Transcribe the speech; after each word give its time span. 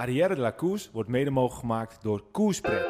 Arrière 0.00 0.34
de 0.34 0.40
la 0.40 0.54
wordt 0.92 1.08
mede 1.08 1.30
mogelijk 1.30 1.60
gemaakt 1.60 2.02
door 2.02 2.22
Koerspret. 2.30 2.82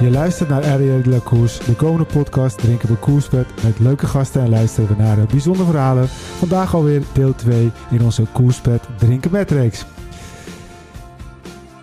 Je 0.00 0.10
luistert 0.10 0.48
naar 0.48 0.64
Arrière 0.64 1.02
de 1.02 1.10
la. 1.10 1.58
De 1.58 1.74
komende 1.76 2.04
podcast 2.04 2.58
drinken 2.58 2.88
we 2.88 2.96
koerspret 2.96 3.46
met 3.62 3.78
leuke 3.78 4.06
gasten 4.06 4.42
en 4.42 4.48
luisteren 4.48 4.96
we 4.96 5.02
naar 5.02 5.16
de 5.16 5.26
bijzondere 5.26 5.70
verhalen. 5.70 6.08
Vandaag 6.08 6.74
alweer 6.74 7.02
deel 7.12 7.34
2 7.34 7.70
in 7.90 8.02
onze 8.02 8.24
koerspret 8.32 8.88
drinken 8.98 9.30
met 9.30 9.50
reeks. 9.50 9.86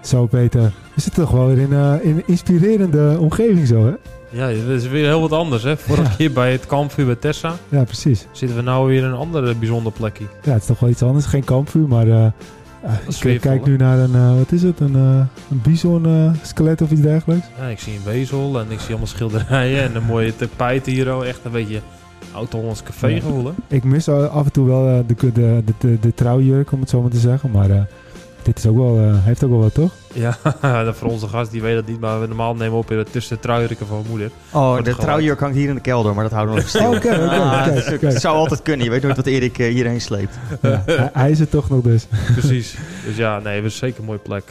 Zo 0.02 0.26
Peter, 0.26 0.74
we 0.96 1.02
zitten 1.02 1.24
toch 1.24 1.32
wel 1.32 1.48
weer 1.48 1.60
in, 1.60 1.74
eh, 1.74 1.96
in 2.02 2.16
een 2.16 2.28
inspirerende 2.28 3.18
omgeving 3.20 3.68
zo 3.68 3.86
hè? 3.86 3.94
Ja, 4.30 4.48
dat 4.48 4.58
is 4.82 4.88
weer 4.88 5.06
heel 5.06 5.22
wat 5.22 5.32
anders. 5.32 5.64
Hè? 5.64 5.78
Vorige 5.78 6.04
Ja. 6.10 6.16
keer 6.18 6.32
bij 6.32 6.52
het 6.52 6.66
kampvuur 6.66 7.06
bij 7.06 7.16
Tessa 7.16 7.54
Ja, 7.70 7.84
precies. 7.84 8.28
zitten 8.32 8.58
we 8.58 8.64
nou 8.64 8.88
weer 8.88 8.98
in 8.98 9.04
een 9.10 9.14
andere 9.16 9.56
bijzonder 9.56 9.92
plekje. 9.92 10.26
Ja, 10.44 10.52
het 10.52 10.62
is 10.62 10.68
toch 10.68 10.80
wel 10.80 10.90
iets 10.90 11.04
anders. 11.04 11.26
Geen 11.26 11.44
kampvuur, 11.44 11.88
maar 11.88 12.08
eh, 12.08 12.26
eh, 12.26 12.32
ik 13.08 13.12
sfeervol, 13.14 13.52
kijk 13.52 13.66
nu 13.66 13.78
naar 13.78 14.00
een, 14.00 14.16
eh, 14.16 14.36
wat 14.38 14.52
is 14.52 14.64
het, 14.64 14.80
een, 14.80 14.96
eh, 14.96 15.20
een 15.52 15.62
bison 15.64 16.06
eh, 16.06 16.32
skelet 16.42 16.82
of 16.82 16.92
iets 16.92 17.02
dergelijks. 17.02 17.46
Ja, 17.60 17.66
ik 17.68 17.80
zie 17.80 17.94
een 17.94 18.04
wezel 18.06 18.60
en 18.60 18.66
ik 18.72 18.80
zie 18.80 18.90
allemaal 18.90 19.08
schilderijen 19.08 19.84
en 19.84 19.96
een 19.96 20.04
mooie 20.04 20.36
tapijt 20.36 20.86
hier. 20.86 21.16
oh, 21.16 21.26
Echt 21.28 21.40
een 21.44 21.52
beetje 21.52 21.80
oud-Hollands 22.32 22.84
café 22.84 23.08
Ja. 23.08 23.16
gevoel. 23.20 23.46
hè? 23.46 23.52
Ik 23.76 23.84
mis 23.84 24.10
af 24.10 24.46
en 24.46 24.52
toe 24.52 24.68
wel 24.68 24.88
eh, 24.88 25.00
de, 25.08 25.32
de, 25.34 25.64
de, 25.80 26.00
de, 26.00 26.14
trouwjurk, 26.14 26.72
om 26.72 26.80
het 26.80 26.90
zo 26.90 27.02
maar 27.02 27.12
te 27.12 27.18
zeggen. 27.20 27.52
Maar 27.52 27.70
eh, 27.70 27.82
dit 28.46 28.58
is 28.58 28.66
ook 28.68 28.78
wel, 28.78 28.98
eh, 29.00 29.14
heeft 29.24 29.44
ook 29.44 29.50
wel 29.50 29.60
wat, 29.60 29.74
toch? 29.74 29.92
Ja, 30.14 30.38
dat 30.84 30.96
voor 30.96 31.10
onze 31.10 31.28
gast, 31.28 31.52
die 31.52 31.62
weet 31.62 31.76
dat 31.76 31.88
niet. 31.88 32.00
Maar 32.00 32.22
we 32.22 32.28
normaal 32.28 32.54
nemen 32.56 32.72
we 32.72 32.78
op 32.78 32.92
in 32.92 32.98
het 32.98 33.12
tussen 33.12 33.36
de 33.36 33.42
trouwjurken 33.42 33.88
van 33.88 33.98
mijn 33.98 34.10
moeder. 34.10 34.30
Oh, 34.54 34.84
de 34.84 34.96
trouwjurk 34.96 35.40
hangt 35.40 35.56
hier 35.56 35.70
in 35.70 35.76
de 35.76 35.82
kelder, 35.82 36.14
maar 36.14 36.24
dat 36.24 36.32
houden 36.34 36.56
we 36.56 36.62
nog 36.62 36.70
stil. 36.70 36.90
Oh, 36.90 36.96
oké, 36.96 37.08
oké, 37.08 37.72
het, 37.92 38.02
het 38.02 38.22
zou 38.22 38.36
altijd 38.38 38.62
kunnen. 38.62 38.86
Je 38.86 38.92
weet 38.92 39.02
nooit 39.02 39.16
wat 39.16 39.26
Erik 39.26 39.58
eh, 39.60 39.68
hierheen 39.74 40.02
sleept. 40.02 40.38
Ja, 40.62 40.84
hij, 41.14 41.32
is 41.32 41.40
er 41.40 41.50
toch 41.50 41.70
nog 41.70 41.82
dus. 41.82 42.08
Precies. 42.38 42.78
dus 43.06 43.16
ja, 43.16 43.40
nee, 43.40 43.56
het 43.56 43.66
is 43.66 43.78
zeker 43.78 44.00
een 44.00 44.06
mooie 44.06 44.20
plek. 44.20 44.44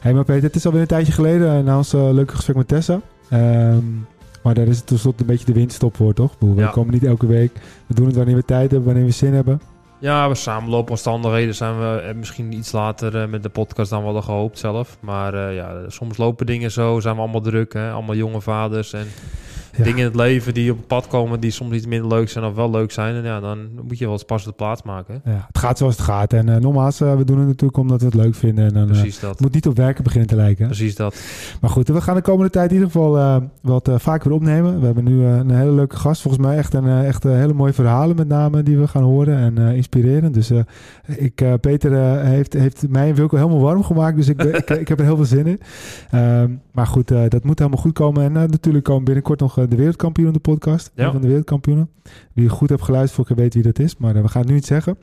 hey, 0.00 0.12
maar 0.14 0.24
Peter, 0.24 0.42
het 0.42 0.56
is 0.56 0.66
alweer 0.66 0.80
een 0.80 0.86
tijdje 0.86 1.12
geleden 1.12 1.56
eh, 1.58 1.64
na 1.64 1.76
ons 1.76 1.92
leuke 1.92 2.34
gesprek 2.34 2.56
met 2.56 2.68
Tessa. 2.68 3.00
Ehm, 3.30 3.76
maar 4.42 4.54
daar 4.54 4.66
is 4.66 4.76
het 4.76 4.86
tenslotte 4.86 5.20
een 5.20 5.26
beetje 5.28 5.44
de 5.46 5.52
winststop 5.52 5.96
voor, 5.96 6.14
toch? 6.14 6.34
We 6.38 6.52
Ja. 6.56 6.66
komen 6.70 6.92
niet 6.92 7.04
elke 7.04 7.26
week. 7.26 7.52
We 7.86 7.94
doen 7.94 8.06
het 8.06 8.16
wanneer 8.16 8.34
we 8.36 8.44
tijd 8.44 8.70
hebben, 8.70 8.84
wanneer 8.88 9.04
we 9.04 9.10
zin 9.10 9.34
hebben. 9.34 9.60
Ja, 9.98 10.28
we 10.28 10.34
samenlopen 10.34 10.90
omstandigheden 10.90 11.54
zijn 11.54 11.78
we 11.78 12.00
eh, 12.00 12.14
misschien 12.14 12.52
iets 12.52 12.72
later 12.72 13.22
eh, 13.22 13.28
met 13.28 13.42
de 13.42 13.48
podcast 13.48 13.90
dan 13.90 13.98
we 13.98 14.04
hadden 14.04 14.22
gehoopt 14.22 14.58
zelf. 14.58 14.96
Maar 15.00 15.34
eh, 15.34 15.54
ja, 15.54 15.88
soms 15.88 16.16
lopen 16.16 16.46
dingen 16.46 16.70
zo, 16.70 17.00
zijn 17.00 17.14
we 17.14 17.20
allemaal 17.20 17.40
druk. 17.40 17.72
Hè? 17.72 17.90
Allemaal 17.90 18.14
jonge 18.14 18.40
vaders 18.40 18.92
en. 18.92 19.06
Dingen 19.84 19.98
in 19.98 20.04
het 20.04 20.14
leven 20.16 20.54
die 20.54 20.70
op 20.70 20.76
het 20.76 20.86
pad 20.86 21.06
komen 21.06 21.40
die 21.40 21.50
soms 21.50 21.74
iets 21.74 21.86
minder 21.86 22.08
leuk 22.08 22.28
zijn 22.28 22.44
of 22.44 22.54
wel 22.54 22.70
leuk 22.70 22.90
zijn. 22.92 23.14
En 23.14 23.22
ja, 23.24 23.40
dan 23.40 23.58
moet 23.86 23.98
je 23.98 24.04
wel 24.04 24.12
eens 24.12 24.24
pas 24.24 24.44
de 24.44 24.52
plaats 24.52 24.82
maken. 24.82 25.20
Ja, 25.24 25.44
het 25.46 25.58
gaat 25.58 25.78
zoals 25.78 25.96
het 25.96 26.04
gaat. 26.04 26.32
En 26.32 26.48
eh, 26.48 26.56
nogmaals, 26.56 27.00
eh, 27.00 27.16
we 27.16 27.24
doen 27.24 27.38
het 27.38 27.46
natuurlijk 27.46 27.78
omdat 27.78 28.00
we 28.00 28.06
het 28.06 28.14
leuk 28.14 28.34
vinden. 28.34 28.64
En 28.66 28.74
dan, 28.74 28.82
eh, 28.82 28.88
Precies 28.88 29.20
dat. 29.20 29.30
het 29.30 29.40
moet 29.40 29.54
niet 29.54 29.66
op 29.66 29.76
werken 29.76 30.04
beginnen 30.04 30.28
te 30.28 30.36
lijken. 30.36 30.66
Precies 30.66 30.94
dat. 30.94 31.16
Maar 31.60 31.70
goed, 31.70 31.88
we 31.88 32.00
gaan 32.00 32.14
de 32.14 32.22
komende 32.22 32.50
tijd 32.50 32.68
in 32.70 32.74
ieder 32.76 32.90
geval 32.90 33.42
wat 33.62 33.90
vaker 33.96 34.28
weer 34.28 34.38
opnemen. 34.38 34.80
We 34.80 34.86
hebben 34.86 35.04
nu 35.04 35.24
een 35.24 35.50
hele 35.50 35.72
leuke 35.72 35.96
gast. 35.96 36.22
Volgens 36.22 36.42
mij 36.46 36.56
echt 36.56 36.74
een 36.74 37.04
echt 37.04 37.22
hele 37.22 37.52
mooie 37.52 37.72
verhalen 37.72 38.16
met 38.16 38.28
name 38.28 38.62
die 38.62 38.78
we 38.78 38.88
gaan 38.88 39.02
horen 39.02 39.36
en 39.38 39.58
eh, 39.68 39.76
inspireren. 39.76 40.32
Dus 40.32 40.50
ik, 41.06 41.44
Peter 41.60 41.92
heeft, 42.24 42.52
heeft 42.52 42.88
mij 42.88 43.08
en 43.08 43.14
Wilco 43.14 43.36
helemaal 43.36 43.60
warm 43.60 43.82
gemaakt. 43.84 44.16
Dus 44.16 44.28
ik, 44.28 44.36
ben- 44.36 44.54
ik, 44.64 44.70
ik 44.70 44.88
heb 44.88 44.98
er 44.98 45.04
heel 45.04 45.16
veel 45.16 45.24
zin 45.24 45.46
in. 45.46 45.60
Ehm, 46.10 46.50
maar 46.72 46.86
goed, 46.86 47.08
dat 47.08 47.44
moet 47.44 47.58
helemaal 47.58 47.80
goed 47.80 47.92
komen. 47.92 48.22
En 48.24 48.32
natuurlijk 48.32 48.84
komen 48.84 49.04
binnenkort 49.04 49.40
nog 49.40 49.65
de 49.70 49.76
wereldkampioen 49.76 50.32
de 50.32 50.38
podcast. 50.38 50.90
Ja. 50.94 51.04
Een 51.06 51.12
van 51.12 51.20
de 51.20 51.26
wereldkampioenen. 51.26 51.90
Wie 52.32 52.48
goed 52.48 52.68
hebt 52.68 52.82
geluisterd, 52.82 53.14
voor 53.26 53.36
ik 53.36 53.42
weet 53.42 53.54
wie 53.54 53.62
dat 53.62 53.78
is. 53.78 53.96
Maar 53.96 54.16
eh, 54.16 54.22
we 54.22 54.28
gaan 54.28 54.40
het 54.40 54.50
nu 54.50 54.56
niet 54.56 54.66
zeggen. 54.66 54.98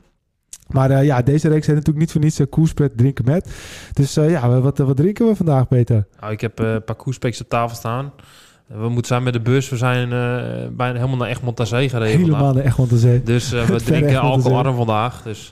Maar 0.68 0.90
eh, 0.90 1.04
ja, 1.04 1.22
deze 1.22 1.48
reeks 1.48 1.66
heet 1.66 1.74
natuurlijk 1.76 2.04
niet 2.04 2.12
voor 2.12 2.20
niets 2.20 2.40
uh, 2.40 2.46
koerspret 2.50 2.96
drinken 2.96 3.24
met. 3.24 3.50
Dus 3.92 4.16
eh, 4.16 4.30
ja, 4.30 4.60
wat, 4.60 4.78
wat 4.78 4.96
drinken 4.96 5.26
we 5.26 5.34
vandaag, 5.36 5.68
Peter? 5.68 6.06
Nou, 6.20 6.32
ik 6.32 6.40
heb 6.40 6.60
eh, 6.60 6.72
een 6.72 6.84
paar 6.84 6.96
koerspeks 6.96 7.40
op 7.40 7.48
tafel 7.48 7.76
staan. 7.76 8.12
Eh, 8.68 8.76
We 8.80 8.88
moeten 8.88 9.06
zijn 9.06 9.22
met 9.22 9.32
de 9.32 9.40
bus. 9.40 9.68
We 9.68 9.76
zijn 9.76 10.12
eh, 10.12 10.68
bijna 10.76 10.94
helemaal 10.98 11.16
naar 11.16 11.28
Egmond 11.28 11.60
aan 11.60 11.66
Zee 11.66 11.88
gereden 11.88 12.20
vandaag. 12.20 12.30
Helemaal 12.30 12.52
de 12.52 12.62
Egmond 12.64 12.92
aan 12.92 12.98
Zee. 12.98 13.22
Dus 13.22 13.52
eh, 13.52 13.64
we 13.70 13.76
drinken 13.82 14.20
alcoholarm 14.20 14.76
vandaag. 14.76 15.22
Dus 15.22 15.50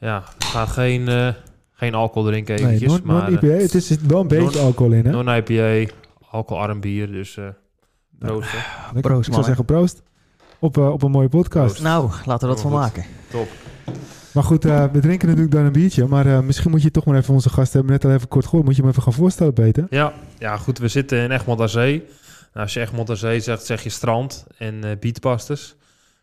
ja, 0.00 0.22
we 0.38 0.44
gaan 0.44 0.68
geen, 0.68 1.08
eh, 1.08 1.28
geen 1.72 1.94
alcohol 1.94 2.28
drinken 2.30 2.54
Nee, 2.54 2.64
eventjes. 2.64 2.90
non, 2.90 3.00
maar 3.04 3.30
non-IPA. 3.30 3.46
Het 3.46 3.74
is 3.74 3.96
wel 4.06 4.20
een 4.20 4.28
beetje 4.28 4.58
alcohol 4.60 4.92
in, 4.92 5.04
hè? 5.06 5.10
non-IPA, 5.10 5.92
alcoholarm 6.30 6.80
bier. 6.80 7.06
Dus 7.12 7.36
eh 7.36 7.44
proost. 8.22 8.50
hè. 8.52 8.58
Lekker. 8.92 9.10
Proost, 9.10 9.26
Ik 9.28 9.32
zou 9.34 9.44
zeggen 9.46 9.64
proost. 9.64 10.02
Op, 10.58 10.76
eh, 10.78 10.92
op 10.92 11.02
een 11.02 11.10
mooie 11.10 11.28
podcast. 11.28 11.66
Proost. 11.66 11.82
Nou, 11.82 12.10
laten 12.24 12.48
we 12.48 12.54
dat 12.54 12.62
van 12.62 12.70
goed. 12.70 12.80
maken. 12.80 13.04
Top. 13.30 13.48
Maar 14.32 14.44
goed, 14.44 14.64
eh, 14.64 14.84
we 14.92 14.98
drinken 15.00 15.28
natuurlijk 15.28 15.54
dan 15.54 15.64
een 15.64 15.72
biertje. 15.72 16.06
Maar 16.06 16.26
eh, 16.26 16.40
misschien 16.40 16.70
moet 16.70 16.82
je 16.82 16.90
toch 16.90 17.04
maar 17.04 17.16
even 17.16 17.34
onze 17.34 17.50
gast 17.50 17.72
hebben. 17.72 17.92
Net 17.92 18.04
al 18.04 18.10
even 18.10 18.28
kort 18.28 18.44
gehoord. 18.44 18.64
Moet 18.64 18.76
je 18.76 18.80
hem 18.82 18.90
even 18.90 19.02
gaan 19.02 19.12
voorstellen, 19.12 19.52
Peter? 19.52 19.86
Ja, 19.90 20.12
ja, 20.38 20.56
goed. 20.56 20.78
We 20.78 20.88
zitten 20.88 21.18
in 21.18 21.30
Egmond 21.30 21.60
aan 21.60 21.68
Zee. 21.68 21.96
Nou, 22.52 22.64
als 22.64 22.74
je 22.74 22.80
Egmond 22.80 23.10
aan 23.10 23.16
Zee 23.16 23.40
zegt, 23.40 23.64
zeg 23.66 23.82
je 23.82 23.88
strand 23.90 24.46
en 24.58 24.84
eh 24.84 24.90
beatpasters. 25.00 25.74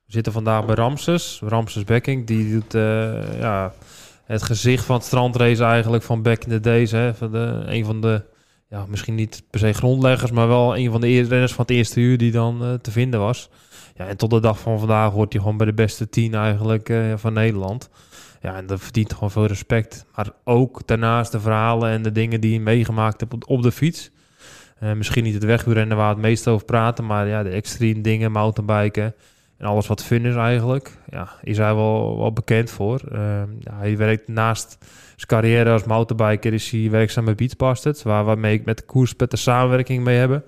We 0.06 0.12
zitten 0.16 0.31
vandaag 0.34 0.66
bij 0.66 0.76
Ramses. 0.76 1.42
Ramses 1.46 1.84
Becking, 1.84 2.28
die 2.28 2.52
doet 2.52 2.74
eh, 2.74 3.40
ja, 3.40 3.74
het 4.26 4.44
gezicht 4.44 4.86
van 4.86 4.96
het 4.96 5.06
strandrace 5.06 5.64
eigenlijk 5.64 6.04
van 6.04 6.22
back 6.22 6.44
in 6.44 6.50
the 6.50 6.60
days. 6.60 6.92
Hè, 6.92 7.14
van 7.16 7.31
de, 7.31 7.64
een 7.66 7.86
van 7.86 8.02
de, 8.02 8.24
ja, 8.69 8.85
misschien 8.88 9.16
niet 9.16 9.44
per 9.50 9.59
se 9.59 9.74
grondleggers, 9.74 10.31
maar 10.31 10.47
wel 10.47 10.78
een 10.78 10.91
van 10.91 11.02
de 11.02 11.22
renners 11.22 11.53
van 11.53 11.66
het 11.66 11.75
eerste 11.75 12.00
uur 12.00 12.18
die 12.18 12.31
dan 12.31 12.63
eh, 12.63 12.74
te 12.74 12.91
vinden 12.91 13.19
was. 13.19 13.50
Ja, 13.96 14.07
en 14.07 14.18
tot 14.18 14.30
de 14.30 14.40
dag 14.40 14.59
van 14.59 14.80
vandaag 14.80 15.12
hoort 15.12 15.34
hij 15.34 15.41
gewoon 15.41 15.57
bij 15.57 15.66
de 15.66 15.74
beste 15.74 16.09
tien 16.09 16.34
eigenlijk 16.34 16.90
eh, 16.90 17.13
van 17.16 17.34
Nederland. 17.34 17.90
Ja, 18.41 18.56
en 18.56 18.66
dat 18.66 18.81
verdient 18.81 19.13
gewoon 19.13 19.31
veel 19.31 19.46
respect. 19.46 20.06
Maar 20.16 20.31
ook 20.44 20.88
daarnaast 20.88 21.31
de 21.31 21.40
verhalen 21.40 21.90
en 21.90 22.02
de 22.02 22.12
dingen 22.12 22.41
die 22.41 22.53
hij 22.53 22.63
meegemaakt 22.63 23.22
heeft 23.22 23.46
op, 23.46 23.62
de 23.62 23.72
fiets. 23.72 24.12
Eh, 24.80 24.94
misschien 24.94 25.24
niet 25.24 25.34
het 25.34 25.44
wegwielrennen 25.44 25.97
waar 25.97 26.07
we 26.07 26.13
het 26.13 26.30
meest 26.30 26.47
over 26.47 26.66
praten, 26.66 27.06
maar 27.06 27.28
ja, 27.28 27.44
de 27.44 27.50
extreme 27.50 28.01
dingen, 28.01 28.31
mountainbiken 28.31 29.16
en 29.57 29.66
alles 29.66 29.88
wat 29.88 30.03
fun 30.03 30.25
is 30.25 30.36
eigenlijk. 30.36 30.97
Ja, 31.09 31.30
is 31.44 31.57
hij 31.57 31.75
wel, 31.75 32.18
wel 32.18 32.34
bekend 32.34 32.72
voor. 32.72 33.01
Ja, 33.59 33.74
hij 33.74 33.97
werkt 33.97 34.28
naast 34.28 34.78
carrière 35.25 35.72
als 35.72 35.84
mountainbiker 35.84 36.53
is 36.53 36.72
hij 36.72 36.90
werkzaam 36.90 37.25
bij 37.25 37.35
Beachbusters, 37.35 38.03
waar 38.03 38.24
waarmee 38.24 38.53
ik 38.53 38.66
met 38.66 38.85
koerspet 38.85 39.31
de 39.31 39.38
samenwerking 39.38 40.03
mee 40.03 40.18
hebben. 40.18 40.44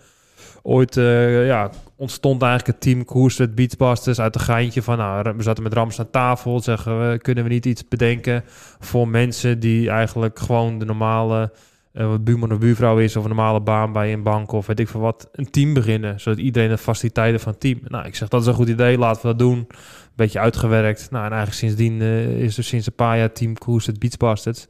Ooit 0.64 0.98
eh, 0.98 1.46
ja, 1.46 1.70
ontstond 1.96 2.42
eigenlijk 2.42 2.72
het 2.72 2.82
team 2.82 3.06
Koerspet 3.06 3.56
Beachbusters 3.56 4.20
uit 4.20 4.36
een 4.36 4.42
geintje 4.42 4.82
van, 4.82 4.98
nou, 4.98 5.34
we 5.38 5.44
zaten 5.44 5.64
met 5.64 5.74
Rams 5.74 6.00
aan 6.00 6.10
tafel, 6.10 6.60
zeggen 6.60 7.10
we, 7.10 7.18
kunnen 7.18 7.44
we 7.44 7.50
niet 7.50 7.66
iets 7.66 7.88
bedenken 7.88 8.44
voor 8.80 9.08
mensen 9.08 9.60
die 9.60 9.90
eigenlijk 9.90 10.40
gewoon 10.40 10.80
de 10.80 10.86
normale 10.86 11.52
wat 11.94 12.24
buurman 12.24 12.52
of 12.52 12.58
buurvrouw 12.58 13.00
is 13.00 13.16
of 13.16 13.24
een 13.24 13.30
normale 13.30 13.62
baan 13.62 13.92
bij 13.94 14.14
een 14.14 14.24
bank 14.24 14.52
of 14.52 14.68
weet 14.68 14.80
ik 14.80 14.88
veel 14.88 15.00
wat, 15.00 15.30
een 15.32 15.52
team 15.52 15.74
beginnen, 15.74 16.20
zodat 16.20 16.40
iedereen 16.40 16.70
de 16.70 16.78
faciliteiten 16.78 17.40
van 17.40 17.52
het 17.52 17.62
team. 17.62 17.80
Nou, 17.88 18.06
ik 18.06 18.16
zeg 18.16 18.28
dat 18.28 18.42
is 18.42 18.48
een 18.48 18.54
goed 18.54 18.70
idee, 18.70 18.98
laten 18.98 19.22
we 19.22 19.28
dat 19.28 19.40
doen. 19.40 19.68
Beetje 20.16 20.40
uitgewerkt. 20.40 21.12
Nou, 21.12 21.26
en 21.26 21.32
eigenlijk 21.32 21.60
sindsdien 21.60 22.02
eh, 22.02 22.42
is 22.42 22.58
er 22.58 22.64
sinds 22.64 22.88
een 22.88 22.96
paar 22.96 23.18
jaar 23.18 23.32
team 23.32 23.58
Koers 23.58 23.86
het 23.86 24.00
Beachbusters. 24.00 24.66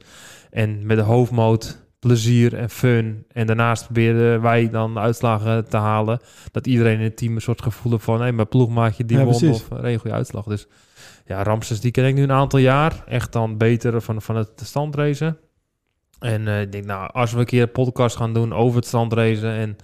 En 0.50 0.86
met 0.86 0.96
de 0.96 1.02
hoofdmoot 1.02 1.82
plezier 1.98 2.54
en 2.54 2.70
fun. 2.70 3.24
En 3.32 3.46
daarnaast 3.46 3.84
proberen 3.84 4.42
wij 4.42 4.70
dan 4.70 4.98
uitslagen 4.98 5.68
te 5.68 5.76
halen. 5.76 6.20
Dat 6.50 6.66
iedereen 6.66 6.98
in 6.98 7.04
het 7.04 7.16
team 7.16 7.34
een 7.34 7.40
soort 7.40 7.62
gevoel 7.62 7.92
heeft 7.92 8.04
van... 8.04 8.22
hé, 8.22 8.32
mijn 8.32 8.48
ploegmaatje 8.48 9.04
die 9.04 9.18
Ja, 9.18 9.24
won 9.24 9.38
precies. 9.38 9.62
of 9.62 9.70
een 9.70 9.98
goede 9.98 10.16
uitslag. 10.16 10.44
Dus 10.44 10.66
ja, 11.26 11.42
Ramses 11.42 11.80
die 11.80 11.90
ken 11.90 12.06
ik 12.06 12.14
nu 12.14 12.22
een 12.22 12.32
aantal 12.32 12.58
jaar. 12.58 13.04
Echt 13.06 13.32
dan 13.32 13.56
beter 13.56 14.00
van, 14.00 14.22
van 14.22 14.36
het 14.36 14.50
standracen. 14.64 15.38
En 16.18 16.48
eh, 16.48 16.60
ik 16.60 16.72
denk, 16.72 16.84
nou, 16.84 17.10
als 17.12 17.32
we 17.32 17.38
een 17.38 17.44
keer 17.44 17.62
een 17.62 17.72
podcast 17.72 18.16
gaan 18.16 18.34
doen 18.34 18.52
over 18.52 18.76
het 18.76 18.86
standracen... 18.86 19.52
en 19.52 19.76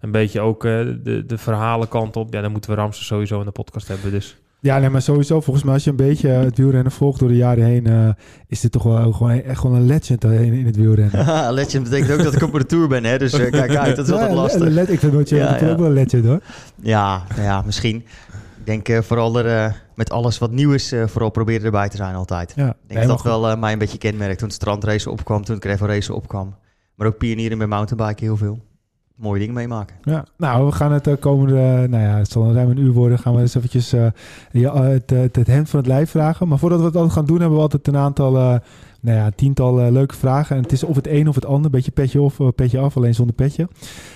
een 0.00 0.10
beetje 0.10 0.40
ook 0.40 0.64
eh, 0.64 0.70
de, 1.02 1.22
de 1.26 1.38
verhalenkant 1.38 2.16
op... 2.16 2.32
ja, 2.32 2.40
dan 2.40 2.52
moeten 2.52 2.70
we 2.70 2.76
Ramses 2.76 3.06
sowieso 3.06 3.38
in 3.38 3.46
de 3.46 3.52
podcast 3.52 3.88
hebben. 3.88 4.10
Dus 4.10 4.36
Ja, 4.64 4.78
nee, 4.78 4.90
maar 4.90 5.02
sowieso. 5.02 5.40
Volgens 5.40 5.64
mij 5.64 5.74
als 5.74 5.84
je 5.84 5.90
een 5.90 5.96
beetje 5.96 6.32
eh, 6.32 6.40
het 6.40 6.58
wielrennen 6.58 6.92
volgt 6.92 7.18
door 7.18 7.28
de 7.28 7.36
jaren 7.36 7.64
heen... 7.64 7.86
eh, 7.86 8.08
is 8.48 8.60
dit 8.60 8.72
toch 8.72 8.82
wel 8.82 9.12
gewoon 9.12 9.30
echt 9.42 9.58
gewoon 9.60 9.76
een 9.76 9.86
legend 9.86 10.24
eh, 10.24 10.40
in, 10.42 10.52
in 10.52 10.66
het 10.66 10.76
wielrennen. 10.76 11.24
Haha, 11.24 11.50
Legend 11.60 11.82
betekent 11.84 12.12
ook 12.12 12.22
dat 12.22 12.34
ik 12.34 12.42
op 12.42 12.52
de 12.52 12.66
tour 12.66 12.88
ben, 12.88 13.04
hè? 13.04 13.18
Dus 13.18 13.32
kijk 13.32 13.76
uit, 13.76 13.96
dat 13.96 14.04
is 14.08 14.12
Ja, 14.14 14.18
altijd 14.18 14.34
lastig. 14.34 14.88
ik 14.88 14.98
vind 14.98 15.12
dat 15.12 15.28
je 15.28 15.36
Ja, 15.36 15.54
ook 15.54 15.78
wel 15.78 15.86
een 15.86 15.92
legend, 15.92 16.24
hoor. 16.24 16.40
Ja, 16.82 17.22
nou 17.28 17.42
ja, 17.42 17.62
misschien. 17.62 17.96
Ik 18.64 18.82
denk 18.84 19.04
vooral 19.04 19.38
er, 19.38 19.82
met 19.94 20.10
alles 20.10 20.38
wat 20.38 20.50
nieuw 20.50 20.72
is, 20.72 20.92
vooral 21.06 21.30
proberen 21.30 21.64
erbij 21.64 21.88
te 21.88 21.96
zijn 21.96 22.14
altijd. 22.14 22.52
Ja, 22.56 22.68
Ik 22.68 22.74
denk 22.86 23.00
dat 23.00 23.08
dat 23.08 23.40
wel 23.40 23.56
mij 23.56 23.72
een 23.72 23.78
beetje 23.78 23.98
kenmerkt. 23.98 24.38
Toen 24.38 24.46
het 24.48 24.56
strandrace 24.56 25.10
opkwam, 25.10 25.44
toen 25.44 25.54
het 25.54 25.64
gravel 25.64 25.86
race 25.86 26.14
opkwam. 26.14 26.54
Maar 26.94 27.06
ook 27.06 27.18
pionieren 27.18 27.58
met 27.58 27.68
mountainbiken 27.68 28.24
heel 28.26 28.36
veel. 28.36 28.58
Mooie 29.16 29.38
dingen 29.38 29.54
meemaken. 29.54 29.96
Ja, 30.02 30.24
nou, 30.36 30.66
we 30.66 30.72
gaan 30.72 30.92
het 30.92 31.06
eh, 31.06 31.14
komende, 31.20 31.86
nou 31.88 32.02
ja, 32.02 32.16
het 32.16 32.30
zal 32.30 32.52
ruim 32.52 32.70
een 32.70 32.78
uur 32.78 32.92
worden, 32.92 33.18
gaan 33.18 33.34
we 33.34 33.40
eens 33.40 33.54
eventjes 33.54 33.92
eh, 33.92 34.06
ja, 34.50 34.74
eh, 34.74 34.80
het, 34.80 35.10
het, 35.10 35.36
het 35.36 35.46
hemd 35.46 35.70
van 35.70 35.78
het 35.78 35.88
lijf 35.88 36.10
vragen. 36.10 36.48
Maar 36.48 36.58
voordat 36.58 36.78
we 36.78 36.84
het 36.84 36.94
altijd 36.94 37.12
gaan 37.14 37.26
doen, 37.26 37.38
hebben 37.38 37.56
we 37.56 37.62
altijd 37.62 37.88
een 37.88 37.96
aantal, 37.96 38.36
eh, 38.36 38.56
nou 39.00 39.18
ja, 39.18 39.30
tiental 39.30 39.92
leuke 39.92 40.14
vragen. 40.14 40.56
En 40.56 40.62
het 40.62 40.72
is 40.72 40.84
of 40.84 40.96
het 40.96 41.06
een 41.06 41.28
of 41.28 41.34
het 41.34 41.46
ander, 41.46 41.64
een 41.64 41.70
beetje 41.70 41.90
petje 41.90 42.20
of 42.20 42.38
petje 42.54 42.78
af, 42.78 42.96
alleen 42.96 43.14
zonder 43.14 43.34
petje. 43.34 43.68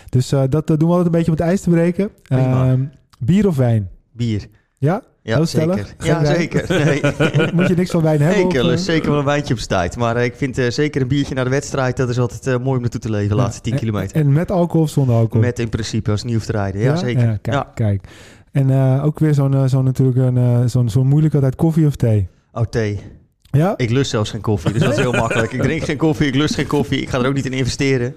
Dus 0.09 0.29
dat 0.29 0.67
doen 0.67 0.79
we 0.79 0.85
altijd 0.85 1.07
een 1.07 1.11
beetje 1.11 1.31
om 1.31 1.37
het 1.37 1.47
ijs 1.47 1.61
te 1.61 1.71
breken. 1.71 2.11
Ehm, 2.23 2.85
bier 3.19 3.47
of 3.47 3.57
wijn? 3.57 3.89
Bier. 4.13 4.47
Ja? 4.79 5.03
Ja, 5.29 5.45
zeker. 5.45 5.95
Ja, 5.99 6.23
wijn? 6.23 6.37
zeker. 6.37 6.65
Nee. 6.85 7.01
Moet- 7.55 7.69
je 7.69 7.75
niks 7.75 7.91
van 7.91 8.03
wijn 8.03 8.21
hebben? 8.21 8.39
Ik 8.41 8.47
of, 8.47 8.53
wil 8.53 8.65
eh? 8.65 8.71
dus 8.71 8.85
zeker 8.85 9.11
wel 9.11 9.19
een 9.19 9.25
wijntje 9.25 9.55
op 9.55 9.61
tijd. 9.61 9.97
Maar 9.97 10.17
eh, 10.17 10.25
ik 10.25 10.35
vind 10.37 10.59
eh, 10.59 10.71
zeker 10.71 11.01
een 11.03 11.09
biertje 11.09 11.35
na 11.35 11.45
de 11.45 11.51
wedstrijd, 11.51 11.97
dat 11.97 12.09
is 12.09 12.19
altijd 12.19 12.59
mooi 12.63 12.77
om 12.77 12.81
naartoe 12.81 13.01
te 13.01 13.11
leven, 13.11 13.29
de 13.29 13.35
Ja. 13.35 13.41
laatste 13.43 13.61
10 13.63 13.73
En- 13.73 13.79
kilometer. 13.79 14.17
En 14.17 14.33
met 14.33 14.51
alcohol 14.51 14.83
of 14.83 14.91
zonder 14.91 15.15
alcohol? 15.15 15.41
Met 15.41 15.59
in 15.59 15.69
principe 15.69 16.11
als 16.11 16.19
het 16.21 16.29
niet 16.29 16.37
hoeft 16.39 16.51
te 16.51 16.57
rijden. 16.57 16.81
Ja, 16.81 16.97
zeker. 16.97 17.39
Ja, 17.43 17.71
kijk. 17.75 18.05
En 18.53 19.01
ook 19.03 19.19
weer 19.19 19.35
zo'n, 19.35 19.69
zo'n 19.69 19.85
natuurlijk 19.85 20.17
een, 20.17 20.69
zo'n, 20.71 20.89
zo'n 20.89 21.07
moeilijke 21.07 21.41
tijd 21.41 21.57
koffie 21.57 21.87
of 21.87 21.97
thee? 21.97 22.29
Oh, 22.53 22.63
thee. 22.63 23.01
Ja? 23.51 23.75
Ik 23.77 23.91
lust 23.91 24.11
zelfs 24.11 24.31
geen 24.31 24.41
koffie, 24.41 24.73
dus 24.73 24.83
dat 24.83 24.93
is 24.93 24.99
heel 24.99 25.13
makkelijk. 25.23 25.53
Ik 25.53 25.63
drink 25.63 25.83
geen 25.85 25.97
koffie, 25.97 26.27
ik 26.27 26.35
lust 26.35 26.55
geen 26.55 26.67
koffie. 26.67 27.01
Ik 27.01 27.09
ga 27.09 27.19
er 27.19 27.27
ook 27.27 27.35
niet 27.35 27.47
in 27.47 27.53
investeren. 27.53 28.15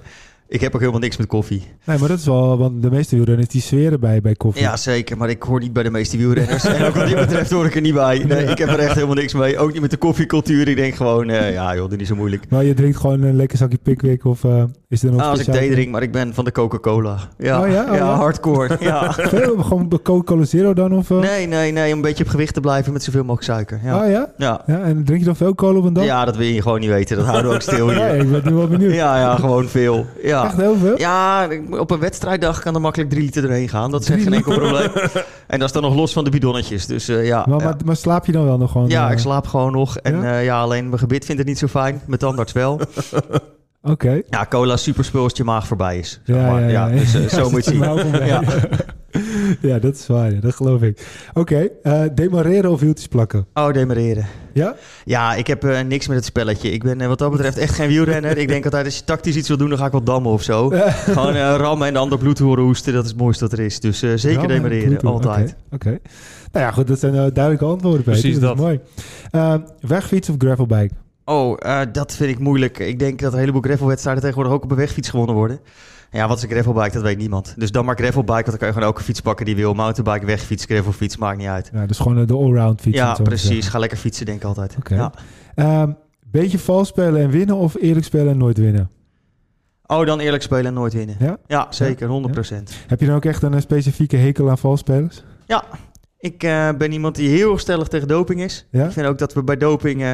Ik 0.51 0.61
heb 0.61 0.73
ook 0.73 0.79
helemaal 0.79 1.01
niks 1.01 1.17
met 1.17 1.27
koffie. 1.27 1.63
Nee, 1.85 1.97
maar 1.97 2.07
dat 2.07 2.19
is 2.19 2.25
wel, 2.25 2.57
want 2.57 2.81
de 2.81 2.89
meeste 2.89 3.15
wielrenners 3.15 3.47
die 3.47 3.61
zweren 3.61 3.99
bij, 3.99 4.21
bij 4.21 4.35
koffie. 4.35 4.61
Ja, 4.63 4.77
zeker. 4.77 5.17
Maar 5.17 5.29
ik 5.29 5.43
hoor 5.43 5.59
niet 5.59 5.73
bij 5.73 5.83
de 5.83 5.89
meeste 5.91 6.17
wielrenners. 6.17 6.65
en 6.65 6.85
ook 6.85 6.95
wat 6.95 7.07
dit 7.07 7.15
betreft 7.15 7.51
hoor 7.51 7.65
ik 7.65 7.75
er 7.75 7.81
niet 7.81 7.93
bij. 7.93 8.23
Nee, 8.27 8.45
ik 8.45 8.57
heb 8.57 8.69
er 8.69 8.79
echt 8.79 8.93
helemaal 8.93 9.15
niks 9.15 9.33
mee. 9.33 9.57
Ook 9.57 9.71
niet 9.71 9.81
met 9.81 9.91
de 9.91 9.97
koffiecultuur. 9.97 10.67
Ik 10.67 10.75
denk 10.75 10.95
gewoon, 10.95 11.29
eh, 11.29 11.53
ja 11.53 11.75
joh, 11.75 11.83
dit 11.83 11.91
is 11.91 11.97
niet 11.97 12.07
zo 12.07 12.15
moeilijk. 12.15 12.43
Maar 12.49 12.63
je 12.63 12.73
drinkt 12.73 12.97
gewoon 12.97 13.21
een 13.21 13.35
lekker 13.35 13.57
zakje 13.57 13.77
Pickwick 13.83 14.25
of 14.25 14.43
eh, 14.43 14.63
is 14.89 15.03
er 15.03 15.11
nog 15.11 15.21
Ah, 15.21 15.29
als 15.29 15.39
ik 15.39 15.53
thee 15.53 15.71
drink, 15.71 15.91
maar 15.91 16.01
ik 16.01 16.11
ben 16.11 16.33
van 16.33 16.45
de 16.45 16.51
Coca-Cola. 16.51 17.17
Ja, 17.37 17.61
Oh 17.61 17.67
ja? 17.69 17.85
Oh 17.89 17.95
ja? 17.95 18.15
hardcore. 18.15 18.77
Ja. 18.91 19.13
Veel, 19.13 19.57
gewoon 19.63 19.99
Coca-Cola 20.03 20.43
Zero 20.45 20.73
dan? 20.73 20.93
Of, 20.93 21.11
eh? 21.11 21.19
Nee, 21.19 21.47
nee, 21.47 21.71
nee. 21.71 21.89
Om 21.91 21.95
een 21.95 22.01
beetje 22.01 22.23
op 22.23 22.29
gewicht 22.29 22.53
te 22.53 22.59
blijven 22.59 22.93
met 22.93 23.03
zoveel 23.03 23.21
mogelijk 23.23 23.43
suiker. 23.43 23.79
Ja. 23.83 24.03
Oh 24.03 24.09
ja? 24.09 24.29
Ja. 24.37 24.61
ja? 24.67 24.79
En 24.81 25.03
drink 25.03 25.19
je 25.19 25.25
dan 25.25 25.35
veel 25.35 25.55
cola 25.55 25.77
op 25.77 25.85
een 25.85 25.93
dag? 25.93 26.03
ja, 26.05 26.25
dat 26.25 26.35
wil 26.37 26.47
je 26.47 26.61
gewoon 26.61 26.79
niet 26.79 26.89
weten. 26.89 27.17
Dat 27.17 27.25
houden 27.25 27.49
we 27.49 27.55
ook 27.55 27.61
stil 27.61 27.91
Ja, 27.91 28.11
hier. 28.11 28.21
ik 28.21 28.31
ben 28.31 28.41
nu 28.45 28.53
wel 28.53 28.67
benieuwd. 28.67 28.93
Ja, 28.93 29.17
ja, 29.19 29.35
gewoon 29.35 29.67
veel. 29.67 30.05
Echt 30.23 30.40
Ja. 30.43 30.55
heel 30.55 30.75
veel? 30.77 30.97
Ja, 30.97 31.47
op 31.69 31.91
een 31.91 31.99
wedstrijddag 31.99 32.61
kan 32.61 32.75
er 32.75 32.81
makkelijk 32.81 33.09
drie 33.09 33.21
liter 33.23 33.41
doorheen 33.41 33.69
gaan. 33.69 33.91
Dat 33.91 34.01
is 34.01 34.09
echt 34.09 34.23
geen 34.23 34.33
enkel 34.33 34.53
probleem. 34.53 34.89
En 35.47 35.59
dat 35.59 35.67
is 35.67 35.71
dan 35.73 35.81
nog 35.81 35.95
los 35.95 36.13
van 36.13 36.23
de 36.23 36.29
bidonnetjes. 36.29 36.85
Dus 36.85 37.07
eh, 37.07 37.25
ja. 37.25 37.45
Maar, 37.49 37.61
maar, 37.63 37.75
maar 37.85 37.95
slaap 37.95 38.25
je 38.25 38.31
dan 38.31 38.45
wel 38.45 38.57
nog 38.57 38.71
gewoon? 38.71 38.87
Ja, 38.89 39.05
eh, 39.05 39.11
ik 39.11 39.19
slaap 39.19 39.47
gewoon 39.47 39.71
nog. 39.71 39.97
En 39.97 40.21
Ja? 40.21 40.23
ja, 40.33 40.37
ja 40.37 40.61
alleen 40.61 40.85
mijn 40.87 40.99
gebit 40.99 41.25
vindt 41.25 41.39
het 41.39 41.49
niet 41.49 41.59
zo 41.59 41.67
fijn. 41.67 42.01
Mijn 42.05 42.19
tandarts 42.19 42.51
wel. 42.51 42.79
Oké. 43.83 44.21
Ja, 44.29 44.45
cola 44.49 44.73
is 44.73 44.83
super 44.83 45.03
spul 45.05 45.23
als 45.23 45.31
je 45.35 45.43
maag 45.43 45.67
voorbij 45.67 45.97
is. 45.97 46.19
zeg 46.25 46.35
Ja, 46.35 46.51
maar. 46.51 46.61
ja, 46.61 46.87
ja. 46.87 46.89
dus 46.89 47.13
eh, 47.13 47.27
zo 47.39 47.49
moet 47.49 47.65
je 47.65 47.71
zien. 47.71 47.83
Ja. 49.61 49.79
dat 49.79 49.95
is 49.95 50.07
waar. 50.07 50.33
ja, 50.33 50.39
dat 50.39 50.55
geloof 50.55 50.81
ik. 50.81 51.07
Oké. 51.33 51.69
eh, 51.83 52.03
demareren 52.15 52.71
of 52.71 52.79
wieltjes 52.79 53.07
plakken? 53.07 53.45
Oh, 53.53 53.73
demereren. 53.73 54.25
Ja? 54.53 54.75
Ja, 55.05 55.33
ik 55.33 55.47
heb 55.47 55.63
eh, 55.63 55.81
niks 55.81 56.07
met 56.07 56.15
het 56.17 56.25
spelletje. 56.25 56.71
Ik 56.71 56.83
ben 56.83 57.01
eh, 57.01 57.07
wat 57.07 57.19
dat 57.19 57.31
betreft 57.31 57.57
echt 57.57 57.75
geen 57.75 57.87
wielrenner. 57.87 58.37
ik 58.37 58.47
denk 58.47 58.63
altijd, 58.63 58.85
als 58.85 58.97
je 58.97 59.03
tactisch 59.03 59.35
iets 59.35 59.47
wil 59.47 59.57
doen, 59.57 59.69
dan 59.69 59.77
ga 59.77 59.85
ik 59.85 59.91
wel 59.91 60.03
dammen 60.03 60.31
of 60.31 60.41
zo. 60.41 60.69
Gewoon 61.13 61.35
eh, 61.35 61.55
rammen 61.57 61.87
en 61.87 61.93
de 61.93 61.99
ander 61.99 62.17
bloed 62.17 62.39
horen 62.39 62.63
hoesten. 62.63 62.93
Dat 62.93 63.03
is 63.03 63.09
het 63.09 63.19
mooiste 63.19 63.43
wat 63.43 63.53
er 63.53 63.65
is. 63.65 63.79
Dus 63.79 64.01
eh, 64.01 64.11
zeker 64.15 64.91
hoor. 65.01 65.11
altijd. 65.11 65.55
Oké. 65.71 65.99
Nou 66.51 66.65
ja, 66.65 66.71
goed. 66.71 66.87
Dat 66.87 66.99
zijn 66.99 67.13
duidelijke 67.13 67.65
antwoorden, 67.65 68.03
Peter. 68.03 68.21
Precies 68.21 68.39
dat. 68.39 68.57
dat. 68.57 68.69
is 68.69 68.79
mooi. 69.31 69.61
Wegfiets 69.79 70.29
of 70.29 70.35
gravelbike? 70.37 70.93
Oh, 71.25 71.57
eh, 71.59 71.79
dat 71.91 72.15
vind 72.15 72.29
ik 72.31 72.39
moeilijk. 72.39 72.79
Ik 72.79 72.99
denk 72.99 73.19
dat 73.19 73.33
een 73.33 73.39
heleboel 73.39 73.61
gravelwedstrijden 73.61 74.23
tegenwoordig 74.23 74.53
ook 74.53 74.63
op 74.63 74.71
een 74.71 74.77
wegfiets 74.77 75.09
gewonnen 75.09 75.35
worden. 75.35 75.59
Ja, 76.11 76.27
wat 76.27 76.37
is 76.37 76.43
een 76.43 76.49
gravelbike? 76.49 76.93
Dat 76.93 77.01
weet 77.01 77.17
niemand. 77.17 77.53
Dus 77.57 77.71
dan 77.71 77.85
maar 77.85 77.95
gravelbike, 77.95 78.33
want 78.33 78.45
dan 78.45 78.57
kan 78.57 78.67
je 78.67 78.73
gewoon 78.73 78.87
elke 78.87 79.03
fiets 79.03 79.21
pakken 79.21 79.45
die 79.45 79.55
wil. 79.55 79.73
Mountainbike, 79.73 80.25
wegfiets, 80.25 80.65
gravelfiets, 80.65 81.17
maakt 81.17 81.37
niet 81.37 81.47
uit. 81.47 81.69
Ja, 81.73 81.85
dus 81.85 81.97
gewoon 81.97 82.25
de 82.25 82.33
allround 82.33 82.81
fiets. 82.81 82.97
ja, 82.97 83.13
precies. 83.13 83.67
Ga 83.67 83.79
lekker 83.79 83.97
fietsen, 83.97 84.25
denk 84.25 84.37
ik 84.37 84.43
altijd. 84.43 84.75
Ja. 84.89 85.11
Ehm, 85.55 85.91
beetje 86.25 86.59
vals 86.59 86.87
spelen 86.87 87.21
en 87.21 87.29
winnen 87.29 87.55
of 87.55 87.75
eerlijk 87.75 88.05
spelen 88.05 88.29
en 88.29 88.37
nooit 88.37 88.57
winnen? 88.57 88.89
Oh, 89.85 90.05
dan 90.05 90.19
eerlijk 90.19 90.43
spelen 90.43 90.65
en 90.65 90.73
nooit 90.73 90.93
winnen. 90.93 91.15
Ja? 91.19 91.37
Ja, 91.47 91.67
zeker, 91.69 92.07
100%. 92.07 92.73
Heb 92.87 92.99
je 92.99 93.05
dan 93.05 93.15
ook 93.15 93.25
echt 93.25 93.43
een 93.43 93.53
eh, 93.53 93.59
specifieke 93.59 94.17
hekel 94.17 94.49
aan 94.49 94.57
valspelers? 94.57 95.23
Ik 96.21 96.43
eh, 96.43 96.69
ben 96.77 96.91
iemand 96.91 97.15
die 97.15 97.29
heel 97.29 97.57
stellig 97.57 97.87
tegen 97.87 98.07
doping 98.07 98.41
is. 98.41 98.67
Ja? 98.71 98.85
Ik 98.85 98.91
vind 98.91 99.07
ook 99.07 99.17
dat 99.17 99.33
we 99.33 99.43
bij 99.43 99.57
doping 99.57 100.01
eh, 100.01 100.11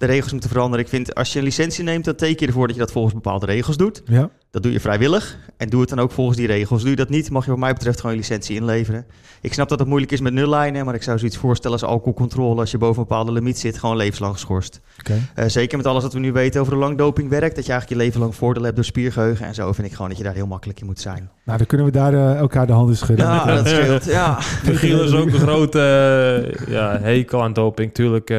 de 0.00 0.06
regels 0.06 0.32
moeten 0.32 0.50
veranderen. 0.50 0.84
Ik 0.84 0.90
vind 0.90 1.14
als 1.14 1.32
je 1.32 1.38
een 1.38 1.44
licentie 1.44 1.84
neemt, 1.84 2.04
dan 2.04 2.14
teken 2.14 2.40
je 2.40 2.46
ervoor 2.46 2.66
dat 2.66 2.76
je 2.76 2.82
dat 2.82 2.92
volgens 2.92 3.14
bepaalde 3.14 3.46
regels 3.46 3.76
doet. 3.76 4.02
Ja? 4.04 4.30
Dat 4.50 4.62
doe 4.62 4.72
je 4.72 4.80
vrijwillig. 4.80 5.38
En 5.56 5.68
doe 5.68 5.80
het 5.80 5.88
dan 5.88 5.98
ook 5.98 6.10
volgens 6.10 6.36
die 6.36 6.46
regels. 6.46 6.80
Doe 6.80 6.90
je 6.90 6.96
dat 6.96 7.08
niet, 7.08 7.30
mag 7.30 7.44
je 7.44 7.50
wat 7.50 7.58
mij 7.58 7.72
betreft 7.72 8.00
gewoon 8.00 8.14
je 8.14 8.20
licentie 8.20 8.56
inleveren. 8.56 9.06
Ik 9.40 9.52
snap 9.52 9.68
dat 9.68 9.78
het 9.78 9.88
moeilijk 9.88 10.12
is 10.12 10.20
met 10.20 10.32
nullijnen, 10.32 10.84
maar 10.84 10.94
ik 10.94 11.02
zou 11.02 11.18
zoiets 11.18 11.36
voorstellen 11.36 11.80
als 11.80 11.90
alcoholcontrole. 11.90 12.60
Als 12.60 12.70
je 12.70 12.78
boven 12.78 13.02
een 13.02 13.08
bepaalde 13.08 13.32
limiet 13.32 13.58
zit, 13.58 13.78
gewoon 13.78 13.96
levenslang 13.96 14.32
geschorst. 14.32 14.80
Oké. 14.98 15.18
Eh, 15.34 15.44
zeker 15.48 15.76
met 15.76 15.86
alles 15.86 16.02
wat 16.02 16.12
we 16.12 16.18
nu 16.18 16.32
weten 16.32 16.60
over 16.60 16.72
hoe 16.72 16.82
lang 16.82 16.98
doping 16.98 17.28
werkt. 17.28 17.56
Dat 17.56 17.66
je 17.66 17.70
eigenlijk 17.72 18.00
je 18.00 18.06
leven 18.06 18.20
lang 18.20 18.34
voordeel 18.34 18.62
hebt 18.62 18.74
door 18.74 18.84
spiergeheugen. 18.84 19.46
En 19.46 19.54
zo 19.54 19.72
vind 19.72 19.86
ik 19.86 19.92
gewoon 19.92 20.08
dat 20.08 20.18
je 20.18 20.24
daar 20.24 20.34
heel 20.34 20.46
makkelijk 20.46 20.80
in 20.80 20.86
moet 20.86 21.00
zijn. 21.00 21.30
Nou, 21.44 21.58
dan 21.58 21.66
kunnen 21.66 21.86
we 21.86 21.92
daar 21.92 22.14
eh, 22.14 22.38
elkaar 22.38 22.66
de 22.66 22.72
handen 22.72 22.96
schudden. 22.96 23.26
Ja, 23.26 23.44
dat 23.44 23.68
scheelt. 23.68 24.04
Ja. 24.04 24.38
Michiel 24.66 25.02
is 25.02 25.12
ook 25.12 25.26
een 25.26 25.40
grote 25.40 25.80
eh, 25.80 26.72
ja, 26.72 26.98
hekel 27.00 27.42
aan 27.42 27.52
doping. 27.52 27.94
Tuurlijk, 27.94 28.30
eh, 28.30 28.38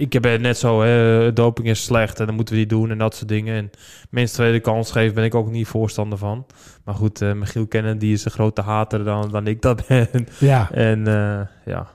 ik 0.00 0.12
heb 0.12 0.24
het 0.24 0.40
net 0.40 0.58
zo, 0.58 0.82
hè, 0.82 1.32
doping 1.32 1.68
is 1.68 1.84
slecht 1.84 2.20
en 2.20 2.26
dan 2.26 2.34
moeten 2.34 2.54
we 2.54 2.60
die 2.60 2.68
doen 2.70 2.90
en 2.90 2.98
dat 2.98 3.14
soort 3.14 3.28
dingen. 3.28 3.56
En 3.56 3.70
mensen 4.10 4.36
tweede 4.36 4.60
kans 4.60 4.90
geven 4.92 5.14
ben 5.14 5.24
ik 5.24 5.34
ook 5.34 5.50
niet 5.50 5.66
voorstander 5.66 6.18
van. 6.18 6.46
Maar 6.84 6.94
goed, 6.94 7.22
eh, 7.22 7.32
Michiel 7.32 7.66
kennen, 7.66 7.98
die 7.98 8.12
is 8.12 8.24
een 8.24 8.30
grote 8.30 8.60
hater 8.62 9.04
dan, 9.04 9.30
dan 9.30 9.46
ik 9.46 9.62
dat 9.62 9.82
ben. 9.88 10.08
Ja. 10.38 10.70
en 10.72 11.06
eh, 11.06 11.40
ja, 11.74 11.86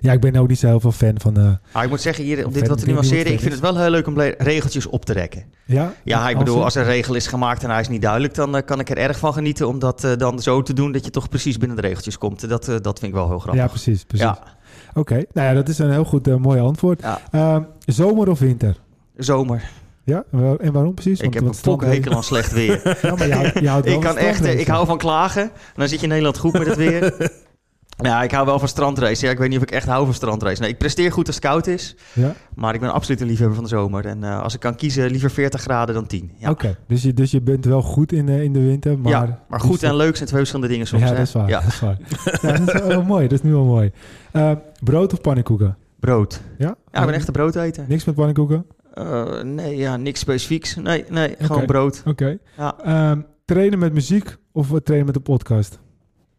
ja, 0.00 0.12
ik 0.12 0.20
ben 0.20 0.36
ook 0.36 0.48
niet 0.48 0.58
zo 0.58 0.66
heel 0.66 0.80
veel 0.80 0.92
fan 0.92 1.14
van... 1.20 1.36
eh, 1.36 1.50
Ah, 1.72 1.82
ik 1.82 1.88
moet 1.88 2.00
zeggen, 2.00 2.24
hier, 2.24 2.46
om 2.46 2.52
dit 2.52 2.68
wat 2.68 2.78
te 2.78 2.86
nuanceren, 2.86 3.32
ik 3.32 3.40
vind 3.40 3.52
het 3.52 3.60
wel 3.60 3.78
heel 3.78 3.90
leuk 3.90 4.06
om 4.06 4.20
regeltjes 4.20 4.86
op 4.86 5.04
te 5.04 5.12
rekken. 5.12 5.44
ja? 5.66 5.92
Ja, 6.04 6.28
ik 6.28 6.34
Als 6.34 6.44
bedoel, 6.44 6.58
een- 6.58 6.64
als 6.64 6.74
een 6.74 6.84
regel 6.84 7.14
is 7.14 7.26
gemaakt 7.26 7.62
en 7.64 7.70
hij 7.70 7.80
is 7.80 7.88
niet 7.88 8.02
duidelijk, 8.02 8.34
dan 8.34 8.56
eh, 8.56 8.62
kan 8.64 8.80
ik 8.80 8.90
er 8.90 8.96
erg 8.98 9.18
van 9.18 9.32
genieten 9.32 9.68
om 9.68 9.78
dat 9.78 10.04
eh, 10.04 10.10
dan 10.16 10.38
zo 10.38 10.62
te 10.62 10.72
doen 10.72 10.92
dat 10.92 11.04
je 11.04 11.10
toch 11.10 11.28
precies 11.28 11.58
binnen 11.58 11.76
de 11.76 11.82
regeltjes 11.82 12.18
komt. 12.18 12.48
Dat, 12.48 12.68
eh, 12.68 12.74
dat 12.80 12.98
vind 12.98 13.12
ik 13.12 13.18
wel 13.18 13.28
heel 13.28 13.38
grappig. 13.38 13.62
Ja, 13.62 13.68
precies. 13.68 14.04
precies. 14.04 14.26
Ja, 14.26 14.38
Oké, 14.94 15.14
nou 15.32 15.48
ja, 15.48 15.54
dat 15.54 15.68
is 15.68 15.78
een 15.78 15.90
heel 15.90 16.04
goed, 16.04 16.28
eh, 16.28 16.34
mooi 16.36 16.60
antwoord. 16.60 17.00
Ja. 17.02 17.20
Ehm, 17.30 17.62
zomer 17.86 18.28
of 18.30 18.38
winter? 18.38 18.76
zomer. 19.16 19.70
Ja, 20.04 20.24
en 20.32 20.40
waar- 20.42 20.56
en 20.56 20.72
waarom 20.72 20.94
precies? 20.94 21.12
Ik 21.20 21.22
Want- 21.22 21.34
heb 21.34 21.42
want 21.42 21.54
een 21.54 21.60
strand- 21.60 22.14
aan 22.16 22.22
slecht 22.24 22.52
weer. 22.52 22.80
Ja, 23.02 23.14
maar 23.14 23.26
je 23.26 23.34
houdt, 23.34 23.58
je 23.58 23.68
houdt 23.68 23.86
wel 23.86 23.94
ik 23.94 24.00
kan 24.00 24.16
echt, 24.16 24.44
ik 24.44 24.66
hou 24.66 24.86
van 24.86 24.98
klagen. 24.98 25.42
En 25.42 25.50
dan 25.74 25.88
zit 25.88 25.96
je 25.98 26.02
in 26.02 26.08
Nederland 26.08 26.38
goed 26.38 26.52
met 26.52 26.66
het 26.66 26.76
weer. 26.76 27.00
Ja, 28.02 28.22
ik 28.22 28.30
hou 28.30 28.46
wel 28.46 28.58
van 28.58 28.68
strandrace. 28.68 29.24
Ja, 29.24 29.30
ik 29.30 29.38
weet 29.38 29.48
niet 29.48 29.56
of 29.56 29.62
ik 29.62 29.70
echt 29.70 29.86
hou 29.86 30.04
van 30.04 30.14
strandrace. 30.14 30.60
Nee, 30.60 30.70
ik 30.70 30.78
presteer 30.78 31.12
goed 31.12 31.26
als 31.26 31.36
het 31.36 31.44
koud 31.44 31.66
is. 31.66 31.96
Ja? 32.12 32.34
Maar 32.54 32.74
ik 32.74 32.80
ben 32.80 32.92
absoluut 32.92 33.20
een 33.20 33.26
liefhebber 33.26 33.54
van 33.54 33.64
de 33.64 33.70
zomer. 33.70 34.06
En 34.06 34.24
eh, 34.24 34.42
als 34.42 34.54
ik 34.54 34.60
kan 34.60 34.74
kiezen, 34.74 35.10
liever 35.10 35.30
40 35.30 35.60
graden 35.60 35.94
dan 35.94 36.06
10. 36.06 36.30
Ja, 36.36 36.50
Oké, 36.50 36.76
dus, 36.86 37.02
je, 37.02 37.14
dus 37.14 37.30
je 37.30 37.40
bent 37.40 37.64
wel 37.64 37.82
goed 37.82 38.12
in, 38.12 38.26
de 38.26 38.44
in 38.44 38.52
de 38.52 38.60
winter, 38.60 38.98
maar... 38.98 39.12
ja 39.12 39.42
maar 39.48 39.60
goed 39.60 39.82
en 39.82 39.96
leuk 39.96 40.14
zijn 40.14 40.28
twee 40.28 40.38
verschillende 40.38 40.72
dingen 40.72 40.86
soms. 40.86 41.02
ja, 41.02 41.08
dat 41.08 41.18
is 41.18 41.32
waar. 41.32 41.48
Ja. 41.48 41.60
Dat 41.60 41.68
is 41.68 41.80
waar. 41.80 41.96
ja, 42.42 42.58
dat 42.64 42.74
is 42.74 42.82
wel 42.82 43.02
mooi. 43.02 43.22
Dat 43.28 43.38
is 43.38 43.42
nu 43.42 43.52
wel 43.52 43.64
mooi. 43.64 43.92
Eh, 44.32 44.52
brood 44.82 45.12
of 45.12 45.20
pannenkoeken? 45.20 45.76
Brood. 46.00 46.40
Ja? 46.58 46.76
Ja, 46.92 47.00
ik 47.00 47.06
ben 47.06 47.14
echt 47.14 47.26
een 47.26 47.32
broodeten. 47.32 47.84
Niks 47.88 48.04
met 48.04 48.14
pannenkoeken? 48.14 48.66
Eh, 48.94 49.42
nee, 49.42 49.76
ja, 49.76 49.96
niks 49.96 50.20
specifieks. 50.20 50.74
Nee, 50.74 51.04
nee, 51.08 51.34
gewoon 51.38 51.66
brood. 51.66 52.02
Oké. 52.06 52.38
Ja. 52.56 52.74
Ehm, 52.84 53.20
trainen 53.44 53.78
met 53.78 53.92
muziek 53.92 54.36
of 54.52 54.72
eh, 54.72 54.76
trainen 54.76 55.06
met 55.06 55.16
een 55.16 55.22
podcast? 55.22 55.78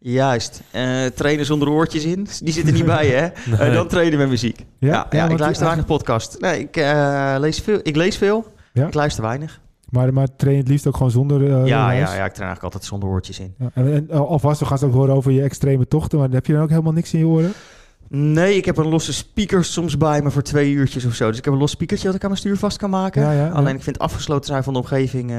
Juist. 0.06 0.62
Eh, 0.70 1.06
trainen 1.06 1.46
zonder 1.46 1.68
oortjes 1.68 2.04
in, 2.04 2.26
die 2.42 2.52
zitten 2.52 2.74
niet 2.74 2.84
bij, 2.84 3.06
hè? 3.06 3.26
Eh, 3.64 3.72
dan 3.72 3.88
trainen 3.88 4.18
met 4.18 4.28
muziek. 4.28 4.64
Ja, 4.78 5.06
ja, 5.10 5.28
ik 5.28 5.38
luister 5.38 5.66
weinig 5.66 5.86
podcast. 5.86 6.40
Nee, 6.40 6.60
ik, 6.60 6.76
eh, 6.76 7.34
lees 7.38 7.58
veel, 7.58 7.80
ik 7.82 7.96
lees 7.96 8.16
veel. 8.16 8.46
Ja? 8.72 8.86
Ik 8.86 8.94
luister 8.94 9.22
weinig. 9.22 9.60
Maar, 9.88 10.12
maar 10.12 10.28
train 10.36 10.54
je 10.54 10.60
het 10.60 10.68
liefst 10.68 10.86
ook 10.86 10.96
gewoon 10.96 11.10
zonder 11.10 11.42
ja, 11.42 11.64
ja, 11.66 11.92
ja, 11.92 12.02
ik 12.02 12.08
train 12.08 12.24
eigenlijk 12.24 12.62
altijd 12.62 12.84
zonder 12.84 13.08
oortjes 13.08 13.40
in. 13.40 13.54
Ja, 13.58 13.70
En, 13.74 13.92
en 13.92 14.10
alvast, 14.10 14.60
we 14.60 14.66
gaan 14.66 14.78
ze 14.78 14.86
ook 14.86 14.92
horen 14.92 15.14
over 15.14 15.32
je 15.32 15.42
extreme 15.42 15.88
tochten, 15.88 16.18
maar 16.18 16.28
heb 16.30 16.46
je 16.46 16.52
dan 16.52 16.62
ook 16.62 16.68
helemaal 16.68 16.92
niks 16.92 17.12
in 17.12 17.18
je 17.18 17.26
oren? 17.26 17.52
Nee, 18.08 18.56
ik 18.56 18.64
heb 18.64 18.76
een 18.76 18.88
losse 18.88 19.12
speaker 19.12 19.64
soms 19.64 19.96
bij 19.96 20.22
me 20.22 20.30
voor 20.30 20.42
twee 20.42 20.72
uurtjes 20.72 21.04
of 21.04 21.14
zo. 21.14 21.28
Dus 21.28 21.38
ik 21.38 21.44
heb 21.44 21.54
een 21.54 21.60
los 21.60 21.70
speakertje 21.70 22.06
dat 22.06 22.14
ik 22.14 22.22
aan 22.22 22.28
mijn 22.28 22.40
stuur 22.40 22.56
vast 22.56 22.76
kan 22.76 22.90
maken. 22.90 23.22
Ja, 23.22 23.32
ja, 23.32 23.48
Alleen 23.48 23.76
ik 23.76 23.82
vind 23.82 23.98
afgesloten 23.98 24.46
zijn 24.46 24.62
van 24.64 24.72
de 24.72 24.78
omgeving, 24.78 25.32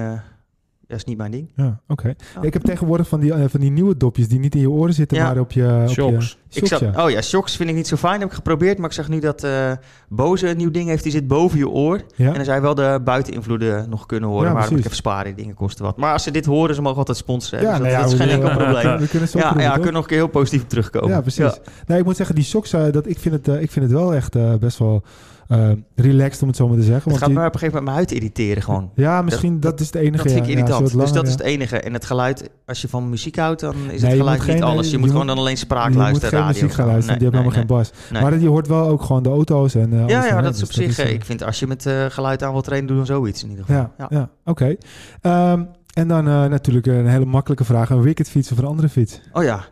dat 0.88 0.98
is 0.98 1.04
niet 1.04 1.18
mijn 1.18 1.32
ding. 1.32 1.52
Ja, 1.56 1.80
oké. 1.88 2.08
Ja. 2.08 2.42
Ik 2.42 2.54
heb 2.54 2.62
tegenwoordig 2.64 3.08
van 3.08 3.20
die, 3.20 3.34
eh, 3.34 3.44
van 3.48 3.60
die 3.60 3.72
nieuwe 3.72 3.98
dopjes 3.98 4.28
die 4.28 4.40
niet 4.40 4.56
in 4.56 4.62
je 4.62 4.70
oren 4.70 4.94
zitten, 4.94 5.18
Ja. 5.18 5.24
maar 5.26 5.40
op 5.40 5.52
je... 5.52 5.80
Op 5.82 5.90
Shocks. 5.90 6.38
Je, 6.50 6.62
Ik 6.62 6.68
shocks, 6.68 6.84
zat, 6.84 6.94
ja. 6.96 7.04
oh 7.06 7.10
ja, 7.10 7.22
shocks 7.22 7.56
vind 7.56 7.70
ik 7.70 7.76
niet 7.76 7.88
zo 7.88 7.96
fijn. 7.96 8.20
Heb 8.20 8.30
ik 8.30 8.36
geprobeerd, 8.36 8.78
maar 8.78 8.90
ik 8.90 8.96
zag 8.96 9.10
nu 9.10 9.20
dat 9.20 9.44
eh 9.44 9.72
Boze 10.10 10.50
een 10.50 10.58
nieuw 10.58 10.72
ding 10.72 10.88
heeft. 10.90 11.04
Die 11.04 11.12
zit 11.12 11.28
boven 11.28 11.58
je 11.58 11.70
oor. 11.70 12.02
Ja? 12.16 12.28
En 12.28 12.34
dan 12.34 12.44
zou 12.46 12.56
je 12.56 12.62
wel 12.62 12.76
de 12.76 13.02
buiteninvloeden 13.04 13.90
nog 13.90 14.06
kunnen 14.06 14.30
horen. 14.30 14.48
Ja, 14.48 14.54
maar 14.54 14.62
dan 14.62 14.70
moet 14.70 14.80
ik 14.80 14.86
even 14.86 14.98
sparen. 14.98 15.26
Die 15.26 15.44
dingen 15.44 15.56
kosten 15.56 15.86
wat. 15.86 15.98
Maar 15.98 16.14
als 16.14 16.24
ze 16.24 16.32
dit 16.32 16.46
horen, 16.46 16.76
ze 16.76 16.82
mogen 16.82 16.98
altijd 16.98 17.18
sponsoren. 17.18 17.66
Ja, 17.66 17.72
dus 17.72 17.80
nou 17.80 17.92
dat, 17.92 18.00
ja, 18.00 18.04
dat 18.04 18.12
is 18.14 18.20
geen 18.20 18.30
enkel 18.42 18.50
probleem. 18.50 18.98
We 19.06 19.08
kunnen 19.08 19.30
zo 19.30 19.38
Ja, 19.38 19.54
ja, 19.58 19.74
kunnen 19.74 19.94
nog 19.94 20.02
een 20.02 20.08
keer 20.08 20.18
heel 20.18 20.28
positief 20.28 20.62
op 20.62 20.70
terugkomen. 20.70 21.10
Ja, 21.10 21.22
precies. 21.22 21.60
Nee, 21.88 22.00
ik 22.00 22.06
moet 22.06 22.16
zeggen, 22.16 22.36
die 22.36 22.44
socks, 22.44 22.74
eh, 22.74 22.92
dat, 22.92 23.08
ik, 23.08 23.20
vind 23.20 23.46
het, 23.46 23.62
ik 23.62 23.72
vind 23.72 23.86
het 23.86 23.94
wel 23.94 24.14
echt 24.14 24.36
eh, 24.36 24.54
best 24.56 24.78
wel 24.80 25.04
eh, 25.48 25.70
relaxed, 25.96 26.42
om 26.42 26.48
het 26.48 26.58
zo 26.58 26.68
maar 26.68 26.78
te 26.78 26.84
zeggen. 26.84 26.96
Het 27.02 27.06
Want 27.06 27.18
gaat 27.18 27.30
die- 27.30 27.38
me 27.40 27.46
op 27.46 27.54
een 27.54 27.60
gegeven 27.60 27.84
moment 27.84 27.96
mijn 27.96 28.08
huid 28.08 28.12
irriteren 28.24 28.64
gewoon. 28.64 28.92
ja, 28.96 29.22
misschien 29.22 29.60
dat, 29.60 29.80
is 29.80 29.86
het 29.86 29.96
enige. 29.96 30.12
Dat 30.24 30.32
vind 30.32 30.38
ik 30.38 30.46
ja. 30.46 30.52
Irritant. 30.52 30.92
dus 31.00 31.12
dat 31.12 31.26
is 31.28 31.32
het 31.32 31.42
enige. 31.42 31.80
En 31.80 31.94
het 31.94 32.06
geluid, 32.06 32.50
als 32.66 32.82
je 32.82 32.88
van 32.88 33.10
muziek 33.10 33.36
houdt, 33.38 33.60
dan 33.62 33.76
is 33.76 34.02
Nee, 34.02 34.10
het 34.12 34.20
geluid 34.20 34.48
niet 34.48 34.62
alles. 34.62 34.86
Je, 34.86 34.92
je 34.92 34.98
moet 34.98 35.10
gewoon 35.12 35.28
dan 35.28 35.38
alleen 35.38 35.58
spraak 35.58 35.84
Je 35.84 35.90
moet 35.90 35.98
luisteren. 36.02 36.40
geen 36.40 36.48
muziek 36.48 36.72
gaan 36.72 36.88
luisteren, 36.88 37.20
die 37.20 37.30
Nee, 37.32 37.40
hebben 37.42 37.62
helemaal 37.66 37.82
geen 37.82 37.92
bas. 38.12 38.22
Maar 38.22 38.40
je 38.40 38.48
hoort 38.48 38.68
wel 38.68 38.88
ook 38.88 39.02
gewoon 39.02 39.24
de 39.24 39.30
auto's 39.30 39.76
en 39.76 39.94
eh, 39.94 40.08
Ja, 40.08 40.26
ja, 40.26 40.42
dat 40.42 40.56
is 40.56 40.62
op 40.64 40.68
Dus 40.74 40.76
zich. 40.96 41.00
eh, 41.00 41.12
ik 41.14 41.26
vind 41.26 41.44
als 41.44 41.60
je 41.60 41.68
met 41.68 41.90
geluid 42.10 42.44
aan 42.44 42.52
wilt 42.52 42.64
trainen, 42.64 42.88
doe 42.88 42.98
dan 42.98 43.06
zoiets 43.06 43.44
in 43.44 43.50
ieder 43.50 43.66
geval. 43.66 43.92
Ja, 44.10 44.30
oké. 44.46 44.76
Ehm, 45.22 45.64
en 45.94 46.08
dan 46.08 46.24
natuurlijk 46.24 46.86
een 46.86 47.08
hele 47.08 47.26
makkelijke 47.26 47.64
vraag. 47.64 47.90
Een 47.90 48.02
wicketfiets 48.02 48.52
of 48.52 48.58
een 48.58 48.66
andere 48.66 48.90
fiets? 48.90 49.22
Oh 49.34 49.44
ja. 49.44 49.66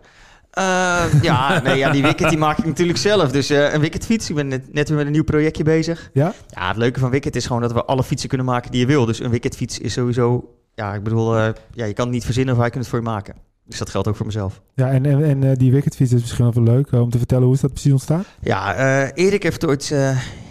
Eh, 0.54 1.04
ja, 1.22 1.62
nee, 1.62 1.78
ja, 1.78 1.92
die 1.92 2.02
wicket 2.02 2.30
die 2.30 2.38
maak 2.38 2.58
ik 2.58 2.66
natuurlijk 2.66 2.98
zelf. 2.98 3.32
Dus 3.32 3.50
eh, 3.50 3.74
een 3.74 3.80
wicketfiets. 3.82 4.30
Ik 4.30 4.36
ben 4.36 4.48
net, 4.48 4.74
net 4.74 4.88
weer 4.88 4.98
met 4.98 5.06
een 5.06 5.12
nieuw 5.12 5.24
projectje 5.24 5.64
bezig. 5.64 6.10
Ja? 6.14 6.34
Ja, 6.48 6.68
het 6.68 6.78
leuke 6.78 7.00
van 7.00 7.10
wicket 7.10 7.36
is 7.36 7.46
gewoon 7.46 7.62
dat 7.62 7.74
we 7.74 7.86
alle 7.86 8.04
fietsen 8.04 8.30
kunnen 8.30 8.48
maken 8.48 8.72
die 8.72 8.80
je 8.80 8.86
wil. 8.86 9.06
Dus 9.06 9.20
een 9.20 9.30
wicketfiets 9.30 9.80
is 9.80 9.94
sowieso... 9.94 10.50
Ja, 10.76 10.94
ik 10.94 11.04
bedoel, 11.04 11.38
eh, 11.38 11.50
ja, 11.72 11.86
je 11.86 11.94
kan 11.94 12.06
het 12.06 12.14
niet 12.14 12.26
verzinnen 12.26 12.54
of 12.54 12.60
wij 12.60 12.70
kunnen 12.70 12.90
het 12.90 13.00
voor 13.00 13.08
je 13.08 13.16
maken. 13.16 13.36
Dus 13.66 13.80
dat 13.80 13.90
geldt 13.90 14.08
ook 14.08 14.16
voor 14.16 14.26
mezelf. 14.26 14.62
Ja, 14.76 14.90
en, 14.92 15.06
en, 15.06 15.44
en 15.44 15.54
die 15.54 15.72
wicketfiets 15.72 16.14
is 16.14 16.22
misschien 16.22 16.52
wel 16.52 16.64
leuk 16.64 16.92
om 16.92 17.10
te 17.10 17.18
vertellen 17.18 17.46
hoe 17.46 17.54
is 17.54 17.62
dat 17.62 17.72
precies 17.72 17.92
ontstaan? 17.92 18.24
Ja, 18.42 18.76
Erik 19.14 19.44
heeft 19.44 19.66
ooit... 19.66 19.92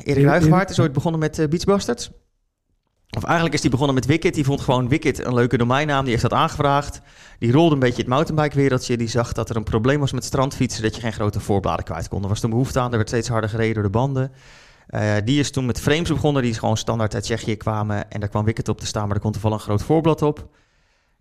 Erik 0.04 0.25
Ruigewaard 0.25 0.71
is 0.71 0.80
ooit 0.80 0.92
begonnen 0.92 1.21
met 1.21 1.38
eh 1.38 1.49
Beachbusters. 1.49 2.11
Of 3.16 3.25
eigenlijk 3.25 3.54
is 3.54 3.61
hij 3.61 3.71
begonnen 3.71 3.95
met 3.95 4.07
Wicked. 4.07 4.35
Die 4.35 4.45
vond 4.45 4.61
gewoon 4.61 4.88
Wicked 4.88 5.25
een 5.25 5.35
leuke 5.35 5.57
domeinnaam. 5.57 6.02
Die 6.02 6.11
heeft 6.11 6.23
dat 6.23 6.33
aangevraagd. 6.33 7.00
Die 7.38 7.52
rolde 7.52 7.75
een 7.75 7.81
beetje 7.81 8.02
het 8.02 8.11
mountainbike-wereldje. 8.11 8.97
Die 8.97 9.09
zag 9.09 9.33
dat 9.33 9.50
er 9.50 9.57
een 9.57 9.62
probleem 9.62 10.00
was 10.00 10.12
met 10.12 10.25
strandfietsen. 10.25 10.83
Dat 10.83 10.95
je 10.95 11.00
geen 11.00 11.12
grote 11.12 11.40
voorbladen 11.40 11.85
kwijt 11.85 12.09
kon. 12.09 12.23
Er 12.23 12.28
was 12.28 12.40
toen 12.40 12.50
behoefte 12.50 12.81
aan. 12.81 12.90
Er 12.90 12.97
werd 12.97 13.09
steeds 13.09 13.28
harder 13.28 13.50
gereden 13.50 13.75
door 13.75 13.83
de 13.83 13.90
banden. 13.90 14.33
Eh, 14.87 15.14
die 15.25 15.38
is 15.38 15.50
toen 15.50 15.66
met 15.66 15.81
frames 15.81 16.09
begonnen. 16.09 16.42
Die 16.42 16.50
is 16.50 16.59
gewoon 16.59 16.76
standaard 16.76 17.14
uit 17.14 17.23
Tsjechië 17.23 17.57
kwamen. 17.57 18.11
En 18.11 18.21
daar 18.21 18.28
kwam 18.28 18.45
Wicked 18.45 18.69
op 18.69 18.81
te 18.81 18.87
staan. 18.87 19.07
Maar 19.07 19.16
er 19.16 19.23
kon 19.23 19.33
toevallig 19.33 19.57
een 19.57 19.64
groot 19.64 19.83
voorblad 19.83 20.23
op. 20.23 20.49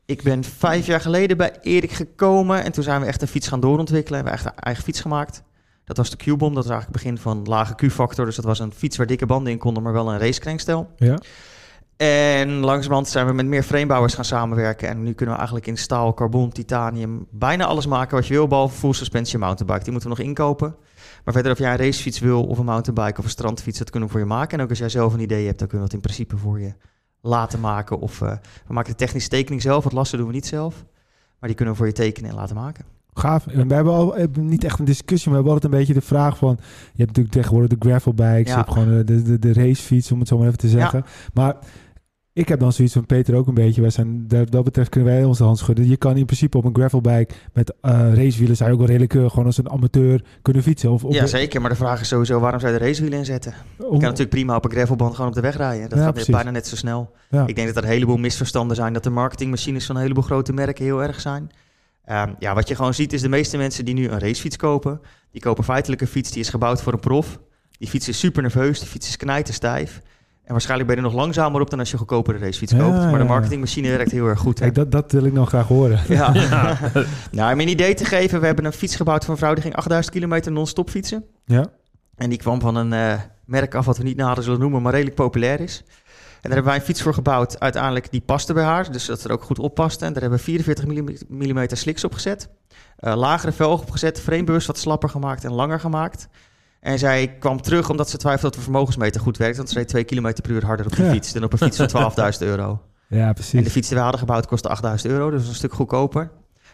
Ik 0.05 0.23
ben 0.23 0.43
vijf 0.43 0.85
jaar 0.85 1.01
geleden 1.01 1.37
bij 1.37 1.57
Erik 1.61 1.91
gekomen. 1.91 2.63
En 2.63 2.71
toen 2.71 2.83
zijn 2.83 3.01
we 3.01 3.07
echt 3.07 3.21
een 3.21 3.27
fiets 3.27 3.47
gaan 3.47 3.59
doorontwikkelen. 3.59 4.19
En 4.19 4.25
we 4.25 4.31
hebben 4.31 4.47
echt 4.49 4.57
een 4.57 4.63
eigen 4.63 4.83
fiets 4.83 5.01
gemaakt. 5.01 5.43
Dat 5.85 5.97
was 5.97 6.09
de 6.09 6.17
Q-bomb. 6.17 6.55
Dat 6.55 6.65
was 6.65 6.73
eigenlijk 6.73 6.93
het 6.93 7.03
begin 7.03 7.17
van 7.17 7.43
lage 7.43 7.75
Q-factor. 7.75 8.25
Dus 8.25 8.35
dat 8.35 8.45
was 8.45 8.59
een 8.59 8.73
fiets 8.73 8.97
waar 8.97 9.07
dikke 9.07 9.25
banden 9.25 9.51
in 9.51 9.57
konden, 9.57 9.83
maar 9.83 9.93
wel 9.93 10.11
een 10.11 10.19
racekrankstel. 10.19 10.89
Ja. 10.97 11.17
En 12.01 12.49
langzamerhand 12.49 13.07
zijn 13.07 13.25
we 13.25 13.33
met 13.33 13.45
meer 13.45 13.63
framebouwers 13.63 14.13
gaan 14.13 14.25
samenwerken. 14.25 14.87
En 14.87 15.03
nu 15.03 15.13
kunnen 15.13 15.29
we 15.35 15.39
eigenlijk 15.39 15.67
in 15.67 15.77
staal, 15.77 16.13
carbon, 16.13 16.51
titanium 16.51 17.27
bijna 17.29 17.65
alles 17.65 17.85
maken 17.85 18.15
wat 18.15 18.27
je 18.27 18.33
wil, 18.33 18.47
behalve 18.47 18.77
full 18.77 18.93
suspension 18.93 19.41
mountainbike. 19.41 19.83
Die 19.83 19.91
moeten 19.91 20.09
we 20.09 20.15
nog 20.15 20.25
inkopen. 20.25 20.75
Maar 21.23 21.33
verder 21.33 21.51
of 21.51 21.57
jij 21.57 21.71
een 21.71 21.77
racefiets 21.77 22.19
wil, 22.19 22.43
of 22.43 22.57
een 22.57 22.65
mountainbike, 22.65 23.19
of 23.19 23.23
een 23.23 23.29
strandfiets, 23.29 23.77
dat 23.77 23.89
kunnen 23.89 24.09
we 24.09 24.15
voor 24.15 24.23
je 24.23 24.29
maken. 24.31 24.57
En 24.57 24.63
ook 24.63 24.69
als 24.69 24.79
jij 24.79 24.89
zelf 24.89 25.13
een 25.13 25.19
idee 25.19 25.45
hebt, 25.45 25.59
dan 25.59 25.67
kunnen 25.67 25.87
we 25.87 25.93
dat 25.93 26.03
in 26.03 26.13
principe 26.13 26.37
voor 26.37 26.59
je 26.59 26.73
laten 27.21 27.59
maken. 27.59 27.99
Of 27.99 28.21
eh, 28.21 28.31
we 28.67 28.73
maken 28.73 28.91
de 28.91 28.97
technische 28.97 29.29
tekening 29.29 29.61
zelf, 29.61 29.83
wat 29.83 29.93
lasten 29.93 30.17
doen 30.17 30.27
we 30.27 30.33
niet 30.33 30.47
zelf. 30.47 30.85
Maar 31.39 31.49
die 31.49 31.55
kunnen 31.55 31.73
we 31.73 31.79
voor 31.79 31.89
je 31.89 31.95
tekenen 31.95 32.29
en 32.29 32.35
laten 32.35 32.55
maken. 32.55 32.85
Gaaf. 33.13 33.47
En 33.47 33.67
we 33.67 33.73
hebben 33.73 33.93
al 33.93 34.15
hebben 34.15 34.45
niet 34.45 34.63
echt 34.63 34.79
een 34.79 34.85
discussie, 34.85 35.31
maar 35.31 35.41
we 35.41 35.47
hebben 35.47 35.53
altijd 35.53 35.73
een 35.73 35.79
beetje 35.79 36.07
de 36.07 36.15
vraag 36.15 36.37
van... 36.37 36.57
Je 36.59 37.03
hebt 37.03 37.07
natuurlijk 37.07 37.35
tegenwoordig 37.35 37.77
de 37.77 37.87
gravelbikes, 37.89 38.47
Ja. 38.47 38.51
je 38.51 38.63
hebt 38.63 38.71
gewoon 38.71 39.05
de, 39.05 39.21
de, 39.21 39.39
de 39.39 39.53
racefiets, 39.53 40.11
om 40.11 40.19
het 40.19 40.27
zo 40.27 40.37
maar 40.37 40.47
even 40.47 40.57
te 40.59 40.67
zeggen. 40.67 41.05
Maar 41.33 41.55
ik 42.33 42.47
heb 42.47 42.59
dan 42.59 42.73
zoiets 42.73 42.93
van 42.93 43.05
Peter 43.05 43.35
ook 43.35 43.47
een 43.47 43.53
beetje. 43.53 43.81
Wij 43.81 43.89
zijn, 43.89 44.27
dat, 44.27 44.51
dat 44.51 44.63
betreft 44.63 44.89
kunnen 44.89 45.13
wij 45.13 45.23
ons 45.23 45.37
de 45.37 45.43
hand 45.43 45.57
schudden. 45.57 45.87
Je 45.89 45.97
kan 45.97 46.17
in 46.17 46.25
principe 46.25 46.57
op 46.57 46.65
een 46.65 46.75
gravelbike 46.75 47.33
met 47.53 47.73
eh, 47.81 47.91
racewielen... 48.13 48.55
zou 48.55 48.69
je 48.69 48.75
ook 48.75 48.81
wel 48.81 48.97
redelijk 48.97 49.13
eh, 49.15 49.29
gewoon 49.29 49.45
als 49.45 49.57
een 49.57 49.69
amateur 49.69 50.23
kunnen 50.41 50.63
fietsen. 50.63 50.91
Of, 50.91 51.03
of 51.03 51.13
Ja, 51.13 51.25
zeker. 51.25 51.61
Maar 51.61 51.69
de 51.69 51.75
vraag 51.75 52.01
is 52.01 52.07
sowieso, 52.07 52.39
waarom 52.39 52.59
zou 52.59 52.73
je 52.73 52.79
de 52.79 52.85
racewielen 52.85 53.19
inzetten? 53.19 53.53
Je 53.77 53.83
kan 53.85 53.99
natuurlijk 53.99 54.29
prima 54.29 54.55
op 54.55 54.65
een 54.65 54.71
gravelband 54.71 55.13
gewoon 55.15 55.29
op 55.29 55.35
de 55.35 55.41
weg 55.41 55.57
rijden. 55.57 55.89
Dat 55.89 55.97
Ja, 55.97 56.03
gaat 56.03 56.13
precies. 56.13 56.33
bijna 56.33 56.51
net 56.51 56.67
zo 56.67 56.75
snel. 56.75 57.11
ja. 57.29 57.47
Ik 57.47 57.55
denk 57.55 57.67
dat 57.67 57.77
er 57.77 57.83
een 57.83 57.89
heleboel 57.89 58.17
misverstanden 58.17 58.75
zijn. 58.75 58.93
Dat 58.93 59.03
de 59.03 59.09
marketingmachines 59.09 59.85
van 59.85 59.95
een 59.95 60.01
heleboel 60.01 60.23
grote 60.23 60.53
merken 60.53 60.83
heel 60.85 61.03
erg 61.03 61.19
zijn. 61.21 61.49
Ehm, 62.05 62.33
ja, 62.39 62.53
wat 62.53 62.67
je 62.67 62.75
gewoon 62.75 62.93
ziet 62.93 63.13
is 63.13 63.21
de 63.21 63.29
meeste 63.29 63.57
mensen 63.57 63.85
die 63.85 63.93
nu 63.93 64.07
een 64.09 64.19
racefiets 64.19 64.55
kopen. 64.57 65.01
Die 65.31 65.41
kopen 65.41 65.63
feitelijk 65.63 66.01
een 66.01 66.07
fiets 66.07 66.31
die 66.31 66.41
is 66.41 66.49
gebouwd 66.49 66.81
voor 66.81 66.93
een 66.93 66.99
prof. 66.99 67.39
Die 67.77 67.87
fiets 67.87 68.07
is 68.07 68.19
super 68.19 68.41
nerveus. 68.41 68.79
Die 68.79 68.87
fiets 68.87 69.07
is 69.07 69.17
knijterstijf. 69.17 70.01
En 70.51 70.57
waarschijnlijk 70.57 70.89
ben 70.89 70.99
je 70.99 71.07
er 71.07 71.11
nog 71.13 71.21
langzamer 71.23 71.61
op 71.61 71.69
dan 71.69 71.79
als 71.79 71.91
je 71.91 71.97
goedkopere 71.97 72.37
racefiets 72.37 72.71
Ja, 72.71 72.77
koopt. 72.77 72.97
Maar 72.97 73.17
de 73.17 73.23
marketingmachine 73.23 73.89
werkt 73.89 74.11
heel 74.11 74.27
erg 74.27 74.39
goed. 74.39 74.59
Hè? 74.59 74.63
Kijk, 74.65 74.75
dat, 74.75 74.91
dat 74.91 75.11
wil 75.11 75.23
ik 75.23 75.33
nou 75.33 75.47
graag 75.47 75.67
horen. 75.67 75.99
Ja. 76.07 76.33
nou, 77.31 77.53
om 77.53 77.59
een 77.59 77.67
idee 77.67 77.93
te 77.93 78.05
geven. 78.05 78.39
We 78.39 78.45
hebben 78.45 78.65
een 78.65 78.73
fiets 78.73 78.95
gebouwd 78.95 79.23
voor 79.23 79.33
een 79.33 79.39
vrouw 79.39 79.53
die 79.53 79.61
ging 79.63 79.75
8000 79.75 80.13
kilometer 80.13 80.51
non-stop 80.51 80.89
fietsen. 80.89 81.25
Ja. 81.45 81.67
En 82.15 82.29
die 82.29 82.37
kwam 82.37 82.59
van 82.59 82.75
een 82.75 82.93
eh, 82.93 83.19
merk 83.45 83.75
af 83.75 83.85
wat 83.85 83.97
we 83.97 84.03
niet 84.03 84.17
nader 84.17 84.43
zullen 84.43 84.59
noemen, 84.59 84.81
maar 84.81 84.91
redelijk 84.91 85.15
populair 85.15 85.59
is. 85.59 85.83
En 85.85 86.49
daar 86.49 86.51
hebben 86.51 86.63
wij 86.63 86.75
een 86.75 86.81
fiets 86.81 87.01
voor 87.01 87.13
gebouwd. 87.13 87.59
Uiteindelijk 87.59 88.11
die 88.11 88.21
paste 88.21 88.53
bij 88.53 88.63
haar, 88.63 88.91
dus 88.91 89.05
dat 89.05 89.23
er 89.23 89.31
ook 89.31 89.43
goed 89.43 89.59
op 89.59 89.75
paste. 89.75 90.05
En 90.05 90.13
daar 90.13 90.21
hebben 90.21 90.39
we 90.39 90.45
44 90.45 90.85
mm 91.29 91.65
slicks 91.67 92.03
op 92.03 92.13
gezet. 92.13 92.49
Eh, 92.97 93.15
lagere 93.15 93.51
velg 93.51 93.81
opgezet, 93.81 94.19
framebeurs 94.19 94.65
wat 94.65 94.77
slapper 94.77 95.09
gemaakt 95.09 95.43
en 95.43 95.51
langer 95.51 95.79
gemaakt. 95.79 96.27
En 96.81 96.99
zij 96.99 97.35
kwam 97.39 97.61
terug 97.61 97.89
omdat 97.89 98.09
ze 98.09 98.17
twijfelde 98.17 98.47
dat 98.49 98.55
de 98.57 98.61
vermogensmeter 98.71 99.21
goed 99.21 99.37
werkt. 99.37 99.57
Want 99.57 99.69
ze 99.69 99.75
reed 99.75 99.87
2 99.87 100.03
km 100.03 100.21
per 100.41 100.51
uur 100.51 100.65
harder 100.65 100.85
op 100.85 100.93
Ja. 100.95 101.11
fiets 101.11 101.33
dan 101.33 101.43
op 101.43 101.51
een 101.51 101.57
fiets 101.57 101.77
van 101.77 102.11
12.000 102.33 102.47
euro. 102.47 102.79
Ja, 103.07 103.19
En 103.21 103.27
de 103.27 103.33
precies. 103.33 103.71
fiets 103.71 103.87
die 103.87 103.97
we 103.97 104.03
hadden 104.03 104.19
gebouwd 104.19 104.47
kostte 104.47 104.69
8000 104.69 105.11
euro, 105.13 105.29
dus 105.29 105.47
een 105.47 105.55
stuk 105.55 105.73
goedkoper. 105.73 106.31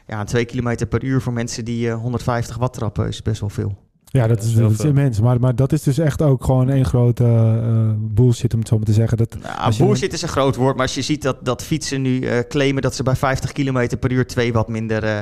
Ja, 0.08 0.20
en 0.20 0.26
2 0.26 0.46
km 0.46 0.88
per 0.90 1.04
uur 1.04 1.22
voor 1.22 1.34
mensen 1.34 1.66
die 1.66 1.90
eh, 1.90 1.96
150 2.02 2.58
watt 2.58 2.74
trappen 2.74 3.08
is 3.08 3.22
best 3.22 3.40
wel 3.40 3.50
veel. 3.50 3.78
Ja, 4.06 4.28
dat 4.28 4.44
is, 4.44 4.54
dat 4.54 4.72
is 4.72 4.78
veel. 4.78 4.90
immens. 4.90 5.20
Maar, 5.22 5.40
maar 5.40 5.56
dat 5.56 5.72
is 5.72 5.84
dus 5.84 5.98
echt 5.98 6.22
ook 6.22 6.44
gewoon 6.44 6.70
één 6.70 6.86
grote 6.86 7.24
eh, 7.24 7.92
bullshit, 7.98 8.54
om 8.54 8.60
het 8.60 8.68
zo 8.68 8.76
maar 8.78 8.86
te 8.86 8.94
zeggen. 8.94 9.18
Dat, 9.18 9.36
Nou, 9.42 9.58
Als 9.60 9.78
je- 9.78 9.84
bullshit 9.84 10.14
is 10.14 10.22
een 10.22 10.28
groot 10.30 10.56
woord, 10.56 10.76
maar 10.76 10.86
als 10.86 10.96
je 10.96 11.02
ziet 11.02 11.22
dat, 11.22 11.46
dat 11.46 11.64
fietsen 11.64 12.02
nu 12.02 12.22
eh, 12.22 12.40
claimen 12.50 12.82
dat 12.82 12.96
ze 12.96 13.04
bij 13.04 13.16
50 13.16 13.52
km 13.52 13.98
per 14.00 14.12
uur 14.12 14.28
2 14.28 14.54
watt 14.54 14.68
minder 14.70 15.04
eh, 15.04 15.20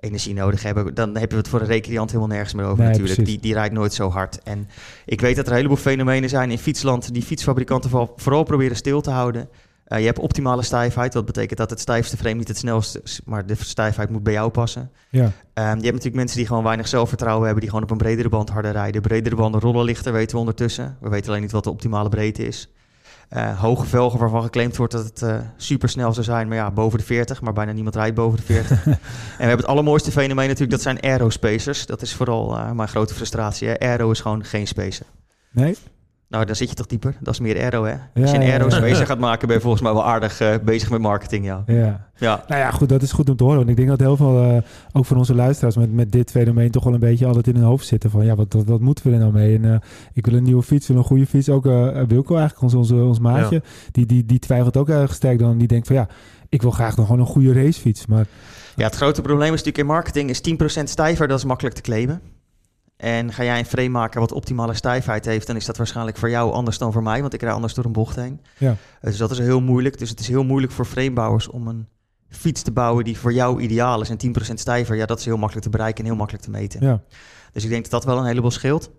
energie 0.00 0.34
nodig 0.34 0.62
hebben, 0.62 0.94
dan 0.94 1.16
heb 1.16 1.30
je 1.30 1.36
het 1.36 1.48
voor 1.48 1.60
een 1.60 1.66
recreant 1.66 2.10
helemaal 2.10 2.32
nergens 2.34 2.54
meer 2.54 2.64
over 2.64 2.78
Nee, 2.78 2.86
natuurlijk. 2.86 3.14
precies. 3.14 3.32
Die, 3.32 3.42
die 3.42 3.52
rijdt 3.54 3.74
nooit 3.74 3.92
zo 3.92 4.10
hard. 4.10 4.42
En 4.42 4.68
ik 5.06 5.20
weet 5.20 5.36
dat 5.36 5.44
er 5.44 5.50
een 5.50 5.56
heleboel 5.56 5.76
fenomenen 5.76 6.28
zijn 6.28 6.50
in 6.50 6.58
fietsland 6.58 7.14
die 7.14 7.22
fietsfabrikanten 7.22 7.90
vooral, 7.90 8.12
vooral 8.16 8.42
proberen 8.42 8.76
stil 8.76 9.00
te 9.00 9.10
houden. 9.10 9.48
Eh, 9.84 9.98
je 9.98 10.04
hebt 10.06 10.18
optimale 10.18 10.62
stijfheid, 10.62 11.12
dat 11.12 11.24
betekent 11.24 11.58
dat 11.58 11.70
het 11.70 11.80
stijfste 11.80 12.16
frame 12.16 12.34
niet 12.34 12.48
het 12.48 12.56
snelste 12.56 13.00
is, 13.04 13.20
maar 13.24 13.46
de 13.46 13.54
stijfheid 13.58 14.10
moet 14.10 14.22
bij 14.22 14.32
jou 14.32 14.50
passen. 14.50 14.90
ja. 15.10 15.20
Ehm, 15.54 15.66
je 15.66 15.72
hebt 15.72 15.84
natuurlijk 15.84 16.14
mensen 16.14 16.36
die 16.36 16.46
gewoon 16.46 16.62
weinig 16.64 16.88
zelfvertrouwen 16.88 17.44
hebben, 17.44 17.60
die 17.60 17.70
gewoon 17.70 17.84
op 17.84 17.90
een 17.90 17.98
bredere 17.98 18.28
band 18.28 18.50
harder 18.50 18.72
rijden. 18.72 19.02
Bredere 19.02 19.36
banden 19.36 19.60
rollen 19.60 19.84
lichter, 19.84 20.12
weten 20.12 20.32
we 20.34 20.38
ondertussen. 20.38 20.96
We 21.00 21.08
weten 21.08 21.28
alleen 21.28 21.42
niet 21.42 21.52
wat 21.52 21.64
de 21.64 21.70
optimale 21.70 22.08
breedte 22.08 22.46
is. 22.46 22.68
Eh, 23.30 23.60
hoge 23.60 23.86
velgen 23.86 24.18
waarvan 24.18 24.42
geclaimd 24.42 24.76
wordt 24.76 24.92
dat 24.92 25.04
het 25.04 25.44
super 25.56 25.88
snel 25.88 26.12
zou 26.12 26.24
zijn, 26.24 26.48
maar 26.48 26.56
ja, 26.56 26.70
boven 26.70 26.98
de 26.98 27.04
40, 27.04 27.40
maar 27.40 27.52
bijna 27.52 27.72
niemand 27.72 27.94
rijdt 27.94 28.14
boven 28.14 28.38
de 28.38 28.44
40. 28.44 28.70
en 28.86 28.92
we 28.92 28.98
hebben 29.36 29.56
het 29.56 29.66
allermooiste 29.66 30.10
fenomeen 30.10 30.48
natuurlijk, 30.48 30.70
dat 30.70 30.82
zijn 30.82 31.02
aerospacers. 31.02 31.86
Dat 31.86 32.02
is 32.02 32.14
vooral 32.14 32.56
eh, 32.56 32.70
mijn 32.70 32.88
grote 32.88 33.14
frustratie. 33.14 33.68
Hè. 33.68 33.80
Aero 33.80 34.10
is 34.10 34.20
gewoon 34.20 34.44
geen 34.44 34.66
spacer. 34.66 35.06
Nee? 35.50 35.76
Nou, 36.30 36.44
dan 36.44 36.56
zit 36.56 36.68
je 36.68 36.74
toch 36.74 36.86
dieper. 36.86 37.16
Dat 37.20 37.34
is 37.34 37.40
meer 37.40 37.56
aero, 37.56 37.84
hè? 37.84 37.90
Ja, 37.90 38.00
Als 38.14 38.30
je 38.30 38.36
een 38.36 38.88
ja. 38.88 38.94
gaat 39.04 39.18
maken, 39.18 39.46
ben 39.46 39.56
je 39.56 39.62
volgens 39.62 39.82
mij 39.82 39.92
wel 39.92 40.04
aardig 40.04 40.40
eh, 40.40 40.54
bezig 40.64 40.90
met 40.90 41.00
marketing, 41.00 41.44
ja. 41.44 41.62
Ja. 41.66 42.08
Ja, 42.16 42.44
Nou 42.48 42.60
ja, 42.60 42.70
goed, 42.70 42.88
dat 42.88 43.02
is 43.02 43.12
goed 43.12 43.28
om 43.28 43.36
te 43.36 43.42
horen. 43.42 43.58
Want 43.58 43.70
ik 43.70 43.76
denk 43.76 43.88
dat 43.88 44.00
heel 44.00 44.16
veel, 44.16 44.42
eh, 44.42 44.56
ook 44.92 45.06
van 45.06 45.16
onze 45.16 45.34
luisteraars, 45.34 45.76
met, 45.76 45.92
met 45.92 46.12
dit 46.12 46.30
fenomeen 46.30 46.70
toch 46.70 46.84
wel 46.84 46.94
een 46.94 47.00
beetje 47.00 47.26
altijd 47.26 47.46
in 47.46 47.54
hun 47.54 47.64
hoofd 47.64 47.86
zitten. 47.86 48.10
Van 48.10 48.24
ja, 48.24 48.34
wat, 48.34 48.52
wat, 48.52 48.64
wat 48.64 48.80
moeten 48.80 49.06
we 49.06 49.12
er 49.12 49.18
nou 49.18 49.32
mee? 49.32 49.56
En 49.56 49.64
eh, 49.64 49.78
ik 50.12 50.26
wil 50.26 50.34
een 50.34 50.42
nieuwe 50.42 50.62
fiets, 50.62 50.86
wil 50.86 50.96
een 50.96 51.04
goede 51.04 51.26
fiets. 51.26 51.48
Ook 51.48 51.64
Wilco 52.08 52.36
eigenlijk, 52.36 52.62
ons, 52.62 52.74
onze, 52.74 52.94
ons 52.94 53.18
maatje, 53.18 53.62
die, 53.92 54.06
die, 54.06 54.26
die 54.26 54.38
twijfelt 54.38 54.76
ook 54.76 54.88
erg 54.88 55.14
sterk 55.14 55.38
dan. 55.38 55.58
Die 55.58 55.68
denkt 55.68 55.86
van 55.86 55.96
ja, 55.96 56.08
ik 56.48 56.62
wil 56.62 56.70
graag 56.70 56.96
nog 56.96 57.06
gewoon 57.06 57.20
een 57.20 57.26
goede 57.26 57.52
racefiets. 57.52 58.06
Maar 58.06 58.26
Ja, 58.76 58.84
het 58.84 58.96
grote 58.96 59.22
probleem 59.22 59.54
is 59.54 59.62
natuurlijk 59.64 59.78
in 59.78 59.86
marketing 59.86 60.30
is 60.30 60.40
10% 60.80 60.82
stijver, 60.84 61.28
dat 61.28 61.38
is 61.38 61.44
makkelijk 61.44 61.74
te 61.74 61.82
claimen. 61.82 62.20
En 63.00 63.32
ga 63.32 63.44
jij 63.44 63.58
een 63.58 63.64
frame 63.64 63.88
maken 63.88 64.20
wat 64.20 64.32
optimale 64.32 64.74
stijfheid 64.74 65.24
heeft, 65.24 65.46
dan 65.46 65.56
is 65.56 65.64
dat 65.64 65.76
waarschijnlijk 65.76 66.16
voor 66.16 66.30
jou 66.30 66.52
anders 66.52 66.78
dan 66.78 66.92
voor 66.92 67.02
mij, 67.02 67.20
want 67.20 67.34
ik 67.34 67.42
rij 67.42 67.52
anders 67.52 67.74
door 67.74 67.84
een 67.84 67.92
bocht 67.92 68.16
heen. 68.16 68.40
Ja. 68.58 68.76
Dus 69.00 69.16
dat 69.16 69.30
is 69.30 69.38
heel 69.38 69.60
moeilijk. 69.60 69.98
Dus 69.98 70.10
het 70.10 70.20
is 70.20 70.28
heel 70.28 70.44
moeilijk 70.44 70.72
voor 70.72 70.84
framebouwers 70.84 71.48
om 71.48 71.68
een 71.68 71.86
fiets 72.28 72.62
te 72.62 72.70
bouwen 72.70 73.04
die 73.04 73.18
voor 73.18 73.32
jou 73.32 73.60
ideaal 73.60 74.00
is. 74.00 74.10
En 74.10 74.16
10% 74.50 74.54
stijver, 74.54 74.96
ja, 74.96 75.06
dat 75.06 75.18
is 75.18 75.24
heel 75.24 75.36
makkelijk 75.36 75.64
te 75.64 75.70
bereiken 75.70 76.00
en 76.00 76.10
heel 76.10 76.18
makkelijk 76.18 76.44
te 76.44 76.50
meten. 76.50 76.80
ja, 76.86 77.02
Dus 77.52 77.64
ik 77.64 77.70
denk 77.70 77.82
dat 77.82 77.90
dat 77.90 78.04
wel 78.04 78.18
een 78.18 78.26
heleboel 78.26 78.50
scheelt. 78.50 78.90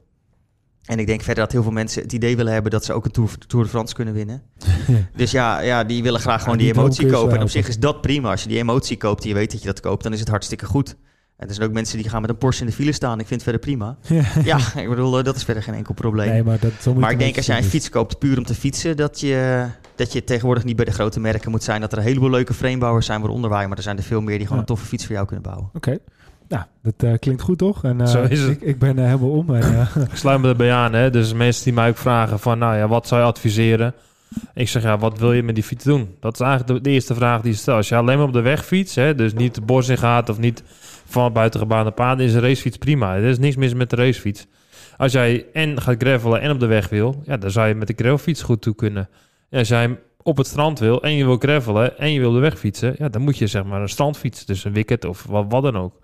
En 0.85 0.99
ik 0.99 1.07
denk 1.07 1.21
verder 1.21 1.43
dat 1.43 1.51
heel 1.51 1.63
veel 1.63 1.71
mensen 1.71 2.01
het 2.01 2.13
idee 2.13 2.35
willen 2.35 2.53
hebben 2.53 2.71
dat 2.71 2.85
ze 2.85 2.93
ook 2.93 3.05
een 3.05 3.11
Tour, 3.11 3.37
Tour 3.47 3.63
de 3.65 3.69
France 3.71 3.93
kunnen 3.93 4.13
winnen. 4.13 4.41
Dus 5.15 5.31
ja, 5.31 5.59
ja 5.59 5.83
die 5.83 6.03
willen 6.03 6.19
graag 6.19 6.43
gewoon 6.43 6.57
die 6.57 6.73
die 6.73 6.81
emotie 6.81 7.11
kopen. 7.11 7.35
En 7.35 7.41
op 7.41 7.49
zich 7.49 7.67
is 7.67 7.79
dat 7.79 8.01
prima. 8.01 8.31
Als 8.31 8.43
je 8.43 8.49
die 8.49 8.57
emotie 8.57 8.97
koopt 8.97 9.23
en 9.23 9.29
je 9.29 9.35
weet 9.35 9.51
dat 9.51 9.61
je 9.61 9.67
dat 9.67 9.79
koopt, 9.79 10.03
dan 10.03 10.13
is 10.13 10.19
het 10.19 10.29
hartstikke 10.29 10.65
goed. 10.65 10.95
En 11.41 11.47
er 11.47 11.53
zijn 11.53 11.67
ook 11.67 11.73
mensen 11.73 11.97
die 11.97 12.09
gaan 12.09 12.21
met 12.21 12.29
een 12.29 12.37
Porsche 12.37 12.63
in 12.63 12.69
de 12.69 12.75
file 12.75 12.91
staan. 12.91 13.19
Ik 13.19 13.27
vind 13.27 13.41
het 13.41 13.43
verder 13.43 13.61
prima. 13.61 13.95
Ja, 14.43 14.57
ik 14.81 14.89
bedoel, 14.89 15.17
eh, 15.17 15.23
dat 15.23 15.35
is 15.35 15.43
verder 15.43 15.63
geen 15.63 15.73
enkel 15.73 15.93
probleem. 15.93 16.29
nee, 16.29 16.43
maar 16.43 16.57
dat, 16.59 16.95
maar 16.95 17.11
ik 17.11 17.19
denk 17.19 17.35
als 17.37 17.45
jij 17.45 17.55
een 17.55 17.61
zien. 17.61 17.71
fiets 17.71 17.89
koopt 17.89 18.19
puur 18.19 18.37
om 18.37 18.43
te 18.45 18.55
fietsen, 18.55 18.97
dat 18.97 19.19
je, 19.19 19.65
dat 19.95 20.13
je 20.13 20.23
tegenwoordig 20.23 20.63
niet 20.63 20.75
bij 20.75 20.85
de 20.85 20.91
grote 20.91 21.19
merken 21.19 21.51
moet 21.51 21.63
zijn. 21.63 21.81
Dat 21.81 21.91
er 21.91 21.97
een 21.97 22.03
heleboel 22.03 22.29
leuke 22.29 22.53
framebouwers 22.53 23.05
zijn, 23.05 23.21
waaronder 23.21 23.49
wij. 23.49 23.67
Maar 23.67 23.77
er 23.77 23.83
zijn 23.83 23.97
er 23.97 24.03
veel 24.03 24.21
meer 24.21 24.37
die 24.37 24.47
gewoon 24.47 24.53
Ja. 24.55 24.59
een 24.59 24.65
toffe 24.75 24.85
fiets 24.85 25.05
voor 25.05 25.13
jou 25.15 25.27
kunnen 25.27 25.45
bouwen. 25.45 25.69
Oké. 25.73 25.97
Nou, 26.47 26.63
dat 26.81 26.93
eh, 26.97 27.13
klinkt 27.19 27.41
goed 27.41 27.57
toch? 27.57 27.83
En, 27.83 28.01
eh, 28.01 28.07
Zo 28.07 28.23
is 28.23 28.39
het. 28.41 28.49
Ik, 28.49 28.61
ik 28.61 28.79
ben 28.79 28.97
helemaal 28.97 29.29
om. 29.31 29.55
En, 29.55 29.87
Ik 30.11 30.15
sluit 30.17 30.41
me 30.41 30.47
erbij 30.49 30.73
aan, 30.73 30.93
hè. 30.93 31.09
Dus 31.09 31.33
mensen 31.33 31.63
die 31.63 31.73
mij 31.73 31.89
ook 31.89 31.97
vragen 31.97 32.39
van, 32.39 32.57
nou 32.57 32.75
ja, 32.75 32.87
wat 32.87 33.07
zou 33.07 33.21
je 33.21 33.27
adviseren? 33.27 33.93
Ik 34.53 34.69
zeg, 34.69 34.83
ja, 34.83 34.97
wat 34.97 35.19
wil 35.19 35.33
je 35.33 35.43
met 35.43 35.55
die 35.55 35.63
fiets 35.63 35.83
doen? 35.83 36.15
Dat 36.19 36.33
is 36.33 36.39
eigenlijk 36.39 36.73
de, 36.73 36.89
de 36.89 36.89
eerste 36.95 37.13
vraag 37.15 37.41
die 37.41 37.51
je 37.51 37.57
stelt. 37.57 37.77
Als 37.77 37.89
je 37.89 37.95
alleen 37.95 38.17
maar 38.17 38.27
op 38.27 38.33
de 38.33 38.41
weg 38.41 38.65
fietst, 38.65 38.95
hè, 38.95 39.15
dus 39.15 39.33
niet 39.33 39.55
de 39.55 39.61
bos 39.61 39.87
in 39.89 39.97
gaat 39.97 40.29
of 40.29 40.37
niet 40.37 40.63
van 41.11 41.33
buitengebaande 41.33 41.91
paden, 41.91 42.25
is 42.25 42.33
een 42.33 42.41
racefiets 42.41 42.77
prima. 42.77 43.15
Er 43.15 43.23
is 43.23 43.39
niks 43.39 43.55
mis 43.55 43.73
met 43.73 43.89
de 43.89 43.95
racefiets. 43.95 44.47
Als 44.97 45.11
jij 45.11 45.45
en 45.53 45.81
gaat 45.81 45.95
gravelen 46.03 46.41
en 46.41 46.51
op 46.51 46.59
de 46.59 46.65
weg 46.65 46.89
wil, 46.89 47.21
ja, 47.25 47.37
dan 47.37 47.51
zou 47.51 47.67
je 47.67 47.75
met 47.75 47.87
de 47.87 47.93
gravelfiets 47.95 48.41
goed 48.41 48.61
toe 48.61 48.75
kunnen. 48.75 49.09
En 49.49 49.59
als 49.59 49.67
jij 49.67 49.99
op 50.23 50.37
het 50.37 50.47
strand 50.47 50.79
wil 50.79 51.03
en 51.03 51.15
je 51.15 51.25
wil 51.25 51.37
gravelen 51.37 51.97
en 51.97 52.13
je 52.13 52.19
wil 52.19 52.31
de 52.31 52.39
weg 52.39 52.59
fietsen, 52.59 52.95
ja, 52.97 53.09
dan 53.09 53.21
moet 53.21 53.37
je 53.37 53.47
zeg 53.47 53.63
maar 53.63 53.81
een 53.81 53.89
strandfiets, 53.89 54.45
dus 54.45 54.63
een 54.63 54.73
wicket 54.73 55.05
of 55.05 55.25
wat, 55.29 55.63
dan 55.63 55.77
ook. 55.77 55.99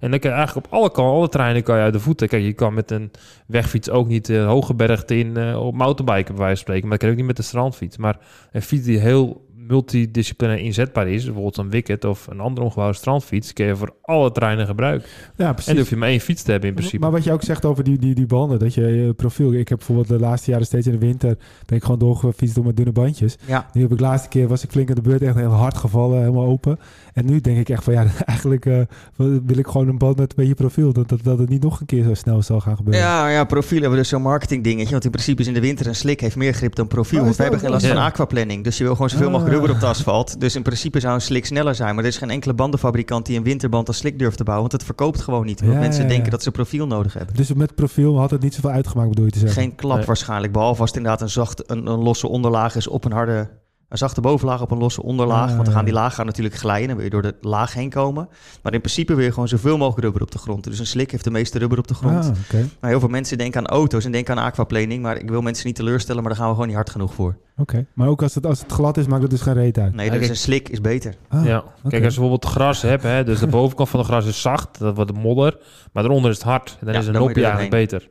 En 0.00 0.10
dan 0.10 0.18
kan 0.18 0.30
je 0.30 0.36
eigenlijk 0.36 0.66
op 0.66 0.72
alle 0.72 0.90
kanten, 0.90 1.14
alle 1.14 1.28
treinen 1.28 1.62
kan 1.62 1.76
je 1.76 1.82
uit 1.82 1.92
de 1.92 2.00
voeten. 2.00 2.28
Kijk, 2.28 2.42
je 2.42 2.52
kan 2.52 2.74
met 2.74 2.90
een 2.90 3.10
wegfiets 3.46 3.90
ook 3.90 4.08
niet 4.08 4.28
uh, 4.28 4.46
hoge 4.46 4.74
bergte 4.74 5.18
in 5.18 5.38
uh, 5.38 5.66
op 5.66 5.74
mountainbiken 5.74 6.34
bij 6.34 6.44
wijze 6.44 6.54
van 6.54 6.56
spreken. 6.56 6.88
Maar 6.88 6.98
dat 6.98 7.00
kan 7.00 7.10
ook 7.10 7.16
niet 7.16 7.26
met 7.26 7.36
de 7.36 7.42
strandfiets. 7.42 7.96
Maar 7.96 8.18
een 8.52 8.62
fiets 8.62 8.84
die 8.84 8.98
heel 8.98 9.48
multidisciplinair 9.66 10.58
inzetbaar 10.58 11.08
is, 11.08 11.24
bijvoorbeeld 11.24 11.56
een 11.56 11.70
wicket 11.70 12.04
of 12.04 12.26
een 12.26 12.40
andere 12.40 12.64
omgebouwde 12.66 12.96
strandfiets, 12.96 13.52
kun 13.52 13.66
je 13.66 13.76
voor 13.76 13.94
alle 14.02 14.32
treinen 14.32 14.66
gebruiken. 14.66 15.08
Ja, 15.36 15.52
precies. 15.52 15.66
En 15.66 15.74
dan 15.74 15.82
hoef 15.82 15.90
je 15.90 15.96
maar 15.96 16.08
één 16.08 16.20
fiets 16.20 16.42
te 16.42 16.50
hebben 16.50 16.68
in 16.68 16.74
principe. 16.74 17.02
Maar 17.02 17.10
wat 17.10 17.24
je 17.24 17.32
ook 17.32 17.42
zegt 17.42 17.64
over 17.64 17.84
die, 17.84 17.98
die, 17.98 18.14
die 18.14 18.26
banden, 18.26 18.58
dat 18.58 18.74
je 18.74 18.80
je 18.80 19.12
profiel... 19.12 19.52
Ik 19.52 19.68
heb 19.68 19.78
bijvoorbeeld 19.78 20.08
de 20.08 20.18
laatste 20.18 20.50
jaren 20.50 20.66
steeds 20.66 20.86
in 20.86 20.92
de 20.92 20.98
winter... 20.98 21.36
ben 21.66 21.76
ik 21.76 21.82
gewoon 21.82 21.98
doorgefietst 21.98 22.54
door 22.54 22.64
met 22.64 22.76
dunne 22.76 22.92
bandjes. 22.92 23.36
Ja. 23.46 23.68
Nu 23.72 23.82
heb 23.82 23.90
ik 23.90 23.98
de 23.98 24.04
laatste 24.04 24.28
keer, 24.28 24.48
was 24.48 24.64
ik 24.64 24.70
flink 24.70 24.88
aan 24.88 24.94
de 24.94 25.00
beurt, 25.00 25.22
echt 25.22 25.36
heel 25.36 25.50
hard 25.50 25.76
gevallen, 25.76 26.18
helemaal 26.18 26.46
open. 26.46 26.78
En 27.12 27.26
nu 27.26 27.40
denk 27.40 27.58
ik 27.58 27.68
echt 27.68 27.84
van, 27.84 27.92
ja, 27.92 28.06
eigenlijk 28.24 28.66
uh, 28.66 28.80
wil 29.16 29.58
ik 29.58 29.66
gewoon 29.66 29.88
een 29.88 29.98
band 29.98 30.16
met 30.16 30.30
een 30.30 30.36
beetje 30.36 30.54
profiel. 30.54 30.92
Dat, 30.92 31.08
dat, 31.08 31.22
dat 31.22 31.38
het 31.38 31.48
niet 31.48 31.62
nog 31.62 31.80
een 31.80 31.86
keer 31.86 32.04
zo 32.04 32.14
snel 32.14 32.42
zal 32.42 32.60
gaan 32.60 32.76
gebeuren. 32.76 33.02
Ja, 33.02 33.28
ja 33.28 33.44
profiel 33.44 33.80
hebben 33.80 33.96
we 33.96 34.02
dus 34.02 34.08
zo'n 34.08 34.22
marketing 34.22 34.64
dingetje. 34.64 34.90
Want 34.90 35.04
in 35.04 35.10
principe 35.10 35.40
is 35.40 35.48
in 35.48 35.54
de 35.54 35.60
winter 35.60 35.86
een 35.86 35.94
slik 35.94 36.20
heeft 36.20 36.36
meer 36.36 36.52
grip 36.52 36.74
dan 36.74 36.86
profiel. 36.86 37.18
Oh, 37.18 37.24
want 37.24 37.36
we 37.36 37.42
hebben 37.42 37.60
geen 37.60 37.70
last 37.70 37.86
ja. 37.86 37.92
van 37.92 38.02
aquaplanning. 38.02 38.64
Dus 38.64 38.78
je 38.78 38.84
wil 38.84 38.92
gewoon 38.92 39.10
zoveel 39.10 39.26
Ah. 39.26 39.32
mogelijk 39.32 39.51
rubber 39.52 39.70
op 39.70 39.80
de 39.80 39.86
asfalt. 39.86 40.40
Dus 40.40 40.54
in 40.56 40.62
principe 40.62 41.00
zou 41.00 41.14
een 41.14 41.20
slik 41.20 41.46
sneller 41.46 41.74
zijn. 41.74 41.94
Maar 41.94 42.04
er 42.04 42.10
is 42.10 42.16
geen 42.16 42.30
enkele 42.30 42.54
bandenfabrikant 42.54 43.26
die 43.26 43.36
een 43.36 43.42
winterband 43.42 43.88
als 43.88 43.96
slik 43.96 44.18
durft 44.18 44.36
te 44.36 44.44
bouwen. 44.44 44.68
Want 44.68 44.80
het 44.80 44.90
verkoopt 44.90 45.20
gewoon 45.20 45.46
niet. 45.46 45.60
Want 45.60 45.72
Ja, 45.72 45.78
mensen 45.78 46.02
ja, 46.02 46.08
ja. 46.08 46.12
denken 46.14 46.30
dat 46.30 46.42
ze 46.42 46.50
profiel 46.50 46.86
nodig 46.86 47.12
hebben. 47.12 47.34
Dus 47.36 47.52
met 47.52 47.74
profiel 47.74 48.18
had 48.18 48.30
het 48.30 48.42
niet 48.42 48.54
zoveel 48.54 48.70
uitgemaakt, 48.70 49.08
bedoel 49.08 49.24
je 49.24 49.30
te 49.30 49.38
zeggen? 49.38 49.62
Geen 49.62 49.74
klap 49.74 49.96
Nee. 49.96 50.06
waarschijnlijk. 50.06 50.52
Behalve 50.52 50.80
als 50.80 50.88
het 50.88 50.98
inderdaad 50.98 51.20
een, 51.22 51.30
zacht, 51.30 51.70
een, 51.70 51.86
een 51.86 52.02
losse 52.02 52.28
onderlaag 52.28 52.76
is 52.76 52.86
op 52.88 53.04
een 53.04 53.12
harde... 53.12 53.48
Een 53.92 53.98
zachte 53.98 54.20
bovenlaag 54.20 54.60
op 54.62 54.70
een 54.70 54.78
losse 54.78 55.02
onderlaag. 55.02 55.48
Ah, 55.48 55.54
want 55.54 55.64
dan 55.64 55.74
gaan 55.74 55.84
die 55.84 55.94
ja. 55.94 56.00
laag 56.00 56.14
gaan 56.14 56.26
natuurlijk 56.26 56.54
glijden. 56.54 56.86
Dan 56.86 56.96
wil 56.96 57.04
je 57.04 57.10
door 57.10 57.22
de 57.22 57.34
laag 57.40 57.74
heen 57.74 57.90
komen. 57.90 58.28
Maar 58.62 58.72
in 58.72 58.80
principe 58.80 59.14
wil 59.14 59.24
je 59.24 59.32
gewoon 59.32 59.48
zoveel 59.48 59.76
mogelijk 59.76 60.02
rubber 60.02 60.22
op 60.22 60.30
de 60.30 60.38
grond. 60.38 60.64
Dus 60.64 60.78
een 60.78 60.86
slik 60.86 61.10
heeft 61.10 61.24
de 61.24 61.30
meeste 61.30 61.58
rubber 61.58 61.78
op 61.78 61.86
de 61.86 61.94
grond. 61.94 62.24
Ah, 62.24 62.30
oké. 62.44 62.56
Nou, 62.56 62.68
heel 62.80 63.00
veel 63.00 63.08
mensen 63.08 63.38
denken 63.38 63.60
aan 63.60 63.66
auto's 63.66 64.04
en 64.04 64.12
denken 64.12 64.38
aan 64.38 64.44
aquaplaning. 64.44 65.02
Maar 65.02 65.16
ik 65.16 65.28
wil 65.28 65.40
mensen 65.40 65.66
niet 65.66 65.76
teleurstellen, 65.76 66.22
maar 66.22 66.30
daar 66.30 66.40
gaan 66.40 66.48
we 66.48 66.54
gewoon 66.54 66.68
niet 66.68 66.76
hard 66.76 66.90
genoeg 66.90 67.14
voor. 67.14 67.36
Oké. 67.56 67.86
Maar 67.92 68.08
ook 68.08 68.22
als 68.22 68.34
het, 68.34 68.46
als 68.46 68.60
het 68.60 68.72
glad 68.72 68.96
is, 68.96 69.06
maakt 69.06 69.22
het 69.22 69.30
dus 69.30 69.40
geen 69.40 69.54
reet 69.54 69.78
uit? 69.78 69.94
Nee, 69.94 70.10
dus 70.10 70.28
een 70.28 70.36
slik 70.36 70.68
is 70.68 70.80
beter. 70.80 71.14
Ah, 71.28 71.44
ja. 71.44 71.64
Kijk, 71.88 72.04
als 72.04 72.14
je 72.14 72.20
bijvoorbeeld 72.20 72.44
gras 72.44 72.82
hebt, 72.82 73.02
hè, 73.02 73.24
dus 73.24 73.38
de 73.38 73.46
bovenkant 73.46 73.88
van 73.88 73.98
het 73.98 74.08
gras 74.08 74.26
is 74.26 74.40
zacht, 74.40 74.78
dat 74.78 74.96
wordt 74.96 75.12
modder, 75.14 75.58
maar 75.92 76.04
eronder 76.04 76.30
is 76.30 76.36
het 76.36 76.46
hard. 76.46 76.76
En 76.80 76.86
dan 76.86 76.94
Ja, 76.94 77.00
is 77.00 77.06
een 77.06 77.12
dan 77.12 77.22
moet 77.22 77.34
je 77.34 77.40
noppie 77.40 77.58
eigenlijk 77.58 77.90
beter. 77.90 78.10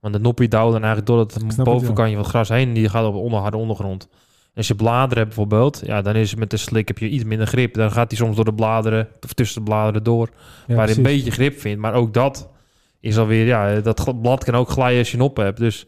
Want 0.00 0.14
de 0.14 0.20
noppie 0.20 0.48
duwt 0.48 0.72
dan 0.72 0.82
eigenlijk 0.84 1.06
door 1.06 1.18
het 1.18 1.56
bovenkantje 1.56 2.14
van 2.14 2.22
het 2.22 2.30
gras 2.30 2.48
heen 2.48 2.68
en 2.68 2.74
die 2.74 2.88
gaat 2.88 3.06
op 3.06 3.12
de 3.12 3.18
onder, 3.18 3.40
harde 3.40 3.56
ondergrond. 3.56 4.08
Als 4.54 4.68
je 4.68 4.74
bladeren 4.74 5.16
hebt 5.16 5.26
bijvoorbeeld, 5.26 5.80
ja, 5.84 6.02
dan 6.02 6.16
is 6.16 6.30
het 6.30 6.38
met 6.38 6.50
de 6.50 6.56
slik 6.56 6.88
heb 6.88 6.98
je 6.98 7.08
iets 7.08 7.24
minder 7.24 7.46
grip. 7.46 7.74
Dan 7.74 7.92
gaat 7.92 8.10
hij 8.10 8.18
soms 8.18 8.36
door 8.36 8.44
de 8.44 8.54
bladeren, 8.54 9.08
of 9.20 9.32
tussen 9.32 9.58
de 9.58 9.70
bladeren 9.70 10.02
door, 10.02 10.28
Ja, 10.66 10.74
waar 10.74 10.88
je 10.88 10.96
een 10.96 11.02
beetje 11.02 11.30
grip 11.30 11.60
vindt. 11.60 11.80
Maar 11.80 11.94
ook 11.94 12.14
dat 12.14 12.48
is 13.00 13.18
alweer, 13.18 13.46
ja, 13.46 13.80
dat 13.80 14.20
blad 14.20 14.44
kan 14.44 14.54
ook 14.54 14.68
glijden 14.68 14.98
als 14.98 15.10
je 15.10 15.16
een 15.16 15.22
op 15.22 15.36
hebt. 15.36 15.58
Dus 15.58 15.86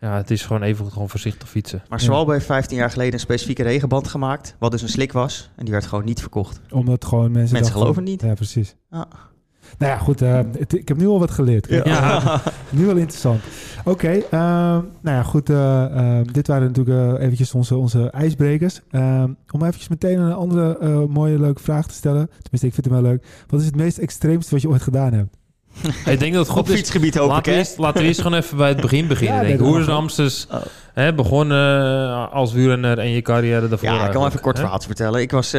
ja, 0.00 0.16
het 0.16 0.30
is 0.30 0.42
gewoon 0.46 0.62
even 0.62 0.92
gewoon 0.92 1.08
voorzichtig 1.08 1.48
fietsen. 1.48 1.82
Maar 1.88 1.98
Ja. 1.98 2.04
Swalbe 2.04 2.32
heeft 2.32 2.46
15 2.46 2.76
jaar 2.76 2.90
geleden 2.90 3.12
een 3.12 3.20
specifieke 3.20 3.62
regenband 3.62 4.08
gemaakt. 4.08 4.56
Wat 4.58 4.70
dus 4.70 4.82
een 4.82 4.88
slik 4.88 5.12
was. 5.12 5.50
En 5.56 5.64
die 5.64 5.72
werd 5.72 5.86
gewoon 5.86 6.04
niet 6.04 6.20
verkocht. 6.20 6.60
Omdat 6.70 7.04
gewoon 7.04 7.32
mensen... 7.32 7.54
Mensen 7.54 7.72
geloven 7.72 8.04
niet. 8.04 8.22
Ja, 8.22 8.34
precies. 8.34 8.76
Ah. 8.90 9.02
Nou 9.78 9.92
ja, 9.92 9.98
goed. 9.98 10.22
eh, 10.22 10.38
het- 10.58 10.74
ik 10.78 10.88
heb 10.88 10.96
nu 10.96 11.06
al 11.06 11.18
wat 11.18 11.30
geleerd. 11.30 11.66
Ja. 11.68 12.40
Nu 12.70 12.86
wel 12.86 12.96
interessant. 12.96 13.40
Oké, 13.84 14.08
ehm, 14.08 14.30
nou 15.00 15.16
ja, 15.16 15.22
goed. 15.22 15.50
eh, 15.50 15.84
ehm, 15.84 16.24
dit 16.32 16.46
waren 16.46 16.66
natuurlijk 16.72 17.18
eh, 17.18 17.24
eventjes 17.24 17.54
onze, 17.54 17.76
onze 17.76 18.10
ijsbrekers. 18.10 18.80
Ehm, 18.90 19.28
om 19.50 19.60
eventjes 19.62 19.88
meteen 19.88 20.18
een 20.18 20.32
andere 20.32 20.78
eh, 20.78 20.98
mooie, 21.08 21.38
leuke 21.38 21.62
vraag 21.62 21.86
te 21.86 21.94
stellen. 21.94 22.26
Tenminste, 22.42 22.66
ik 22.66 22.74
vind 22.74 22.84
hem 22.86 22.94
wel 22.94 23.02
leuk. 23.10 23.24
Wat 23.48 23.60
is 23.60 23.66
het 23.66 23.76
meest 23.76 23.98
extreemste 23.98 24.50
wat 24.52 24.62
je 24.62 24.68
ooit 24.68 24.82
gedaan 24.82 25.12
hebt? 25.12 25.36
Ik 26.12 26.18
denk 26.18 26.34
dat 26.34 26.46
het 26.46 26.56
goed 26.56 26.68
is. 26.68 26.74
fietsgebied 26.74 27.14
hoop 27.14 27.26
ik, 27.28 27.32
Laten 27.34 27.52
eerst, 27.52 27.78
laten 27.78 28.00
we 28.00 28.06
eerst 28.06 28.20
gewoon 28.20 28.38
even 28.38 28.56
bij 28.56 28.68
het 28.68 28.80
begin 28.80 29.06
beginnen. 29.06 29.36
Ja, 29.40 29.42
denk 29.46 29.60
Hoe 29.60 29.80
is 29.80 29.86
Ramses 29.86 30.46
Oh. 30.52 30.60
hè, 30.92 31.14
begonnen 31.14 32.30
als 32.30 32.52
wielrenner 32.52 32.98
en 32.98 33.10
je 33.10 33.22
carrière 33.22 33.68
daarvoor? 33.68 33.88
Ja, 33.88 34.04
ik 34.04 34.10
kan 34.10 34.20
wel 34.20 34.28
even 34.28 34.40
kort 34.40 34.58
verhaal 34.58 34.80
vertellen. 34.80 35.20
Ik 35.20 35.30
was... 35.30 35.56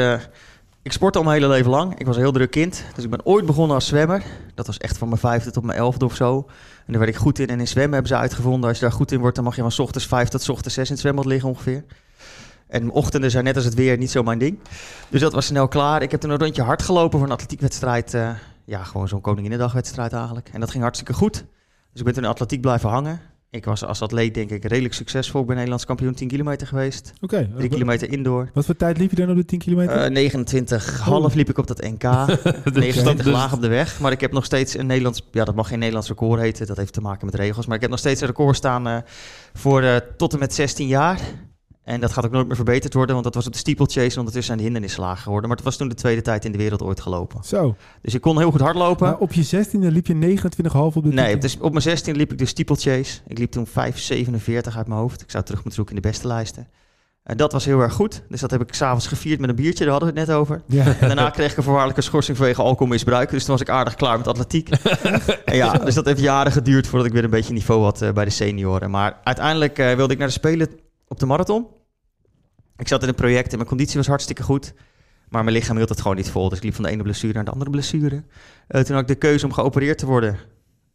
ik 0.86 0.92
sportte 0.92 1.18
al 1.18 1.24
mijn 1.24 1.36
hele 1.36 1.54
leven 1.54 1.72
lang. 1.72 2.00
Ik 2.00 2.06
was 2.06 2.16
een 2.16 2.22
heel 2.22 2.32
druk 2.32 2.52
kind. 2.52 2.84
Dus 2.96 3.04
ik 3.04 3.10
ben 3.10 3.26
ooit 3.26 3.46
begonnen 3.46 3.76
als 3.76 3.88
zwemmer. 3.88 4.24
Dat 4.54 4.68
was 4.68 4.78
echt 4.78 4.98
van 4.98 5.08
mijn 5.08 5.20
vijfde 5.20 5.52
tot 5.52 5.64
mijn 5.64 5.78
elfde 5.78 6.06
of 6.06 6.16
zo. 6.16 6.46
En 6.86 6.92
daar 6.92 7.00
werd 7.00 7.14
ik 7.14 7.18
goed 7.18 7.40
in. 7.40 7.48
En 7.48 7.60
in 7.60 7.68
zwemmen 7.68 7.94
hebben 7.94 8.12
ze 8.12 8.18
uitgevonden... 8.18 8.70
als 8.70 8.78
je 8.78 8.84
daar 8.86 8.94
goed 8.94 9.12
in 9.12 9.20
wordt... 9.20 9.36
dan 9.36 9.44
mag 9.44 9.56
je 9.56 9.62
van 9.62 9.86
ochtends 9.86 10.08
vijf 10.08 10.28
tot 10.28 10.50
ochtends 10.50 10.76
zes 10.76 10.86
in 10.86 10.92
het 10.92 11.02
zwembad 11.02 11.26
liggen 11.26 11.50
ongeveer. 11.50 11.84
En 12.68 12.92
ochtenden 12.92 13.32
zijn 13.32 13.44
net 13.44 13.56
als 13.56 13.66
het 13.66 13.74
weer 13.74 13.98
niet 13.98 14.12
zo 14.12 14.24
mijn 14.24 14.40
ding. 14.40 14.60
Dus 15.10 15.22
dat 15.22 15.34
was 15.34 15.46
snel 15.46 15.68
klaar. 15.68 16.02
Ik 16.02 16.12
heb 16.12 16.20
toen 16.20 16.30
een 16.30 16.40
rondje 16.40 16.62
hard 16.62 16.82
gelopen 16.82 17.20
voor 17.20 17.28
een 17.28 17.34
atletiekwedstrijd. 17.34 18.14
eh, 18.14 18.30
ja, 18.66 18.84
gewoon 18.84 19.08
zo'n 19.08 19.22
Koninginnedagwedstrijd 19.22 20.14
eigenlijk. 20.14 20.50
En 20.54 20.60
dat 20.60 20.72
ging 20.72 20.84
hartstikke 20.84 21.14
goed. 21.14 21.34
Dus 21.34 22.00
ik 22.00 22.04
ben 22.04 22.14
toen 22.14 22.24
in 22.24 22.30
atletiek 22.30 22.62
blijven 22.62 22.90
hangen. 22.90 23.20
Ik 23.56 23.66
was 23.66 23.86
als 23.86 24.02
atleet 24.02 24.34
denk 24.34 24.50
ik 24.50 24.64
redelijk 24.64 24.94
succesvol. 24.94 25.42
Ik 25.42 25.46
ben 25.46 25.56
Nederlands 25.56 25.86
kampioen 25.86 26.14
10 26.14 26.28
kilometer 26.28 26.68
geweest. 26.68 27.14
Oké. 27.22 27.50
3 27.56 27.70
kilometer 27.70 28.12
indoor. 28.12 28.50
Wat 28.54 28.66
voor 28.66 28.76
tijd 28.76 28.98
liep 28.98 29.10
je 29.10 29.16
dan 29.16 29.30
op 29.30 29.36
de 29.36 29.46
10 29.46 29.60
kilometer? 29.60 29.96
Eh 29.96 30.10
29 30.10 31.00
half 31.00 31.34
liep 31.34 31.50
ik 31.50 31.58
op 31.58 31.68
dat 31.68 31.82
NK. 31.82 32.04
29 32.04 33.16
dus- 33.26 33.34
laag 33.34 33.54
op 33.54 33.62
de 33.62 33.68
weg. 33.68 34.00
Maar 34.00 34.12
ik 34.12 34.22
heb 34.22 34.32
nog 34.32 34.46
steeds 34.46 34.78
een 34.78 34.86
Nederlands... 34.86 35.28
Ja, 35.32 35.46
dat 35.46 35.56
mag 35.56 35.68
geen 35.68 35.80
Nederlands 35.80 36.08
record 36.08 36.40
heten. 36.40 36.68
Dat 36.68 36.78
heeft 36.78 36.94
te 36.94 37.02
maken 37.02 37.26
met 37.26 37.36
regels. 37.36 37.66
Maar 37.66 37.76
ik 37.76 37.82
heb 37.82 37.90
nog 37.92 38.00
steeds 38.00 38.22
een 38.22 38.28
record 38.28 38.56
staan 38.56 38.88
eh, 38.88 38.98
voor 39.54 39.82
eh, 39.82 39.96
tot 40.18 40.34
en 40.34 40.40
met 40.40 40.54
16 40.54 40.88
jaar. 40.88 41.20
En 41.86 42.02
dat 42.02 42.14
gaat 42.14 42.26
ook 42.26 42.32
nooit 42.32 42.48
meer 42.48 42.56
verbeterd 42.56 42.94
worden. 42.94 43.14
Want 43.14 43.26
dat 43.26 43.36
was 43.36 43.46
op 43.46 43.52
de 43.52 43.58
steeplechase. 43.58 44.12
En 44.12 44.18
ondertussen 44.18 44.44
zijn 44.44 44.58
de 44.58 44.64
hindernissen 44.64 45.18
geworden. 45.18 45.48
Maar 45.48 45.58
het 45.58 45.66
was 45.66 45.78
toen 45.78 45.88
de 45.88 45.96
tweede 45.96 46.22
tijd 46.22 46.46
in 46.46 46.52
de 46.52 46.58
wereld 46.58 46.82
ooit 46.82 47.02
gelopen. 47.02 47.44
Zo. 47.44 47.76
Dus 48.02 48.14
ik 48.14 48.22
kon 48.22 48.38
heel 48.38 48.52
goed 48.52 48.62
hardlopen. 48.62 49.08
Maar 49.08 49.18
op 49.18 49.34
je 49.34 49.66
16e 49.66 49.80
liep 49.80 50.08
je 50.08 50.38
29,5 50.38 50.72
op 50.74 50.94
de 50.94 51.02
10 51.02 51.14
Nee, 51.14 51.38
dus 51.38 51.58
op 51.58 51.72
mijn 51.72 51.82
16 51.82 52.16
liep 52.16 52.32
ik 52.32 52.38
de 52.38 52.46
steeplechase. 52.46 53.20
Ik 53.28 53.38
liep 53.38 53.52
toen 53.52 53.68
5,47 53.68 53.74
uit 53.76 54.88
mijn 54.88 55.00
hoofd. 55.00 55.22
Ik 55.22 55.32
zou 55.32 55.44
terug 55.44 55.64
moeten 55.64 55.74
zoeken 55.74 55.96
in 55.96 56.02
de 56.02 56.08
beste 56.08 56.28
lijsten. 56.28 56.68
En 57.24 57.38
dat 57.38 57.52
was 57.52 57.66
heel 57.66 57.80
erg 57.80 57.94
goed. 57.94 58.22
Dus 58.30 58.40
dat 58.40 58.52
heb 58.52 58.62
ik 58.62 58.74
s'avonds 58.74 59.08
gevierd 59.08 59.40
met 59.40 59.50
een 59.50 59.56
biertje. 59.56 59.84
Daar 59.84 59.94
hadden 59.94 60.14
we 60.14 60.20
het 60.20 60.28
net 60.28 60.38
over. 60.38 60.62
Ja. 60.66 60.86
En 60.86 61.08
daarna 61.08 61.30
kreeg 61.30 61.52
ik 61.52 61.58
een 61.58 61.64
voorwaardelijke 61.64 62.02
schorsing 62.02 62.38
vanwege 62.38 62.62
alcoholmisbruik. 62.62 63.30
Dus 63.30 63.44
toen 63.44 63.54
was 63.54 63.62
ik 63.62 63.70
aardig 63.70 63.96
klaar 63.96 64.18
met 64.18 64.28
atletiek. 64.28 64.70
en 65.46 65.56
ja, 65.56 65.72
dus 65.72 65.96
dat 65.96 66.06
heeft 66.06 66.20
jaren 66.20 66.52
geduurd 66.52 66.88
voordat 66.88 67.08
ik 67.08 67.14
weer 67.14 67.24
een 67.24 67.30
beetje 67.30 67.54
niveau 67.54 67.84
had 67.84 68.02
eh, 68.02 68.12
bij 68.12 68.26
de 68.26 68.32
senioren. 68.32 68.92
Maar 68.92 69.18
uiteindelijk 69.24 69.80
eh, 69.80 69.94
wilde 69.94 70.14
ik 70.14 70.20
naar 70.20 70.28
de 70.28 70.34
Spelen 70.34 70.70
op 71.08 71.20
de 71.20 71.26
marathon. 71.26 71.68
Ik 72.78 72.88
zat 72.88 73.02
in 73.02 73.08
een 73.08 73.16
project 73.16 73.52
en 73.52 73.58
mijn 73.58 73.70
conditie 73.70 73.98
was 73.98 74.08
hartstikke 74.08 74.44
goed. 74.44 74.74
Maar 75.30 75.44
mijn 75.44 75.56
lichaam 75.56 75.76
hield 75.76 75.90
het 75.90 76.02
gewoon 76.02 76.16
niet 76.18 76.30
vol. 76.30 76.50
Dus 76.50 76.58
ik 76.58 76.64
liep 76.64 76.74
van 76.76 76.84
de 76.84 76.90
ene 76.90 77.04
blessure 77.04 77.34
naar 77.34 77.46
de 77.46 77.52
andere 77.52 77.70
blessure. 77.70 78.24
Eh, 78.68 78.82
toen 78.82 78.94
had 78.96 79.02
ik 79.02 79.08
de 79.08 79.16
keuze 79.16 79.46
om 79.46 79.54
geopereerd 79.54 79.98
te 79.98 80.06
worden. 80.06 80.38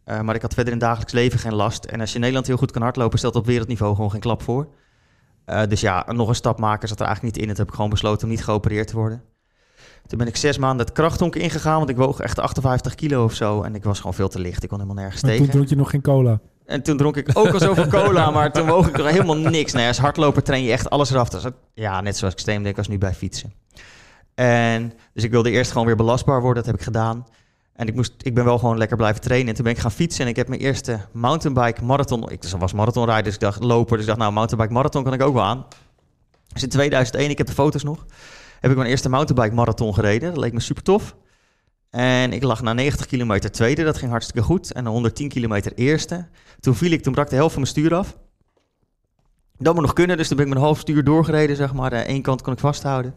Eh, 0.04 0.20
maar 0.20 0.34
ik 0.34 0.42
had 0.42 0.54
verder 0.54 0.72
in 0.72 0.78
het 0.78 0.86
dagelijks 0.86 1.12
leven 1.12 1.38
geen 1.38 1.54
last. 1.54 1.84
En 1.84 2.00
als 2.00 2.08
je 2.08 2.14
in 2.14 2.20
Nederland 2.20 2.46
heel 2.46 2.56
goed 2.56 2.70
kan 2.70 2.82
hardlopen, 2.82 3.18
stelt 3.18 3.34
op 3.36 3.46
wereldniveau 3.46 3.94
gewoon 3.94 4.10
geen 4.10 4.20
klap 4.20 4.42
voor. 4.42 4.68
Eh, 5.44 5.62
dus 5.68 5.80
ja, 5.80 6.06
nog 6.12 6.28
een 6.28 6.34
stap 6.34 6.58
maken 6.58 6.88
zat 6.88 7.00
er 7.00 7.06
eigenlijk 7.06 7.34
niet 7.34 7.44
in. 7.44 7.48
Het 7.50 7.58
heb 7.58 7.68
ik 7.68 7.74
gewoon 7.74 7.90
besloten 7.90 8.24
om 8.24 8.30
niet 8.30 8.44
geopereerd 8.44 8.88
te 8.88 8.96
worden. 8.96 9.22
Toen 10.06 10.18
ben 10.18 10.26
ik 10.26 10.36
zes 10.36 10.58
maanden 10.58 10.86
het 10.86 10.94
krachthonk 10.94 11.36
ingegaan, 11.36 11.76
want 11.78 11.88
ik 11.88 11.96
woog 11.96 12.20
echt 12.20 12.38
58 12.38 12.94
kilo 12.94 13.24
of 13.24 13.34
zo. 13.34 13.62
En 13.62 13.74
ik 13.74 13.84
was 13.84 13.96
gewoon 13.96 14.14
veel 14.14 14.28
te 14.28 14.38
licht. 14.38 14.62
Ik 14.62 14.68
kon 14.68 14.78
helemaal 14.80 15.02
nergens 15.02 15.22
Maar 15.22 15.30
toen 15.30 15.40
tegen. 15.40 15.54
dronk 15.54 15.68
je 15.68 15.76
nog 15.76 15.90
geen 15.90 16.02
cola. 16.02 16.40
En 16.70 16.82
toen 16.82 16.96
dronk 16.96 17.16
ik 17.16 17.30
ook 17.32 17.52
al 17.52 17.58
zoveel 17.58 17.86
cola, 17.86 18.30
maar 18.30 18.52
toen 18.52 18.66
woog 18.66 18.88
ik 18.88 18.98
er 18.98 19.06
helemaal 19.06 19.36
niks. 19.36 19.72
Nee, 19.72 19.86
als 19.86 19.98
hardloper 19.98 20.42
train 20.42 20.62
je 20.62 20.72
echt 20.72 20.90
alles 20.90 21.10
eraf. 21.10 21.28
Ja, 21.74 22.00
net 22.00 22.16
zoals 22.16 22.34
extreem 22.34 22.62
denk 22.62 22.72
ik 22.72 22.78
als 22.78 22.88
nu 22.88 22.98
bij 22.98 23.14
fietsen. 23.14 23.52
En 24.34 24.92
dus 25.14 25.24
ik 25.24 25.30
wilde 25.30 25.50
eerst 25.50 25.70
gewoon 25.70 25.86
weer 25.86 25.96
belastbaar 25.96 26.40
worden. 26.40 26.62
Dat 26.62 26.66
heb 26.66 26.74
ik 26.74 26.82
gedaan. 26.86 27.26
En 27.72 27.86
ik, 27.86 27.94
moest, 27.94 28.12
ik 28.22 28.34
ben 28.34 28.44
wel 28.44 28.58
gewoon 28.58 28.78
lekker 28.78 28.96
blijven 28.96 29.20
trainen. 29.20 29.48
En 29.48 29.54
toen 29.54 29.64
ben 29.64 29.72
ik 29.72 29.78
gaan 29.78 29.90
fietsen. 29.90 30.24
En 30.24 30.30
ik 30.30 30.36
heb 30.36 30.48
mijn 30.48 30.60
eerste 30.60 31.00
mountainbike 31.12 31.84
marathon. 31.84 32.30
Ik 32.30 32.42
dus 32.42 32.52
was 32.52 32.72
marathonrijder, 32.72 33.24
dus 33.24 33.34
ik 33.34 33.40
dacht 33.40 33.62
loper. 33.62 33.92
Dus 33.92 34.00
ik 34.00 34.06
dacht, 34.06 34.18
nou, 34.18 34.32
mountainbike 34.32 34.72
marathon 34.74 35.04
kan 35.04 35.12
ik 35.12 35.22
ook 35.22 35.34
wel 35.34 35.42
aan. 35.42 35.66
Dus 36.52 36.62
in 36.62 36.68
2001, 36.68 37.30
ik 37.30 37.38
heb 37.38 37.46
de 37.46 37.52
foto's 37.52 37.82
nog, 37.82 38.06
heb 38.60 38.70
ik 38.70 38.76
mijn 38.76 38.88
eerste 38.88 39.08
mountainbike 39.08 39.54
marathon 39.54 39.94
gereden. 39.94 40.28
Dat 40.28 40.38
leek 40.38 40.52
me 40.52 40.60
super 40.60 40.82
tof. 40.82 41.14
En 41.90 42.32
ik 42.32 42.42
lag 42.42 42.62
na 42.62 42.72
90 42.72 43.06
kilometer 43.06 43.50
tweede, 43.50 43.84
dat 43.84 43.98
ging 43.98 44.10
hartstikke 44.10 44.42
goed. 44.42 44.72
En 44.72 44.84
na 44.84 44.90
110 44.90 45.28
kilometer 45.28 45.72
eerste. 45.74 46.26
Toen 46.60 46.74
viel 46.74 46.90
ik, 46.90 47.02
toen 47.02 47.12
brak 47.12 47.28
de 47.30 47.36
helft 47.36 47.52
van 47.52 47.62
mijn 47.62 47.74
stuur 47.74 47.94
af. 47.94 48.16
Dat 49.58 49.74
moet 49.74 49.82
nog 49.82 49.92
kunnen, 49.92 50.16
dus 50.16 50.28
toen 50.28 50.36
ben 50.36 50.46
ik 50.46 50.52
mijn 50.52 50.64
half 50.64 50.78
stuur 50.78 51.04
doorgereden, 51.04 51.56
zeg 51.56 51.72
maar. 51.72 51.92
Eén 51.92 52.22
kant 52.22 52.42
kon 52.42 52.52
ik 52.52 52.58
vasthouden. 52.58 53.14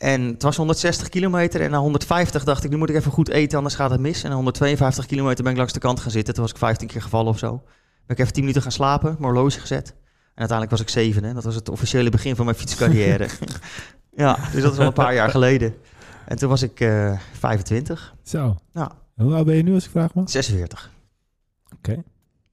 En 0.00 0.22
het 0.22 0.42
was 0.42 0.56
160 0.56 1.08
kilometer 1.08 1.60
en 1.60 1.70
na 1.70 1.78
150 1.78 2.44
dacht 2.44 2.64
ik, 2.64 2.70
nu 2.70 2.76
moet 2.76 2.88
ik 2.88 2.96
even 2.96 3.12
goed 3.12 3.28
eten, 3.28 3.56
anders 3.56 3.74
gaat 3.74 3.90
het 3.90 4.00
mis. 4.00 4.22
En 4.22 4.28
na 4.28 4.34
152 4.34 5.06
kilometer 5.06 5.42
ben 5.42 5.52
ik 5.52 5.58
langs 5.58 5.72
de 5.72 5.78
kant 5.78 6.00
gaan 6.00 6.10
zitten. 6.10 6.34
Toen 6.34 6.42
was 6.42 6.52
ik 6.52 6.58
15 6.58 6.88
keer 6.88 7.02
gevallen 7.02 7.32
of 7.32 7.38
zo. 7.38 7.62
Ben 8.06 8.16
ik 8.16 8.18
even 8.18 8.32
10 8.32 8.42
minuten 8.42 8.62
gaan 8.62 8.72
slapen, 8.72 9.16
mijn 9.18 9.32
horloge 9.32 9.60
gezet. 9.60 9.88
En 10.34 10.48
uiteindelijk 10.48 10.70
was 10.70 10.80
ik 10.80 10.88
7. 10.88 11.24
Hè? 11.24 11.34
Dat 11.34 11.44
was 11.44 11.54
het 11.54 11.68
officiële 11.68 12.10
begin 12.10 12.36
van 12.36 12.44
mijn 12.44 12.56
fietscarrière. 12.56 13.28
ja, 14.24 14.38
dus 14.52 14.62
dat 14.62 14.72
is 14.72 14.78
al 14.78 14.86
een 14.86 14.92
paar 14.92 15.14
jaar 15.14 15.30
geleden. 15.30 15.74
En 16.30 16.36
toen 16.36 16.48
was 16.48 16.62
ik 16.62 16.80
eh 16.80 17.18
25, 17.32 18.14
Zo. 18.22 18.56
Ja. 18.72 18.90
Hoe 19.16 19.34
oud 19.34 19.44
ben 19.46 19.56
je 19.56 19.62
nu 19.62 19.74
als 19.74 19.84
ik 19.84 19.90
vraag 19.90 20.14
mag? 20.14 20.30
46. 20.30 20.90
Oké. 21.76 22.02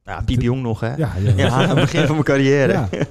Ja, 0.03 0.21
piepjong 0.21 0.61
nog, 0.61 0.79
hè? 0.79 0.95
Ja, 0.95 1.11
ja, 1.17 1.33
Ja, 1.43 1.49
aan 1.49 1.69
het 1.69 1.75
begin 1.79 2.01
van 2.05 2.11
mijn 2.11 2.23
carrière. 2.23 2.71
Ja. 2.71 2.87
Ja. 2.91 3.05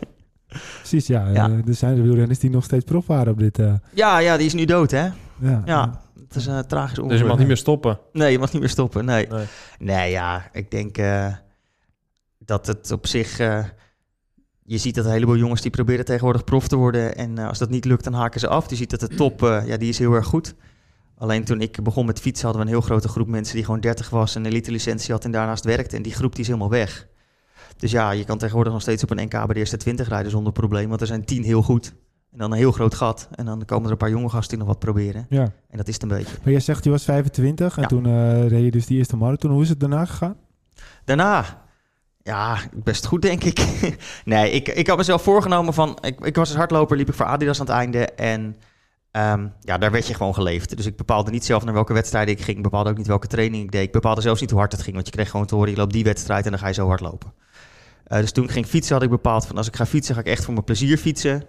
Precies, 0.78 1.06
ja. 1.06 1.28
Ja. 1.28 1.48
Eh, 1.48 1.68
er 1.68 1.74
zijn 1.74 1.96
er 1.96 2.02
wielrenners 2.02 2.38
die 2.38 2.50
nog 2.50 2.64
steeds 2.64 2.84
prof 2.84 3.06
waren 3.06 3.32
op 3.32 3.38
dit. 3.38 3.58
eh, 3.58 3.74
ja, 3.94 4.36
die 4.36 4.46
is 4.46 4.54
nu 4.54 4.64
dood, 4.64 4.90
hè? 4.90 5.04
ja. 5.38 5.62
Ja, 5.64 6.00
het 6.26 6.36
is 6.36 6.46
een 6.46 6.66
tragisch 6.66 6.98
ongeluk. 6.98 7.10
Dus 7.10 7.20
je 7.20 7.26
mag 7.26 7.38
niet 7.38 7.46
meer 7.46 7.56
stoppen. 7.56 7.98
Nee, 8.12 8.32
je 8.32 8.38
mag 8.38 8.52
niet 8.52 8.60
meer 8.60 8.70
stoppen, 8.70 9.04
nee. 9.04 9.26
Nee. 9.26 9.46
Nee, 9.78 10.10
ja, 10.10 10.48
ik 10.52 10.70
denk 10.70 10.98
eh, 10.98 11.32
dat 12.38 12.66
het 12.66 12.90
op 12.90 13.06
zich... 13.06 13.40
je 14.66 14.78
ziet 14.78 14.94
dat 14.94 15.04
een 15.04 15.10
heleboel 15.10 15.36
jongens 15.36 15.60
die 15.60 15.70
proberen 15.70 16.04
tegenwoordig 16.04 16.44
prof 16.44 16.68
te 16.68 16.76
worden. 16.76 17.16
En 17.16 17.38
eh, 17.38 17.48
als 17.48 17.58
dat 17.58 17.70
niet 17.70 17.84
lukt, 17.84 18.04
dan 18.04 18.12
haken 18.12 18.40
ze 18.40 18.48
af. 18.48 18.70
Je 18.70 18.76
ziet 18.76 18.90
dat 18.90 19.00
de 19.00 19.08
top, 19.08 19.42
eh, 19.42 19.66
ja, 19.66 19.76
die 19.76 19.88
is 19.88 19.98
heel 19.98 20.12
erg 20.12 20.26
goed. 20.26 20.54
Alleen 21.18 21.44
toen 21.44 21.60
ik 21.60 21.82
begon 21.82 22.06
met 22.06 22.20
fietsen 22.20 22.44
hadden 22.44 22.64
we 22.64 22.68
een 22.70 22.76
heel 22.76 22.86
grote 22.86 23.08
groep 23.08 23.26
mensen 23.28 23.54
die 23.54 23.64
gewoon 23.64 23.80
30 23.80 24.10
was, 24.10 24.34
een 24.34 24.46
elite 24.46 24.70
licentie 24.70 25.12
had 25.12 25.24
en 25.24 25.30
daarnaast 25.30 25.64
werkte. 25.64 25.96
En 25.96 26.02
die 26.02 26.12
groep 26.14 26.30
die 26.32 26.40
is 26.40 26.46
helemaal 26.46 26.70
weg. 26.70 27.06
Dus 27.76 27.90
ja, 27.90 28.10
je 28.10 28.24
kan 28.24 28.38
tegenwoordig 28.38 28.72
nog 28.72 28.82
steeds 28.82 29.02
op 29.02 29.10
een 29.10 29.24
NK 29.24 29.30
bij 29.30 29.46
de 29.46 29.54
eerste 29.54 29.76
20 29.76 30.08
rijden 30.08 30.30
zonder 30.30 30.52
probleem. 30.52 30.88
Want 30.88 31.00
er 31.00 31.06
zijn 31.06 31.24
10 31.24 31.42
heel 31.44 31.62
goed. 31.62 31.94
En 32.32 32.38
dan 32.38 32.52
een 32.52 32.58
heel 32.58 32.72
groot 32.72 32.94
gat. 32.94 33.28
En 33.34 33.44
dan 33.44 33.64
komen 33.64 33.84
er 33.84 33.90
een 33.90 33.96
paar 33.96 34.10
jonge 34.10 34.28
gasten 34.28 34.48
die 34.48 34.58
nog 34.58 34.66
wat 34.68 34.78
proberen. 34.78 35.26
ja. 35.28 35.42
En 35.68 35.76
dat 35.76 35.88
is 35.88 35.94
het 35.94 36.02
een 36.02 36.08
beetje. 36.08 36.36
Maar 36.42 36.52
jij 36.52 36.60
zegt 36.60 36.84
je 36.84 36.90
was 36.90 37.04
25 37.04 37.76
en 37.76 37.82
Ja. 37.82 37.88
toen 37.88 38.06
eh, 38.06 38.48
reed 38.48 38.64
je 38.64 38.70
dus 38.70 38.86
die 38.86 38.98
eerste 38.98 39.16
marathon. 39.16 39.50
Hoe 39.50 39.62
is 39.62 39.68
het 39.68 39.80
daarna 39.80 40.04
gegaan? 40.04 40.36
Daarna, 41.04 41.64
ja, 42.26 42.58
best 42.72 43.06
goed 43.06 43.22
denk 43.22 43.44
ik. 43.44 43.66
nee, 44.24 44.50
ik, 44.50 44.68
ik 44.68 44.86
had 44.86 44.96
mezelf 44.96 45.22
voorgenomen 45.22 45.74
van, 45.74 45.98
ik, 46.00 46.20
ik 46.20 46.36
was 46.36 46.48
als 46.48 46.56
hardloper, 46.56 46.96
liep 46.96 47.08
ik 47.08 47.14
voor 47.14 47.26
Adidas 47.26 47.60
aan 47.60 47.66
het 47.66 47.74
einde 47.74 48.06
en 48.06 48.56
ehm, 49.10 49.48
ja, 49.60 49.78
daar 49.78 49.90
werd 49.90 50.06
je 50.06 50.14
gewoon 50.14 50.34
geleefd. 50.34 50.76
Dus 50.76 50.86
ik 50.86 50.96
bepaalde 50.96 51.30
niet 51.30 51.44
zelf 51.44 51.64
naar 51.64 51.74
welke 51.74 51.92
wedstrijden 51.92 52.34
ik 52.34 52.42
ging, 52.42 52.56
ik 52.56 52.62
bepaalde 52.62 52.90
ook 52.90 52.96
niet 52.96 53.06
welke 53.06 53.26
training 53.26 53.64
ik 53.64 53.72
deed. 53.72 53.82
Ik 53.82 53.92
bepaalde 53.92 54.20
zelfs 54.20 54.40
niet 54.40 54.50
hoe 54.50 54.58
hard 54.58 54.72
het 54.72 54.82
ging, 54.82 54.94
want 54.94 55.06
je 55.06 55.12
kreeg 55.12 55.30
gewoon 55.30 55.46
te 55.46 55.54
horen, 55.54 55.70
je 55.70 55.76
loopt 55.76 55.92
die 55.92 56.04
wedstrijd 56.04 56.44
en 56.44 56.50
dan 56.50 56.60
ga 56.60 56.66
je 56.66 56.74
zo 56.74 56.86
hard 56.86 57.00
lopen. 57.00 57.32
Eh, 58.04 58.20
dus 58.20 58.32
toen 58.32 58.44
ik 58.44 58.50
ging 58.50 58.66
fietsen 58.66 58.94
had 58.94 59.04
ik 59.04 59.10
bepaald 59.10 59.46
van, 59.46 59.56
als 59.56 59.66
ik 59.66 59.76
ga 59.76 59.86
fietsen, 59.86 60.14
ga 60.14 60.20
ik 60.20 60.26
echt 60.26 60.44
voor 60.44 60.52
mijn 60.52 60.64
plezier 60.64 60.98
fietsen. 60.98 61.44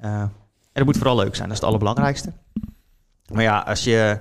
Eh, 0.00 0.20
en 0.20 0.32
dat 0.72 0.84
moet 0.84 0.96
vooral 0.96 1.16
leuk 1.16 1.34
zijn, 1.34 1.48
dat 1.48 1.56
is 1.56 1.62
het 1.62 1.68
allerbelangrijkste. 1.68 2.32
Maar 3.32 3.42
ja, 3.42 3.58
als 3.58 3.84
je 3.84 4.20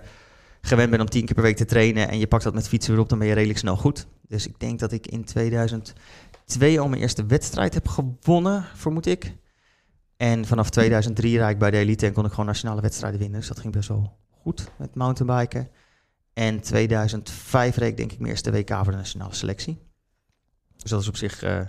gewend 0.62 0.90
bent 0.90 1.02
om 1.02 1.10
tien 1.10 1.26
keer 1.26 1.36
per 1.36 1.44
week 1.44 1.58
te 1.58 1.66
trainen 1.66 2.10
en 2.10 2.20
je 2.20 2.28
pakt 2.28 2.44
dat 2.44 2.54
met 2.54 2.68
fietsen 2.68 2.94
weer 2.94 3.02
op, 3.02 3.10
dan 3.10 3.20
ben 3.20 3.28
je 3.28 3.34
redelijk 3.34 3.60
snel 3.60 3.78
goed. 3.78 4.08
Dus 4.28 4.48
ik 4.48 4.60
denk 4.60 4.80
dat 4.80 4.92
ik 4.92 5.08
in 5.08 5.24
2002 5.24 6.80
al 6.80 6.88
mijn 6.88 7.02
eerste 7.02 7.26
wedstrijd 7.26 7.74
heb 7.74 7.88
gewonnen, 7.88 8.66
vermoed 8.76 9.06
ik. 9.06 9.36
En 10.18 10.46
vanaf 10.46 10.70
2003 10.70 11.38
rijd 11.38 11.54
ik 11.54 11.60
bij 11.60 11.72
de 11.72 11.78
elite 11.78 12.06
en 12.06 12.14
kon 12.14 12.26
ik 12.26 12.32
gewoon 12.32 12.46
nationale 12.46 12.82
wedstrijden 12.82 13.20
winnen. 13.20 13.40
Dus 13.40 13.48
dat 13.48 13.60
ging 13.60 13.74
best 13.74 13.88
wel 13.88 14.18
goed 14.42 14.72
met 14.78 14.96
mountainbiken. 14.96 15.70
En 16.34 16.62
2005 16.62 17.78
reed 17.78 17.90
ik 17.90 17.98
denk 17.98 18.12
ik 18.12 18.20
mijn 18.20 18.32
eerste 18.32 18.52
WK 18.52 18.70
voor 18.70 18.92
de 18.92 18.98
nationale 18.98 19.34
selectie. 19.34 19.80
Dus 20.76 20.92
dat 20.92 21.02
is 21.02 21.08
op 21.08 21.16
zich 21.16 21.44
eh, 21.44 21.62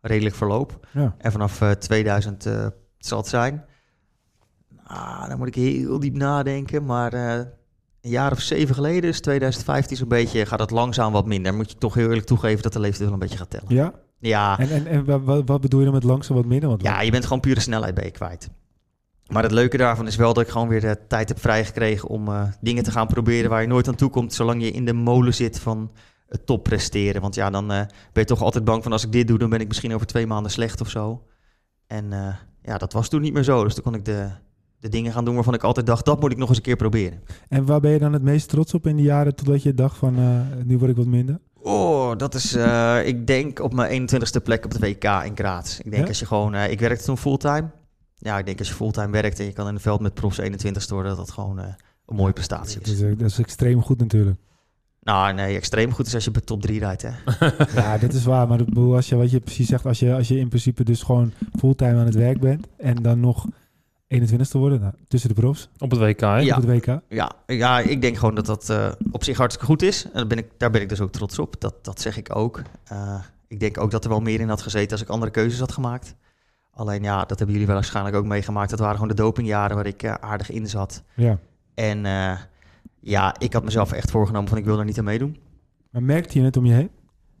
redelijk 0.00 0.34
verloop. 0.34 0.86
Ja. 0.92 1.14
En 1.18 1.32
vanaf 1.32 1.60
eh, 1.60 1.70
2000 1.70 2.46
eh, 2.46 2.66
zal 2.98 3.18
het 3.18 3.28
zijn. 3.28 3.64
Ah, 4.84 5.28
dan 5.28 5.38
moet 5.38 5.46
ik 5.46 5.54
heel 5.54 6.00
diep 6.00 6.14
nadenken. 6.14 6.84
Maar 6.84 7.12
een 8.04 8.10
jaar 8.10 8.32
of 8.32 8.40
zeven 8.40 8.74
geleden, 8.74 9.02
dus 9.02 9.20
2015 9.20 9.96
zo'n 9.96 10.08
beetje, 10.08 10.46
gaat 10.46 10.58
het 10.60 10.70
langzaam 10.70 11.12
wat 11.12 11.26
minder. 11.26 11.54
Moet 11.54 11.70
je 11.70 11.78
toch 11.78 11.94
heel 11.94 12.08
eerlijk 12.08 12.26
toegeven 12.26 12.62
dat 12.62 12.72
de 12.72 12.80
leeftijd 12.80 13.04
wel 13.04 13.12
een 13.12 13.18
beetje 13.18 13.38
gaat 13.38 13.50
tellen. 13.50 13.74
Ja? 13.74 13.92
Ja, 14.18 14.58
En, 14.58 14.70
en, 14.70 14.86
en 14.86 15.04
wa- 15.04 15.20
wa- 15.20 15.44
wat, 15.44 15.60
bedoel 15.60 15.78
je 15.78 15.84
dan 15.84 15.94
met 15.94 16.04
langzaam 16.04 16.36
wat 16.36 16.44
minder? 16.44 16.68
Want 16.68 16.82
ja, 16.82 17.00
je 17.00 17.10
bent 17.10 17.24
gewoon 17.24 17.40
pure 17.40 17.60
snelheid 17.60 17.94
ben 17.94 18.04
je 18.04 18.10
kwijt. 18.10 18.48
Maar 19.26 19.42
het 19.42 19.52
leuke 19.52 19.76
daarvan 19.76 20.06
is 20.06 20.16
wel 20.16 20.32
dat 20.34 20.42
ik 20.44 20.48
gewoon 20.50 20.68
weer 20.68 20.80
de 20.80 20.98
tijd 21.08 21.28
heb 21.28 21.40
vrijgekregen 21.40 22.08
om 22.08 22.28
eh, 22.28 22.42
dingen 22.60 22.82
te 22.82 22.90
gaan 22.90 23.06
proberen 23.06 23.50
waar 23.50 23.60
je 23.60 23.66
nooit 23.68 23.88
aan 23.88 23.94
toe 23.94 24.10
komt, 24.10 24.32
zolang 24.34 24.62
je 24.62 24.70
in 24.70 24.84
de 24.84 24.92
molen 24.92 25.34
zit 25.34 25.58
van 25.60 25.90
het 26.28 26.46
top 26.46 26.62
presteren. 26.64 27.20
Want 27.20 27.34
ja, 27.34 27.50
dan 27.50 27.72
eh, 27.72 27.78
ben 27.78 27.88
je 28.12 28.24
toch 28.24 28.42
altijd 28.42 28.64
bang 28.64 28.82
van 28.82 28.92
als 28.92 29.04
ik 29.04 29.12
dit 29.12 29.28
doe, 29.28 29.38
dan 29.38 29.50
ben 29.50 29.60
ik 29.60 29.68
misschien 29.68 29.94
over 29.94 30.06
twee 30.06 30.26
maanden 30.26 30.52
slecht 30.52 30.80
of 30.80 30.88
zo. 30.90 31.22
En 31.86 32.12
eh, 32.12 32.34
ja, 32.62 32.78
dat 32.78 32.92
was 32.92 33.08
toen 33.08 33.20
niet 33.20 33.32
meer 33.32 33.42
zo. 33.42 33.64
Dus 33.64 33.74
toen 33.74 33.82
kon 33.82 33.94
ik 33.94 34.04
de, 34.04 34.28
de 34.84 34.90
dingen 34.90 35.12
gaan 35.12 35.24
doen 35.24 35.34
waarvan 35.34 35.54
ik 35.54 35.62
altijd 35.62 35.86
dacht, 35.86 36.04
dat 36.04 36.20
moet 36.20 36.32
ik 36.32 36.36
nog 36.38 36.48
eens 36.48 36.56
een 36.56 36.62
keer 36.62 36.76
proberen. 36.76 37.20
En 37.48 37.64
waar 37.64 37.80
ben 37.80 37.90
je 37.90 37.98
dan 37.98 38.12
het 38.12 38.22
meest 38.22 38.48
trots 38.48 38.74
op 38.74 38.86
in 38.86 38.96
die 38.96 39.04
jaren 39.04 39.34
totdat 39.34 39.62
je 39.62 39.74
dacht 39.74 39.96
van 39.96 40.18
eh, 40.18 40.40
nu 40.64 40.78
word 40.78 40.90
ik 40.90 40.96
wat 40.96 41.06
minder? 41.06 41.40
Oh, 41.62 42.16
dat 42.16 42.34
is, 42.34 42.54
eh, 42.54 43.06
ik 43.06 43.26
denk 43.26 43.60
op 43.60 43.74
mijn 43.74 43.90
21ste 43.90 44.42
plek 44.42 44.64
op 44.64 44.70
de 44.70 44.78
WK 44.78 45.04
in 45.04 45.32
Graz. 45.34 45.78
Ik 45.78 45.90
denk 45.90 46.02
Ja? 46.02 46.08
als 46.08 46.18
je 46.18 46.26
gewoon, 46.26 46.54
eh, 46.54 46.70
ik 46.70 46.80
werkte 46.80 47.04
toen 47.04 47.18
fulltime. 47.18 47.70
Ja, 48.18 48.38
ik 48.38 48.46
denk 48.46 48.58
als 48.58 48.68
je 48.68 48.74
fulltime 48.74 49.10
werkt 49.10 49.38
en 49.38 49.44
je 49.44 49.52
kan 49.52 49.66
in 49.68 49.74
het 49.74 49.82
veld 49.82 50.00
met 50.00 50.14
profs 50.14 50.38
21ste 50.40 50.94
worden, 50.94 51.16
dat 51.16 51.26
dat 51.26 51.30
gewoon 51.34 51.58
eh, 51.58 51.64
een 52.06 52.16
mooie 52.16 52.32
prestatie 52.32 52.78
Dat 52.78 52.86
is. 52.86 52.92
is, 52.92 53.00
eh, 53.02 53.18
dat 53.18 53.30
is 53.30 53.38
extreem 53.38 53.82
goed 53.82 53.98
natuurlijk. 53.98 54.36
Nou, 55.00 55.34
nee, 55.34 55.56
extreem 55.56 55.92
goed 55.92 56.06
is 56.06 56.14
als 56.14 56.24
je 56.24 56.30
bij 56.30 56.42
top 56.42 56.62
3 56.62 56.78
rijdt, 56.78 57.02
hè. 57.02 57.10
Ja, 57.80 57.98
dat 57.98 58.12
is 58.12 58.24
waar. 58.24 58.48
Maar 58.48 58.60
ik 58.60 58.66
bedoel, 58.66 58.94
als 58.94 59.08
je, 59.08 59.16
wat 59.16 59.30
je 59.30 59.40
precies 59.40 59.68
zegt, 59.68 59.86
als 59.86 59.98
je, 59.98 60.14
als 60.14 60.28
je 60.28 60.38
in 60.38 60.48
principe 60.48 60.84
dus 60.84 61.02
gewoon 61.02 61.32
fulltime 61.58 61.98
aan 61.98 62.04
het 62.06 62.14
werk 62.14 62.40
bent 62.40 62.66
en 62.76 62.94
dan 63.02 63.20
nog 63.20 63.46
21ste 64.08 64.58
worden, 64.58 64.80
nou, 64.80 64.92
tussen 65.08 65.28
de 65.28 65.34
profs, 65.34 65.68
Op 65.78 65.90
het 65.90 66.00
WK, 66.00 66.20
hè? 66.20 66.38
Ja. 66.38 66.56
op 66.56 66.62
het 66.62 66.86
WK. 66.86 67.00
Ja, 67.08 67.32
ja, 67.46 67.80
ik 67.80 68.00
denk 68.00 68.16
gewoon 68.16 68.34
dat 68.34 68.46
dat 68.46 68.70
eh, 68.70 68.92
op 69.10 69.24
zich 69.24 69.36
hartstikke 69.36 69.70
goed 69.70 69.82
is. 69.82 70.04
En 70.04 70.10
daar 70.12 70.26
ben 70.26 70.38
ik, 70.38 70.46
daar 70.56 70.70
ben 70.70 70.80
ik 70.80 70.88
dus 70.88 71.00
ook 71.00 71.12
trots 71.12 71.38
op. 71.38 71.60
Dat, 71.60 71.84
dat 71.84 72.00
zeg 72.00 72.16
ik 72.16 72.36
ook. 72.36 72.62
Eh, 72.84 73.20
ik 73.48 73.60
denk 73.60 73.80
ook 73.80 73.90
dat 73.90 74.04
er 74.04 74.10
wel 74.10 74.20
meer 74.20 74.40
in 74.40 74.48
had 74.48 74.62
gezeten 74.62 74.90
als 74.90 75.00
ik 75.00 75.08
andere 75.08 75.30
keuzes 75.30 75.60
had 75.60 75.72
gemaakt. 75.72 76.14
Alleen 76.70 77.02
ja, 77.02 77.24
dat 77.24 77.38
hebben 77.38 77.56
jullie 77.56 77.72
waarschijnlijk 77.72 78.16
ook 78.16 78.24
meegemaakt. 78.24 78.70
Dat 78.70 78.78
waren 78.78 78.94
gewoon 78.94 79.08
de 79.08 79.22
dopingjaren 79.22 79.76
waar 79.76 79.86
ik 79.86 80.02
eh, 80.02 80.14
aardig 80.14 80.50
in 80.50 80.66
zat. 80.66 81.02
Ja. 81.14 81.38
En 81.74 82.06
eh, 82.06 82.38
ja, 83.00 83.34
ik 83.38 83.52
had 83.52 83.64
mezelf 83.64 83.92
echt 83.92 84.10
voorgenomen 84.10 84.48
van 84.48 84.58
ik 84.58 84.64
wil 84.64 84.78
er 84.78 84.84
niet 84.84 84.98
aan 84.98 85.04
meedoen. 85.04 85.38
Maar 85.90 86.02
merkte 86.02 86.38
je 86.38 86.44
het 86.44 86.56
om 86.56 86.66
je 86.66 86.72
heen? 86.72 86.90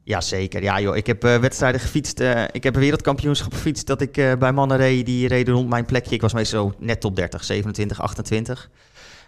Ja, 0.04 0.20
zeker. 0.20 0.62
Ja, 0.62 0.80
joh, 0.80 0.96
ik 0.96 1.06
heb 1.06 1.24
eh, 1.24 1.36
wedstrijden 1.38 1.80
gefietst. 1.80 2.20
eh, 2.20 2.44
ik 2.52 2.62
heb 2.62 2.74
een 2.74 2.80
wereldkampioenschap 2.80 3.52
gefietst 3.52 3.86
dat 3.86 4.00
ik 4.00 4.16
eh, 4.16 4.32
bij 4.38 4.52
mannen 4.52 4.76
reed. 4.76 5.06
Die 5.06 5.28
reden 5.28 5.54
rond 5.54 5.68
mijn 5.68 5.84
plekje. 5.84 6.14
Ik 6.14 6.20
was 6.20 6.32
meestal 6.32 6.74
net 6.78 7.00
top 7.00 7.16
30, 7.16 7.44
27, 7.44 8.00
28. 8.00 8.70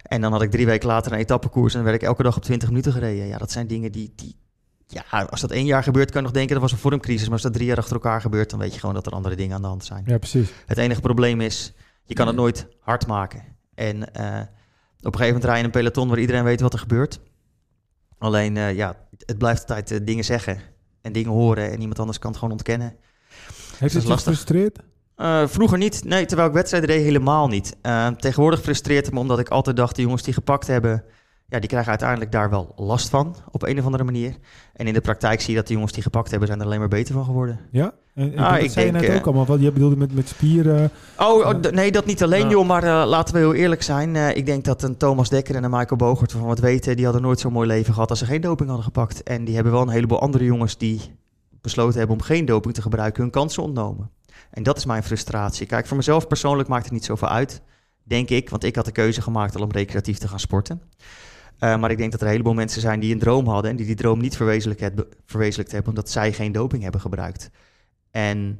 En 0.01 0.21
dan 0.21 0.31
had 0.31 0.41
ik 0.41 0.51
drie 0.51 0.65
weken 0.65 0.87
later 0.87 1.11
een 1.11 1.17
etappekoers 1.17 1.73
en 1.73 1.79
dan 1.79 1.89
werd 1.89 2.01
ik 2.01 2.07
elke 2.07 2.23
dag 2.23 2.35
op 2.35 2.43
20 2.43 2.69
minuten 2.69 2.91
gereden. 2.91 3.27
Ja, 3.27 3.37
dat 3.37 3.51
zijn 3.51 3.67
dingen 3.67 3.91
die, 3.91 4.13
die... 4.15 4.35
Ja, 4.87 5.21
als 5.29 5.41
dat 5.41 5.51
één 5.51 5.65
jaar 5.65 5.83
gebeurt, 5.83 6.11
kan 6.11 6.19
je 6.19 6.25
nog 6.25 6.35
denken 6.35 6.53
dat 6.53 6.61
was 6.61 6.71
een 6.71 6.77
vormcrisis. 6.77 7.23
Maar 7.23 7.31
als 7.33 7.41
dat 7.41 7.53
drie 7.53 7.65
jaar 7.67 7.77
achter 7.77 7.93
elkaar 7.93 8.21
gebeurt, 8.21 8.49
dan 8.49 8.59
weet 8.59 8.73
je 8.73 8.79
gewoon 8.79 8.95
dat 8.95 9.05
er 9.05 9.11
andere 9.11 9.35
dingen 9.35 9.55
aan 9.55 9.61
de 9.61 9.67
hand 9.67 9.85
zijn. 9.85 10.03
Ja, 10.05 10.17
precies. 10.17 10.49
Het 10.65 10.77
enige 10.77 11.01
probleem 11.01 11.41
is, 11.41 11.73
je 12.03 12.13
kan 12.13 12.27
het 12.27 12.35
nooit 12.35 12.67
hard 12.79 13.07
maken. 13.07 13.43
En 13.75 14.01
op 14.03 14.09
een 14.13 15.19
gegeven 15.19 15.25
moment 15.25 15.43
rij 15.43 15.53
je 15.53 15.59
in 15.59 15.65
een 15.65 15.71
peloton 15.71 16.07
waar 16.07 16.19
iedereen 16.19 16.43
weet 16.43 16.61
wat 16.61 16.73
er 16.73 16.79
gebeurt. 16.79 17.19
Alleen, 18.17 18.55
ja, 18.75 18.95
het 19.25 19.37
blijft 19.37 19.59
altijd 19.59 19.91
eh, 19.91 19.99
dingen 20.03 20.23
zeggen 20.23 20.61
en 21.01 21.11
dingen 21.11 21.31
horen 21.31 21.71
en 21.71 21.79
iemand 21.79 21.99
anders 21.99 22.19
kan 22.19 22.29
het 22.29 22.39
gewoon 22.39 22.53
ontkennen. 22.53 22.95
Heeft 23.77 23.93
het 23.93 24.03
je 24.03 24.11
gefrustreerd? 24.13 24.79
Eh, 25.15 25.47
vroeger 25.47 25.77
niet, 25.77 26.03
nee, 26.03 26.25
terwijl 26.25 26.47
ik 26.47 26.53
wedstrijden 26.53 26.89
deed 26.89 27.03
helemaal 27.03 27.47
niet. 27.47 27.75
Eh, 27.81 28.07
tegenwoordig 28.07 28.61
frustreert 28.61 29.05
het 29.05 29.13
me 29.13 29.19
omdat 29.19 29.39
ik 29.39 29.49
altijd 29.49 29.75
dacht, 29.75 29.95
de 29.95 30.01
jongens 30.01 30.23
die 30.23 30.33
gepakt 30.33 30.67
hebben, 30.67 31.03
ja, 31.49 31.59
die 31.59 31.69
krijgen 31.69 31.89
uiteindelijk 31.89 32.31
daar 32.31 32.49
wel 32.49 32.73
last 32.75 33.09
van, 33.09 33.35
op 33.51 33.63
een 33.63 33.79
of 33.79 33.85
andere 33.85 34.03
manier. 34.03 34.35
En 34.73 34.87
in 34.87 34.93
de 34.93 35.01
praktijk 35.01 35.41
zie 35.41 35.49
je 35.49 35.55
dat 35.59 35.67
de 35.67 35.73
jongens 35.73 35.91
die 35.91 36.03
gepakt 36.03 36.29
hebben, 36.29 36.47
zijn 36.47 36.59
er 36.59 36.65
alleen 36.65 36.79
maar 36.79 36.87
beter 36.87 37.13
van 37.13 37.25
geworden. 37.25 37.59
Ja? 37.71 37.93
En, 38.15 38.31
en 38.33 38.39
Ah, 38.43 38.53
dat 38.53 38.63
ik 38.63 38.71
zei 38.71 38.85
je 38.85 38.91
denk, 38.91 39.03
net 39.03 39.13
eh, 39.13 39.19
ook 39.19 39.25
allemaal. 39.25 39.45
Wat 39.45 39.61
je 39.61 39.71
bedoelde 39.71 39.95
met, 39.95 40.13
met 40.13 40.27
spieren. 40.27 40.91
Oh, 41.19 41.45
oh, 41.45 41.49
d- 41.49 41.71
nee, 41.71 41.91
dat 41.91 42.05
niet 42.05 42.23
alleen, 42.23 42.49
joh. 42.49 42.67
Maar 42.67 42.83
eh, 42.83 43.07
laten 43.07 43.33
we 43.33 43.39
heel 43.39 43.53
eerlijk 43.53 43.83
zijn. 43.83 44.15
Eh, 44.15 44.35
ik 44.35 44.45
denk 44.45 44.63
dat 44.65 44.83
een 44.83 44.97
Thomas 44.97 45.29
Dekker 45.29 45.55
en 45.55 45.63
een 45.63 45.69
Michael 45.71 45.95
Bogert, 45.95 46.31
van 46.31 46.41
wat 46.41 46.59
weten, 46.59 46.95
die 46.95 47.05
hadden 47.05 47.23
nooit 47.23 47.39
zo'n 47.39 47.51
mooi 47.53 47.67
leven 47.67 47.93
gehad 47.93 48.09
als 48.09 48.19
ze 48.19 48.25
geen 48.25 48.41
doping 48.41 48.67
hadden 48.67 48.85
gepakt. 48.85 49.23
En 49.23 49.45
die 49.45 49.55
hebben 49.55 49.73
wel 49.73 49.81
een 49.81 49.89
heleboel 49.89 50.21
andere 50.21 50.43
jongens 50.43 50.77
die 50.77 51.01
besloten 51.61 51.97
hebben 51.97 52.15
om 52.17 52.21
geen 52.23 52.45
doping 52.45 52.73
te 52.73 52.81
gebruiken, 52.81 53.21
hun 53.21 53.31
kansen 53.31 53.63
ontnomen. 53.63 54.09
En 54.51 54.63
dat 54.63 54.77
is 54.77 54.85
mijn 54.85 55.03
frustratie. 55.03 55.65
Kijk, 55.65 55.85
voor 55.87 55.97
mezelf 55.97 56.27
persoonlijk 56.27 56.69
maakt 56.69 56.83
het 56.83 56.93
niet 56.93 57.05
zoveel 57.05 57.27
uit, 57.29 57.61
denk 58.03 58.29
ik. 58.29 58.49
Want 58.49 58.63
ik 58.63 58.75
had 58.75 58.85
de 58.85 58.91
keuze 58.91 59.21
gemaakt 59.21 59.55
al 59.55 59.61
om 59.63 59.71
recreatief 59.71 60.17
te 60.17 60.27
gaan 60.27 60.39
sporten. 60.39 60.81
Eh, 61.59 61.77
maar 61.77 61.91
ik 61.91 61.97
denk 61.97 62.11
dat 62.11 62.19
er 62.19 62.25
een 62.25 62.31
heleboel 62.31 62.53
mensen 62.53 62.81
zijn 62.81 62.99
die 62.99 63.13
een 63.13 63.19
droom 63.19 63.47
hadden 63.47 63.71
en 63.71 63.77
die 63.77 63.85
die 63.85 63.95
droom 63.95 64.19
niet 64.19 64.35
verwezenlijkt, 64.35 65.01
verwezenlijkt 65.25 65.71
hebben 65.71 65.89
omdat 65.89 66.09
zij 66.09 66.33
geen 66.33 66.51
doping 66.51 66.83
hebben 66.83 67.01
gebruikt. 67.01 67.49
En 68.11 68.59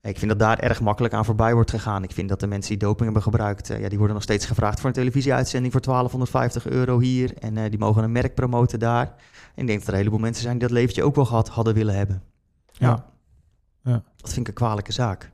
ik 0.00 0.18
vind 0.18 0.30
dat 0.30 0.38
daar 0.38 0.58
erg 0.58 0.80
makkelijk 0.80 1.14
aan 1.14 1.24
voorbij 1.24 1.54
wordt 1.54 1.70
gegaan. 1.70 2.02
Ik 2.02 2.12
vind 2.12 2.28
dat 2.28 2.40
de 2.40 2.46
mensen 2.46 2.70
die 2.70 2.78
doping 2.78 3.04
hebben 3.04 3.22
gebruikt, 3.22 3.70
eh, 3.70 3.80
ja, 3.80 3.88
die 3.88 3.98
worden 3.98 4.14
nog 4.14 4.24
steeds 4.24 4.46
gevraagd 4.46 4.80
voor 4.80 4.88
een 4.88 4.94
televisieuitzending 4.94 5.72
voor 5.72 5.82
1250 5.82 6.66
euro 6.66 6.98
hier. 6.98 7.34
En 7.38 7.56
eh, 7.56 7.70
die 7.70 7.78
mogen 7.78 8.02
een 8.02 8.12
merk 8.12 8.34
promoten 8.34 8.78
daar. 8.78 9.14
En 9.54 9.62
ik 9.62 9.66
denk 9.66 9.78
dat 9.78 9.86
er 9.86 9.92
een 9.92 9.98
heleboel 9.98 10.18
mensen 10.18 10.42
zijn 10.42 10.58
die 10.58 10.68
dat 10.68 10.76
leventje 10.76 11.02
ook 11.02 11.14
wel 11.14 11.24
gehad 11.24 11.48
hadden 11.48 11.74
willen 11.74 11.96
hebben. 11.96 12.22
Ja. 12.72 12.88
Ja. 12.88 13.04
Ja. 13.82 14.02
Dat 14.16 14.32
vind 14.32 14.40
ik 14.40 14.48
een 14.48 14.54
kwalijke 14.54 14.92
zaak. 14.92 15.30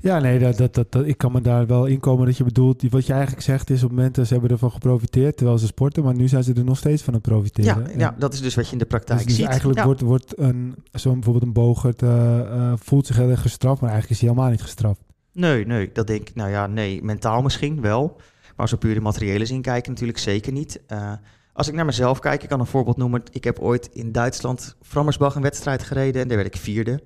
Ja, 0.00 0.18
nee, 0.18 0.38
dat, 0.38 0.56
dat, 0.56 0.74
dat, 0.74 0.92
dat- 0.92 1.06
ik 1.06 1.18
kan 1.18 1.32
me 1.32 1.40
daar 1.40 1.66
wel 1.66 1.86
inkomen 1.86 2.26
dat 2.26 2.36
je 2.36 2.44
bedoelt. 2.44 2.80
die- 2.80 2.90
Wat 2.90 3.06
je 3.06 3.12
eigenlijk 3.12 3.42
zegt 3.42 3.70
is 3.70 3.82
op 3.82 3.90
momenten 3.90 4.26
ze 4.26 4.32
hebben 4.32 4.50
ervan 4.50 4.70
geprofiteerd 4.70 5.36
terwijl 5.36 5.58
ze 5.58 5.66
sporten, 5.66 6.02
maar 6.04 6.14
nu 6.14 6.28
zijn 6.28 6.44
ze 6.44 6.52
er 6.54 6.64
nog 6.64 6.76
steeds 6.78 7.02
van 7.02 7.14
aan 7.14 7.20
het 7.20 7.28
profiteren. 7.28 7.82
Ja, 7.82 7.88
En- 7.90 7.98
ja, 7.98 8.14
dat 8.18 8.32
is 8.32 8.40
dus 8.40 8.54
wat 8.54 8.66
je 8.66 8.72
in 8.72 8.78
de 8.78 8.84
praktijk 8.86 9.18
dus, 9.18 9.26
dus 9.28 9.36
ziet. 9.36 9.46
eigenlijk 9.46 9.78
Ja. 9.78 9.84
wordt, 9.84 10.00
wordt 10.00 10.38
een, 10.38 10.74
zo'n 10.92 11.12
bijvoorbeeld 11.14 11.44
een 11.44 11.52
Bogert 11.52 12.02
eh, 12.02 12.40
eh, 12.40 12.72
voelt 12.76 13.06
zich 13.06 13.16
heel 13.16 13.30
erg 13.30 13.40
gestraft, 13.40 13.80
maar 13.80 13.90
eigenlijk 13.90 14.20
is 14.20 14.26
hij 14.26 14.28
helemaal 14.34 14.50
niet 14.56 14.62
gestraft. 14.62 15.00
Nee, 15.32 15.66
nee, 15.66 15.90
dat 15.92 16.06
denk 16.06 16.28
ik. 16.28 16.34
Nou 16.34 16.50
ja, 16.50 16.66
nee, 16.66 17.02
mentaal 17.02 17.42
misschien 17.42 17.80
wel. 17.80 18.16
Maar 18.56 18.68
zo 18.68 18.76
puur 18.76 18.96
in 18.96 19.02
materiële 19.02 19.46
zin 19.46 19.62
kijken 19.62 19.90
natuurlijk 19.92 20.18
zeker 20.18 20.52
niet. 20.52 20.80
Eh, 20.86 21.12
als 21.52 21.68
ik 21.68 21.74
naar 21.74 21.84
mezelf 21.84 22.18
kijk, 22.18 22.42
ik 22.42 22.48
kan 22.48 22.60
een 22.60 22.66
voorbeeld 22.66 22.96
noemen. 22.96 23.22
Ik 23.32 23.44
heb 23.44 23.58
ooit 23.58 23.88
in 23.92 24.12
Duitsland 24.12 24.76
Frammersbach 24.82 25.34
een 25.34 25.42
wedstrijd 25.42 25.82
gereden 25.82 26.22
en 26.22 26.28
daar 26.28 26.36
werd 26.36 26.54
ik 26.54 26.60
vierde. 26.60 27.02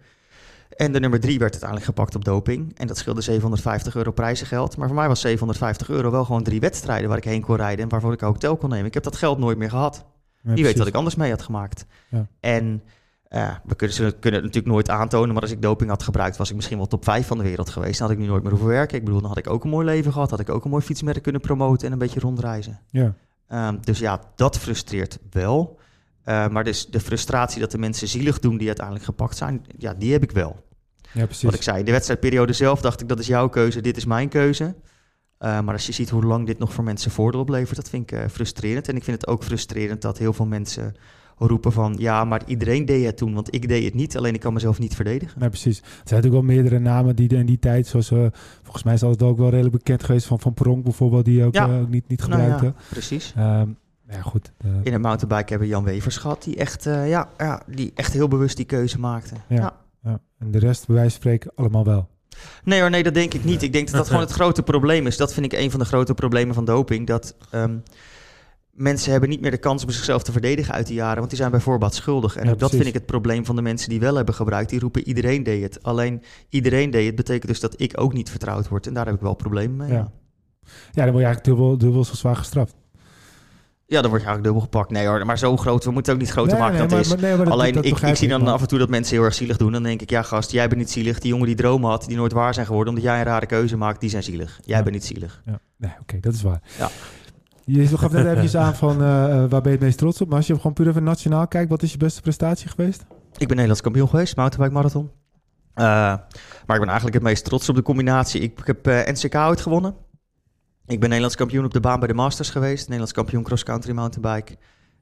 En 0.77 0.93
de 0.93 1.01
nummer 1.01 1.21
drie 1.21 1.39
werd 1.39 1.51
uiteindelijk 1.51 1.91
gepakt 1.91 2.15
op 2.15 2.25
doping. 2.25 2.79
En 2.79 2.87
dat 2.87 2.99
scheelde 2.99 3.21
750 3.21 3.95
euro 3.95 4.11
prijzengeld. 4.11 4.77
Maar 4.77 4.87
voor 4.87 4.97
mij 4.97 5.09
was 5.09 5.21
750 5.21 5.89
euro 5.89 6.11
wel 6.11 6.25
gewoon 6.25 6.43
drie 6.43 6.61
wedstrijden 6.61 7.09
waar 7.09 7.19
ik 7.19 7.25
heen 7.25 7.43
kon 7.43 7.57
rijden 7.57 7.85
en 7.85 7.91
waarvoor 7.91 8.13
ik 8.13 8.21
een 8.21 8.27
hotel 8.27 8.57
kon 8.57 8.69
nemen. 8.69 8.87
Ik 8.87 8.95
heb 8.95 9.03
dat 9.03 9.17
geld 9.17 9.39
nooit 9.39 9.59
meer 9.59 9.71
gehad. 9.71 10.05
Ja, 10.43 10.53
Wie 10.55 10.65
weet 10.65 10.79
wat 10.79 10.87
ik 10.87 10.95
anders 10.95 11.15
mee 11.15 11.31
had 11.31 11.43
gemaakt. 11.43 11.87
Ja. 12.09 12.27
En 12.41 12.83
eh, 13.29 13.51
we 13.65 13.75
kunnen, 13.75 13.97
ze 13.97 14.03
kunnen 14.03 14.41
het 14.41 14.49
natuurlijk 14.49 14.75
nooit 14.75 14.91
aantonen, 14.91 15.33
maar 15.33 15.43
als 15.43 15.51
ik 15.51 15.63
doping 15.63 15.91
had 15.91 16.03
gebruikt, 16.03 16.37
was 16.37 16.51
ik 16.51 16.57
misschien 16.57 16.77
wel 16.77 16.87
top 16.87 17.05
5 17.05 17.27
van 17.27 17.39
de 17.39 17.45
wereld 17.45 17.71
geweest. 17.71 17.99
Dan 17.99 18.09
had 18.09 18.17
ik 18.17 18.23
nu 18.23 18.29
nooit 18.29 18.43
meer 18.43 18.53
hoeven 18.53 18.69
werken. 18.69 18.99
Ik 18.99 19.05
bedoel, 19.05 19.21
dan 19.21 19.29
had 19.29 19.39
ik 19.39 19.51
ook 19.51 19.65
een 19.65 19.71
mooi 19.71 19.87
leven 19.87 20.13
gehad. 20.13 20.31
Had 20.31 20.41
ik 20.41 20.51
ook 20.51 20.65
een 20.65 20.71
mooi 20.71 20.83
fietsmerk 20.83 21.23
kunnen 21.23 21.41
promoten 21.41 21.87
en 21.87 21.93
een 21.93 21.99
beetje 21.99 22.21
rondreizen. 22.21 22.81
Ja. 22.91 23.15
Ehm, 23.49 23.77
dus 23.81 23.99
ja, 23.99 24.21
dat 24.35 24.59
frustreert 24.59 25.19
wel. 25.31 25.79
Eh, 26.25 26.49
maar 26.49 26.65
dus 26.65 26.87
de 26.87 27.01
frustratie 27.01 27.61
dat 27.61 27.71
de 27.71 27.79
mensen 27.79 28.09
zielig 28.09 28.39
doen 28.39 28.57
die 28.57 28.67
uiteindelijk 28.67 29.05
gepakt 29.05 29.37
zijn, 29.37 29.65
ja, 29.79 29.95
die 29.95 30.13
heb 30.13 30.23
ik 30.23 30.31
wel. 30.31 30.65
ja, 31.13 31.25
precies. 31.25 31.43
Wat 31.43 31.55
ik 31.55 31.63
zei, 31.63 31.79
in 31.79 31.85
de 31.85 31.91
wedstrijdperiode 31.91 32.53
zelf 32.53 32.81
dacht 32.81 33.01
ik, 33.01 33.09
dat 33.09 33.19
is 33.19 33.27
jouw 33.27 33.49
keuze, 33.49 33.81
dit 33.81 33.97
is 33.97 34.05
mijn 34.05 34.29
keuze. 34.29 34.75
Eh, 35.39 35.61
maar 35.61 35.75
als 35.75 35.87
je 35.87 35.93
ziet 35.93 36.11
hoe 36.11 36.25
lang 36.25 36.47
dit 36.47 36.59
nog 36.59 36.73
voor 36.73 36.85
mensen 36.85 37.11
voordeel 37.11 37.41
oplevert, 37.41 37.77
dat 37.77 37.89
vind 37.89 38.11
ik 38.13 38.19
eh, 38.19 38.29
frustrerend. 38.29 38.89
En 38.89 38.97
ik 38.97 39.05
vind 39.05 39.21
het 39.21 39.31
ook 39.31 39.45
frustrerend 39.45 40.03
dat 40.03 40.19
heel 40.19 40.33
veel 40.33 40.47
mensen 40.47 40.95
roepen 41.39 41.73
van... 41.73 41.95
ja, 41.99 42.25
maar 42.25 42.43
iedereen 42.47 42.85
deed 42.85 43.05
het 43.05 43.17
toen, 43.17 43.35
want 43.35 43.55
ik 43.55 43.69
deed 43.69 43.85
het 43.85 43.95
niet. 43.95 44.17
Alleen 44.17 44.35
ik 44.35 44.41
kan 44.41 44.53
mezelf 44.53 44.79
niet 44.79 44.95
verdedigen. 44.95 45.41
Nee, 45.41 45.49
precies. 45.49 45.79
Er 45.79 45.85
zijn 45.85 45.99
natuurlijk 46.23 46.33
wel 46.47 46.55
meerdere 46.55 46.79
namen 46.79 47.17
die 47.17 47.29
in 47.29 47.47
die 47.47 47.59
tijd, 47.59 47.87
zoals 47.87 48.09
volgens 48.63 48.83
mij 48.85 48.95
is 48.95 49.01
dat 49.01 49.23
ook 49.23 49.39
wel 49.39 49.49
redelijk 49.51 49.77
bekend 49.77 50.05
geweest 50.05 50.27
van 50.27 50.41
Van 50.41 50.55
Pronk 50.55 50.85
bijvoorbeeld, 50.85 51.25
die 51.25 51.45
ook 51.45 51.55
Ja. 51.55 51.67
niet, 51.89 52.09
niet 52.09 52.27
Nou 52.29 52.33
gebruikte. 52.33 52.65
ja, 52.65 52.75
precies. 52.91 53.33
Ehm, 53.37 53.69
ja, 54.13 54.21
goed. 54.23 54.53
In 54.83 54.93
het 54.93 55.03
mountainbike 55.03 55.49
hebben 55.51 55.69
we 55.69 55.75
Jan 55.75 55.85
Wevers 55.85 56.17
gehad, 56.17 56.43
die 56.43 56.57
echt, 56.57 56.87
eh, 56.87 57.09
ja, 57.09 57.29
ja, 57.39 57.63
die 57.67 57.93
echt 57.95 58.13
heel 58.13 58.29
bewust 58.29 58.57
die 58.57 58.67
keuze 58.67 58.99
maakte. 59.01 59.35
Ja. 59.49 59.57
Ja. 59.57 59.73
ja. 60.03 60.21
En 60.39 60.51
de 60.51 60.59
rest, 60.59 60.87
bij 60.87 60.95
wijze 60.95 61.11
van 61.11 61.21
spreken, 61.21 61.53
allemaal 61.55 61.85
wel. 61.85 62.09
Nee 62.65 62.81
hoor, 62.81 62.91
nee, 62.91 63.03
dat 63.03 63.15
denk 63.15 63.35
ik 63.35 63.45
niet. 63.45 63.63
Ik 63.63 63.73
denk 63.73 63.87
dat 63.87 63.97
dat 63.97 64.07
gewoon 64.07 64.23
het 64.29 64.33
grote 64.33 64.63
probleem 64.63 65.07
is. 65.07 65.17
Dat 65.17 65.33
vind 65.35 65.53
ik 65.53 65.59
een 65.59 65.71
van 65.71 65.81
de 65.81 65.87
grote 65.87 66.15
problemen 66.15 66.55
van 66.55 66.65
doping. 66.65 67.07
Dat 67.07 67.35
ehm, 67.51 67.77
mensen 68.71 69.11
hebben 69.11 69.29
niet 69.29 69.41
meer 69.41 69.51
de 69.51 69.57
kans 69.59 69.85
om 69.85 69.91
zichzelf 69.91 70.23
te 70.23 70.33
verdedigen 70.33 70.75
uit 70.75 70.87
die 70.87 70.95
jaren. 70.97 71.17
Want 71.19 71.29
die 71.29 71.39
zijn 71.39 71.51
bij 71.51 71.61
voorbaat 71.61 71.95
schuldig. 71.95 72.37
En 72.37 72.43
Ja, 72.43 72.49
dat 72.49 72.59
precies. 72.59 72.77
vind 72.77 72.89
ik 72.89 72.95
het 72.95 73.07
probleem 73.07 73.45
van 73.45 73.57
de 73.57 73.63
mensen 73.63 73.89
die 73.89 74.01
wel 74.01 74.15
hebben 74.15 74.35
gebruikt. 74.35 74.71
Die 74.71 74.81
roepen 74.81 75.07
iedereen 75.09 75.43
deed 75.43 75.63
het. 75.63 75.83
Alleen 75.83 76.23
iedereen 76.49 76.91
deed 76.91 77.07
het 77.07 77.15
betekent 77.17 77.47
dus 77.47 77.61
dat 77.61 77.81
ik 77.81 78.01
ook 78.01 78.13
niet 78.13 78.31
vertrouwd 78.31 78.69
word. 78.69 78.87
En 78.87 78.95
daar 78.95 79.07
heb 79.07 79.15
ik 79.15 79.21
wel 79.21 79.35
problemen 79.35 79.77
mee. 79.77 79.89
Ja. 79.89 79.95
Ja, 79.95 80.11
Ja, 80.93 81.03
dan 81.03 81.13
word 81.13 81.19
je 81.19 81.25
eigenlijk 81.25 81.45
dubbel, 81.45 81.79
dubbel 81.79 82.05
zo 82.05 82.15
zwaar 82.15 82.37
gestraft. 82.37 82.75
Ja 83.93 84.01
dan 84.01 84.11
word 84.11 84.23
je 84.23 84.27
eigenlijk 84.29 84.43
dubbel 84.45 84.61
gepakt. 84.61 84.91
Nee 84.91 85.07
hoor, 85.07 85.27
maar 85.27 85.39
zo 85.39 85.57
groot. 85.57 85.85
We 85.85 85.91
moeten 85.91 86.13
het 86.13 86.21
ook 86.23 86.27
niet 86.27 86.37
groter 86.37 86.53
Nee, 86.53 86.61
maken 86.61 86.79
nee, 86.79 86.87
dan 86.89 86.97
maar- 86.99 87.07
het 87.07 87.17
is. 87.17 87.23
nee, 87.23 87.37
dat- 87.37 87.49
Alleen 87.49 87.75
dat 87.75 87.85
ik, 87.85 87.99
ik 88.01 88.17
zie 88.17 88.29
dan 88.29 88.49
af 88.49 88.61
en 88.61 88.69
toe 88.69 88.79
dat 88.79 88.89
mensen 88.89 89.17
heel 89.17 89.25
erg 89.25 89.35
zielig 89.35 89.57
doen. 89.57 89.73
Dan 89.73 89.83
denk 89.83 90.01
ik, 90.03 90.11
ja 90.11 90.23
gast, 90.23 90.51
jij 90.51 90.69
bent 90.69 90.81
niet 90.81 90.91
zielig. 90.91 91.19
Die 91.19 91.31
jongen 91.31 91.47
die 91.47 91.57
dromen 91.57 91.91
had, 91.91 92.05
die 92.07 92.17
nooit 92.17 92.33
waar 92.33 92.55
zijn 92.55 92.67
geworden... 92.67 92.89
omdat 92.95 93.11
jij 93.11 93.19
een 93.19 93.25
rare 93.27 93.47
keuze 93.47 93.77
maakt, 93.77 94.01
die 94.01 94.11
zijn 94.11 94.23
zielig. 94.23 94.61
Jij 94.65 94.77
Ja. 94.77 94.83
bent 94.83 94.95
niet 94.95 95.05
zielig. 95.05 95.43
Ja. 95.47 95.59
Nee, 95.77 95.93
oké, 96.01 96.21
dat 96.21 96.35
is 96.35 96.43
waar. 96.43 96.61
Ja. 96.79 96.89
Je 97.65 97.87
gaf 97.99 98.13
net 98.13 98.25
eventjes 98.27 98.57
aan 98.57 98.75
van 98.75 99.03
eh, 99.03 99.25
eh, 99.25 99.51
waar 99.51 99.61
ben 99.61 99.63
je 99.63 99.69
het 99.79 99.81
meest 99.81 99.99
trots 99.99 100.21
op. 100.21 100.29
Maar 100.29 100.37
als 100.37 100.47
je 100.47 100.57
gewoon 100.57 100.73
puur 100.73 100.89
even 100.89 101.03
nationaal 101.03 101.49
kijkt, 101.49 101.71
wat 101.71 101.83
is 101.83 101.91
je 101.93 101.97
beste 101.97 102.21
prestatie 102.21 102.69
geweest? 102.69 103.01
Ik 103.33 103.39
ben 103.39 103.49
Nederlands 103.49 103.81
kampioen 103.81 104.09
geweest, 104.09 104.37
mountainbike 104.37 104.75
marathon. 104.75 105.11
Eh, 105.75 105.85
maar 106.67 106.77
ik 106.77 106.79
ben 106.79 106.85
eigenlijk 106.85 107.15
het 107.15 107.23
meest 107.23 107.45
trots 107.45 107.69
op 107.69 107.75
de 107.75 107.83
combinatie. 107.83 108.41
Ik, 108.41 108.59
ik 108.59 108.67
heb 108.67 108.87
NCK 108.87 109.35
ooit 109.35 109.61
gewonnen. 109.61 109.95
Ik 110.93 111.01
ben 111.01 111.09
Nederlands 111.09 111.37
kampioen 111.37 111.65
op 111.65 111.73
de 111.73 111.81
baan 111.81 111.99
bij 111.99 112.09
de 112.09 112.15
Masters 112.15 112.51
geweest. 112.51 112.83
Nederlands 112.83 113.13
kampioen 113.13 113.43
cross-country 113.43 113.93
mountainbike. 113.93 114.57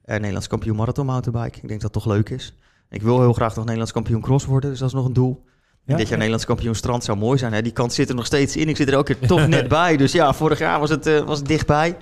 En 0.05 0.17
Nederlands 0.17 0.47
kampioen 0.47 0.77
marathon 0.77 1.07
mountainbike. 1.07 1.57
Ik 1.63 1.69
denk 1.69 1.81
dat 1.81 1.93
dat 1.93 2.03
toch 2.03 2.13
leuk 2.13 2.31
is. 2.31 2.55
Ik 2.91 3.03
wil 3.03 3.21
heel 3.21 3.33
graag 3.33 3.49
nog 3.49 3.59
Nederlands 3.59 3.93
kampioen 3.93 4.21
cross 4.21 4.45
worden, 4.45 4.71
dus 4.71 4.79
dat 4.79 4.89
is 4.89 4.95
nog 4.95 5.07
een 5.07 5.13
doel. 5.13 5.45
Ja? 5.85 5.97
Dit 5.97 6.07
jaar 6.07 6.17
Nederlands 6.17 6.47
kampioen 6.47 6.75
strand 6.75 7.05
zou 7.05 7.19
mooi 7.19 7.39
zijn. 7.39 7.53
Hè? 7.53 7.63
Die 7.63 7.73
kans 7.73 7.95
zit 7.95 8.09
er 8.09 8.15
nog 8.15 8.27
steeds 8.27 8.57
in. 8.57 8.69
Ik 8.69 8.77
zit 8.77 8.89
er 8.89 8.97
ook 8.97 9.09
weer 9.09 9.19
toch 9.19 9.49
net 9.57 9.69
bij. 9.69 9.97
Dus 9.97 10.13
ja, 10.13 10.33
vorig 10.33 10.59
jaar 10.59 10.81
was 10.81 10.91
het, 10.91 11.07
eh, 11.07 11.21
was 11.21 11.39
het 11.39 11.49
dichtbij. 11.49 11.97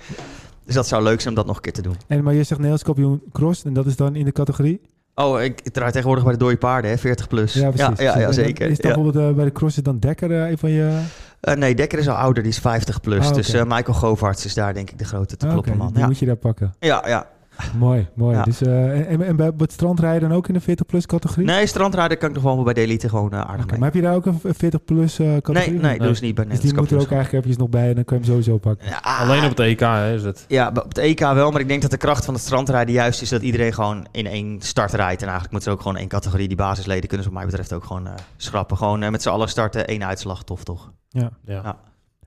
Dus 0.65 0.75
dat 0.75 0.87
zou 0.87 1.03
leuk 1.03 1.21
zijn 1.21 1.29
om 1.29 1.35
dat 1.35 1.47
nog 1.47 1.57
een 1.57 1.63
keer 1.63 1.73
te 1.73 1.83
doen. 1.83 1.97
En, 2.07 2.23
maar 2.23 2.33
je 2.33 2.39
zegt 2.39 2.61
Nederlands 2.61 2.83
kampioen 2.83 3.23
cross 3.33 3.65
en 3.65 3.73
dat 3.73 3.87
is 3.87 3.97
dan 3.97 4.17
in 4.17 4.25
de 4.25 4.33
categorie? 4.33 4.81
Oh, 5.15 5.43
ik, 5.43 5.61
ik 5.61 5.73
draai 5.73 5.91
tegenwoordig 5.91 6.25
bij 6.25 6.33
de 6.33 6.39
dode 6.39 6.57
paarden, 6.57 6.91
hè? 6.91 6.99
40 6.99 7.29
plus. 7.29 7.53
Ja, 7.53 7.71
precies. 7.71 7.99
ja, 7.99 8.19
ja, 8.19 8.33
zeker. 8.33 8.71
Is 8.71 8.77
ja. 8.77 8.83
bijvoorbeeld 8.83 9.17
eh, 9.17 9.35
bij 9.35 9.45
de 9.45 9.53
cross 9.53 9.77
dan 9.77 9.99
Dekker 9.99 10.43
eh, 10.43 10.51
een 10.51 10.59
van 10.59 10.71
je... 10.71 11.01
Eh, 11.41 11.55
nee, 11.55 11.75
Dekker 11.75 11.99
is 11.99 12.09
al 12.09 12.15
ouder, 12.15 12.43
die 12.43 12.53
is 12.53 12.59
50 12.59 13.01
plus. 13.01 13.27
Ah. 13.29 13.35
Dus 13.35 13.53
eh, 13.53 13.63
Michael 13.65 13.99
Govaerts 13.99 14.45
is 14.45 14.55
daar 14.55 14.75
denk 14.75 14.91
ik 14.91 14.99
de 14.99 15.05
grote 15.05 15.37
te 15.37 15.47
Ah, 15.47 15.53
kloppen 15.53 15.77
man. 15.77 15.89
die 15.89 15.99
Ja. 15.99 16.07
moet 16.07 16.19
je 16.19 16.27
daar 16.27 16.37
pakken. 16.37 16.75
ja, 16.79 17.03
ja. 17.07 17.27
Mooi, 17.79 18.09
mooi. 18.15 18.37
Ja. 18.37 18.43
Dus, 18.43 18.63
eh, 18.63 19.11
en, 19.11 19.23
en 19.23 19.37
bij 19.37 19.53
het 19.57 19.73
strandrijden 19.73 20.33
ook 20.33 20.49
in 20.49 20.55
de 20.55 20.61
40-plus 20.61 21.07
categorie? 21.07 21.47
Nee, 21.47 21.67
strandrijden 21.67 22.19
kan 22.19 22.29
ik 22.29 22.35
nog 22.35 22.45
wel 22.45 22.63
bij 22.63 22.75
de 22.75 22.81
elite 22.81 23.09
gewoon 23.09 23.33
eh, 23.33 23.39
aardig 23.41 23.55
Oké, 23.65 23.71
mee. 23.71 23.79
maar 23.79 23.89
heb 23.89 23.95
je 23.97 24.03
daar 24.03 24.15
ook 24.15 24.27
een 24.27 24.41
40-plus 24.41 25.19
eh 25.19 25.27
categorie? 25.27 25.71
Nee, 25.71 25.81
nee, 25.81 25.99
Nee. 25.99 26.09
dus 26.09 26.21
niet 26.21 26.35
bij 26.35 26.45
Dus 26.45 26.61
die 26.61 26.75
moet 26.75 26.91
er 26.91 26.97
ook 27.01 27.11
eigenlijk 27.11 27.33
eventjes 27.33 27.57
nog 27.57 27.69
bij 27.69 27.89
en 27.89 27.95
dan 27.95 28.05
kan 28.05 28.19
je 28.19 28.23
hem 28.25 28.33
sowieso 28.33 28.59
pakken. 28.59 28.89
Ja, 28.89 28.99
Alleen 29.03 29.43
op 29.45 29.49
het 29.51 29.61
EK 29.61 29.81
hè, 29.81 30.15
is 30.15 30.23
het. 30.23 30.45
Ja, 30.49 30.69
op 30.69 30.89
het 30.89 30.99
EK 30.99 31.19
wel, 31.21 31.51
maar 31.51 31.61
ik 31.61 31.69
denk 31.69 31.83
dat 31.83 31.91
de 31.91 31.97
kracht 31.97 32.25
van 32.25 32.35
het 32.35 32.43
strandrijden 32.43 32.95
juist 32.95 33.23
is 33.23 33.29
dat 33.29 33.43
iedereen 33.43 33.73
gewoon 33.75 34.07
in 34.11 34.27
één 34.27 34.61
start 34.61 34.93
rijdt. 34.93 35.23
En 35.23 35.29
eigenlijk 35.29 35.51
moeten 35.53 35.71
ze 35.71 35.77
ook 35.77 35.83
gewoon 35.83 35.97
één 35.97 36.09
categorie, 36.09 36.49
die 36.49 36.57
basisleden, 36.57 37.09
kunnen 37.09 37.27
ze 37.27 37.33
wat 37.33 37.39
mij 37.43 37.49
betreft 37.51 37.73
ook 37.73 37.85
gewoon 37.85 38.07
eh, 38.07 38.13
schrappen. 38.37 38.77
Gewoon 38.77 39.11
met 39.11 39.23
z'n 39.23 39.29
allen 39.29 39.49
starten, 39.49 39.87
één 39.87 40.07
uitslag, 40.07 40.45
tof 40.45 40.65
toch? 40.65 40.93
Ja. 41.09 41.31
Ja, 41.45 41.61
Ja. 41.65 41.77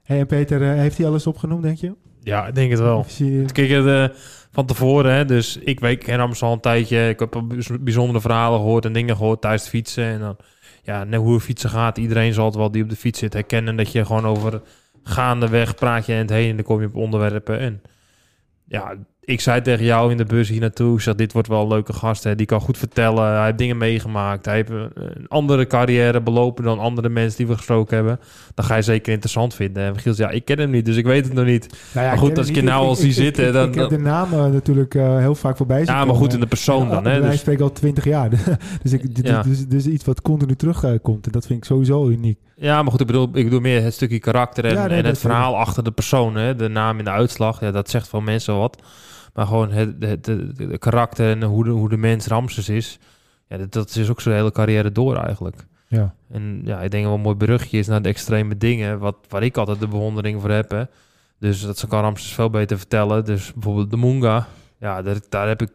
Hey, 0.03 0.19
en 0.19 0.25
Peter, 0.27 0.61
heeft 0.61 0.97
hij 0.97 1.07
alles 1.07 1.27
opgenoemd, 1.27 1.63
denk 1.63 1.77
je? 1.77 1.95
Ja 2.23 2.47
ik 2.47 2.55
denk 2.55 2.71
het 2.71 2.79
wel. 2.79 3.05
Kijk, 3.51 3.69
het, 3.69 3.85
eh, 3.85 4.17
van 4.51 4.65
tevoren, 4.65 5.13
hè, 5.13 5.25
dus 5.25 5.57
ik 5.57 5.79
weet, 5.79 6.03
ken 6.03 6.19
Amsterdam 6.19 6.49
al 6.49 6.55
een 6.55 6.61
tijdje. 6.61 7.09
Ik 7.09 7.19
heb 7.19 7.41
bijz- 7.47 7.69
bijzondere 7.79 8.21
verhalen 8.21 8.59
gehoord 8.59 8.85
en 8.85 8.93
dingen 8.93 9.15
gehoord 9.15 9.41
tijdens 9.41 9.61
het 9.61 9.71
fietsen. 9.71 10.03
En 10.03 10.19
dan, 10.19 10.37
ja, 10.83 11.03
net 11.03 11.19
hoe 11.19 11.39
fietsen 11.39 11.69
gaat. 11.69 11.97
Iedereen 11.97 12.33
zal 12.33 12.45
het 12.45 12.55
wel 12.55 12.71
die 12.71 12.83
op 12.83 12.89
de 12.89 12.95
fiets 12.95 13.19
zit 13.19 13.33
herkennen. 13.33 13.75
Dat 13.75 13.91
je 13.91 14.05
gewoon 14.05 14.25
over 14.25 14.61
gaandeweg 15.03 15.75
praat 15.75 16.05
je 16.05 16.13
en 16.13 16.19
het 16.19 16.29
heen 16.29 16.49
en 16.49 16.55
dan 16.55 16.65
kom 16.65 16.81
je 16.81 16.87
op 16.87 16.95
onderwerpen. 16.95 17.59
En 17.59 17.81
ja, 18.65 18.95
ik 19.23 19.41
zei 19.41 19.61
tegen 19.61 19.85
jou 19.85 20.11
in 20.11 20.17
de 20.17 20.25
bus 20.25 20.49
hier 20.49 20.59
naartoe, 20.59 20.95
ik 20.95 21.01
zeg, 21.01 21.15
dit 21.15 21.33
wordt 21.33 21.47
wel 21.47 21.61
een 21.61 21.67
leuke 21.67 21.93
gast. 21.93 22.23
Hè. 22.23 22.35
Die 22.35 22.45
kan 22.45 22.61
goed 22.61 22.77
vertellen, 22.77 23.23
hij 23.35 23.45
heeft 23.45 23.57
dingen 23.57 23.77
meegemaakt. 23.77 24.45
Hij 24.45 24.55
heeft 24.55 24.69
een, 24.69 24.91
andere 25.27 25.67
carrière 25.67 26.21
belopen 26.21 26.63
dan 26.63 26.79
andere 26.79 27.09
mensen 27.09 27.37
die 27.37 27.47
we 27.47 27.55
gesproken 27.55 27.95
hebben. 27.95 28.19
Dan 28.55 28.65
ga 28.65 28.75
je 28.75 28.81
zeker 28.81 29.11
interessant 29.11 29.53
vinden. 29.55 29.83
En 29.83 29.99
Giels, 29.99 30.17
ja, 30.17 30.29
ik 30.29 30.45
ken 30.45 30.59
hem 30.59 30.69
niet, 30.69 30.85
dus 30.85 30.95
ik 30.95 31.05
weet 31.05 31.25
het 31.25 31.33
nog 31.33 31.45
niet. 31.45 31.67
Nou 31.93 32.05
ja, 32.05 32.11
Maar 32.11 32.21
goed, 32.21 32.37
als 32.37 32.47
ik 32.49 32.55
je 32.55 32.63
nou 32.63 32.85
al 32.85 32.95
zie 32.95 33.11
zitten, 33.11 33.47
Ik, 33.47 33.53
dan- 33.53 33.67
ik 33.67 33.75
heb 33.75 33.89
de 33.89 33.97
naam 33.97 34.33
eh, 34.33 34.45
natuurlijk 34.45 34.95
eh, 34.95 35.17
heel 35.17 35.35
vaak 35.35 35.57
voorbij 35.57 35.85
zien 35.85 35.95
Ja, 35.95 36.05
maar 36.05 36.15
goed 36.15 36.33
in 36.33 36.39
de 36.39 36.47
persoon 36.47 36.89
dan. 36.89 37.05
Hè, 37.05 37.21
dus, 37.21 37.39
spreken 37.39 37.63
al 37.63 37.71
twintig 37.71 38.03
jaar. 38.03 38.29
dus, 38.83 38.93
ik, 38.93 39.15
dus, 39.15 39.29
Ja. 39.31 39.41
dus, 39.41 39.67
dus 39.67 39.85
iets 39.85 40.05
wat 40.05 40.21
continu 40.21 40.55
terugkomt. 40.55 41.25
en 41.25 41.31
dat 41.31 41.45
vind 41.45 41.59
ik 41.59 41.65
sowieso 41.65 42.07
uniek. 42.09 42.39
Ja, 42.55 42.81
maar 42.81 42.91
goed, 42.91 43.01
ik 43.01 43.07
bedoel, 43.07 43.29
ik 43.33 43.43
bedoel 43.43 43.59
meer 43.59 43.83
het 43.83 43.93
stukje 43.93 44.19
karakter 44.19 44.65
en, 44.65 44.75
nee, 44.89 44.97
en 44.99 45.05
het 45.05 45.17
verhaal 45.19 45.57
achter 45.57 45.83
de 45.83 45.91
persoon. 45.91 46.35
Hè? 46.35 46.55
De 46.55 46.67
naam 46.67 46.97
in 46.99 47.03
de 47.05 47.11
uitslag, 47.11 47.59
ja, 47.59 47.71
dat 47.71 47.89
zegt 47.89 48.07
van 48.07 48.23
mensen 48.23 48.57
wat. 48.57 48.77
Maar 49.33 49.47
gewoon 49.47 49.71
het, 49.71 49.95
het, 49.99 50.25
het- 50.25 50.57
het 50.57 50.79
karakter 50.79 51.31
en 51.31 51.43
hoe 51.43 51.63
de, 51.63 51.69
hoe 51.69 51.89
de 51.89 51.97
mens 51.97 52.27
Ramses 52.27 52.69
is. 52.69 52.99
Ja, 53.47 53.57
dat, 53.57 53.71
dat 53.71 53.95
is 53.95 54.09
ook 54.09 54.21
zijn 54.21 54.35
hele 54.35 54.51
carrière 54.51 54.91
door 54.91 55.15
eigenlijk. 55.15 55.65
Ja. 55.87 56.13
En 56.31 56.61
ja, 56.63 56.81
ik 56.81 56.91
denk 56.91 57.05
wel 57.05 57.13
een 57.13 57.21
mooi 57.21 57.35
brugje 57.35 57.77
is 57.77 57.87
naar 57.87 58.01
de 58.01 58.09
extreme 58.09 58.57
dingen. 58.57 58.99
Wat, 58.99 59.15
waar 59.29 59.43
ik 59.43 59.57
altijd 59.57 59.79
de 59.79 59.87
bewondering 59.87 60.41
voor 60.41 60.49
heb. 60.49 60.71
Hè? 60.71 60.83
Dus 61.39 61.61
dat 61.61 61.87
kan 61.87 62.01
Ramses 62.01 62.33
veel 62.33 62.49
beter 62.49 62.77
vertellen. 62.77 63.25
Dus 63.25 63.53
bijvoorbeeld 63.53 63.89
de 63.91 63.97
Munga. 63.97 64.47
Ja, 64.79 65.01
daar, 65.01 65.17
daar 65.29 65.47
heb 65.47 65.61
ik, 65.61 65.69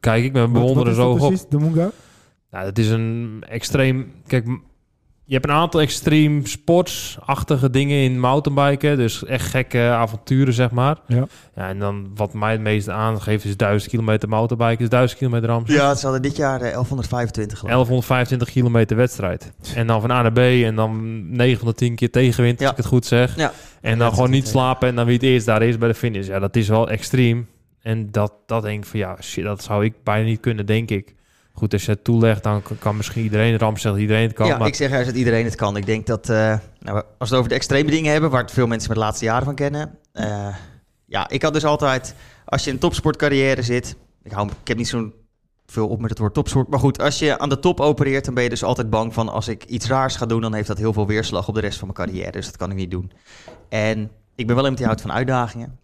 kijk 0.00 0.24
ik 0.24 0.32
met 0.32 0.52
bewonderen 0.52 0.94
zo 0.94 1.10
op. 1.10 1.18
precies, 1.18 1.46
de 1.48 1.58
Munga? 1.58 1.90
Ja, 2.50 2.64
dat 2.64 2.78
is 2.78 2.88
een 2.90 3.44
extreem. 3.48 4.12
Kijk, 4.26 4.46
je 5.28 5.32
hebt 5.34 5.44
een 5.48 5.54
aantal 5.54 5.80
extreem 5.80 6.46
sportsachtige 6.46 7.70
dingen 7.70 7.96
in 8.02 8.20
mountainbiken. 8.20 8.96
Dus 8.96 9.24
echt 9.24 9.46
gekke 9.50 9.78
avonturen, 9.80 10.52
zeg 10.54 10.70
maar. 10.70 10.96
Ja. 11.06 11.26
ja 11.54 11.68
en 11.68 11.78
dan 11.78 12.10
wat 12.14 12.32
mij 12.34 12.52
het 12.52 12.60
meeste 12.60 12.92
aangeeft 12.92 13.44
is 13.44 13.56
1000 13.56 13.90
kilometer 13.90 14.28
mountainbiken. 14.28 14.84
Is 14.84 14.88
1000 14.90 15.18
kilometer 15.18 15.48
Ramses. 15.48 15.74
Ja, 15.76 15.94
ze 15.94 16.02
hadden 16.04 16.22
dit 16.22 16.36
jaar 16.36 16.54
eh, 16.60 16.60
1125 16.72 17.58
geloof 17.58 17.72
ik. 17.72 17.86
1125 17.86 18.50
kilometer 18.50 18.96
wedstrijd. 18.96 19.52
En 19.74 19.86
dan 19.86 20.00
van 20.00 20.10
A 20.10 20.22
naar 20.22 20.32
B 20.32 20.38
en 20.38 20.74
dan 20.74 21.22
9 21.36 21.58
van 21.58 21.68
de 21.68 21.74
10 21.74 21.94
keer 21.94 22.10
tegenwind, 22.10 22.58
Ja. 22.58 22.64
als 22.64 22.72
ik 22.76 22.82
het 22.82 22.92
goed 22.92 23.06
zeg. 23.06 23.36
Ja. 23.36 23.52
En 23.80 23.98
dan 23.98 24.08
Ja, 24.08 24.14
gewoon 24.14 24.30
niet 24.30 24.48
slapen 24.48 24.88
en 24.88 24.94
dan 24.94 25.04
wie 25.04 25.14
het 25.14 25.22
eerst 25.22 25.46
daar 25.46 25.62
is 25.62 25.78
bij 25.78 25.88
de 25.88 25.94
finish. 25.94 26.26
Ja, 26.26 26.38
dat 26.38 26.56
is 26.56 26.68
wel 26.68 26.88
extreem. 26.90 27.48
En 27.82 28.10
dat, 28.10 28.32
dat 28.46 28.62
denk 28.62 28.82
ik 28.84 28.90
van 28.90 28.98
ja, 28.98 29.16
shit, 29.22 29.44
dat 29.44 29.62
zou 29.62 29.84
ik 29.84 29.92
bijna 30.04 30.24
niet 30.24 30.40
kunnen, 30.40 30.66
denk 30.66 30.90
ik. 30.90 31.14
Goed, 31.56 31.72
als 31.72 31.84
je 31.84 31.90
het 31.90 32.04
toelegt, 32.04 32.42
dan 32.42 32.62
kan, 32.78 32.96
misschien 32.96 33.22
iedereen, 33.22 33.58
Ram 33.58 33.76
zegt 33.76 33.96
iedereen 33.96 34.22
het 34.22 34.32
kan. 34.32 34.46
ja, 34.46 34.58
maar 34.58 34.66
ik 34.66 34.74
zeg 34.74 34.90
juist 34.90 35.06
dat 35.06 35.16
iedereen 35.16 35.44
het 35.44 35.54
kan. 35.54 35.76
Ik 35.76 35.86
denk 35.86 36.06
dat, 36.06 36.28
eh, 36.28 36.58
nou, 36.78 36.96
als 36.96 37.04
we 37.18 37.24
het 37.24 37.34
over 37.34 37.48
de 37.48 37.54
extreme 37.54 37.90
dingen 37.90 38.12
hebben, 38.12 38.30
waar 38.30 38.42
het 38.42 38.50
veel 38.50 38.66
mensen 38.66 38.88
met 38.88 38.98
de 38.98 39.04
laatste 39.04 39.24
jaren 39.24 39.44
van 39.44 39.54
kennen. 39.54 39.98
eh, 40.12 40.54
ja, 41.06 41.28
ik 41.28 41.42
had 41.42 41.52
dus 41.52 41.64
altijd, 41.64 42.14
als 42.44 42.62
je 42.62 42.68
in 42.68 42.74
een 42.74 42.80
topsportcarrière 42.80 43.62
zit, 43.62 43.96
ik, 44.22 44.32
hou, 44.32 44.48
ik 44.48 44.68
heb 44.68 44.76
niet 44.76 44.88
zo'n 44.88 45.14
veel 45.66 45.88
op 45.88 46.00
met 46.00 46.10
het 46.10 46.18
woord 46.18 46.34
topsport, 46.34 46.68
maar 46.68 46.78
goed, 46.78 47.02
als 47.02 47.18
je 47.18 47.38
aan 47.38 47.48
de 47.48 47.58
top 47.58 47.80
opereert, 47.80 48.24
dan 48.24 48.34
ben 48.34 48.42
je 48.42 48.48
dus 48.48 48.64
altijd 48.64 48.90
bang 48.90 49.14
van, 49.14 49.28
als 49.28 49.48
ik 49.48 49.64
iets 49.64 49.86
raars 49.86 50.16
ga 50.16 50.26
doen, 50.26 50.40
dan 50.40 50.54
heeft 50.54 50.68
dat 50.68 50.78
heel 50.78 50.92
veel 50.92 51.06
weerslag 51.06 51.48
op 51.48 51.54
de 51.54 51.60
rest 51.60 51.78
van 51.78 51.90
mijn 51.94 52.08
carrière. 52.08 52.32
Dus 52.32 52.46
dat 52.46 52.56
kan 52.56 52.70
ik 52.70 52.76
niet 52.76 52.90
doen. 52.90 53.12
En 53.68 54.10
ik 54.34 54.46
ben 54.46 54.54
wel 54.54 54.56
iemand 54.56 54.76
die 54.76 54.86
houdt 54.86 55.00
van 55.00 55.12
uitdagingen. 55.12 55.78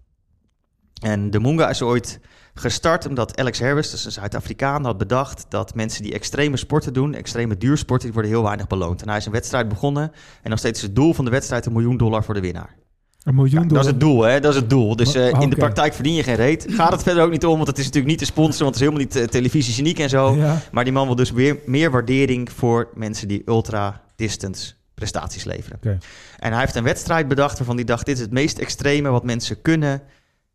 En 1.02 1.30
de 1.30 1.40
Munga 1.40 1.68
is 1.68 1.82
ooit 1.82 2.20
gestart 2.54 3.06
omdat 3.06 3.36
Alex 3.38 3.58
Herbers, 3.58 3.92
is 3.92 4.04
een 4.04 4.12
Zuid-Afrikaan, 4.12 4.84
had 4.84 4.98
bedacht 4.98 5.46
dat 5.48 5.74
mensen 5.74 6.02
die 6.02 6.12
extreme 6.12 6.56
sporten 6.56 6.92
doen, 6.92 7.14
extreme 7.14 7.56
duursporten, 7.56 8.04
die 8.04 8.12
worden 8.12 8.30
heel 8.32 8.42
weinig 8.42 8.66
beloond. 8.66 9.02
En 9.02 9.08
hij 9.08 9.16
is 9.16 9.26
een 9.26 9.32
wedstrijd 9.32 9.68
begonnen 9.68 10.12
en 10.42 10.50
nog 10.50 10.58
steeds 10.58 10.78
is 10.78 10.86
het 10.86 10.96
doel 10.96 11.14
van 11.14 11.24
de 11.24 11.30
wedstrijd 11.30 11.66
een 11.66 11.72
miljoen 11.72 11.96
dollar 11.96 12.24
voor 12.24 12.34
de 12.34 12.40
winnaar. 12.40 12.76
Een 13.22 13.34
miljoen 13.34 13.62
Ja, 13.62 13.68
dollar. 13.68 13.84
dat 13.84 13.84
is 13.84 13.90
het 13.90 14.00
doel, 14.00 14.22
hè? 14.22 14.40
Dat 14.40 14.50
is 14.54 14.60
het 14.60 14.70
doel. 14.70 14.96
Dus 14.96 15.14
eh, 15.14 15.40
in 15.40 15.50
de 15.50 15.56
praktijk 15.56 15.94
verdien 15.94 16.14
je 16.14 16.22
geen 16.22 16.34
reet. 16.34 16.66
Gaat 16.68 16.92
het 16.92 17.02
verder 17.02 17.22
ook 17.24 17.30
niet 17.30 17.46
om, 17.46 17.56
want 17.56 17.66
het 17.66 17.78
is 17.78 17.84
natuurlijk 17.84 18.10
niet 18.10 18.18
te 18.18 18.24
sponsoren, 18.32 18.64
want 18.64 18.74
het 18.74 18.84
is 18.84 18.90
helemaal 18.90 19.06
niet 19.06 19.16
uh, 19.16 19.24
televisiegeniek 19.24 19.98
en 19.98 20.08
zo. 20.08 20.34
Ja. 20.34 20.60
Maar 20.72 20.84
die 20.84 20.92
man 20.92 21.06
wil 21.06 21.16
dus 21.16 21.30
weer 21.30 21.58
meer 21.66 21.90
waardering 21.90 22.52
voor 22.52 22.88
mensen 22.94 23.28
die 23.28 23.42
ultra-distance 23.46 24.72
prestaties 24.94 25.44
leveren. 25.44 25.78
En 26.38 26.52
hij 26.52 26.60
heeft 26.60 26.74
een 26.74 26.84
wedstrijd 26.84 27.28
bedacht 27.28 27.58
waarvan 27.58 27.76
hij 27.76 27.84
dacht, 27.84 28.06
dit 28.06 28.16
is 28.16 28.22
het 28.22 28.30
meest 28.30 28.58
extreme 28.58 29.08
wat 29.10 29.24
mensen 29.24 29.62
kunnen, 29.62 30.02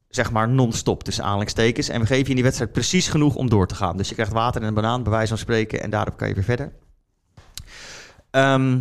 zeg 0.10 0.32
maar 0.32 0.50
non-stop 0.50 1.04
tussen 1.04 1.24
aanhalingstekens. 1.24 1.90
En 1.90 2.00
we 2.00 2.06
geven 2.06 2.24
je 2.24 2.30
in 2.30 2.36
die 2.36 2.44
wedstrijd 2.44 2.72
precies 2.72 3.08
genoeg 3.08 3.36
om 3.36 3.50
door 3.50 3.68
te 3.68 3.76
gaan. 3.76 3.98
Dus 3.98 4.10
je 4.10 4.14
krijgt 4.14 4.34
water 4.34 4.62
en 4.62 4.68
een 4.68 4.74
banaan, 4.74 5.04
bij 5.04 5.12
wijze 5.12 5.28
van 5.28 5.38
spreken, 5.38 5.84
en 5.84 5.90
daarop 5.90 6.18
kan 6.18 6.28
je 6.28 6.34
weer 6.34 6.44
verder. 6.44 6.72
Ehm, 8.32 8.80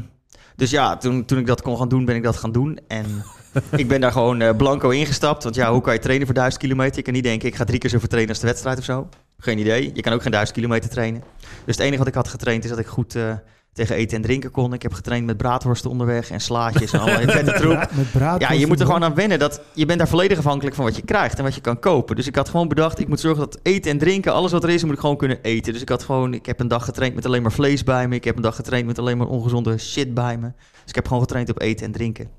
dus 0.56 0.70
ja, 0.70 0.96
toen, 0.96 1.24
toen 1.24 1.38
ik 1.38 1.46
dat 1.46 1.62
kon 1.62 1.78
gaan 1.78 1.88
doen, 1.88 2.04
ben 2.04 2.16
ik 2.16 2.22
dat 2.22 2.36
gaan 2.36 2.52
doen. 2.52 2.78
En 2.88 3.24
ik 3.76 3.88
ben 3.88 4.00
daar 4.00 4.12
gewoon 4.12 4.40
eh, 4.40 4.56
blanco 4.56 4.88
ingestapt. 4.88 5.42
Want 5.42 5.54
ja, 5.54 5.72
hoe 5.72 5.80
kan 5.80 5.92
je 5.92 5.98
trainen 5.98 6.26
voor 6.26 6.34
1000 6.34 6.62
kilometer? 6.62 6.96
Je 6.96 7.02
kan 7.02 7.12
niet 7.12 7.24
denken, 7.24 7.48
ik 7.48 7.54
ga 7.54 7.64
drie 7.64 7.78
keer 7.78 7.90
zoveel 7.90 8.08
trainen 8.08 8.32
als 8.32 8.40
de 8.40 8.46
wedstrijd 8.46 8.78
of 8.78 8.84
zo. 8.84 9.08
Geen 9.38 9.58
idee. 9.58 9.90
Je 9.94 10.02
kan 10.02 10.12
ook 10.12 10.22
geen 10.22 10.30
1000 10.30 10.56
kilometer 10.56 10.90
trainen. 10.90 11.22
Dus 11.64 11.76
het 11.76 11.84
enige 11.84 11.98
wat 11.98 12.06
ik 12.06 12.14
had 12.14 12.28
getraind 12.28 12.64
is 12.64 12.70
dat 12.70 12.78
ik 12.78 12.86
goed 12.86 13.14
eh, 13.14 13.34
tegen 13.76 13.96
eten 13.96 14.16
en 14.16 14.22
drinken 14.22 14.50
kon. 14.50 14.72
Ik 14.72 14.82
heb 14.82 14.92
getraind 14.92 15.26
met 15.26 15.36
braadworsten 15.36 15.90
onderweg 15.90 16.30
en 16.30 16.40
slaatjes 16.40 16.92
en 16.92 17.00
allerlei 17.00 17.30
vette 17.30 17.52
troep. 17.52 17.88
Met. 18.14 18.40
Ja, 18.40 18.52
je 18.52 18.66
moet 18.66 18.80
er 18.80 18.86
gewoon 18.86 19.04
aan 19.04 19.14
wennen. 19.14 19.38
Dat, 19.38 19.60
je 19.72 19.86
bent 19.86 19.98
daar 19.98 20.08
volledig 20.08 20.38
afhankelijk 20.38 20.76
van 20.76 20.84
wat 20.84 20.96
je 20.96 21.02
krijgt 21.02 21.38
en 21.38 21.44
wat 21.44 21.54
je 21.54 21.60
kan 21.60 21.78
kopen. 21.78 22.16
Dus 22.16 22.26
ik 22.26 22.36
had 22.36 22.48
gewoon 22.48 22.68
bedacht, 22.68 22.98
ik 22.98 23.08
moet 23.08 23.20
zorgen 23.20 23.40
dat 23.40 23.58
eten 23.62 23.90
en 23.90 23.98
drinken, 23.98 24.32
alles 24.32 24.52
wat 24.52 24.64
er 24.64 24.70
is, 24.70 24.84
moet 24.84 24.94
ik 24.94 25.00
gewoon 25.00 25.16
kunnen 25.16 25.42
eten. 25.42 25.72
Dus 25.72 25.82
ik 25.82 25.88
had 25.88 26.02
gewoon, 26.02 26.34
ik 26.34 26.46
heb 26.46 26.60
een 26.60 26.68
dag 26.68 26.84
getraind 26.84 27.14
met 27.14 27.26
alleen 27.26 27.42
maar 27.42 27.52
vlees 27.52 27.82
bij 27.82 28.08
me. 28.08 28.14
Ik 28.14 28.24
heb 28.24 28.36
een 28.36 28.42
dag 28.42 28.56
getraind 28.56 28.86
met 28.86 28.98
alleen 28.98 29.18
maar 29.18 29.26
ongezonde 29.26 29.78
shit 29.78 30.14
bij 30.14 30.38
me. 30.38 30.52
Dus 30.56 30.88
ik 30.88 30.94
heb 30.94 31.06
gewoon 31.06 31.22
getraind 31.22 31.50
op 31.50 31.60
eten 31.60 31.86
en 31.86 31.92
drinken. 31.92 32.30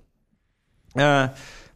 Eh, 0.92 1.04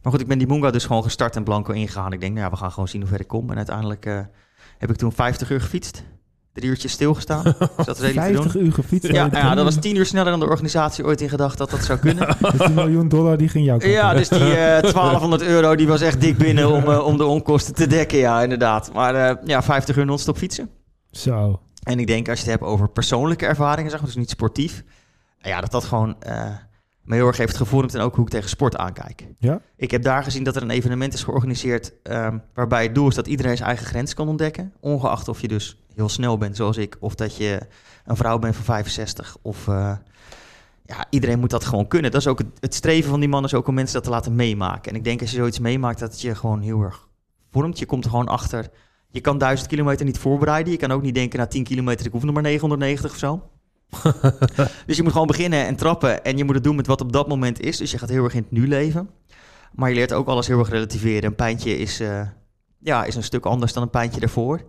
maar 0.02 0.12
goed, 0.12 0.20
ik 0.20 0.26
ben 0.26 0.38
die 0.38 0.46
Munga 0.46 0.70
dus 0.70 0.84
gewoon 0.84 1.02
gestart 1.02 1.36
en 1.36 1.44
blanco 1.44 1.72
ingegaan. 1.72 2.12
Ik 2.12 2.20
denk, 2.20 2.32
nou 2.32 2.44
ja, 2.44 2.50
we 2.50 2.58
gaan 2.58 2.72
gewoon 2.72 2.88
zien 2.88 3.00
hoe 3.00 3.10
ver 3.10 3.20
ik 3.20 3.28
kom. 3.28 3.50
En 3.50 3.56
uiteindelijk 3.56 4.06
eh, 4.06 4.20
heb 4.78 4.90
ik 4.90 4.96
toen 4.96 5.12
50 5.12 5.50
uur 5.50 5.60
gefietst. 5.60 6.02
Drie 6.52 6.68
uurtjes 6.68 6.92
stilgestaan. 6.92 7.42
Dus 7.76 7.86
dat 7.86 7.96
is 7.96 8.02
redelijk 8.02 8.26
te 8.26 8.32
doen. 8.32 8.42
50 8.42 8.60
uur 8.60 8.72
gefietst. 8.72 9.12
Ja, 9.12 9.28
ja, 9.32 9.54
dat 9.54 9.64
was 9.64 9.76
tien 9.76 9.96
uur 9.96 10.06
sneller 10.06 10.30
dan 10.30 10.40
de 10.40 10.46
organisatie 10.46 11.04
ooit 11.04 11.20
in 11.20 11.28
gedacht 11.28 11.58
dat 11.58 11.70
dat 11.70 11.84
zou 11.84 11.98
kunnen. 11.98 12.36
Dus 12.52 12.66
die 12.66 12.74
miljoen 12.74 13.08
dollar 13.08 13.36
die 13.36 13.48
ging 13.48 13.68
kant 13.68 13.84
Ja, 13.84 14.14
dus 14.14 14.28
die 14.28 14.56
eh 14.56 14.82
1200 14.92 15.42
euro 15.42 15.76
die 15.76 15.86
was 15.86 16.00
echt 16.00 16.20
dik 16.20 16.38
binnen 16.38 16.70
om, 16.70 16.84
eh, 16.84 17.06
om 17.06 17.16
de 17.16 17.24
onkosten 17.24 17.74
te 17.74 17.86
dekken, 17.86 18.18
ja, 18.18 18.42
inderdaad. 18.42 18.92
Maar 18.92 19.14
eh, 19.14 19.36
ja, 19.44 19.62
50 19.62 19.96
uur 19.96 20.04
non-stop 20.04 20.36
fietsen. 20.36 20.70
Zo. 21.10 21.60
En 21.82 21.98
ik 21.98 22.06
denk 22.06 22.28
als 22.28 22.38
je 22.40 22.50
het 22.50 22.60
hebt 22.60 22.70
over 22.70 22.88
persoonlijke 22.88 23.46
ervaringen, 23.46 23.90
zeg 23.90 24.00
maar, 24.00 24.08
dus 24.08 24.18
niet 24.18 24.30
sportief, 24.30 24.84
ja, 25.38 25.60
dat 25.60 25.70
dat 25.70 25.84
gewoon 25.84 26.16
me 27.02 27.14
heel 27.14 27.26
erg 27.26 27.36
heeft 27.36 27.56
gevormd 27.56 27.94
en 27.94 28.00
ook 28.00 28.14
hoe 28.14 28.24
ik 28.24 28.30
tegen 28.30 28.48
sport 28.48 28.76
aankijk. 28.76 29.26
Ja? 29.38 29.60
Ik 29.76 29.90
heb 29.90 30.02
daar 30.02 30.24
gezien 30.24 30.44
dat 30.44 30.56
er 30.56 30.62
een 30.62 30.70
evenement 30.70 31.14
is 31.14 31.22
georganiseerd 31.22 31.92
ehm, 32.02 32.38
waarbij 32.54 32.82
het 32.82 32.94
doel 32.94 33.08
is 33.08 33.14
dat 33.14 33.26
iedereen 33.26 33.56
zijn 33.56 33.68
eigen 33.68 33.86
grens 33.86 34.14
kan 34.14 34.28
ontdekken, 34.28 34.72
ongeacht 34.80 35.28
of 35.28 35.40
je 35.40 35.48
dus 35.48 35.81
heel 35.94 36.08
snel 36.08 36.38
bent 36.38 36.56
zoals 36.56 36.76
ik, 36.76 36.96
of 37.00 37.14
dat 37.14 37.36
je 37.36 37.60
een 38.04 38.16
vrouw 38.16 38.38
bent 38.38 38.54
van 38.54 38.64
65 38.64 39.36
of... 39.42 39.68
eh, 39.68 39.96
ja, 40.86 41.06
iedereen 41.10 41.38
moet 41.38 41.50
dat 41.50 41.64
gewoon 41.64 41.88
kunnen. 41.88 42.10
Dat 42.10 42.20
is 42.20 42.26
ook 42.26 42.38
het, 42.38 42.48
het 42.60 42.74
streven 42.74 43.10
van 43.10 43.20
die 43.20 43.28
man, 43.28 43.44
is 43.44 43.54
ook 43.54 43.66
om 43.66 43.74
mensen 43.74 43.94
dat 43.94 44.04
te 44.04 44.10
laten 44.10 44.34
meemaken. 44.34 44.92
En 44.92 44.98
ik 44.98 45.04
denk 45.04 45.20
als 45.20 45.30
je 45.30 45.36
zoiets 45.36 45.58
meemaakt, 45.58 45.98
dat 45.98 46.10
het 46.10 46.20
je 46.20 46.34
gewoon 46.34 46.60
heel 46.60 46.80
erg 46.80 47.08
vormt. 47.50 47.78
Je 47.78 47.86
komt 47.86 48.04
er 48.04 48.10
gewoon 48.10 48.28
achter. 48.28 48.68
Je 49.08 49.20
kan 49.20 49.38
duizend 49.38 49.68
kilometer 49.68 50.06
niet 50.06 50.18
voorbereiden. 50.18 50.72
Je 50.72 50.78
kan 50.78 50.92
ook 50.92 51.02
niet 51.02 51.14
denken, 51.14 51.38
na 51.38 51.46
10 51.46 51.64
kilometer, 51.64 52.06
ik 52.06 52.12
hoef 52.12 52.22
nog 52.22 52.34
maar 52.34 52.42
990 52.42 53.10
of 53.10 53.18
zo. 53.18 53.50
dus 54.86 54.96
je 54.96 55.02
moet 55.02 55.12
gewoon 55.12 55.26
beginnen 55.26 55.66
en 55.66 55.76
trappen. 55.76 56.24
En 56.24 56.36
je 56.36 56.44
moet 56.44 56.54
het 56.54 56.64
doen 56.64 56.76
met 56.76 56.86
wat 56.86 57.00
op 57.00 57.12
dat 57.12 57.28
moment 57.28 57.60
is. 57.60 57.76
Dus 57.76 57.90
je 57.90 57.98
gaat 57.98 58.08
heel 58.08 58.24
erg 58.24 58.34
in 58.34 58.42
het 58.42 58.50
nu 58.50 58.68
leven. 58.68 59.10
Maar 59.72 59.88
je 59.88 59.94
leert 59.94 60.12
ook 60.12 60.26
alles 60.26 60.46
heel 60.46 60.58
erg 60.58 60.68
relativeren. 60.68 61.24
Een 61.24 61.34
pijntje 61.34 61.78
is, 61.78 62.00
eh, 62.00 62.26
ja, 62.78 63.04
is 63.04 63.14
een 63.14 63.22
stuk 63.22 63.46
anders 63.46 63.72
dan 63.72 63.82
een 63.82 63.90
pijntje 63.90 64.20
daarvoor. 64.20 64.60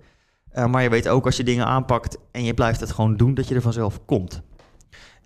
Eh, 0.54 0.66
maar 0.66 0.84
je 0.84 0.89
weet 0.89 1.08
ook 1.08 1.26
als 1.26 1.38
je 1.38 1.44
dingen 1.44 1.66
aanpakt 1.66 2.18
en 2.32 2.44
je 2.44 2.54
blijft 2.54 2.80
het 2.80 2.92
gewoon 2.92 3.18
doen, 3.18 3.34
dat 3.34 3.48
je 3.48 3.56
er 3.56 3.62
vanzelf 3.62 4.06
komt. 4.06 4.42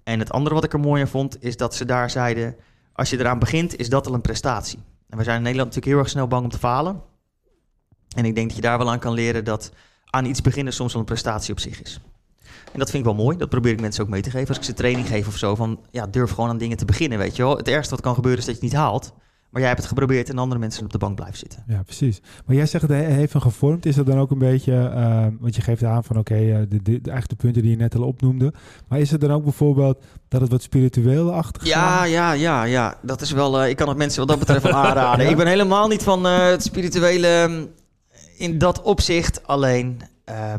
En 0.04 0.20
het 0.20 0.32
andere 0.32 0.56
wat 0.56 0.64
ik 0.64 0.74
er 0.74 0.80
mooi 0.80 1.02
aan 1.02 1.08
vond, 1.08 1.44
is 1.44 1.58
dat 1.58 1.76
ze 1.76 1.86
daar 1.86 2.10
zeiden... 2.10 2.56
als 2.94 3.10
je 3.10 3.20
eraan 3.20 3.40
begint, 3.40 3.78
is 3.78 3.90
dat 3.90 4.08
al 4.08 4.14
een 4.14 4.22
prestatie. 4.22 4.80
En 5.10 5.18
we 5.18 5.24
zijn 5.24 5.38
in 5.38 5.44
Nederland 5.44 5.68
natuurlijk 5.68 5.96
heel 5.96 6.04
erg 6.04 6.10
snel 6.10 6.28
bang 6.28 6.44
om 6.44 6.50
te 6.50 6.58
falen. 6.58 7.02
En 8.16 8.26
ik 8.26 8.36
denk 8.36 8.48
dat 8.48 8.56
je 8.56 8.62
daar 8.62 8.78
wel 8.78 8.92
aan 8.92 9.00
kan 9.00 9.14
leren 9.14 9.44
dat 9.44 9.72
aan 10.06 10.26
iets 10.26 10.42
beginnen 10.42 10.74
soms 10.74 10.92
wel 10.92 11.02
een 11.02 11.08
prestatie 11.08 11.54
op 11.54 11.60
zich 11.60 11.82
is. 11.82 12.00
En 12.74 12.80
dat 12.80 12.90
vind 12.90 13.06
ik 13.06 13.16
wel 13.16 13.24
mooi. 13.24 13.38
Dat 13.38 13.50
probeer 13.50 13.72
ik 13.72 13.82
mensen 13.82 14.04
ook 14.04 14.10
mee 14.10 14.22
te 14.22 14.30
geven. 14.30 14.48
Als 14.48 14.58
ik 14.58 14.64
ze 14.64 14.74
training 14.74 15.08
geef 15.08 15.28
of 15.28 15.38
zo, 15.38 15.56
van 15.56 15.80
ja, 15.92 16.08
durf 16.08 16.32
gewoon 16.32 16.50
aan 16.50 16.58
dingen 16.58 16.78
te 16.78 16.86
beginnen, 16.86 17.18
weet 17.18 17.36
je 17.36 17.44
wel. 17.44 17.58
Het 17.58 17.68
ergste 17.68 17.96
wat 17.96 18.04
kan 18.04 18.16
gebeuren 18.16 18.40
is 18.40 18.46
dat 18.46 18.56
je 18.56 18.62
het 18.62 18.72
niet 18.72 18.82
haalt. 18.82 19.14
Maar 19.50 19.62
jij 19.62 19.68
hebt 19.72 19.80
het 19.82 19.90
geprobeerd 19.90 20.30
en 20.30 20.38
andere 20.38 20.60
mensen 20.60 20.84
op 20.84 20.92
de 20.92 20.98
bank 20.98 21.16
blijven 21.16 21.38
zitten. 21.38 21.64
Ja, 21.68 21.84
precies. 21.84 22.22
Maar 22.46 22.56
jij 22.56 22.66
zegt, 22.66 22.88
het 22.88 22.92
heeft 22.92 23.34
hem 23.34 23.42
gevormd. 23.42 23.86
Is 23.86 23.96
dat 23.96 24.06
dan 24.06 24.20
ook 24.20 24.32
een 24.32 24.38
beetje, 24.38 24.74
eh, 24.96 25.26
want 25.40 25.56
je 25.56 25.62
geeft 25.62 25.84
aan 25.84 26.04
van 26.04 26.18
oké, 26.18 26.36
eh, 26.36 26.58
de, 26.58 26.68
de, 26.68 26.82
de, 26.82 26.92
eigenlijk 26.92 27.30
de 27.30 27.36
punten 27.36 27.62
die 27.62 27.72
je 27.72 27.78
net 27.78 27.96
al 27.96 28.04
opnoemde. 28.04 28.54
Maar 28.88 29.00
is 29.00 29.12
het 29.12 29.22
dan 29.22 29.32
ook 29.32 29.44
bijvoorbeeld 29.44 30.04
dat 30.28 30.42
het 30.42 30.52
wat 30.52 30.62
spiritueel 30.62 31.34
achter 31.34 31.68
Ja, 31.68 32.04
ja, 32.04 32.32
ja, 32.32 32.64
ja. 32.64 32.98
Dat 33.02 33.22
is 33.22 33.32
wel. 33.32 33.62
eh, 33.62 33.70
ik 33.70 33.76
kan 33.76 33.88
het 33.88 33.98
mensen 33.98 34.20
wat 34.20 34.28
dat 34.30 34.40
betreft 34.40 34.64
wel 34.64 34.74
aanraden. 34.86 35.26
Ja? 35.26 35.32
Ik 35.32 35.38
ben 35.38 35.48
helemaal 35.48 35.88
niet 35.88 36.04
van 36.04 36.26
eh, 36.28 36.46
het 36.50 36.64
spirituele 36.64 37.28
ehm, 37.28 37.66
in 38.38 38.58
dat 38.58 38.82
opzicht. 38.82 39.48
Alleen, 39.48 40.02
eh, 40.24 40.54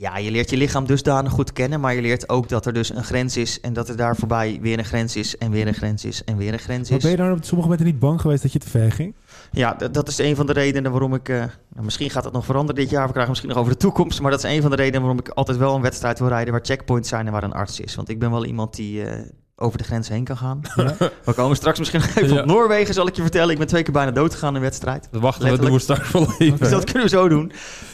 ja, 0.00 0.18
je 0.18 0.30
leert 0.30 0.50
je 0.50 0.56
lichaam 0.56 0.86
dusdanig 0.86 1.32
goed 1.32 1.52
kennen, 1.52 1.80
maar 1.80 1.94
je 1.94 2.00
leert 2.02 2.28
ook 2.28 2.48
dat 2.48 2.66
er 2.66 2.72
dus 2.72 2.94
een 2.94 3.04
grens 3.04 3.36
is 3.36 3.60
en 3.60 3.72
dat 3.72 3.88
er 3.88 3.96
daar 3.96 4.16
voorbij 4.16 4.58
weer 4.62 4.78
een 4.78 4.84
grens 4.84 5.16
is 5.16 5.36
en 5.38 5.50
weer 5.50 5.66
een 5.66 5.74
grens 5.74 6.04
is 6.04 6.24
en 6.24 6.36
weer 6.36 6.52
een 6.52 6.58
grens 6.58 6.88
Maar 6.88 6.98
is. 6.98 7.02
ben 7.04 7.12
je 7.12 7.16
dan 7.18 7.30
op 7.32 7.44
sommige 7.44 7.68
momenten 7.68 7.86
niet 7.86 7.98
bang 7.98 8.20
geweest 8.20 8.42
dat 8.42 8.52
je 8.52 8.58
te 8.58 8.68
ver 8.70 8.92
ging? 8.92 9.14
Ja, 9.50 9.74
dat, 9.74 9.94
dat 9.94 10.08
is 10.08 10.18
een 10.18 10.36
van 10.36 10.46
de 10.46 10.52
redenen 10.52 10.90
waarom 10.90 11.14
ik. 11.14 11.28
eh, 11.28 11.36
nou, 11.36 11.84
misschien 11.84 12.10
gaat 12.10 12.24
het 12.24 12.32
nog 12.32 12.44
veranderen 12.44 12.80
dit 12.80 12.90
jaar. 12.90 13.02
We 13.04 13.08
krijgen 13.10 13.28
misschien 13.30 13.50
nog 13.50 13.58
over 13.60 13.72
de 13.72 13.78
toekomst. 13.78 14.20
Maar 14.20 14.30
dat 14.30 14.44
is 14.44 14.50
een 14.56 14.60
van 14.62 14.70
de 14.70 14.76
redenen 14.76 15.00
waarom 15.00 15.18
ik 15.18 15.28
altijd 15.28 15.56
wel 15.58 15.74
een 15.74 15.82
wedstrijd 15.82 16.18
wil 16.18 16.28
rijden 16.28 16.52
waar 16.52 16.64
checkpoints 16.64 17.08
zijn 17.08 17.26
en 17.26 17.32
waar 17.32 17.42
een 17.42 17.52
arts 17.52 17.80
is. 17.80 17.94
Want 17.94 18.08
ik 18.08 18.18
ben 18.18 18.30
wel 18.30 18.44
iemand 18.44 18.76
die 18.76 19.04
eh, 19.04 19.20
over 19.56 19.78
de 19.78 19.84
grens 19.84 20.08
heen 20.08 20.24
kan 20.24 20.36
gaan. 20.36 20.60
Ja. 20.76 20.94
We 21.24 21.32
komen 21.32 21.56
straks 21.56 21.78
misschien 21.78 22.00
nog 22.00 22.08
even 22.14 22.34
Ja. 22.34 22.40
op 22.40 22.46
Noorwegen, 22.46 22.94
zal 22.94 23.06
ik 23.06 23.16
je 23.16 23.22
vertellen. 23.22 23.50
Ik 23.50 23.58
ben 23.58 23.66
twee 23.66 23.82
keer 23.82 23.92
bijna 23.92 24.10
dood 24.10 24.32
gegaan 24.32 24.48
in 24.48 24.54
een 24.54 24.60
wedstrijd. 24.62 25.08
Dat 25.10 25.20
wachten 25.20 25.50
we, 25.50 25.58
doen 25.58 25.72
we 25.72 25.78
straks 25.78 26.10
wel 26.12 26.34
even. 26.38 26.58
Dus 26.58 26.70
dat 26.70 26.84
kunnen 26.84 27.02
we 27.02 27.08
zo 27.08 27.28
doen. 27.28 27.52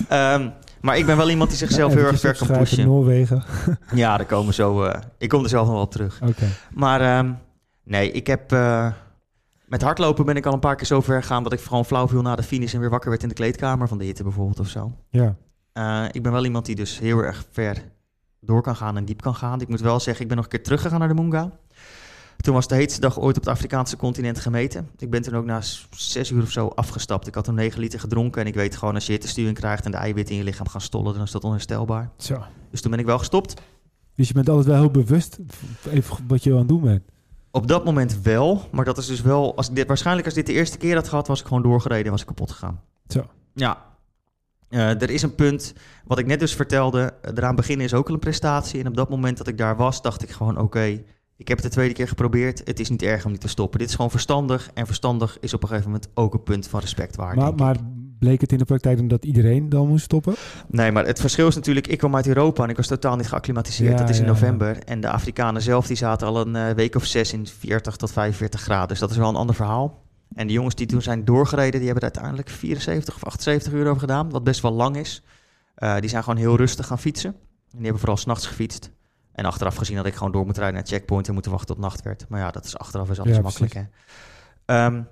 Ehm, 0.08 0.48
maar 0.80 0.98
ik 0.98 1.06
ben 1.06 1.16
wel 1.16 1.30
iemand 1.30 1.48
die 1.50 1.58
zichzelf 1.58 1.94
heel 1.94 2.04
erg 2.04 2.20
ver 2.20 2.36
kan 2.36 2.58
pushen. 2.58 2.86
Noorwegen. 2.86 3.42
Ja, 3.94 4.16
daar 4.16 4.26
komen 4.26 4.54
zo. 4.54 4.82
eh, 4.82 5.00
ik 5.18 5.28
kom 5.28 5.42
er 5.42 5.48
zelf 5.48 5.66
nog 5.66 5.76
wel 5.76 5.88
terug. 5.88 6.20
Oké. 6.28 6.46
Maar 6.74 7.00
ehm, 7.00 7.32
nee, 7.84 8.10
ik 8.12 8.26
heb. 8.26 8.52
eh, 8.52 8.92
met 9.66 9.82
hardlopen 9.82 10.24
ben 10.24 10.36
ik 10.36 10.46
al 10.46 10.52
een 10.52 10.58
paar 10.60 10.76
keer 10.76 10.86
zo 10.86 11.00
ver 11.00 11.20
gegaan 11.22 11.42
dat 11.42 11.52
ik 11.52 11.60
gewoon 11.60 11.84
flauw 11.84 12.08
viel 12.08 12.22
na 12.22 12.36
de 12.36 12.42
finish 12.42 12.74
en 12.74 12.80
weer 12.80 12.90
wakker 12.90 13.10
werd 13.10 13.22
in 13.22 13.28
de 13.28 13.34
kleedkamer 13.34 13.88
van 13.88 13.98
de 13.98 14.04
hitte 14.04 14.22
bijvoorbeeld 14.22 14.60
of 14.60 14.68
zo. 14.68 14.92
Ja. 15.10 15.36
Eh, 15.72 16.04
ik 16.10 16.22
ben 16.22 16.32
wel 16.32 16.44
iemand 16.44 16.66
die 16.66 16.74
dus 16.74 16.98
heel 16.98 17.18
erg 17.18 17.44
ver 17.50 17.76
door 18.40 18.62
kan 18.62 18.76
gaan 18.76 18.96
en 18.96 19.04
diep 19.04 19.20
kan 19.22 19.34
gaan. 19.34 19.60
Ik 19.60 19.68
moet 19.68 19.80
wel 19.80 20.00
zeggen, 20.00 20.22
ik 20.22 20.28
ben 20.28 20.36
nog 20.36 20.46
een 20.46 20.50
keer 20.52 20.62
teruggegaan 20.62 20.98
naar 20.98 21.08
de 21.08 21.14
Munga. 21.14 21.50
Toen 22.36 22.54
was 22.54 22.68
de 22.68 22.74
heetste 22.74 23.00
dag 23.00 23.20
ooit 23.20 23.36
op 23.36 23.44
het 23.44 23.52
Afrikaanse 23.52 23.96
continent 23.96 24.40
gemeten. 24.40 24.88
Ik 24.98 25.10
ben 25.10 25.22
toen 25.22 25.34
ook 25.34 25.44
na 25.44 25.60
zes 25.90 26.30
uur 26.30 26.42
of 26.42 26.50
zo 26.50 26.66
afgestapt. 26.66 27.26
Ik 27.26 27.34
had 27.34 27.44
toen 27.44 27.54
negen 27.54 27.80
liter 27.80 28.00
gedronken 28.00 28.40
en 28.40 28.46
ik 28.46 28.54
weet 28.54 28.76
gewoon 28.76 28.94
als 28.94 29.06
je 29.06 29.12
hittestuwing 29.12 29.56
krijgt 29.56 29.84
en 29.84 29.90
de 29.90 29.96
eiwitten 29.96 30.34
in 30.34 30.40
je 30.40 30.46
lichaam 30.46 30.68
gaan 30.68 30.80
stollen, 30.80 31.14
dan 31.14 31.22
is 31.22 31.30
dat 31.30 31.44
onherstelbaar. 31.44 32.10
Zo. 32.16 32.42
Dus 32.70 32.80
toen 32.80 32.90
ben 32.90 33.00
ik 33.00 33.06
wel 33.06 33.18
gestopt. 33.18 33.60
Dus 34.14 34.28
je 34.28 34.34
bent 34.34 34.48
altijd 34.48 34.66
wel 34.66 34.76
heel 34.76 34.90
bewust 34.90 35.38
even 35.90 36.16
wat 36.26 36.42
je 36.42 36.52
aan 36.52 36.58
het 36.58 36.68
doen 36.68 36.80
bent. 36.80 37.02
Op 37.50 37.66
dat 37.66 37.84
moment 37.84 38.22
wel, 38.22 38.68
maar 38.72 38.84
dat 38.84 38.98
is 38.98 39.06
dus 39.06 39.22
wel... 39.22 39.56
Als 39.56 39.68
ik 39.68 39.74
dit, 39.74 39.86
waarschijnlijk 39.86 40.26
als 40.26 40.34
dit 40.34 40.46
de 40.46 40.52
eerste 40.52 40.78
keer 40.78 40.94
had 40.94 41.08
gehad, 41.08 41.26
was 41.26 41.40
ik 41.40 41.46
gewoon 41.46 41.62
doorgereden 41.62 42.04
en 42.04 42.10
was 42.10 42.20
ik 42.20 42.26
kapot 42.26 42.50
gegaan. 42.50 42.80
Zo. 43.08 43.26
Ja. 43.54 43.84
Eh, 44.68 45.02
er 45.02 45.10
is 45.10 45.22
een 45.22 45.34
punt, 45.34 45.74
wat 46.04 46.18
ik 46.18 46.26
net 46.26 46.40
dus 46.40 46.54
vertelde, 46.54 47.14
eh, 47.22 47.32
eraan 47.34 47.54
beginnen 47.54 47.86
is 47.86 47.94
ook 47.94 48.08
al 48.08 48.14
een 48.14 48.20
prestatie. 48.20 48.80
En 48.80 48.86
op 48.86 48.96
dat 48.96 49.10
moment 49.10 49.38
dat 49.38 49.46
ik 49.46 49.58
daar 49.58 49.76
was, 49.76 50.02
dacht 50.02 50.22
ik 50.22 50.30
gewoon, 50.30 50.58
oké, 50.58 51.02
ik 51.36 51.48
heb 51.48 51.56
het 51.56 51.66
de 51.66 51.72
tweede 51.72 51.94
keer 51.94 52.08
geprobeerd. 52.08 52.62
Het 52.64 52.80
is 52.80 52.90
niet 52.90 53.02
erg 53.02 53.24
om 53.24 53.30
niet 53.30 53.40
te 53.40 53.48
stoppen. 53.48 53.78
Dit 53.78 53.88
is 53.88 53.94
gewoon 53.94 54.10
verstandig. 54.10 54.70
En 54.74 54.86
verstandig 54.86 55.38
is 55.40 55.54
op 55.54 55.62
een 55.62 55.68
gegeven 55.68 55.90
moment 55.90 56.10
ook 56.14 56.34
een 56.34 56.42
punt 56.42 56.68
van 56.68 56.80
respect 56.80 57.16
waard. 57.16 57.36
Maar, 57.36 57.54
maar 57.54 57.76
bleek 58.18 58.40
het 58.40 58.52
in 58.52 58.58
de 58.58 58.64
praktijk 58.64 59.08
dat 59.08 59.24
iedereen 59.24 59.68
dan 59.68 59.88
moest 59.88 60.04
stoppen? 60.04 60.34
Nee, 60.68 60.92
maar 60.92 61.06
het 61.06 61.20
verschil 61.20 61.46
is 61.46 61.54
natuurlijk, 61.54 61.86
ik 61.86 61.98
kwam 61.98 62.16
uit 62.16 62.26
Europa 62.26 62.62
en 62.62 62.70
ik 62.70 62.76
was 62.76 62.86
totaal 62.86 63.16
niet 63.16 63.28
geacclimatiseerd. 63.28 63.92
Ja, 63.92 63.96
dat 63.96 64.08
is 64.08 64.18
in 64.18 64.24
ja, 64.24 64.30
november. 64.30 64.78
En 64.78 65.00
de 65.00 65.10
Afrikanen 65.10 65.62
zelf, 65.62 65.86
die 65.86 65.96
zaten 65.96 66.26
al 66.26 66.40
een 66.40 66.56
eh, 66.56 66.70
week 66.70 66.94
of 66.94 67.04
zes 67.04 67.32
in 67.32 67.46
40 67.46 67.96
tot 67.96 68.12
45 68.12 68.60
graden. 68.60 68.88
Dus 68.88 68.98
dat 68.98 69.10
is 69.10 69.16
wel 69.16 69.28
een 69.28 69.36
ander 69.36 69.54
verhaal. 69.54 70.04
En 70.34 70.46
de 70.46 70.52
jongens 70.52 70.74
die 70.74 70.86
toen 70.86 71.02
zijn 71.02 71.24
doorgereden, 71.24 71.80
die 71.80 71.90
hebben 71.90 72.08
er 72.08 72.14
uiteindelijk 72.14 72.48
74 72.48 73.14
of 73.14 73.24
78 73.24 73.72
uur 73.72 73.86
over 73.86 74.00
gedaan. 74.00 74.30
Wat 74.30 74.44
best 74.44 74.60
wel 74.60 74.72
lang 74.72 74.96
is. 74.96 75.22
Eh, 75.74 75.96
die 76.00 76.10
zijn 76.10 76.22
gewoon 76.22 76.38
heel 76.38 76.56
rustig 76.56 76.86
gaan 76.86 76.98
fietsen. 76.98 77.30
En 77.30 77.82
die 77.82 77.82
hebben 77.82 77.98
vooral 77.98 78.16
s'nachts 78.16 78.46
gefietst. 78.46 78.90
En 79.36 79.44
achteraf 79.44 79.76
gezien 79.76 79.96
dat 79.96 80.06
ik 80.06 80.14
gewoon 80.14 80.32
door 80.32 80.46
moet 80.46 80.56
rijden 80.56 80.74
naar 80.74 80.86
checkpoint 80.86 81.26
en 81.26 81.32
moeten 81.32 81.50
wachten 81.50 81.74
tot 81.74 81.84
nacht 81.84 82.02
werd. 82.02 82.24
Maar 82.28 82.40
ja, 82.40 82.50
dat 82.50 82.64
is 82.64 82.78
achteraf 82.78 83.10
is 83.10 83.20
alles 83.20 83.36
Ja, 83.36 83.42
makkelijk. 83.42 83.72
Hè? 83.74 83.82
Ehm, 84.64 85.02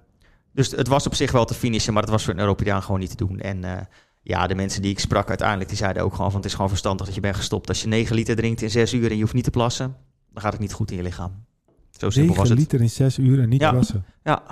dus 0.52 0.70
het 0.70 0.88
was 0.88 1.06
op 1.06 1.14
zich 1.14 1.32
wel 1.32 1.44
te 1.44 1.54
finishen, 1.54 1.92
maar 1.92 2.02
het 2.02 2.10
was 2.10 2.24
voor 2.24 2.34
een 2.34 2.40
Europeaan 2.40 2.82
gewoon 2.82 3.00
niet 3.00 3.10
te 3.10 3.16
doen. 3.16 3.40
En 3.40 3.64
eh, 3.64 3.80
ja, 4.22 4.46
de 4.46 4.54
mensen 4.54 4.82
die 4.82 4.90
ik 4.90 4.98
sprak 4.98 5.28
uiteindelijk, 5.28 5.68
die 5.68 5.78
zeiden 5.78 6.02
ook 6.02 6.14
gewoon 6.14 6.30
van 6.30 6.36
het 6.40 6.48
is 6.48 6.54
gewoon 6.54 6.68
verstandig 6.68 7.06
dat 7.06 7.14
je 7.14 7.20
bent 7.20 7.36
gestopt. 7.36 7.68
Als 7.68 7.82
je 7.82 7.88
9 7.88 8.14
liter 8.14 8.36
drinkt 8.36 8.62
in 8.62 8.70
6 8.70 8.92
uur 8.92 9.10
en 9.10 9.14
je 9.16 9.20
hoeft 9.22 9.34
niet 9.34 9.44
te 9.44 9.50
plassen, 9.50 9.96
dan 10.32 10.42
gaat 10.42 10.52
het 10.52 10.60
niet 10.60 10.72
goed 10.72 10.90
in 10.90 10.96
je 10.96 11.02
lichaam. 11.02 11.44
Zo 11.90 12.10
simpel 12.10 12.22
9 12.22 12.36
was 12.36 12.48
het. 12.48 12.58
liter 12.58 12.80
in 12.80 12.90
6 12.90 13.18
uur 13.18 13.40
en 13.40 13.48
niet 13.48 13.60
Ja. 13.60 13.70
plassen. 13.70 14.04
Ja, 14.22 14.42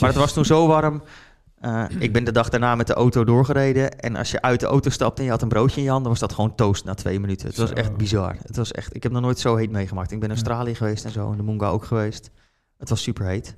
maar 0.00 0.08
het 0.08 0.18
was 0.18 0.32
toen 0.32 0.44
zo 0.44 0.66
warm. 0.66 1.02
Eh, 1.66 1.84
ik 1.98 2.12
ben 2.12 2.24
de 2.24 2.32
dag 2.32 2.48
daarna 2.48 2.74
met 2.74 2.86
de 2.86 2.94
auto 2.94 3.24
doorgereden. 3.24 3.98
En 3.98 4.16
als 4.16 4.30
je 4.30 4.42
uit 4.42 4.60
de 4.60 4.66
auto 4.66 4.90
stapt 4.90 5.18
en 5.18 5.24
je 5.24 5.30
had 5.30 5.42
een 5.42 5.48
broodje 5.48 5.76
in 5.76 5.82
je 5.82 5.90
hand, 5.90 6.02
dan 6.02 6.12
was 6.12 6.20
dat 6.20 6.32
gewoon 6.32 6.54
toast 6.54 6.84
na 6.84 6.94
twee 6.94 7.20
minuten. 7.20 7.46
Het 7.46 7.56
was 7.56 7.68
Zo. 7.68 7.74
echt 7.74 7.96
bizar. 7.96 8.36
Het 8.42 8.56
was 8.56 8.72
echt, 8.72 8.94
ik 8.94 9.02
heb 9.02 9.12
nog 9.12 9.22
nooit 9.22 9.38
zo 9.38 9.56
heet 9.56 9.70
meegemaakt. 9.70 10.10
Ik 10.10 10.20
ben 10.20 10.28
in. 10.28 10.34
Australië 10.34 10.74
geweest 10.74 11.04
en 11.04 11.10
zo, 11.10 11.30
in 11.30 11.36
de 11.36 11.42
Munga 11.42 11.68
ook 11.68 11.84
geweest. 11.84 12.30
Het 12.78 12.88
was 12.88 13.02
super 13.02 13.26
heet. 13.26 13.56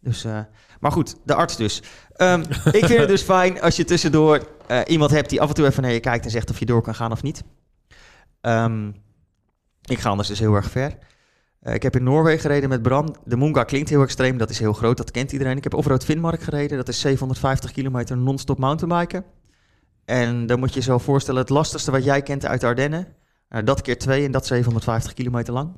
Dus, 0.00 0.24
eh, 0.24 0.40
maar 0.80 0.92
goed, 0.92 1.16
de 1.24 1.34
arts 1.34 1.56
dus. 1.56 1.82
Ehm, 2.12 2.40
ik 2.80 2.84
vind 2.84 2.98
het 2.98 3.08
dus 3.08 3.22
fijn 3.22 3.60
als 3.60 3.76
je 3.76 3.84
tussendoor 3.84 4.48
eh, 4.66 4.80
iemand 4.86 5.10
hebt 5.10 5.30
die 5.30 5.40
af 5.40 5.48
en 5.48 5.54
toe 5.54 5.66
even 5.66 5.82
naar 5.82 5.92
je 5.92 6.00
kijkt 6.00 6.24
en 6.24 6.30
zegt 6.30 6.50
of 6.50 6.58
je 6.58 6.66
door 6.66 6.82
kan 6.82 6.94
gaan 6.94 7.12
of 7.12 7.22
niet. 7.22 7.42
Ehm, 8.40 8.88
ik 9.84 9.98
ga 9.98 10.10
anders 10.10 10.28
dus 10.28 10.38
heel 10.38 10.54
erg 10.54 10.70
ver. 10.70 10.98
Eh, 11.60 11.74
ik 11.74 11.82
heb 11.82 11.96
in 11.96 12.02
Noorwegen 12.02 12.40
gereden 12.40 12.68
met 12.68 12.82
Bram. 12.82 13.14
De 13.24 13.36
Munga 13.36 13.64
klinkt 13.64 13.88
heel 13.88 14.02
extreem, 14.02 14.38
dat 14.38 14.50
is 14.50 14.58
heel 14.58 14.72
groot, 14.72 14.96
dat 14.96 15.10
kent 15.10 15.32
iedereen. 15.32 15.56
Ik 15.56 15.64
heb 15.64 15.74
Offroad 15.74 16.04
Finnmark 16.04 16.42
gereden, 16.42 16.76
dat 16.76 16.88
is 16.88 17.00
750 17.00 17.72
kilometer 17.72 18.16
non-stop 18.16 18.58
mountainbiken. 18.58 19.24
En 20.04 20.46
dan 20.46 20.58
moet 20.58 20.74
je 20.74 20.78
je 20.78 20.84
zo 20.84 20.98
voorstellen, 20.98 21.40
het 21.40 21.50
lastigste 21.50 21.90
wat 21.90 22.04
jij 22.04 22.22
kent 22.22 22.46
uit 22.46 22.60
de 22.60 22.66
Ardennen, 22.66 23.06
eh, 23.48 23.64
dat 23.64 23.82
keer 23.82 23.98
twee 23.98 24.24
en 24.24 24.32
dat 24.32 24.46
750 24.46 25.14
kilometer 25.14 25.52
lang. 25.52 25.72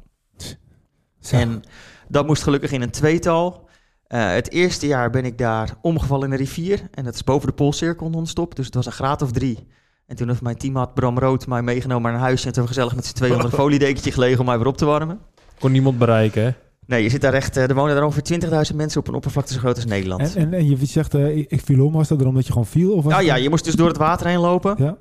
Zo. 1.21 1.37
En 1.37 1.63
dat 2.09 2.27
moest 2.27 2.43
gelukkig 2.43 2.73
in 2.73 2.83
een 2.83 2.91
tweetal. 2.91 3.69
Eh, 4.07 4.33
het 4.33 4.51
eerste 4.51 4.87
jaar 4.87 5.11
ben 5.11 5.25
ik 5.25 5.39
daar 5.39 5.75
omgevallen 5.83 6.27
in 6.27 6.33
een 6.33 6.39
rivier. 6.39 6.89
En 6.91 7.05
dat 7.05 7.15
is 7.15 7.25
boven 7.25 7.49
de 7.49 7.55
Poolcirkel 7.55 8.11
non-stop. 8.11 8.55
Dus 8.57 8.67
het 8.67 8.75
was 8.75 8.87
een 8.87 8.93
graad 8.93 9.23
of 9.23 9.33
drie. 9.33 9.67
En 10.07 10.17
toen 10.17 10.29
heeft 10.29 10.43
mijn 10.43 10.57
teammaat 10.57 10.95
Bram 10.95 11.19
Rood 11.19 11.47
mij 11.47 11.63
meegenomen 11.63 12.03
naar 12.03 12.21
een 12.21 12.27
huisje. 12.27 12.47
En 12.47 12.53
toen 12.53 12.65
hebben 12.65 12.75
we 12.75 12.81
gezellig 12.81 12.95
met 12.95 13.07
z'n 13.07 13.15
tweeën 13.15 13.33
onder 13.35 13.51
een 13.51 13.59
foliedekentje 13.65 14.13
gelegen 14.13 14.41
om 14.41 14.47
mij 14.47 14.59
weer 14.59 14.67
op 14.67 14.77
te 14.77 14.85
warmen. 14.85 15.21
Kon 15.63 15.73
niemand 15.73 15.99
bereiken, 15.99 16.43
hè? 16.43 16.51
Nee, 16.87 17.03
je 17.03 17.09
zit 17.09 17.21
daar 17.21 17.35
echt... 17.35 17.57
eh, 17.57 17.69
er 17.69 17.75
wonen 17.75 17.95
daar 17.95 18.05
ongeveer 18.05 18.41
20.000 18.71 18.77
mensen 18.77 19.01
op 19.01 19.09
een 19.09 19.15
oppervlakte 19.15 19.53
zo 19.53 19.59
groot 19.59 19.77
als 19.77 19.85
Nederland. 19.85 20.35
En, 20.35 20.43
en, 20.43 20.53
en 20.55 20.69
je 20.69 20.87
zegt, 20.87 21.15
eh, 21.15 21.37
ik, 21.37 21.51
ik 21.51 21.61
viel 21.61 21.87
om, 21.87 21.93
was 21.93 22.09
dat 22.09 22.21
erom 22.21 22.35
dat 22.35 22.47
je 22.47 22.53
gewoon 22.53 22.67
viel? 22.67 22.93
Of 22.93 23.05
was 23.05 23.23
ja, 23.25 23.35
je 23.35 23.49
moest 23.49 23.65
dus 23.65 23.75
door 23.75 23.89
het 23.89 23.97
water 23.97 24.27
heen 24.27 24.39
lopen. 24.39 24.75
Ja? 24.79 24.97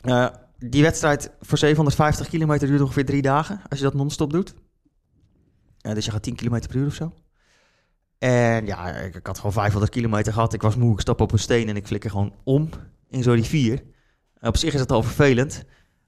Eh, 0.00 0.26
die 0.58 0.82
wedstrijd 0.82 1.30
voor 1.40 1.58
750 1.58 2.28
kilometer 2.28 2.68
duurt 2.68 2.80
ongeveer 2.80 3.04
drie 3.04 3.22
dagen. 3.22 3.60
Als 3.68 3.78
je 3.78 3.84
dat 3.84 3.94
non-stop 3.94 4.32
doet. 4.32 4.54
Eh, 5.80 5.94
dus 5.94 6.04
je 6.04 6.10
gaat 6.10 6.22
10 6.22 6.34
kilometer 6.34 6.70
per 6.70 6.78
uur 6.78 6.86
of 6.86 6.94
zo. 6.94 7.12
En 8.18 8.66
ja, 8.66 8.90
ik, 8.94 9.14
ik 9.14 9.26
had 9.26 9.36
gewoon 9.36 9.52
500 9.52 9.92
kilometer 9.92 10.32
gehad. 10.32 10.52
Ik 10.52 10.62
was 10.62 10.76
moe, 10.76 10.92
ik 10.92 11.00
stap 11.00 11.20
op 11.20 11.32
een 11.32 11.38
steen 11.38 11.68
en 11.68 11.76
ik 11.76 11.86
flikker 11.86 12.10
gewoon 12.10 12.32
om 12.44 12.68
in 13.10 13.22
zo'n 13.22 13.34
rivier. 13.34 13.82
Op 14.40 14.56
zich 14.56 14.74
is 14.74 14.80
het 14.80 14.92
al 14.92 15.02
vervelend. 15.02 15.64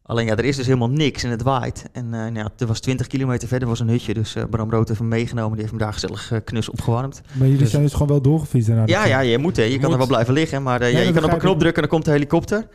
Alleen 0.07 0.27
ja, 0.27 0.37
er 0.37 0.45
is 0.45 0.57
dus 0.57 0.67
helemaal 0.67 0.91
niks 0.91 1.23
en 1.23 1.31
het 1.31 1.43
waait. 1.43 1.85
En 1.93 2.05
eh, 2.05 2.21
nou 2.21 2.35
ja, 2.35 2.49
er 2.59 2.67
was 2.67 2.81
20 2.81 3.07
kilometer 3.07 3.49
verder 3.49 3.69
was 3.69 3.81
een 3.81 3.89
hutje. 3.89 4.15
Dus 4.15 4.35
eh, 4.35 4.45
Bram 4.51 4.71
Rood 4.71 4.89
heeft 4.89 5.01
hem 5.01 5.09
meegenomen. 5.09 5.51
Die 5.53 5.61
heeft 5.61 5.71
hem 5.71 5.81
daar 5.81 5.93
gezellig 5.93 6.33
eh, 6.33 6.39
knus 6.45 6.69
opgewarmd. 6.69 7.21
Maar 7.33 7.47
jullie 7.47 7.63
Dus- 7.63 7.71
zijn 7.71 7.83
dus 7.83 7.93
gewoon 7.93 8.09
wel 8.09 8.21
doorgefietst 8.21 8.69
daarna? 8.69 8.83
Ja, 8.87 9.05
ja, 9.07 9.21
je 9.21 9.39
moet 9.39 9.57
hè. 9.57 9.63
Je 9.63 9.79
kan 9.79 9.93
er 9.93 9.99
wel 9.99 10.07
blijven 10.07 10.35
liggen. 10.35 10.63
Maar 10.63 10.81
Ja, 10.81 10.87
ja, 10.87 11.01
je 11.01 11.13
kan 11.13 11.25
op 11.25 11.33
een 11.33 11.39
knop 11.39 11.59
drukken 11.59 11.83
en 11.83 11.89
dan 11.89 11.99
komt 11.99 12.05
de 12.05 12.11
helikopter. 12.11 12.69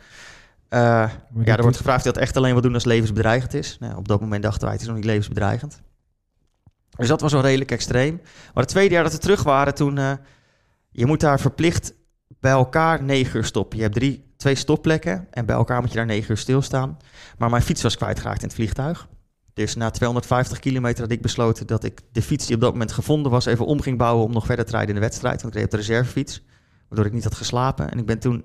Ja, 0.68 1.10
er 1.44 1.62
wordt 1.62 1.76
gevraagd 1.76 2.04
dat 2.04 2.16
echt 2.16 2.36
alleen 2.36 2.52
wil 2.52 2.60
doen 2.62 2.74
als 2.74 2.84
levensbedreigend 2.84 3.54
is. 3.54 3.76
Nou, 3.80 3.96
op 3.96 4.08
dat 4.08 4.20
moment 4.20 4.42
dachten 4.42 4.62
wij, 4.62 4.72
het 4.72 4.80
is 4.80 4.86
nog 4.86 4.96
niet 4.96 5.04
levensbedreigend. 5.04 5.80
Dus 6.96 7.08
dat 7.08 7.20
was 7.20 7.32
wel 7.32 7.42
redelijk 7.42 7.70
extreem. 7.70 8.20
Maar 8.54 8.62
het 8.62 8.68
tweede 8.72 8.94
jaar 8.94 9.02
dat 9.02 9.12
we 9.12 9.18
terug 9.18 9.42
waren, 9.42 9.74
toen... 9.74 9.96
je 10.90 11.06
moet 11.06 11.20
daar 11.20 11.40
verplicht 11.40 11.94
bij 12.40 12.52
elkaar 12.52 13.02
negen 13.02 13.36
uur 13.36 13.44
stoppen. 13.44 13.76
Je 13.76 13.82
hebt 13.82 13.94
drie, 13.94 14.31
twee 14.42 14.54
stopplekken 14.54 15.26
en 15.30 15.46
bij 15.46 15.56
elkaar 15.56 15.80
moet 15.80 15.90
je 15.90 15.96
daar 15.96 16.06
negen 16.06 16.30
uur 16.30 16.36
stilstaan. 16.36 16.98
Maar 17.38 17.50
mijn 17.50 17.62
fiets 17.62 17.82
was 17.82 17.96
kwijtgeraakt 17.96 18.40
in 18.40 18.46
het 18.46 18.54
vliegtuig. 18.54 19.08
Dus 19.54 19.74
na 19.74 19.90
250 19.90 20.58
kilometer 20.58 21.02
had 21.02 21.12
ik 21.12 21.22
besloten 21.22 21.66
dat 21.66 21.84
ik 21.84 22.00
de 22.12 22.22
fiets 22.22 22.46
die 22.46 22.54
op 22.54 22.60
dat 22.60 22.72
moment 22.72 22.92
gevonden 22.92 23.32
was... 23.32 23.46
even 23.46 23.66
om 23.66 23.80
ging 23.80 23.98
bouwen 23.98 24.24
om 24.24 24.32
nog 24.32 24.46
verder 24.46 24.64
te 24.64 24.70
rijden 24.70 24.88
in 24.88 24.94
de 24.94 25.06
wedstrijd. 25.06 25.42
Want 25.42 25.54
ik 25.54 25.60
reed 25.60 25.64
op 25.64 25.70
de 25.70 25.76
reservefiets, 25.86 26.42
waardoor 26.88 27.06
ik 27.06 27.12
niet 27.12 27.24
had 27.24 27.34
geslapen. 27.34 27.90
En 27.90 27.98
ik 27.98 28.06
ben 28.06 28.18
toen 28.18 28.44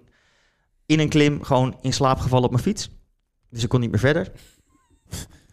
in 0.86 1.00
een 1.00 1.10
klim 1.10 1.44
gewoon 1.44 1.78
in 1.82 1.94
slaap 1.94 2.20
gevallen 2.20 2.46
op 2.46 2.52
mijn 2.52 2.64
fiets. 2.64 2.90
Dus 3.50 3.64
ik 3.64 3.70
kon 3.70 3.80
niet 3.80 3.92
meer 3.92 4.00
verder. 4.00 4.32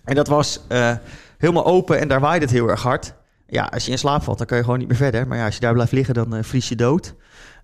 En 0.04 0.14
dat 0.14 0.26
was 0.26 0.60
eh, 0.68 0.96
helemaal 1.38 1.66
open 1.66 2.00
en 2.00 2.08
daar 2.08 2.20
waaide 2.20 2.44
het 2.44 2.54
heel 2.54 2.68
erg 2.68 2.82
hard. 2.82 3.14
Ja, 3.46 3.64
als 3.64 3.84
je 3.84 3.90
in 3.90 3.98
slaap 3.98 4.22
valt, 4.22 4.38
dan 4.38 4.46
kan 4.46 4.56
je 4.56 4.64
gewoon 4.64 4.78
niet 4.78 4.88
meer 4.88 4.96
verder. 4.96 5.26
Maar 5.26 5.38
ja, 5.38 5.44
als 5.44 5.54
je 5.54 5.60
daar 5.60 5.72
blijft 5.72 5.92
liggen, 5.92 6.14
dan 6.14 6.34
eh, 6.34 6.42
vries 6.42 6.68
je 6.68 6.76
dood. 6.76 7.14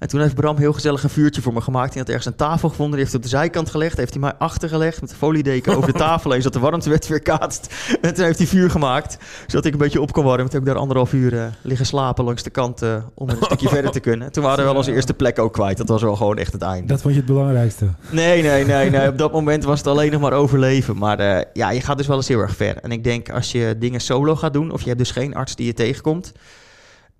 En 0.01 0.09
toen 0.09 0.21
heeft 0.21 0.35
Bram 0.35 0.57
heel 0.57 0.73
gezellig 0.73 1.03
een 1.03 1.11
vuurtje 1.11 1.43
voor 1.43 1.53
me 1.53 1.61
gemaakt. 1.61 1.89
Hij 1.89 1.99
had 1.99 2.09
ergens 2.09 2.27
een 2.27 2.35
tafel 2.35 2.69
gevonden, 2.69 2.95
die 2.95 3.01
heeft 3.01 3.13
het 3.13 3.25
op 3.25 3.31
de 3.31 3.37
zijkant 3.37 3.71
gelegd. 3.71 3.97
Heeft 3.97 4.13
hij 4.13 4.21
mij 4.21 4.35
achtergelegd 4.39 5.01
met 5.01 5.11
de 5.11 5.17
foliedeken 5.17 5.77
over 5.77 5.93
de 5.93 5.99
tafel 6.09 6.31
heen, 6.31 6.43
zodat 6.43 6.63
de 6.63 6.69
warmte 6.69 6.89
werd 6.89 7.09
weerkaatst. 7.09 7.75
En 8.01 8.15
toen 8.15 8.25
heeft 8.25 8.39
hij 8.39 8.47
vuur 8.47 8.71
gemaakt, 8.71 9.19
zodat 9.47 9.65
ik 9.65 9.73
een 9.73 9.79
beetje 9.79 10.01
op 10.01 10.13
kon 10.13 10.25
warmen. 10.25 10.45
Toen 10.45 10.53
heb 10.53 10.61
ik 10.61 10.67
daar 10.67 10.77
anderhalf 10.77 11.13
uur 11.13 11.39
eh, 11.39 11.47
liggen 11.63 11.87
slapen 11.87 12.25
langs 12.25 12.43
de 12.43 12.51
kant 12.51 12.83
eh, 12.83 12.97
om 13.15 13.29
een 13.29 13.37
stukje 13.41 13.69
verder 13.79 13.91
te 13.91 14.01
kunnen. 14.01 14.33
Toen 14.33 14.43
waren 14.43 14.59
we 14.59 14.65
wel 14.65 14.75
onze 14.75 14.93
eerste 14.93 15.15
plek 15.15 15.39
ook 15.39 15.53
kwijt. 15.53 15.77
Dat 15.77 15.89
was 15.89 16.03
wel 16.03 16.17
gewoon 16.17 16.39
echt 16.39 16.53
het 16.53 16.63
einde. 16.63 16.87
Dat 16.87 17.01
vond 17.01 17.15
je 17.15 17.21
het 17.21 17.29
belangrijkste. 17.29 17.87
Nee, 18.11 18.43
nee, 18.43 18.65
nee, 18.65 18.91
nee. 18.91 19.09
Op 19.13 19.19
dat 19.19 19.33
moment 19.33 19.65
was 19.65 19.79
het 19.79 19.87
alleen 19.87 20.13
nog 20.13 20.21
maar 20.21 20.33
overleven. 20.33 20.97
Maar 20.97 21.19
eh, 21.19 21.45
ja, 21.53 21.71
je 21.71 21.81
gaat 21.81 21.97
dus 21.97 22.07
wel 22.07 22.17
eens 22.17 22.29
heel 22.29 22.41
erg 22.41 22.57
ver. 22.57 22.77
En 22.77 22.93
ik 22.93 23.05
denk 23.05 23.31
als 23.31 23.53
je 23.53 23.77
dingen 23.79 24.01
solo 24.01 24.37
gaat 24.37 24.53
doen, 24.53 24.71
of 24.71 24.81
je 24.81 24.87
hebt 24.87 24.99
dus 24.99 25.11
geen 25.11 25.35
arts 25.35 25.57
die 25.57 25.67
je 25.67 25.75
tegenkomt, 25.75 26.33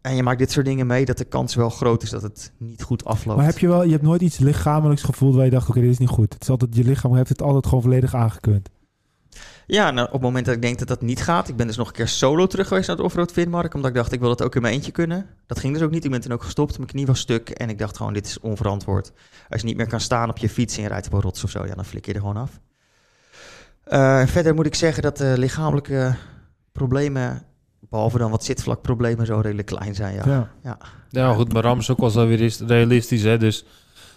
en 0.01 0.17
je 0.17 0.23
maakt 0.23 0.39
dit 0.39 0.51
soort 0.51 0.67
dingen 0.67 0.87
mee, 0.87 1.05
dat 1.05 1.19
de 1.19 1.25
kans 1.25 1.55
wel 1.55 1.71
groot 1.71 2.03
is 2.03 2.11
dat 2.11 2.23
het 2.23 2.53
niet 2.57 2.83
goed 2.83 3.05
afloopt. 3.05 3.37
Maar 3.37 3.47
heb 3.47 3.59
je 3.59 3.69
wel, 3.69 3.85
je 3.85 3.91
hebt 3.91 4.03
nooit 4.03 4.21
iets 4.21 4.39
lichamelijks 4.39 5.03
gevoeld 5.03 5.35
waar 5.35 5.45
je 5.45 5.51
dacht, 5.51 5.69
oké, 5.69 5.81
dit 5.81 5.91
is 5.91 5.99
niet 5.99 6.09
goed. 6.09 6.33
Het 6.33 6.43
is 6.43 6.49
altijd, 6.49 6.77
je 6.77 6.85
lichaam 6.85 7.17
heeft 7.17 7.29
het 7.29 7.43
altijd 7.43 7.67
gewoon 7.67 7.83
volledig 7.83 8.15
aangekund. 8.15 8.69
Ja, 9.67 9.91
nou, 9.91 10.07
op 10.07 10.13
het 10.13 10.23
moment 10.23 10.47
dat 10.47 10.55
ik 10.55 10.63
denk 10.63 10.79
dat 10.79 10.89
dat 10.89 11.01
niet 11.03 11.23
gaat, 11.23 11.49
ik 11.49 11.57
ben 11.57 11.67
dus 11.67 11.77
nog 11.77 11.87
een 11.87 11.93
keer 11.93 12.09
solo 12.09 12.47
terug 12.47 12.69
geweest 12.69 12.87
naar 12.87 12.97
de 12.97 13.03
Offroad 13.03 13.33
Finnmark, 13.33 13.75
omdat 13.75 13.91
ik 13.91 13.97
dacht, 13.97 14.13
ik 14.13 14.21
wil 14.21 14.29
dat 14.29 14.43
ook 14.43 14.55
in 14.55 14.63
mijn 14.63 14.75
eentje 14.75 14.93
kunnen. 14.93 15.27
Dat 15.47 15.59
ging 15.59 15.73
dus 15.73 15.83
ook 15.83 15.91
niet. 15.91 16.05
Ik 16.05 16.11
ben 16.11 16.21
toen 16.21 16.33
ook 16.33 16.43
gestopt, 16.43 16.77
mijn 16.77 16.91
knie 16.91 17.07
was 17.07 17.19
stuk 17.19 17.51
en 17.51 17.69
ik 17.69 17.79
dacht 17.79 17.97
gewoon, 17.97 18.13
dit 18.13 18.27
is 18.27 18.41
onverantwoord. 18.41 19.13
Als 19.49 19.61
je 19.61 19.67
niet 19.67 19.77
meer 19.77 19.89
kan 19.89 20.01
staan 20.01 20.29
op 20.29 20.39
je 20.39 20.49
fiets 20.49 20.77
en 20.77 20.83
je 20.83 20.89
rijdt 20.89 21.07
op 21.07 21.13
een 21.13 21.21
rots 21.21 21.45
of 21.45 21.51
zo, 21.51 21.67
ja, 21.67 21.75
dan 21.75 21.85
flik 21.85 22.07
je 22.07 22.13
er 22.13 22.21
gewoon 22.21 22.37
af. 22.37 22.61
Eh, 23.85 24.27
verder 24.27 24.55
moet 24.55 24.67
ik 24.67 24.75
zeggen 24.75 25.03
dat 25.03 25.17
de 25.17 25.35
lichamelijke 25.37 26.15
problemen, 26.73 27.43
behalve 27.91 28.19
dan 28.19 28.31
wat 28.31 28.45
zitvlakproblemen, 28.45 29.27
zo 29.27 29.41
redelijk 29.41 29.67
klein 29.69 29.95
zijn. 29.95 30.15
Ja. 30.15 30.51
Ja. 30.63 30.79
Ja, 31.11 31.33
goed, 31.33 31.53
maar 31.53 31.63
Ram 31.63 31.79
is 31.79 31.91
ook 31.91 31.99
wel 31.99 32.11
zo 32.11 32.27
weer 32.27 32.41
is- 32.41 32.61
realistisch, 32.61 33.23
hè. 33.23 33.39
Dus 33.39 33.65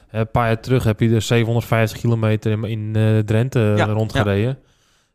eh, 0.10 0.20
een 0.20 0.32
paar 0.32 0.48
jaar 0.48 0.60
terug 0.62 0.84
heb 0.84 1.00
je 1.00 1.10
er 1.16 1.22
750 1.22 2.00
kilometer 2.00 2.52
in, 2.52 2.64
in 2.64 2.96
eh, 2.96 3.18
Drenthe 3.20 3.74
Ja, 3.78 3.86
rondgereden. 3.86 4.60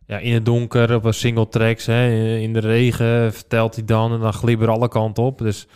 Ja. 0.06 0.18
in 0.18 0.34
het 0.34 0.44
donker, 0.44 0.94
op 0.94 1.04
een 1.04 1.14
single 1.14 1.48
tracks, 1.48 1.86
hè, 1.86 2.08
in 2.38 2.52
de 2.52 2.58
regen, 2.58 3.32
vertelt 3.32 3.74
hij 3.74 3.84
dan. 3.84 4.12
En 4.12 4.20
dan 4.20 4.32
glibber 4.32 4.68
alle 4.68 4.88
kanten 4.88 5.22
op. 5.22 5.38
Dus 5.38 5.66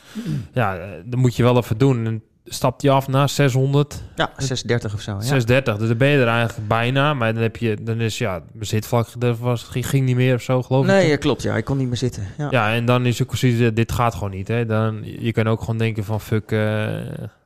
ja, 0.53 0.77
eh, 0.77 0.89
dat 1.05 1.19
moet 1.21 1.37
je 1.37 1.43
wel 1.43 1.57
even 1.57 1.79
doen. 1.79 2.07
En 2.07 2.23
stapt 2.45 2.83
hij 2.83 2.91
af 2.91 3.09
na 3.09 3.27
600, 3.27 4.03
Ja, 4.17 4.31
630 4.37 4.95
of 4.95 5.01
zo. 5.01 5.13
Ja. 5.13 5.21
630. 5.21 5.77
Dus 5.77 5.89
dan 5.89 5.97
ben 5.97 6.09
je 6.09 6.19
er 6.19 6.27
eigenlijk 6.27 6.69
bijna. 6.69 7.15
Maar 7.15 7.35
dan 7.35 7.43
heb 7.43 7.57
je, 7.57 7.77
dan 7.83 8.01
is 8.01 8.19
ja, 8.19 8.43
mijn 8.53 8.67
zitvlak, 8.67 9.09
dat 9.19 9.39
was, 9.39 9.63
ging, 9.63 9.89
ging 9.89 10.07
niet 10.07 10.17
meer 10.17 10.35
of 10.35 10.43
zo, 10.43 10.63
geloof 10.63 10.85
ik. 10.85 10.91
Nee, 10.91 11.17
klopt. 11.17 11.43
Ja, 11.43 11.57
ik 11.57 11.65
kon 11.65 11.77
niet 11.77 11.89
meer 11.89 11.97
zitten. 11.97 12.27
Ja. 12.39 12.47
Ja, 12.51 12.73
en 12.75 12.85
dan 12.85 13.07
is 13.07 13.23
ook 13.23 13.29
precies, 13.29 13.61
eh, 13.61 13.69
dit 13.75 13.93
gaat 13.93 14.15
gewoon 14.15 14.31
niet. 14.31 14.49
Hè. 14.49 14.67
Dan, 14.67 15.03
je 15.05 15.33
kan 15.33 15.47
ook 15.47 15.61
gewoon 15.61 15.79
denken 15.79 16.05
van, 16.05 16.21
fuck, 16.21 16.53
eh, 16.53 16.97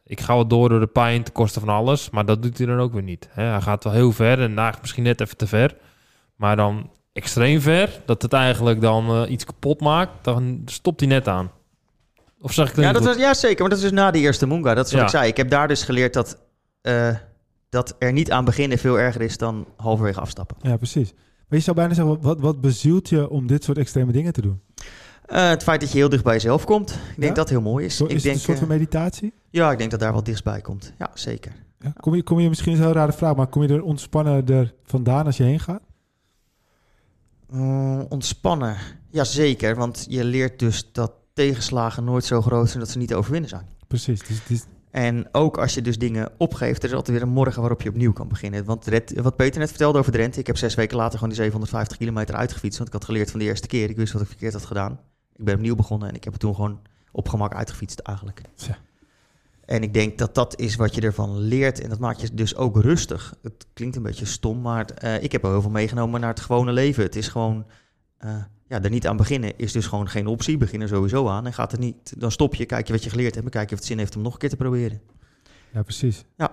ik 0.07 0.21
ga 0.21 0.35
wel 0.35 0.47
door 0.47 0.69
door 0.69 0.81
de 0.81 0.87
pijn 0.87 1.23
ten 1.23 1.33
koste 1.33 1.61
van 1.61 1.69
alles. 1.69 2.11
Maar 2.11 2.25
dat 2.25 2.43
doet 2.43 2.59
hij 2.59 2.67
dan 2.67 2.79
ook 2.79 2.93
weer 2.93 3.03
niet. 3.03 3.29
Hè. 3.31 3.45
Hij 3.45 3.61
gaat 3.61 3.85
wel 3.85 3.93
heel 3.93 4.13
ver 4.13 4.39
en 4.39 4.47
eigenlijk 4.47 4.81
misschien 4.81 5.03
net 5.05 5.21
even 5.21 5.37
te 5.37 5.47
ver. 5.47 5.75
Maar 6.37 6.57
dan 6.57 6.91
extreem 7.13 7.61
ver, 7.61 7.91
dat 8.05 8.23
het 8.23 8.33
eigenlijk 8.33 8.81
dan 8.81 9.11
eh, 9.11 9.31
iets 9.31 9.45
kapot 9.45 9.81
maakt, 9.81 10.13
dan 10.23 10.63
stopt 10.65 11.01
hij 11.01 11.09
net 11.09 11.29
aan. 11.29 11.51
Of 12.41 12.53
zeg 12.53 12.71
ik 12.71 12.77
Ja, 12.77 12.93
dat 12.93 13.05
was, 13.05 13.17
ja, 13.17 13.35
zeker. 13.35 13.61
Maar 13.61 13.69
dat 13.69 13.79
is 13.79 13.85
dus 13.85 13.93
na 13.93 14.11
de 14.11 14.19
eerste 14.19 14.47
Munga. 14.47 14.75
Dat 14.75 14.87
is 14.87 14.93
wat 14.93 15.01
Ja. 15.01 15.07
ik 15.07 15.13
zei. 15.13 15.29
Ik 15.29 15.37
heb 15.37 15.51
daar 15.51 15.69
dus 15.69 15.83
geleerd 15.83 16.13
dat, 16.15 16.39
eh, 16.81 17.17
dat 17.69 17.97
er 17.99 18.13
niet 18.13 18.31
aan 18.31 18.45
beginnen 18.45 18.79
veel 18.79 18.99
erger 18.99 19.21
is 19.21 19.39
dan 19.39 19.67
halverwege 19.77 20.21
afstappen. 20.21 20.57
ja, 20.61 20.77
precies. 20.77 21.13
Maar 21.49 21.59
je 21.59 21.65
zou 21.65 21.77
bijna 21.77 21.95
zeggen, 21.95 22.21
wat, 22.21 22.41
wat 22.41 22.61
bezielt 22.61 23.09
je 23.09 23.29
om 23.31 23.47
dit 23.47 23.65
soort 23.65 23.79
extreme 23.79 24.13
dingen 24.13 24.33
te 24.33 24.41
doen? 24.41 24.61
Eh, 25.27 25.49
het 25.49 25.63
feit 25.63 25.81
dat 25.81 25.93
je 25.93 25.99
heel 25.99 26.09
dicht 26.09 26.25
bij 26.25 26.33
jezelf 26.33 26.65
komt. 26.65 26.91
Ik 26.91 26.97
denk 27.07 27.17
Ja? 27.23 27.27
dat 27.27 27.37
dat 27.37 27.49
heel 27.49 27.61
mooi 27.61 27.85
is. 27.85 27.97
Zo, 27.97 28.05
ik 28.05 28.11
is 28.11 28.23
denk, 28.23 28.35
een 28.35 28.41
soort 28.41 28.59
van 28.59 28.67
eh, 28.71 28.73
meditatie? 28.73 29.33
ja, 29.51 29.71
ik 29.73 29.79
denk 29.79 29.91
dat 29.91 30.01
daar 30.01 30.13
wel 30.13 30.23
dichtst 30.23 30.45
bij 30.45 30.61
komt. 30.61 30.93
Ja, 30.99 31.11
zeker. 31.15 31.53
Ja, 31.81 31.93
Kom 32.01 32.15
je, 32.15 32.23
kom 32.23 32.41
je 32.41 32.49
misschien 32.49 32.73
is 32.73 32.79
een 32.79 32.85
heel 32.85 32.95
rare 32.95 33.13
vraag, 33.13 33.37
maar 33.37 33.47
kom 33.47 33.63
je 33.63 33.69
er 33.69 33.83
ontspannen 33.83 34.47
er 34.47 34.75
vandaan 34.85 35.27
als 35.27 35.37
je 35.37 35.43
heen 35.43 35.61
gaat? 35.61 35.83
Mm, 37.51 38.07
ontspannen. 38.09 38.77
Jazeker, 39.11 39.77
want 39.77 40.07
je 40.09 40.25
leert 40.25 40.59
dus 40.59 40.93
dat 40.93 41.13
tegenslagen 41.37 42.05
nooit 42.05 42.25
zo 42.25 42.43
groot 42.43 42.69
zijn 42.69 42.79
dat 42.79 42.91
ze 42.91 42.99
niet 42.99 43.09
te 43.09 43.15
overwinnen 43.17 43.49
zijn. 43.49 43.67
Precies. 43.87 44.21
Dus, 44.21 44.45
dus, 44.47 44.65
En 44.91 45.29
ook 45.33 45.59
als 45.59 45.75
je 45.75 45.83
dus 45.83 45.99
dingen 45.99 46.33
opgeeft, 46.39 46.83
er 46.83 46.89
is 46.89 46.95
altijd 46.95 47.17
weer 47.17 47.27
een 47.27 47.33
morgen 47.33 47.61
waarop 47.61 47.83
je 47.83 47.89
opnieuw 47.89 48.13
kan 48.13 48.29
beginnen. 48.29 48.65
Want 48.65 48.89
wat 49.15 49.37
Peter 49.37 49.61
net 49.61 49.69
vertelde 49.69 49.99
over 49.99 50.13
Drenthe, 50.13 50.41
ik 50.41 50.47
heb 50.47 50.57
zes 50.57 50.75
weken 50.75 50.97
later 50.97 51.13
gewoon 51.13 51.29
die 51.29 51.39
750 51.39 51.97
kilometer 51.97 52.35
uitgefietst. 52.35 52.79
Want 52.79 52.89
ik 52.89 52.95
had 52.95 53.05
geleerd 53.05 53.31
van 53.31 53.41
de 53.41 53.45
eerste 53.47 53.67
keer, 53.67 53.91
ik 53.91 53.97
wist 53.97 54.13
wat 54.13 54.23
ik 54.23 54.29
verkeerd 54.29 54.53
had 54.53 54.65
gedaan. 54.65 55.01
Ik 55.35 55.45
ben 55.45 55.55
opnieuw 55.55 55.75
begonnen 55.75 56.09
en 56.09 56.15
ik 56.15 56.25
heb 56.25 56.33
het 56.33 56.43
toen 56.43 56.55
gewoon 56.55 56.81
op 57.13 57.29
gemak 57.29 57.55
uitgefietst 57.55 57.99
eigenlijk. 57.99 58.41
Tja. 58.55 58.79
En 59.65 59.83
ik 59.83 59.95
denk 59.95 60.19
dat 60.19 60.35
dat 60.35 60.59
is 60.59 60.77
wat 60.77 60.95
je 60.95 61.01
ervan 61.01 61.39
leert 61.39 61.81
en 61.81 61.89
dat 61.89 61.99
maakt 61.99 62.21
je 62.21 62.35
dus 62.35 62.57
ook 62.57 62.81
rustig. 62.81 63.35
Het 63.43 63.67
klinkt 63.73 63.97
een 63.97 64.03
beetje 64.03 64.27
stom, 64.27 64.61
maar 64.61 64.85
eh, 64.85 65.23
ik 65.23 65.33
heb 65.33 65.45
er 65.45 65.51
heel 65.51 65.63
veel 65.63 65.71
meegenomen 65.71 66.21
naar 66.21 66.31
het 66.31 66.41
gewone 66.41 66.73
leven. 66.73 67.03
Het 67.03 67.17
is 67.17 67.29
gewoon, 67.29 67.67
eh, 68.19 68.37
ja, 68.69 68.83
er 68.83 68.91
niet 68.91 69.07
aan 69.07 69.17
beginnen 69.17 69.53
is 69.57 69.73
dus 69.73 69.87
gewoon 69.87 70.09
geen 70.09 70.27
optie. 70.27 70.57
Begin 70.57 70.81
er 70.81 70.89
sowieso 70.89 71.29
aan 71.29 71.47
en 71.47 71.53
gaat 71.53 71.73
er 71.73 71.79
niet, 71.79 72.21
dan 72.21 72.31
stop 72.31 72.55
je, 72.55 72.67
kijk 72.67 72.87
je 72.87 72.93
wat 72.93 73.05
je 73.05 73.11
geleerd 73.11 73.35
hebt 73.35 73.47
en 73.47 73.53
kijk 73.53 73.69
je 73.69 73.75
of 73.75 73.81
het 73.81 73.89
zin 73.89 73.99
heeft 73.99 74.17
om 74.17 74.23
nog 74.23 74.33
een 74.33 74.39
keer 74.39 74.49
te 74.49 74.57
proberen. 74.57 75.01
ja, 75.73 75.83
precies. 75.83 76.25
Ja. 76.37 76.53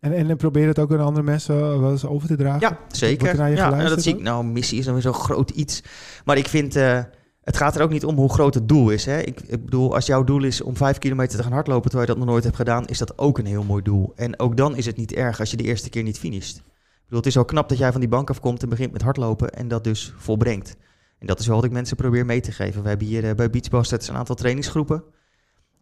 En, 0.00 0.12
en, 0.12 0.36
probeer 0.36 0.66
het 0.66 0.78
ook 0.78 0.92
aan 0.92 1.00
andere 1.00 1.24
mensen 1.24 1.80
wel 1.80 1.90
eens 1.90 2.04
over 2.04 2.28
te 2.28 2.36
dragen? 2.36 2.60
Ja, 2.60 2.78
zeker. 2.88 3.28
er 3.28 3.36
naar 3.36 3.50
je 3.50 3.56
Ja, 3.56 3.70
nou, 3.70 3.88
dat 3.88 4.02
zie 4.02 4.14
ik. 4.14 4.22
Nou, 4.22 4.44
missie 4.44 4.78
is 4.78 4.84
dan 4.84 4.94
weer 4.94 5.02
zo'n 5.02 5.14
groot 5.14 5.50
iets. 5.50 5.82
Maar 6.24 6.36
ik 6.36 6.48
vind, 6.48 6.76
eh, 6.76 7.00
het 7.42 7.56
gaat 7.56 7.76
er 7.76 7.82
ook 7.82 7.90
niet 7.90 8.04
om 8.04 8.16
hoe 8.16 8.32
groot 8.32 8.54
het 8.54 8.68
doel 8.68 8.90
is. 8.90 9.04
Hè? 9.04 9.18
Ik, 9.18 9.40
ik 9.40 9.64
bedoel, 9.64 9.94
als 9.94 10.06
jouw 10.06 10.24
doel 10.24 10.44
is 10.44 10.60
om 10.60 10.76
vijf 10.76 10.98
kilometer 10.98 11.36
te 11.36 11.42
gaan 11.42 11.52
hardlopen 11.52 11.90
terwijl 11.90 12.08
je 12.08 12.14
dat 12.14 12.24
nog 12.24 12.32
nooit 12.32 12.44
hebt 12.44 12.56
gedaan, 12.56 12.86
is 12.86 12.98
dat 12.98 13.18
ook 13.18 13.38
een 13.38 13.46
heel 13.46 13.64
mooi 13.64 13.82
doel. 13.82 14.12
En 14.16 14.38
ook 14.38 14.56
dan 14.56 14.76
is 14.76 14.86
het 14.86 14.96
niet 14.96 15.12
erg 15.12 15.40
als 15.40 15.50
je 15.50 15.56
de 15.56 15.64
eerste 15.64 15.88
keer 15.88 16.02
niet 16.02 16.18
finisht. 16.18 16.56
Ik 16.56 16.64
bedoel, 17.04 17.18
het 17.18 17.26
is 17.26 17.34
wel 17.34 17.44
knap 17.44 17.68
dat 17.68 17.78
jij 17.78 17.92
van 17.92 18.00
die 18.00 18.10
bank 18.10 18.30
afkomt 18.30 18.62
en 18.62 18.68
begint 18.68 18.92
met 18.92 19.02
hardlopen 19.02 19.50
en 19.50 19.68
dat 19.68 19.84
dus 19.84 20.14
volbrengt. 20.16 20.76
En 21.22 21.28
dat 21.28 21.40
is 21.40 21.46
wel 21.46 21.56
wat 21.56 21.64
ik 21.64 21.70
mensen 21.70 21.96
probeer 21.96 22.26
mee 22.26 22.40
te 22.40 22.52
geven. 22.52 22.82
We 22.82 22.88
hebben 22.88 23.06
hier 23.06 23.24
eh, 23.28 23.34
bij 23.34 23.50
Beach 23.50 23.68
Bastards 23.68 24.08
een 24.08 24.16
aantal 24.16 24.34
trainingsgroepen. 24.34 25.02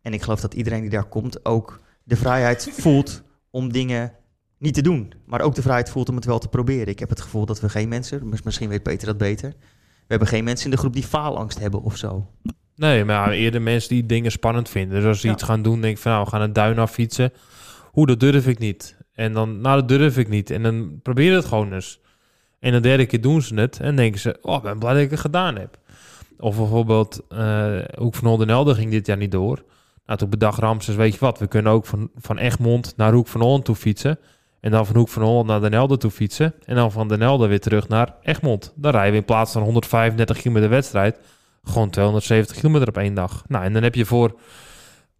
En 0.02 0.12
ik 0.12 0.22
geloof 0.22 0.40
dat 0.40 0.54
iedereen 0.54 0.80
die 0.80 0.90
daar 0.90 1.04
komt 1.08 1.44
ook 1.44 1.80
de 2.02 2.16
vrijheid 2.16 2.70
voelt 2.82 3.22
om 3.50 3.72
dingen 3.72 4.12
niet 4.58 4.74
te 4.74 4.82
doen. 4.82 5.12
Maar 5.26 5.40
ook 5.40 5.54
de 5.54 5.62
vrijheid 5.62 5.90
voelt 5.90 6.08
om 6.08 6.16
het 6.16 6.24
wel 6.24 6.38
te 6.38 6.48
proberen. 6.48 6.86
Ik 6.86 6.98
heb 6.98 7.08
het 7.08 7.20
gevoel 7.20 7.46
dat 7.46 7.60
we 7.60 7.68
geen 7.68 7.88
mensen, 7.88 8.28
mis- 8.28 8.42
misschien 8.42 8.68
weet 8.68 8.82
Peter 8.82 9.06
dat 9.06 9.18
beter. 9.18 9.50
We 9.58 10.06
hebben 10.16 10.28
geen 10.28 10.44
mensen 10.44 10.64
in 10.64 10.70
de 10.70 10.76
groep 10.76 10.92
die 10.92 11.02
faalangst 11.04 11.58
hebben 11.58 11.82
of 11.82 11.96
zo. 11.96 12.30
Nee, 12.74 13.04
maar 13.04 13.30
eerder 13.30 13.62
mensen 13.62 13.88
die 13.88 14.06
dingen 14.06 14.30
spannend 14.30 14.68
vinden. 14.68 14.96
Dus 14.96 15.06
als 15.08 15.20
ze 15.20 15.26
Ja. 15.26 15.32
iets 15.32 15.42
gaan 15.42 15.62
doen, 15.62 15.80
denk 15.80 15.96
ik 15.96 16.02
van 16.02 16.12
nou, 16.12 16.24
we 16.24 16.30
gaan 16.30 16.40
een 16.40 16.52
duin 16.52 16.78
affietsen. 16.78 17.32
Hoe, 17.90 18.06
dat 18.06 18.20
durf 18.20 18.46
ik 18.46 18.58
niet. 18.58 18.96
En 19.12 19.32
dan, 19.32 19.60
nou, 19.60 19.78
dat 19.78 19.88
durf 19.88 20.18
ik 20.18 20.28
niet. 20.28 20.50
En 20.50 20.62
dan 20.62 21.00
probeer 21.02 21.34
het 21.34 21.44
gewoon 21.44 21.72
eens. 21.72 22.00
En 22.60 22.72
de 22.72 22.80
derde 22.80 23.06
keer 23.06 23.20
doen 23.20 23.42
ze 23.42 23.54
het 23.54 23.80
en 23.80 23.96
denken 23.96 24.20
ze, 24.20 24.38
oh, 24.42 24.62
ben 24.62 24.78
blij 24.78 24.92
dat 24.92 25.02
ik 25.02 25.10
het 25.10 25.20
gedaan 25.20 25.56
heb. 25.56 25.78
Of 26.38 26.56
bijvoorbeeld, 26.56 27.20
eh 27.28 27.78
Hoek 27.96 28.14
van 28.14 28.28
Oldenelde 28.28 28.74
ging 28.74 28.90
dit 28.90 29.06
jaar 29.06 29.16
niet 29.16 29.32
door. 29.32 29.64
Nou, 30.06 30.18
toen 30.18 30.30
bedacht 30.30 30.58
Ramses, 30.58 30.94
weet 30.94 31.12
je 31.12 31.20
wat, 31.20 31.38
we 31.38 31.46
kunnen 31.46 31.72
ook 31.72 31.86
van, 31.86 32.10
van 32.16 32.38
Egmond 32.38 32.96
naar 32.96 33.12
Hoek 33.12 33.28
van 33.28 33.40
Holland 33.40 33.64
toe 33.64 33.74
fietsen. 33.74 34.18
En 34.60 34.70
dan 34.70 34.86
van 34.86 34.96
Hoek 34.96 35.08
van 35.08 35.22
Holland 35.22 35.46
naar 35.46 35.60
Den 35.60 35.72
Helder 35.72 35.98
toe 35.98 36.10
fietsen. 36.10 36.54
En 36.64 36.74
dan 36.74 36.92
van 36.92 37.08
Den 37.08 37.20
Helder 37.20 37.48
weer 37.48 37.60
terug 37.60 37.88
naar 37.88 38.14
Egmond. 38.22 38.72
Dan 38.76 38.92
rijden 38.92 39.12
we 39.12 39.18
in 39.18 39.24
plaats 39.24 39.52
van 39.52 39.62
135 39.62 40.36
kilometer 40.36 40.68
wedstrijd 40.68 41.16
gewoon 41.64 41.90
270 41.90 42.56
kilometer 42.56 42.88
op 42.88 42.96
één 42.96 43.14
dag. 43.14 43.44
Nou, 43.48 43.64
en 43.64 43.72
dan 43.72 43.82
heb 43.82 43.94
je 43.94 44.04
voor 44.04 44.40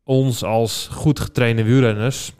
ons 0.05 0.45
als 0.45 0.88
goed 0.93 1.20
getrainde 1.20 1.64
wielrenners... 1.64 2.32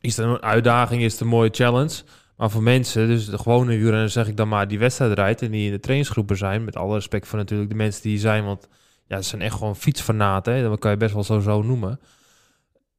is 0.00 0.16
het 0.16 0.26
een 0.26 0.42
uitdaging, 0.42 1.02
is 1.02 1.12
het 1.12 1.20
een 1.20 1.26
mooie 1.26 1.50
challenge. 1.52 2.02
Maar 2.42 2.50
voor 2.50 2.62
mensen, 2.62 3.06
dus 3.06 3.26
de 3.26 3.38
gewone 3.38 3.76
wielrenners, 3.76 4.12
zeg 4.12 4.28
ik 4.28 4.36
dan 4.36 4.48
maar... 4.48 4.68
die 4.68 4.78
wedstrijd 4.78 5.12
rijdt 5.12 5.42
en 5.42 5.50
die 5.50 5.66
in 5.66 5.72
de 5.72 5.80
trainingsgroepen 5.80 6.36
zijn... 6.36 6.64
met 6.64 6.76
alle 6.76 6.94
respect 6.94 7.26
voor 7.26 7.38
natuurlijk 7.38 7.70
de 7.70 7.76
mensen 7.76 8.02
die 8.02 8.18
zijn... 8.18 8.44
want 8.44 8.68
ja, 9.06 9.20
ze 9.20 9.28
zijn 9.28 9.42
echt 9.42 9.54
gewoon 9.54 9.76
fietsfanaten. 9.76 10.62
Dat 10.62 10.78
kan 10.78 10.90
je 10.90 10.96
best 10.96 11.14
wel 11.14 11.24
zo, 11.24 11.40
zo 11.40 11.62
noemen. 11.62 12.00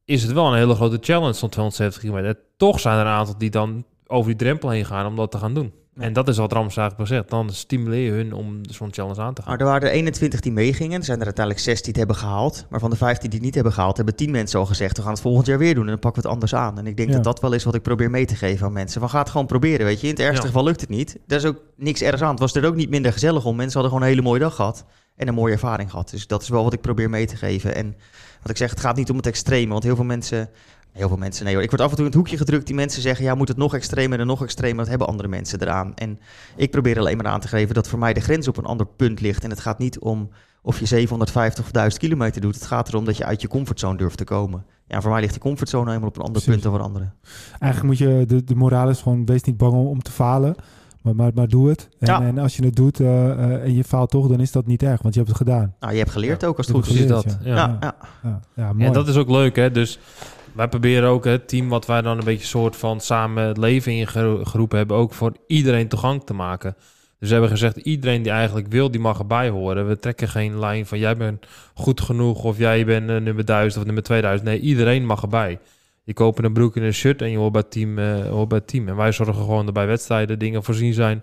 Is 0.04 0.22
het 0.22 0.32
wel 0.32 0.46
een 0.46 0.58
hele 0.58 0.74
grote 0.74 0.98
challenge 1.00 1.34
van 1.34 1.48
270 1.48 2.02
kilometer. 2.02 2.40
Toch 2.56 2.80
zijn 2.80 2.98
er 2.98 3.06
een 3.06 3.12
aantal 3.12 3.38
die 3.38 3.50
dan 3.50 3.84
over 4.06 4.26
die 4.26 4.38
drempel 4.38 4.70
heen 4.70 4.84
gaan... 4.84 5.06
om 5.06 5.16
dat 5.16 5.30
te 5.30 5.38
gaan 5.38 5.54
doen. 5.54 5.72
En 5.96 6.12
dat 6.12 6.28
is 6.28 6.36
wat 6.36 6.52
Rams 6.52 6.76
eigenlijk 6.76 7.08
zegt. 7.08 7.30
Dan 7.30 7.50
stimuleer 7.50 8.04
je 8.04 8.10
hun 8.10 8.32
om 8.32 8.60
zo'n 8.70 8.92
challenge 8.92 9.20
aan 9.20 9.34
te 9.34 9.42
gaan. 9.42 9.50
Maar 9.50 9.60
er 9.60 9.66
waren 9.66 9.88
er 9.88 9.94
21 9.94 10.40
die 10.40 10.52
meegingen. 10.52 10.98
Er 10.98 11.04
zijn 11.04 11.18
er 11.18 11.24
uiteindelijk 11.24 11.64
6 11.64 11.78
die 11.78 11.88
het 11.88 11.96
hebben 11.96 12.16
gehaald. 12.16 12.66
Maar 12.70 12.80
van 12.80 12.90
de 12.90 12.96
15 12.96 13.24
die 13.30 13.38
het 13.38 13.44
niet 13.46 13.54
hebben 13.54 13.72
gehaald, 13.72 13.96
hebben 13.96 14.16
10 14.16 14.30
mensen 14.30 14.58
al 14.58 14.66
gezegd... 14.66 14.96
we 14.96 15.02
gaan 15.02 15.12
het 15.12 15.20
volgend 15.20 15.46
jaar 15.46 15.58
weer 15.58 15.74
doen 15.74 15.82
en 15.84 15.88
dan 15.90 15.98
pakken 15.98 16.22
we 16.22 16.28
het 16.28 16.36
anders 16.36 16.54
aan. 16.54 16.78
En 16.78 16.86
ik 16.86 16.96
denk 16.96 17.08
Ja. 17.08 17.14
dat 17.14 17.24
dat 17.24 17.40
wel 17.40 17.52
is 17.52 17.64
wat 17.64 17.74
ik 17.74 17.82
probeer 17.82 18.10
mee 18.10 18.24
te 18.26 18.36
geven 18.36 18.66
aan 18.66 18.72
mensen. 18.72 19.00
Van 19.00 19.10
ga 19.10 19.18
het 19.18 19.30
gewoon 19.30 19.46
proberen, 19.46 19.86
weet 19.86 20.00
je. 20.00 20.06
In 20.06 20.12
het 20.12 20.22
ergste 20.22 20.40
Ja. 20.42 20.46
geval 20.46 20.64
lukt 20.64 20.80
het 20.80 20.90
niet. 20.90 21.18
Daar 21.26 21.38
is 21.38 21.44
ook 21.44 21.60
niks 21.76 22.02
ergs 22.02 22.22
aan. 22.22 22.30
Het 22.30 22.38
was 22.40 22.54
er 22.54 22.66
ook 22.66 22.74
niet 22.76 22.90
minder 22.90 23.12
gezellig 23.12 23.44
om. 23.44 23.56
Mensen 23.56 23.72
hadden 23.80 23.90
gewoon 23.90 24.02
een 24.02 24.14
hele 24.14 24.28
mooie 24.28 24.40
dag 24.40 24.54
gehad. 24.54 24.84
En 25.16 25.28
een 25.28 25.34
mooie 25.34 25.52
ervaring 25.52 25.90
gehad. 25.90 26.10
Dus 26.10 26.26
dat 26.26 26.42
is 26.42 26.48
wel 26.48 26.64
wat 26.64 26.72
ik 26.72 26.80
probeer 26.80 27.10
mee 27.10 27.26
te 27.26 27.36
geven. 27.36 27.74
En 27.74 27.96
wat 28.42 28.50
ik 28.50 28.56
zeg, 28.56 28.70
het 28.70 28.80
gaat 28.80 28.96
niet 28.96 29.10
om 29.10 29.16
het 29.16 29.26
extreme. 29.26 29.72
Want 29.72 29.82
heel 29.84 29.96
veel 29.96 30.04
mensen... 30.04 30.48
Heel 30.94 31.08
veel 31.08 31.16
mensen, 31.16 31.44
nee 31.44 31.54
hoor. 31.54 31.62
Ik 31.62 31.70
word 31.70 31.82
af 31.82 31.90
en 31.90 31.94
toe 31.96 32.04
in 32.04 32.10
het 32.10 32.20
hoekje 32.20 32.36
gedrukt 32.36 32.66
die 32.66 32.74
mensen 32.74 33.02
zeggen... 33.02 33.24
ja, 33.24 33.34
moet 33.34 33.48
het 33.48 33.56
nog 33.56 33.74
extremer 33.74 34.20
en 34.20 34.26
nog 34.26 34.42
extremer. 34.42 34.76
Dat 34.78 34.88
hebben 34.88 35.06
andere 35.06 35.28
mensen 35.28 35.62
eraan. 35.62 35.94
En 35.94 36.18
ik 36.56 36.70
probeer 36.70 36.98
alleen 36.98 37.16
maar 37.16 37.26
aan 37.26 37.40
te 37.40 37.48
geven 37.48 37.74
dat 37.74 37.88
voor 37.88 37.98
mij 37.98 38.12
de 38.12 38.20
grens 38.20 38.48
op 38.48 38.56
een 38.56 38.64
ander 38.64 38.86
punt 38.86 39.20
ligt. 39.20 39.44
En 39.44 39.50
het 39.50 39.60
gaat 39.60 39.78
niet 39.78 39.98
om 39.98 40.30
of 40.62 40.78
je 40.78 40.86
750 40.86 41.64
of 41.64 41.70
1000 41.70 42.02
kilometer 42.02 42.40
doet. 42.40 42.54
Het 42.54 42.66
gaat 42.66 42.88
erom 42.88 43.04
dat 43.04 43.16
je 43.16 43.24
uit 43.24 43.40
je 43.42 43.48
comfortzone 43.48 43.96
durft 43.96 44.16
te 44.16 44.24
komen. 44.24 44.64
Ja, 44.86 45.00
voor 45.00 45.10
mij 45.10 45.20
ligt 45.20 45.32
die 45.32 45.42
comfortzone 45.42 45.86
helemaal 45.88 46.08
op 46.08 46.16
een 46.16 46.22
ander 46.22 46.42
Precies. 46.42 46.50
punt 46.50 46.62
dan 46.62 46.72
voor 46.72 46.82
anderen. 46.82 47.14
Eigenlijk 47.58 47.82
moet 47.82 47.98
je, 48.08 48.24
de, 48.26 48.44
de 48.44 48.54
moraal 48.54 48.88
is 48.88 49.00
gewoon, 49.02 49.26
wees 49.26 49.42
niet 49.42 49.56
bang 49.56 49.72
om, 49.72 49.86
om 49.86 50.02
te 50.02 50.10
falen. 50.10 50.54
Maar, 51.02 51.14
maar, 51.16 51.30
maar 51.34 51.48
doe 51.48 51.68
het. 51.68 51.88
En, 51.98 52.06
Ja. 52.06 52.22
en 52.22 52.38
als 52.38 52.56
je 52.56 52.64
het 52.64 52.76
doet 52.76 53.00
eh, 53.00 53.30
eh, 53.30 53.62
en 53.64 53.74
je 53.74 53.84
faalt 53.84 54.10
toch, 54.10 54.28
dan 54.28 54.40
is 54.40 54.52
dat 54.52 54.66
niet 54.66 54.82
erg, 54.82 55.02
want 55.02 55.14
je 55.14 55.20
hebt 55.20 55.32
het 55.38 55.42
gedaan. 55.48 55.74
Nou, 55.80 55.92
je 55.92 55.98
hebt 55.98 56.10
geleerd 56.10 56.40
Ja, 56.40 56.46
ook 56.46 56.56
als 56.56 56.66
het 56.66 56.76
goed 56.76 56.88
is. 56.94 57.06
dat. 57.06 57.38
ja. 57.42 57.54
Ja. 57.54 57.54
Ja, 57.56 57.76
ja. 57.80 57.94
Ja, 58.22 58.40
ja 58.54 58.72
mooi. 58.72 58.86
En 58.86 58.92
dat 58.92 59.08
is 59.08 59.16
ook 59.16 59.28
leuk, 59.30 59.56
hè? 59.56 59.70
Dus 59.70 59.98
wij 60.54 60.68
proberen 60.68 61.08
ook 61.08 61.24
het 61.24 61.48
team 61.48 61.68
wat 61.68 61.86
wij 61.86 62.02
dan 62.02 62.18
een 62.18 62.24
beetje 62.24 62.46
soort 62.46 62.76
van 62.76 63.00
samen 63.00 63.46
het 63.46 63.56
leven 63.56 63.92
ingeroepen 63.92 64.78
hebben, 64.78 64.96
ook 64.96 65.12
voor 65.12 65.32
iedereen 65.46 65.88
toegang 65.88 66.24
te 66.24 66.34
maken. 66.34 66.76
Dus 67.18 67.28
we 67.32 67.38
hebben 67.38 67.58
gezegd, 67.58 67.76
iedereen 67.76 68.22
die 68.22 68.32
eigenlijk 68.32 68.66
wil, 68.68 68.90
die 68.90 69.00
mag 69.00 69.18
erbij 69.18 69.48
horen. 69.48 69.88
We 69.88 69.98
trekken 69.98 70.28
geen 70.28 70.58
lijn 70.58 70.86
van 70.86 70.98
jij 70.98 71.16
bent 71.16 71.46
goed 71.74 72.00
genoeg 72.00 72.44
of 72.44 72.58
jij 72.58 72.84
bent 72.84 73.10
eh, 73.10 73.16
nummer 73.16 73.44
1000 73.44 73.78
of 73.80 73.84
nummer 73.84 74.02
2000. 74.02 74.48
Nee, 74.48 74.60
iedereen 74.60 75.06
mag 75.06 75.22
erbij. 75.22 75.58
Je 76.04 76.12
koopt 76.12 76.44
een 76.44 76.52
broek 76.52 76.76
en 76.76 76.82
een 76.82 76.94
shirt 76.94 77.22
en 77.22 77.30
je 77.30 77.36
hoort 77.36 77.52
bij 77.52 77.60
het 77.60 77.70
team. 77.70 77.98
eh, 77.98 78.28
hoort 78.28 78.48
bij 78.48 78.58
het 78.58 78.66
team. 78.68 78.88
En 78.88 78.96
wij 78.96 79.12
zorgen 79.12 79.34
gewoon 79.34 79.64
dat 79.64 79.74
bij 79.74 79.86
wedstrijden 79.86 80.38
dingen 80.38 80.64
voorzien 80.64 80.92
zijn. 80.92 81.22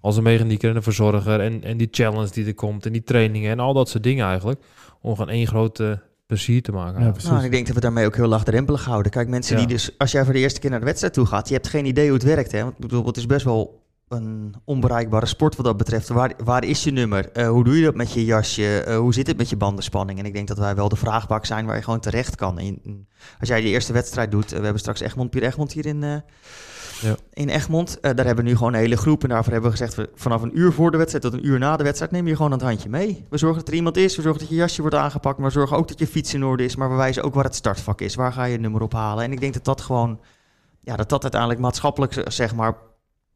Als 0.00 0.16
een 0.16 0.22
mechanieker 0.22 0.70
en 0.70 0.76
een 0.76 0.82
verzorger. 0.82 1.40
En, 1.40 1.64
en 1.64 1.76
die 1.76 1.88
challenge 1.90 2.30
die 2.30 2.46
er 2.46 2.54
komt. 2.54 2.86
En 2.86 2.92
die 2.92 3.02
trainingen 3.02 3.50
en 3.50 3.60
al 3.60 3.72
dat 3.72 3.88
soort 3.88 4.02
dingen 4.02 4.26
eigenlijk. 4.26 4.60
Om 5.00 5.10
gewoon 5.10 5.30
één 5.30 5.46
grote 5.46 6.00
plezier 6.28 6.62
te 6.62 6.72
maken. 6.72 7.02
Ja, 7.02 7.10
precies. 7.10 7.28
Nou, 7.28 7.40
en 7.40 7.46
ik 7.46 7.52
denk 7.52 7.66
dat 7.66 7.74
we 7.74 7.80
daarmee 7.80 8.06
ook 8.06 8.16
heel 8.16 8.26
laagdrempelig 8.26 8.84
houden. 8.84 9.12
Kijk, 9.12 9.28
mensen 9.28 9.54
Ja. 9.58 9.66
die 9.66 9.74
dus, 9.76 9.98
als 9.98 10.12
jij 10.12 10.24
voor 10.24 10.32
de 10.32 10.38
eerste 10.38 10.60
keer 10.60 10.70
naar 10.70 10.78
de 10.78 10.84
wedstrijd 10.84 11.12
toe 11.14 11.26
gaat, 11.26 11.48
je 11.48 11.54
hebt 11.54 11.68
geen 11.68 11.84
idee 11.86 12.04
hoe 12.04 12.14
het 12.14 12.22
werkt. 12.22 12.52
Hè? 12.52 12.62
Want 12.62 12.78
bijvoorbeeld, 12.78 13.16
het 13.16 13.24
is 13.24 13.30
best 13.30 13.44
wel 13.44 13.86
een 14.08 14.54
onbereikbare 14.64 15.26
sport 15.26 15.56
wat 15.56 15.64
dat 15.66 15.76
betreft. 15.76 16.08
Waar, 16.08 16.32
waar 16.44 16.64
is 16.64 16.84
je 16.84 16.90
nummer? 16.90 17.30
Eh, 17.32 17.48
hoe 17.48 17.64
doe 17.64 17.76
je 17.78 17.84
dat 17.84 17.94
met 17.94 18.12
je 18.12 18.24
jasje? 18.24 18.80
Eh, 18.80 18.96
hoe 18.96 19.14
zit 19.14 19.26
het 19.26 19.36
met 19.36 19.48
je 19.48 19.56
bandenspanning? 19.56 20.18
En 20.18 20.24
ik 20.24 20.34
denk 20.34 20.48
dat 20.48 20.58
wij 20.58 20.74
wel 20.74 20.88
de 20.88 20.96
vraagbak 20.96 21.44
zijn 21.46 21.66
waar 21.66 21.76
je 21.76 21.82
gewoon 21.82 22.00
terecht 22.00 22.34
kan. 22.36 22.58
En, 22.58 23.06
als 23.40 23.48
jij 23.48 23.60
die 23.60 23.70
eerste 23.70 23.92
wedstrijd 23.92 24.30
doet, 24.30 24.44
eh, 24.52 24.56
we 24.58 24.62
hebben 24.62 24.80
straks 24.80 25.00
Egmond, 25.00 25.30
Pier 25.30 25.42
Egmond 25.42 25.72
hier 25.72 25.86
in, 25.86 26.02
eh, 26.02 26.16
Ja. 27.00 27.16
in 27.32 27.48
Egmond. 27.48 28.00
Eh, 28.00 28.14
daar 28.14 28.26
hebben 28.26 28.44
we 28.44 28.50
nu 28.50 28.56
gewoon 28.56 28.72
een 28.74 28.78
hele 28.80 28.96
groep. 28.96 29.22
En 29.22 29.28
daarvoor 29.28 29.52
hebben 29.52 29.70
we 29.70 29.76
gezegd, 29.76 29.94
we- 29.94 30.10
vanaf 30.14 30.42
een 30.42 30.58
uur 30.58 30.72
voor 30.72 30.90
de 30.90 30.96
wedstrijd 30.96 31.24
tot 31.24 31.32
een 31.32 31.46
uur 31.46 31.58
na 31.58 31.76
de 31.76 31.84
wedstrijd 31.84 32.12
neem 32.12 32.26
je 32.26 32.36
gewoon 32.36 32.52
aan 32.52 32.58
het 32.58 32.66
handje 32.66 32.88
mee. 32.88 33.24
We 33.30 33.38
zorgen 33.38 33.58
dat 33.58 33.68
er 33.68 33.74
iemand 33.74 33.96
is, 33.96 34.16
we 34.16 34.22
zorgen 34.22 34.40
dat 34.40 34.48
je 34.50 34.54
jasje 34.56 34.80
wordt 34.80 34.96
aangepakt, 34.96 35.38
maar 35.38 35.46
we 35.46 35.52
zorgen 35.52 35.76
ook 35.76 35.88
dat 35.88 35.98
je 35.98 36.06
fiets 36.06 36.34
in 36.34 36.44
orde 36.44 36.64
is. 36.64 36.76
Maar 36.76 36.90
we 36.90 36.96
wijzen 36.96 37.22
ook 37.22 37.34
waar 37.34 37.44
het 37.44 37.54
startvak 37.54 38.00
is, 38.00 38.14
waar 38.14 38.32
ga 38.32 38.44
je 38.44 38.52
het 38.52 38.60
nummer 38.60 38.82
ophalen. 38.82 39.24
En 39.24 39.32
ik 39.32 39.40
denk 39.40 39.54
dat 39.54 39.64
dat 39.64 39.80
gewoon, 39.80 40.20
ja, 40.80 40.96
dat 40.96 41.08
dat 41.08 41.22
uiteindelijk 41.22 41.60
maatschappelijk, 41.60 42.12
z- 42.12 42.22
zeg 42.36 42.54
maar, 42.54 42.76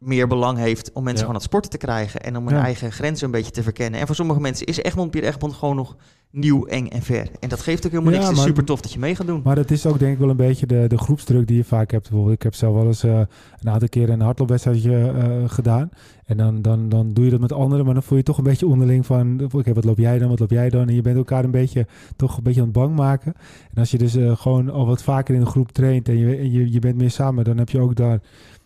meer 0.04 0.26
belang 0.28 0.58
heeft 0.58 0.92
om 0.92 1.02
mensen 1.02 1.12
Ja. 1.12 1.18
gewoon 1.18 1.28
aan 1.28 1.34
het 1.34 1.42
sporten 1.42 1.70
te 1.70 1.76
krijgen. 1.78 2.20
En 2.22 2.36
om 2.36 2.46
hun 2.46 2.56
Ja. 2.56 2.64
eigen 2.64 2.92
grenzen 2.92 3.24
een 3.26 3.30
beetje 3.32 3.50
te 3.52 3.62
verkennen. 3.62 4.00
En 4.00 4.06
voor 4.06 4.14
sommige 4.14 4.40
mensen 4.40 4.66
is 4.66 4.82
Egmond, 4.82 5.10
Pier 5.10 5.24
Egmond 5.24 5.52
gewoon 5.52 5.76
nog 5.76 5.96
nieuw, 6.30 6.64
eng 6.66 6.86
en 6.86 7.02
ver. 7.02 7.28
En 7.40 7.48
dat 7.48 7.60
geeft 7.60 7.86
ook 7.86 7.90
helemaal 7.92 8.12
Ja, 8.12 8.18
niks. 8.18 8.30
Het 8.30 8.38
is 8.38 8.44
super 8.44 8.64
tof 8.64 8.80
dat 8.80 8.92
je 8.92 8.98
mee 8.98 9.14
gaat 9.16 9.26
doen. 9.26 9.40
Maar 9.44 9.56
het 9.56 9.70
is 9.70 9.86
ook 9.86 9.98
denk 9.98 10.12
ik 10.12 10.18
wel 10.18 10.30
een 10.30 10.36
beetje 10.36 10.66
de, 10.66 10.84
de 10.88 10.98
groepsdruk 10.98 11.46
die 11.46 11.56
je 11.56 11.64
vaak 11.64 11.90
hebt. 11.90 12.02
Bijvoorbeeld, 12.02 12.34
ik 12.36 12.42
heb 12.42 12.54
zelf 12.54 12.74
wel 12.74 12.86
eens 12.86 13.02
eh, 13.04 13.20
een 13.60 13.70
aantal 13.70 13.88
keer 13.88 14.10
een 14.10 14.20
hardloopwedstrijdje 14.20 14.96
eh, 15.10 15.50
gedaan. 15.50 15.90
En 16.24 16.36
dan, 16.36 16.62
dan, 16.62 16.88
dan 16.88 17.12
doe 17.12 17.24
je 17.24 17.30
dat 17.30 17.40
met 17.40 17.52
anderen, 17.52 17.84
maar 17.84 17.94
dan 17.94 18.02
voel 18.02 18.18
je 18.18 18.24
toch 18.24 18.38
een 18.38 18.44
beetje 18.44 18.66
onderling 18.66 19.06
van... 19.06 19.40
Oké, 19.52 19.72
wat 19.72 19.84
loop 19.84 19.98
jij 19.98 20.18
dan, 20.18 20.28
wat 20.28 20.38
loop 20.38 20.50
jij 20.50 20.68
dan? 20.70 20.88
En 20.88 20.94
je 20.94 21.02
bent 21.02 21.16
elkaar 21.16 21.44
een 21.44 21.50
beetje, 21.50 21.86
toch 22.16 22.36
een 22.36 22.42
beetje 22.42 22.60
aan 22.60 22.66
het 22.66 22.76
bang 22.76 22.96
maken. 22.96 23.34
En 23.74 23.78
als 23.78 23.90
je 23.90 23.98
dus 23.98 24.16
eh, 24.16 24.36
gewoon 24.36 24.70
al 24.70 24.86
wat 24.86 25.02
vaker 25.02 25.34
in 25.34 25.40
een 25.40 25.46
groep 25.46 25.72
traint 25.72 26.08
en, 26.08 26.18
je, 26.18 26.36
en 26.36 26.50
je, 26.52 26.72
je 26.72 26.78
bent 26.78 26.96
meer 26.96 27.10
samen... 27.10 27.44
dan 27.44 27.58
heb 27.58 27.68
je 27.68 27.80
ook 27.80 27.94
daar, 27.94 28.20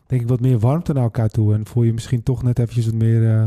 denk 0.07 0.23
ik, 0.23 0.29
wat 0.29 0.41
meer 0.41 0.59
warmte 0.59 0.93
naar 0.93 1.03
elkaar 1.03 1.29
toe. 1.29 1.55
En 1.55 1.67
voel 1.67 1.83
je 1.83 1.93
misschien 1.93 2.23
toch 2.23 2.43
net 2.43 2.59
eventjes 2.59 2.85
wat 2.87 2.95
meer... 2.95 3.31
eh, 3.41 3.45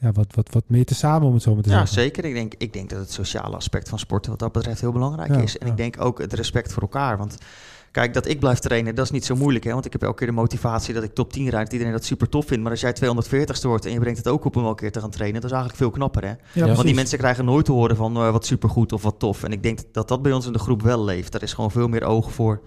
ja, 0.00 0.12
wat, 0.12 0.26
wat, 0.34 0.48
wat 0.52 0.64
meer 0.66 0.84
te 0.84 0.94
samen, 0.94 1.28
om 1.28 1.34
het 1.34 1.42
zo 1.42 1.54
maar 1.54 1.62
te 1.62 1.68
Ja, 1.68 1.76
zeggen. 1.76 2.02
zeker. 2.02 2.24
Ik 2.24 2.34
denk, 2.34 2.54
ik 2.58 2.72
denk 2.72 2.90
dat 2.90 2.98
het 2.98 3.12
sociale 3.12 3.56
aspect 3.56 3.88
van 3.88 3.98
sporten 3.98 4.30
wat 4.30 4.40
dat 4.40 4.52
betreft 4.52 4.80
heel 4.80 4.92
belangrijk 4.92 5.30
Ja, 5.34 5.40
is. 5.40 5.58
En 5.58 5.66
ja. 5.66 5.72
ik 5.72 5.78
denk 5.78 6.00
ook 6.00 6.18
het 6.18 6.32
respect 6.32 6.72
voor 6.72 6.82
elkaar. 6.82 7.16
Want 7.18 7.38
Kijk, 7.90 8.14
dat 8.14 8.28
ik 8.28 8.38
blijf 8.40 8.58
trainen, 8.58 8.94
dat 8.94 9.04
is 9.04 9.10
niet 9.10 9.24
zo 9.24 9.36
moeilijk. 9.36 9.64
Hè? 9.64 9.72
Want 9.72 9.84
ik 9.84 9.92
heb 9.92 10.02
elke 10.02 10.16
keer 10.16 10.26
de 10.26 10.32
motivatie 10.32 10.94
dat 10.94 11.02
ik 11.02 11.14
top 11.14 11.32
10 11.32 11.48
rijd. 11.48 11.64
Dat 11.64 11.72
iedereen 11.72 11.92
dat 11.92 12.04
super 12.04 12.28
tof 12.28 12.46
vindt. 12.46 12.62
Maar 12.62 12.72
als 12.72 12.80
jij 12.80 12.94
240ste 12.96 13.62
wordt 13.62 13.84
en 13.86 13.92
je 13.92 13.98
brengt 13.98 14.18
het 14.18 14.28
ook 14.28 14.44
op 14.44 14.56
om 14.56 14.62
wel 14.62 14.70
een 14.70 14.76
keer 14.76 14.92
te 14.92 15.00
gaan 15.00 15.10
trainen... 15.10 15.40
dat 15.40 15.50
is 15.50 15.56
eigenlijk 15.56 15.82
veel 15.82 15.90
knapper, 15.98 16.24
hè? 16.24 16.60
Ja, 16.60 16.66
Want 16.66 16.82
die 16.86 16.94
mensen 16.94 17.18
krijgen 17.18 17.44
nooit 17.44 17.64
te 17.64 17.72
horen 17.72 17.96
van 17.96 18.16
eh, 18.16 18.30
wat 18.30 18.46
supergoed 18.46 18.92
of 18.92 19.02
wat 19.02 19.18
tof. 19.18 19.42
En 19.42 19.52
ik 19.52 19.62
denk 19.62 19.78
dat 19.92 20.08
dat 20.08 20.22
bij 20.22 20.32
ons 20.32 20.46
in 20.46 20.52
de 20.52 20.58
groep 20.58 20.82
wel 20.82 21.04
leeft. 21.04 21.32
Daar 21.32 21.42
is 21.42 21.52
gewoon 21.52 21.70
veel 21.70 21.88
meer 21.88 22.04
oog 22.04 22.32
voor, 22.32 22.60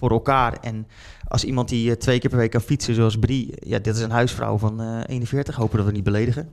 voor 0.00 0.10
elkaar. 0.10 0.58
En 0.60 0.86
als 1.28 1.44
iemand 1.44 1.68
die 1.68 1.90
eh, 1.90 1.96
twee 1.96 2.18
keer 2.18 2.30
per 2.30 2.38
week 2.38 2.50
kan 2.50 2.60
fietsen, 2.60 2.94
zoals 2.94 3.18
Brie... 3.18 3.54
Ja, 3.56 3.78
dit 3.78 3.96
is 3.96 4.02
een 4.02 4.10
huisvrouw 4.10 4.58
van 4.58 4.80
eh 4.80 5.00
41. 5.06 5.54
Hopen 5.54 5.76
dat 5.76 5.86
we 5.86 5.92
niet 5.92 6.04
beledigen. 6.04 6.48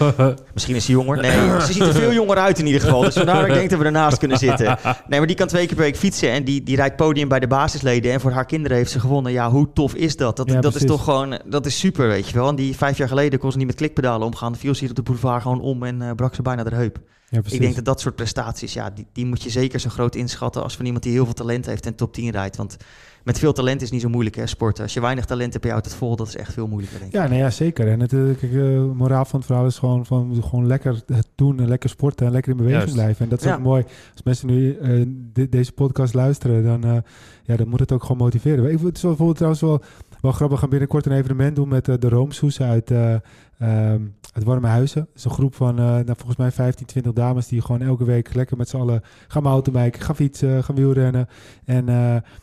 Misschien 0.54 0.74
is 0.76 0.84
ze 0.84 0.92
jonger. 0.92 1.20
Nee, 1.20 1.60
ze 1.60 1.72
ziet 1.72 1.82
er 1.82 1.94
veel 1.94 2.12
jonger 2.12 2.36
uit 2.36 2.58
in 2.58 2.66
ieder 2.66 2.80
geval. 2.80 3.00
Dus 3.00 3.14
vandaar 3.14 3.46
ik 3.48 3.54
denk 3.54 3.70
dat 3.70 3.78
we 3.78 3.84
ernaast 3.84 4.18
kunnen 4.18 4.38
zitten. 4.38 4.78
Nee, 5.08 5.18
maar 5.18 5.26
die 5.26 5.36
kan 5.36 5.46
twee 5.46 5.66
keer 5.66 5.76
per 5.76 5.84
week 5.84 5.96
fietsen. 5.96 6.30
En 6.30 6.44
die, 6.44 6.62
die 6.62 6.76
rijdt 6.76 6.96
podium 6.96 7.28
bij 7.28 7.40
de 7.40 7.46
basisleden. 7.46 8.12
En 8.12 8.20
voor 8.20 8.30
haar 8.30 8.46
kinderen 8.46 8.76
heeft 8.76 8.90
ze 8.90 9.00
gewonnen. 9.00 9.32
Ja, 9.32 9.50
hoe 9.50 9.72
tof 9.72 9.94
is 9.94 10.16
dat? 10.16 10.36
Dat, 10.36 10.50
Ja, 10.50 10.60
dat 10.60 10.74
is 10.74 10.84
toch 10.84 11.04
gewoon... 11.04 11.40
Dat 11.46 11.66
is 11.66 11.78
super, 11.78 12.08
weet 12.08 12.28
je 12.28 12.34
wel. 12.34 12.48
En 12.48 12.54
die 12.54 12.76
vijf 12.76 12.98
jaar 12.98 13.08
geleden 13.08 13.38
kon 13.38 13.52
ze 13.52 13.58
niet 13.58 13.66
met 13.66 13.76
klikpedalen 13.76 14.26
omgaan. 14.26 14.56
Viel 14.56 14.74
ze 14.74 14.80
hier 14.80 14.90
op 14.90 14.96
de 14.96 15.02
boulevard 15.02 15.42
gewoon 15.42 15.60
om 15.60 15.82
en 15.82 16.02
eh, 16.02 16.10
brak 16.14 16.34
ze 16.34 16.42
bijna 16.42 16.64
de 16.64 16.74
heup. 16.74 16.98
Ja. 17.32 17.40
Ik 17.48 17.60
denk 17.60 17.74
dat 17.74 17.84
dat 17.84 18.00
soort 18.00 18.14
prestaties, 18.16 18.72
ja, 18.72 18.90
die, 18.90 19.06
die 19.12 19.26
moet 19.26 19.42
je 19.42 19.50
zeker 19.50 19.80
zo 19.80 19.88
groot 19.90 20.14
inschatten 20.14 20.62
als 20.62 20.76
van 20.76 20.84
iemand 20.84 21.02
die 21.04 21.12
heel 21.12 21.24
veel 21.24 21.34
talent 21.34 21.66
heeft 21.66 21.86
en 21.86 21.94
top 21.94 22.12
10 22.12 22.30
rijdt. 22.30 22.56
Want 22.56 22.76
met 23.24 23.38
veel 23.38 23.52
talent 23.52 23.82
is 23.82 23.90
niet 23.90 24.00
zo 24.00 24.08
moeilijk, 24.08 24.36
hè, 24.36 24.46
sporten. 24.46 24.82
Als 24.82 24.94
je 24.94 25.00
weinig 25.00 25.24
talent 25.24 25.52
hebt, 25.52 25.64
je 25.64 25.70
houdt 25.70 25.86
het 25.86 25.94
vol, 25.94 26.16
dat 26.16 26.26
is 26.26 26.36
echt 26.36 26.52
veel 26.52 26.66
moeilijker, 26.66 26.98
denk 26.98 27.12
ik. 27.12 27.18
Ja, 27.20 27.26
nee, 27.28 27.38
ja, 27.38 27.50
zeker. 27.50 27.88
En 27.88 28.00
het, 28.00 28.12
eh, 28.12 28.20
kijk, 28.38 28.52
eh, 28.52 28.84
moraal 28.94 29.24
van 29.24 29.38
het 29.38 29.48
verhaal 29.48 29.66
is 29.66 29.78
gewoon 29.78 30.06
van 30.06 30.18
we 30.20 30.24
moeten 30.26 30.44
gewoon 30.44 30.66
lekker 30.66 31.02
het 31.06 31.28
doen 31.34 31.60
en 31.60 31.68
lekker 31.68 31.90
sporten 31.90 32.26
en 32.26 32.32
lekker 32.32 32.50
in 32.50 32.56
beweging 32.56 32.82
Juist. 32.82 33.00
blijven. 33.00 33.24
En 33.24 33.30
dat 33.30 33.40
is 33.40 33.44
Ja. 33.46 33.54
ook 33.54 33.60
mooi. 33.62 33.84
Als 34.12 34.22
mensen 34.22 34.46
nu 34.46 34.76
eh, 34.76 35.06
de- 35.32 35.48
deze 35.48 35.72
podcast 35.72 36.14
luisteren, 36.14 36.64
dan, 36.64 36.84
eh, 36.84 36.96
ja, 37.42 37.56
dan 37.56 37.68
moet 37.68 37.80
het 37.80 37.92
ook 37.92 38.02
gewoon 38.02 38.16
motiveren. 38.16 38.64
Ik, 38.72 38.78
het 38.80 38.96
is 38.96 39.02
wel 39.02 39.14
bijvoorbeeld 39.16 39.36
trouwens 39.36 39.62
wel, 39.62 39.82
wel 40.22 40.32
grappig. 40.32 40.54
We 40.56 40.60
gaan 40.60 40.70
binnenkort 40.70 41.06
een 41.06 41.12
evenement 41.12 41.56
doen 41.56 41.68
met 41.68 41.88
eh, 41.88 41.94
de 41.98 42.08
Roomsoes 42.08 42.60
uit, 42.60 42.90
eh 42.90 43.14
ehm 43.58 44.00
uit 44.32 44.44
Warme 44.44 44.66
Huizen. 44.66 45.00
Het 45.00 45.10
is 45.14 45.24
een 45.24 45.30
groep 45.30 45.54
van 45.54 45.78
eh, 45.78 45.84
nou, 45.84 46.04
volgens 46.16 46.36
mij 46.36 46.50
15, 46.50 46.86
20 46.86 47.12
dames 47.12 47.46
die 47.46 47.62
gewoon 47.62 47.82
elke 47.82 48.04
week 48.04 48.34
lekker 48.34 48.56
met 48.56 48.68
z'n 48.68 48.76
allen 48.76 49.02
gaan 49.28 49.42
mountainbiken, 49.42 50.00
gaan 50.02 50.14
fietsen, 50.16 50.64
gaan 50.64 50.74
wielrennen. 50.74 51.26
En 51.64 51.86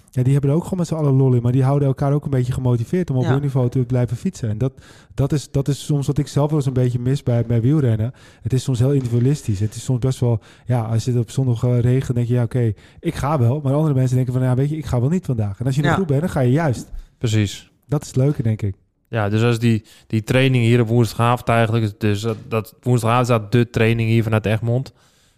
ja, 0.10 0.24
die 0.24 0.32
hebben 0.32 0.50
er 0.52 0.56
ook 0.56 0.64
gewoon 0.64 0.80
met 0.80 0.88
z'n 0.88 0.94
allen 0.96 1.14
lol 1.14 1.34
in. 1.34 1.42
Maar 1.42 1.52
die 1.52 1.64
houden 1.64 1.88
elkaar 1.88 2.14
ook 2.14 2.24
een 2.24 2.30
beetje 2.30 2.54
gemotiveerd 2.54 3.10
om 3.10 3.16
op 3.16 3.24
Ja. 3.24 3.30
hun 3.32 3.42
niveau 3.42 3.70
te 3.70 3.80
blijven 3.86 4.18
fietsen. 4.18 4.50
En 4.50 4.58
dat, 4.58 4.74
dat, 5.14 5.32
is, 5.32 5.52
dat 5.52 5.68
is 5.68 5.86
soms 5.86 6.08
wat 6.08 6.18
ik 6.18 6.28
zelf 6.28 6.48
wel 6.50 6.58
eens 6.58 6.68
een 6.68 6.74
beetje 6.74 7.00
mis 7.00 7.24
bij, 7.24 7.46
bij 7.46 7.62
wielrennen. 7.62 8.12
Het 8.42 8.54
is 8.54 8.64
soms 8.64 8.80
heel 8.80 8.92
individualistisch. 8.94 9.60
Het 9.60 9.76
is 9.76 9.84
soms 9.84 10.00
best 10.00 10.20
wel, 10.20 10.40
ja, 10.66 10.82
als 10.82 11.06
je 11.06 11.12
het 11.12 11.20
op 11.20 11.32
zondag 11.32 11.62
regent, 11.82 12.16
denk 12.16 12.28
je, 12.28 12.34
ja, 12.34 12.44
oké, 12.44 12.74
ik 13.00 13.16
ga 13.16 13.40
wel. 13.40 13.60
Maar 13.64 13.74
andere 13.74 13.94
mensen 13.94 14.16
denken 14.16 14.34
van, 14.34 14.42
ja, 14.42 14.56
weet 14.56 14.70
je, 14.70 14.78
ik 14.78 14.86
ga 14.86 15.00
wel 15.00 15.10
niet 15.10 15.26
vandaag. 15.26 15.60
En 15.60 15.66
als 15.66 15.76
je 15.76 15.82
in 15.82 15.88
Ja. 15.88 15.94
groep 15.94 16.08
bent, 16.08 16.20
dan 16.22 16.30
ga 16.30 16.40
je 16.40 16.52
juist. 16.52 16.92
Precies. 17.18 17.70
Dat 17.88 18.02
is 18.02 18.08
het 18.08 18.16
leuke, 18.16 18.44
denk 18.44 18.62
ik. 18.62 18.76
Ja, 19.10 19.30
dus 19.30 19.42
als 19.42 19.60
die, 19.60 19.86
die 20.08 20.24
training 20.24 20.64
hier 20.64 20.82
op 20.82 20.88
woensdagavond 20.88 21.50
eigenlijk... 21.50 22.00
Dus 22.00 22.22
dat, 22.22 22.38
dat 22.48 22.76
woensdagavond 22.82 23.26
staat 23.26 23.52
de 23.52 23.70
training 23.70 24.10
hier 24.10 24.24
vanuit 24.24 24.46
Egmond. 24.46 24.94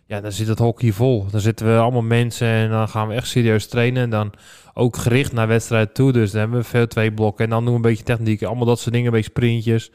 Ja, 0.05 0.21
dan 0.21 0.31
zit 0.31 0.47
het 0.47 0.59
hockey 0.59 0.91
vol. 0.91 1.25
Dan 1.31 1.41
zitten 1.41 1.65
we 1.65 1.79
allemaal 1.79 2.01
mensen 2.01 2.47
en 2.47 2.69
dan 2.69 2.89
gaan 2.89 3.07
we 3.07 3.13
echt 3.13 3.27
serieus 3.27 3.67
trainen. 3.67 4.03
En 4.03 4.09
dan 4.09 4.33
ook 4.73 4.97
gericht 4.97 5.33
naar 5.33 5.47
wedstrijd 5.47 5.93
toe. 5.93 6.11
Dus 6.11 6.31
dan 6.31 6.39
hebben 6.39 6.59
we 6.59 6.65
veel 6.65 6.87
twee 6.87 7.11
blokken. 7.11 7.43
En 7.43 7.49
dan 7.49 7.63
doen 7.63 7.69
we 7.69 7.75
een 7.75 7.89
beetje 7.89 8.03
techniek. 8.03 8.43
Allemaal 8.43 8.65
dat 8.65 8.79
soort 8.79 8.93
dingen, 8.93 9.07
een 9.07 9.13
beetje 9.13 9.29
sprintjes. 9.29 9.91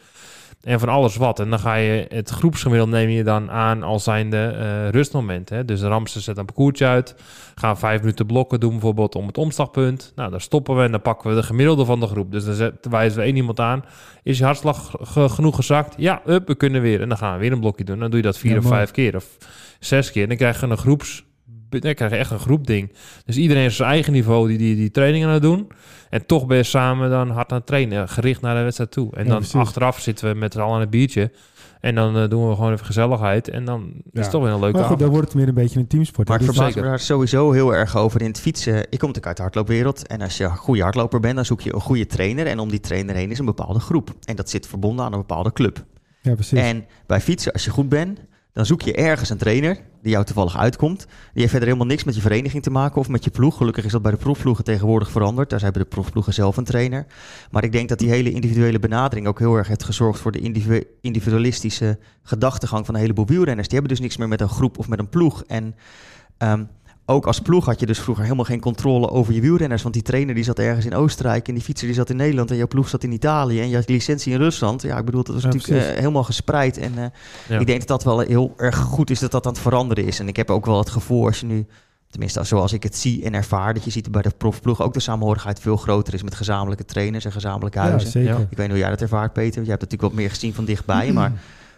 En 0.64 0.80
van 0.80 0.88
alles 0.88 1.16
wat. 1.16 1.40
En 1.40 1.50
dan 1.50 1.58
ga 1.58 1.74
je 1.74 2.06
het 2.08 2.30
groepsgemiddelde 2.30 2.92
neem 2.96 3.08
je 3.08 3.24
dan 3.24 3.50
aan 3.50 3.82
als 3.82 4.04
zijnde 4.04 4.36
eh 4.46 4.88
rustmoment. 4.90 5.48
Hè? 5.48 5.64
Dus 5.64 5.80
Ramsen 5.82 6.20
zet 6.20 6.36
een 6.38 6.44
parcoursje 6.44 6.86
uit. 6.86 7.14
Gaan 7.54 7.78
vijf 7.78 8.00
minuten 8.00 8.26
blokken 8.26 8.60
doen 8.60 8.70
bijvoorbeeld 8.70 9.14
om 9.14 9.26
het 9.26 9.38
omslagpunt. 9.38 10.12
Nou, 10.16 10.30
dan 10.30 10.40
stoppen 10.40 10.76
we 10.76 10.82
en 10.82 10.90
dan 10.90 11.02
pakken 11.02 11.30
we 11.30 11.36
de 11.36 11.42
gemiddelde 11.42 11.84
van 11.84 12.00
de 12.00 12.06
groep. 12.06 12.32
Dus 12.32 12.44
dan 12.44 12.54
zet- 12.54 12.86
wijzen 12.90 13.18
we 13.18 13.24
één 13.24 13.36
iemand 13.36 13.60
aan. 13.60 13.84
Is 14.22 14.38
je 14.38 14.44
hartslag 14.44 14.94
ge- 15.00 15.28
genoeg 15.28 15.56
gezakt? 15.56 15.94
Ja, 15.96 16.22
up, 16.26 16.46
we 16.46 16.54
kunnen 16.54 16.82
weer. 16.82 17.00
En 17.00 17.08
dan 17.08 17.18
gaan 17.18 17.32
we 17.34 17.38
weer 17.40 17.52
een 17.52 17.60
blokje 17.60 17.84
doen. 17.84 17.98
Dan 17.98 18.08
doe 18.10 18.18
je 18.18 18.24
dat 18.26 18.38
vier 18.38 18.52
Ja, 18.52 18.58
of 18.58 18.66
vijf 18.66 18.90
keer 18.90 19.16
of 19.16 19.26
zes 19.80 20.10
keer. 20.12 20.22
En 20.22 20.28
dan 20.28 20.36
krijg 20.38 20.60
je 20.60 20.66
een 20.66 20.76
groeps... 20.76 21.23
Dan 21.82 21.94
krijg 21.94 22.10
je 22.10 22.16
echt 22.16 22.30
een 22.30 22.38
groepding. 22.38 22.92
Dus 23.24 23.36
iedereen 23.36 23.62
is 23.64 23.68
op 23.70 23.76
zijn 23.76 23.90
eigen 23.90 24.12
niveau 24.12 24.48
die, 24.48 24.58
die 24.58 24.76
die 24.76 24.90
trainingen 24.90 25.26
aan 25.28 25.34
het 25.34 25.42
doen. 25.42 25.68
En 26.10 26.26
toch 26.26 26.46
ben 26.46 26.56
je 26.56 26.62
samen 26.62 27.10
dan 27.10 27.30
hard 27.30 27.50
aan 27.50 27.56
het 27.58 27.66
trainen. 27.66 28.08
Gericht 28.08 28.40
naar 28.40 28.56
de 28.56 28.62
wedstrijd 28.62 28.90
toe. 28.90 29.10
En 29.14 29.22
Ja, 29.24 29.28
dan 29.28 29.38
precies. 29.38 29.54
achteraf 29.60 30.00
zitten 30.00 30.32
we 30.32 30.38
met 30.38 30.52
z'n 30.52 30.60
allen 30.60 30.74
aan 30.74 30.80
een 30.80 30.90
biertje. 30.90 31.30
En 31.80 31.94
dan 31.94 32.16
eh, 32.18 32.28
doen 32.28 32.48
we 32.48 32.54
gewoon 32.54 32.72
even 32.72 32.86
gezelligheid. 32.86 33.48
En 33.48 33.64
dan 33.64 33.92
is 34.12 34.20
het 34.20 34.30
toch 34.30 34.42
weer 34.42 34.52
een 34.52 34.60
leuke 34.60 34.72
Maar 34.76 34.84
goed, 34.84 34.84
avond. 34.84 35.00
dan 35.00 35.10
wordt 35.10 35.26
het 35.26 35.36
meer 35.36 35.48
een 35.48 35.54
beetje 35.54 35.78
een 35.78 35.86
teamsport. 35.86 36.28
Maar 36.28 36.40
ik 36.40 36.48
is- 36.48 36.54
verbaas 36.56 36.74
me 36.74 36.82
daar 36.82 36.98
sowieso 37.00 37.52
heel 37.52 37.74
erg 37.74 37.96
over 37.96 38.20
in 38.20 38.26
het 38.26 38.40
fietsen. 38.40 38.74
Ik 38.76 38.82
kom 38.82 38.88
natuurlijk 38.90 39.26
uit 39.26 39.36
de 39.36 39.42
hardloopwereld. 39.42 40.06
En 40.06 40.20
als 40.20 40.36
je 40.36 40.44
een 40.44 40.56
goede 40.56 40.82
hardloper 40.82 41.20
bent, 41.20 41.34
dan 41.34 41.44
zoek 41.44 41.60
je 41.60 41.74
een 41.74 41.80
goede 41.80 42.06
trainer. 42.06 42.46
En 42.46 42.58
om 42.58 42.68
die 42.70 42.80
trainer 42.80 43.14
heen 43.14 43.30
is 43.30 43.38
een 43.38 43.44
bepaalde 43.44 43.80
groep. 43.80 44.10
En 44.24 44.36
dat 44.36 44.50
zit 44.50 44.66
verbonden 44.66 45.04
aan 45.04 45.12
een 45.12 45.18
bepaalde 45.18 45.52
club. 45.52 45.84
ja, 46.22 46.34
precies. 46.34 46.58
En 46.58 46.84
bij 47.06 47.20
fietsen, 47.20 47.52
als 47.52 47.64
je 47.64 47.70
goed 47.70 47.88
bent, 47.88 48.18
dan 48.54 48.66
zoek 48.66 48.82
je 48.82 48.94
ergens 48.94 49.30
een 49.30 49.38
trainer 49.38 49.78
die 50.02 50.12
jou 50.12 50.24
toevallig 50.24 50.58
uitkomt. 50.58 50.98
Die 50.98 51.08
heeft 51.32 51.50
verder 51.50 51.68
helemaal 51.68 51.88
niks 51.88 52.04
met 52.04 52.14
je 52.14 52.20
vereniging 52.20 52.62
te 52.62 52.70
maken 52.70 53.00
of 53.00 53.08
met 53.08 53.24
je 53.24 53.30
ploeg. 53.30 53.56
Gelukkig 53.56 53.84
is 53.84 53.92
dat 53.92 54.02
bij 54.02 54.10
de 54.10 54.16
profploegen 54.16 54.64
tegenwoordig 54.64 55.10
veranderd. 55.10 55.50
Daar 55.50 55.60
hebben 55.60 55.82
de 55.82 55.88
profploegen 55.88 56.34
zelf 56.34 56.56
een 56.56 56.64
trainer. 56.64 57.06
Maar 57.50 57.64
ik 57.64 57.72
denk 57.72 57.88
dat 57.88 57.98
die 57.98 58.08
hele 58.08 58.30
individuele 58.30 58.78
benadering 58.78 59.26
ook 59.26 59.38
heel 59.38 59.54
erg 59.54 59.68
heeft 59.68 59.84
gezorgd 59.84 60.20
voor 60.20 60.32
de 60.32 60.38
individu- 60.38 60.84
individualistische 61.00 61.98
gedachtegang 62.22 62.86
van 62.86 62.94
een 62.94 63.00
heleboel 63.00 63.26
wielrenners. 63.26 63.68
Die 63.68 63.78
hebben 63.78 63.96
dus 63.96 64.04
niks 64.04 64.16
meer 64.16 64.28
met 64.28 64.40
een 64.40 64.48
groep 64.48 64.78
of 64.78 64.88
met 64.88 64.98
een 64.98 65.08
ploeg. 65.08 65.44
En 65.46 65.74
ehm, 66.38 66.64
ook 67.06 67.26
als 67.26 67.40
ploeg 67.40 67.64
had 67.64 67.80
je 67.80 67.86
dus 67.86 67.98
vroeger 67.98 68.24
helemaal 68.24 68.44
geen 68.44 68.60
controle 68.60 69.10
over 69.10 69.34
je 69.34 69.40
wielrenners. 69.40 69.82
Want 69.82 69.94
die 69.94 70.02
trainer 70.02 70.34
die 70.34 70.44
zat 70.44 70.58
ergens 70.58 70.84
in 70.86 70.94
Oostenrijk 70.94 71.48
en 71.48 71.54
die 71.54 71.62
fietser 71.62 71.86
die 71.86 71.96
zat 71.96 72.10
in 72.10 72.16
Nederland 72.16 72.50
en 72.50 72.56
jouw 72.56 72.66
ploeg 72.66 72.88
zat 72.88 73.02
in 73.04 73.12
Italië 73.12 73.60
en 73.60 73.68
je 73.68 73.74
had 73.76 73.88
licentie 73.88 74.32
in 74.32 74.38
Rusland. 74.38 74.82
Ja, 74.82 74.98
ik 74.98 75.04
bedoel, 75.04 75.22
dat 75.24 75.34
was 75.34 75.42
Ja, 75.42 75.48
natuurlijk 75.48 75.86
eh, 75.86 75.94
helemaal 75.96 76.24
gespreid. 76.24 76.78
En 76.78 76.92
eh, 76.98 77.04
Ja. 77.48 77.58
ik 77.58 77.66
denk 77.66 77.78
dat 77.78 77.88
dat 77.88 78.04
wel 78.04 78.18
heel 78.20 78.54
erg 78.56 78.76
goed 78.76 79.10
is 79.10 79.18
dat 79.18 79.30
dat 79.30 79.46
aan 79.46 79.52
het 79.52 79.60
veranderen 79.60 80.04
is. 80.04 80.18
En 80.18 80.28
ik 80.28 80.36
heb 80.36 80.50
ook 80.50 80.66
wel 80.66 80.78
het 80.78 80.90
gevoel 80.90 81.26
als 81.26 81.40
je 81.40 81.46
nu, 81.46 81.66
tenminste 82.10 82.44
zoals 82.44 82.72
ik 82.72 82.82
het 82.82 82.96
zie 82.96 83.24
en 83.24 83.34
ervaar, 83.34 83.74
dat 83.74 83.84
je 83.84 83.90
ziet 83.90 84.10
bij 84.10 84.22
de 84.22 84.30
profploeg 84.36 84.82
ook 84.82 84.94
de 84.94 85.00
samenhorigheid 85.00 85.60
veel 85.60 85.76
groter 85.76 86.14
is 86.14 86.22
met 86.22 86.34
gezamenlijke 86.34 86.84
trainers 86.84 87.24
en 87.24 87.32
gezamenlijke 87.32 87.78
ja, 87.78 87.84
huizen. 87.88 88.10
zeker. 88.10 88.30
Ja. 88.32 88.36
ik 88.38 88.46
weet 88.48 88.58
niet 88.58 88.68
hoe 88.68 88.78
jij 88.78 88.90
dat 88.90 89.00
ervaart, 89.00 89.32
Peter. 89.32 89.62
Je 89.62 89.68
hebt 89.70 89.80
natuurlijk 89.82 90.12
wat 90.12 90.20
meer 90.20 90.30
gezien 90.30 90.54
van 90.54 90.64
dichtbij, 90.64 91.12
maar 91.18 91.32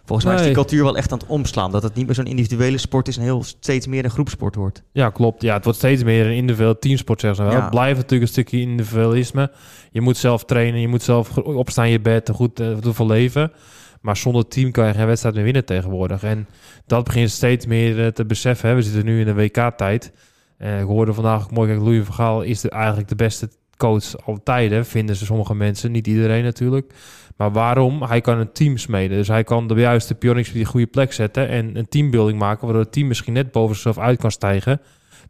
volgens 0.06 0.28
mij 0.28 0.36
is 0.36 0.42
die 0.42 0.52
cultuur 0.52 0.82
wel 0.82 0.96
echt 0.96 1.12
aan 1.12 1.18
het 1.18 1.26
omslaan. 1.26 1.70
Dat 1.70 1.82
het 1.82 1.94
niet 1.94 2.06
meer 2.06 2.14
zo'n 2.14 2.26
individuele 2.26 2.78
sport 2.78 3.08
is 3.08 3.16
en 3.16 3.22
heel 3.22 3.42
steeds 3.42 3.86
meer 3.86 4.04
een 4.04 4.10
groepsport 4.10 4.54
wordt. 4.54 4.82
Ja, 4.92 5.10
klopt. 5.10 5.42
Ja, 5.42 5.54
het 5.54 5.64
wordt 5.64 5.78
steeds 5.78 6.02
meer 6.02 6.26
een 6.26 6.36
individueel 6.36 6.78
teamsport, 6.78 7.20
zeggen 7.20 7.38
ze 7.38 7.48
wel. 7.48 7.58
Ja. 7.58 7.60
Het 7.60 7.70
blijft 7.70 7.96
natuurlijk 7.96 8.22
een 8.22 8.28
stukje 8.28 8.60
individualisme. 8.60 9.50
Je 9.90 10.00
moet 10.00 10.16
zelf 10.16 10.44
trainen, 10.44 10.80
je 10.80 10.88
moet 10.88 11.02
zelf 11.02 11.38
opstaan 11.38 11.84
in 11.84 11.90
je 11.90 12.00
bed, 12.00 12.30
goed 12.34 12.60
uh, 12.60 12.76
voor 12.80 13.06
leven. 13.06 13.52
Maar 14.00 14.16
zonder 14.16 14.48
team 14.48 14.70
kan 14.70 14.86
je 14.86 14.94
geen 14.94 15.06
wedstrijd 15.06 15.34
meer 15.34 15.44
winnen 15.44 15.64
tegenwoordig. 15.64 16.22
En 16.22 16.48
dat 16.86 17.04
begint 17.04 17.30
steeds 17.30 17.66
meer 17.66 18.04
eh, 18.04 18.06
te 18.06 18.26
beseffen. 18.26 18.68
Hè. 18.68 18.74
We 18.74 18.82
zitten 18.82 19.04
nu 19.04 19.20
in 19.20 19.26
de 19.26 19.34
WK-tijd. 19.34 20.12
Eh 20.58 20.80
ik 20.80 20.86
hoorde 20.86 21.14
vandaag 21.14 21.44
ook 21.44 21.50
mooi, 21.50 21.68
kijk, 21.68 21.82
Louis 21.82 22.04
van 22.04 22.14
Gaal 22.14 22.42
is 22.42 22.60
de, 22.60 22.70
eigenlijk 22.70 23.08
de 23.08 23.14
beste 23.14 23.48
coach 23.76 24.26
alle 24.26 24.42
tijden, 24.42 24.86
vinden 24.86 25.16
ze 25.16 25.24
sommige 25.24 25.54
mensen. 25.54 25.92
Niet 25.92 26.06
iedereen 26.06 26.44
natuurlijk. 26.44 26.92
Maar 27.36 27.52
waarom? 27.52 28.02
Hij 28.02 28.20
kan 28.20 28.38
een 28.38 28.52
team 28.52 28.76
smeden. 28.76 29.16
Dus 29.16 29.28
hij 29.28 29.44
kan 29.44 29.66
de 29.66 29.74
juiste 29.74 30.14
pioniers 30.14 30.48
op 30.48 30.54
die 30.54 30.64
goede 30.64 30.86
plek 30.86 31.12
zetten 31.12 31.48
en 31.48 31.76
een 31.76 31.88
teambuilding 31.88 32.38
maken, 32.38 32.64
waardoor 32.64 32.82
het 32.82 32.92
team 32.92 33.06
misschien 33.06 33.32
net 33.32 33.52
boven 33.52 33.74
zichzelf 33.74 33.98
uit 33.98 34.18
kan 34.18 34.30
stijgen, 34.30 34.80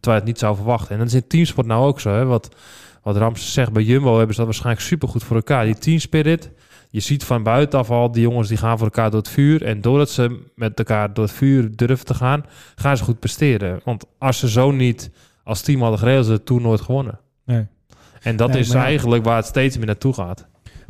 terwijl 0.00 0.16
het 0.16 0.24
niet 0.24 0.38
zou 0.38 0.56
verwachten. 0.56 0.90
En 0.92 0.98
dat 0.98 1.06
is 1.06 1.14
in 1.14 1.26
teamsport 1.26 1.66
nou 1.66 1.86
ook 1.86 2.00
zo. 2.00 2.10
Hè? 2.10 2.24
Wat, 2.24 2.54
wat 3.02 3.16
Rams 3.16 3.52
zegt, 3.52 3.72
bij 3.72 3.82
Jumbo 3.82 4.16
hebben 4.16 4.30
ze 4.34 4.36
dat 4.36 4.44
waarschijnlijk 4.50 4.86
supergoed 4.86 5.24
voor 5.24 5.36
elkaar. 5.36 5.64
Die 5.64 5.78
team 5.78 5.98
spirit, 5.98 6.50
je 6.90 7.00
ziet 7.00 7.24
van 7.24 7.42
buitenaf 7.42 7.90
al, 7.90 8.10
die 8.12 8.22
jongens 8.22 8.48
die 8.48 8.56
gaan 8.56 8.76
voor 8.78 8.86
elkaar 8.86 9.10
door 9.10 9.20
het 9.20 9.28
vuur. 9.28 9.64
En 9.64 9.80
doordat 9.80 10.10
ze 10.10 10.42
met 10.54 10.78
elkaar 10.78 11.14
door 11.14 11.24
het 11.24 11.34
vuur 11.34 11.76
durven 11.76 12.06
te 12.06 12.14
gaan, 12.14 12.44
gaan 12.74 12.96
ze 12.96 13.04
goed 13.04 13.18
presteren. 13.20 13.80
Want 13.84 14.04
als 14.18 14.38
ze 14.38 14.48
zo 14.48 14.70
niet 14.70 15.10
als 15.44 15.60
team 15.62 15.80
hadden 15.80 15.98
geregeld, 15.98 16.26
ze 16.26 16.32
het 16.32 16.46
toen 16.46 16.62
nooit 16.62 16.80
gewonnen. 16.80 17.18
Nee. 17.44 17.66
En 18.22 18.36
dat 18.36 18.48
Nee, 18.48 18.58
is 18.58 18.72
ja. 18.72 18.82
eigenlijk 18.84 19.24
waar 19.24 19.36
het 19.36 19.46
steeds 19.46 19.76
meer 19.76 19.86
naartoe 19.86 20.12
gaat. 20.12 20.46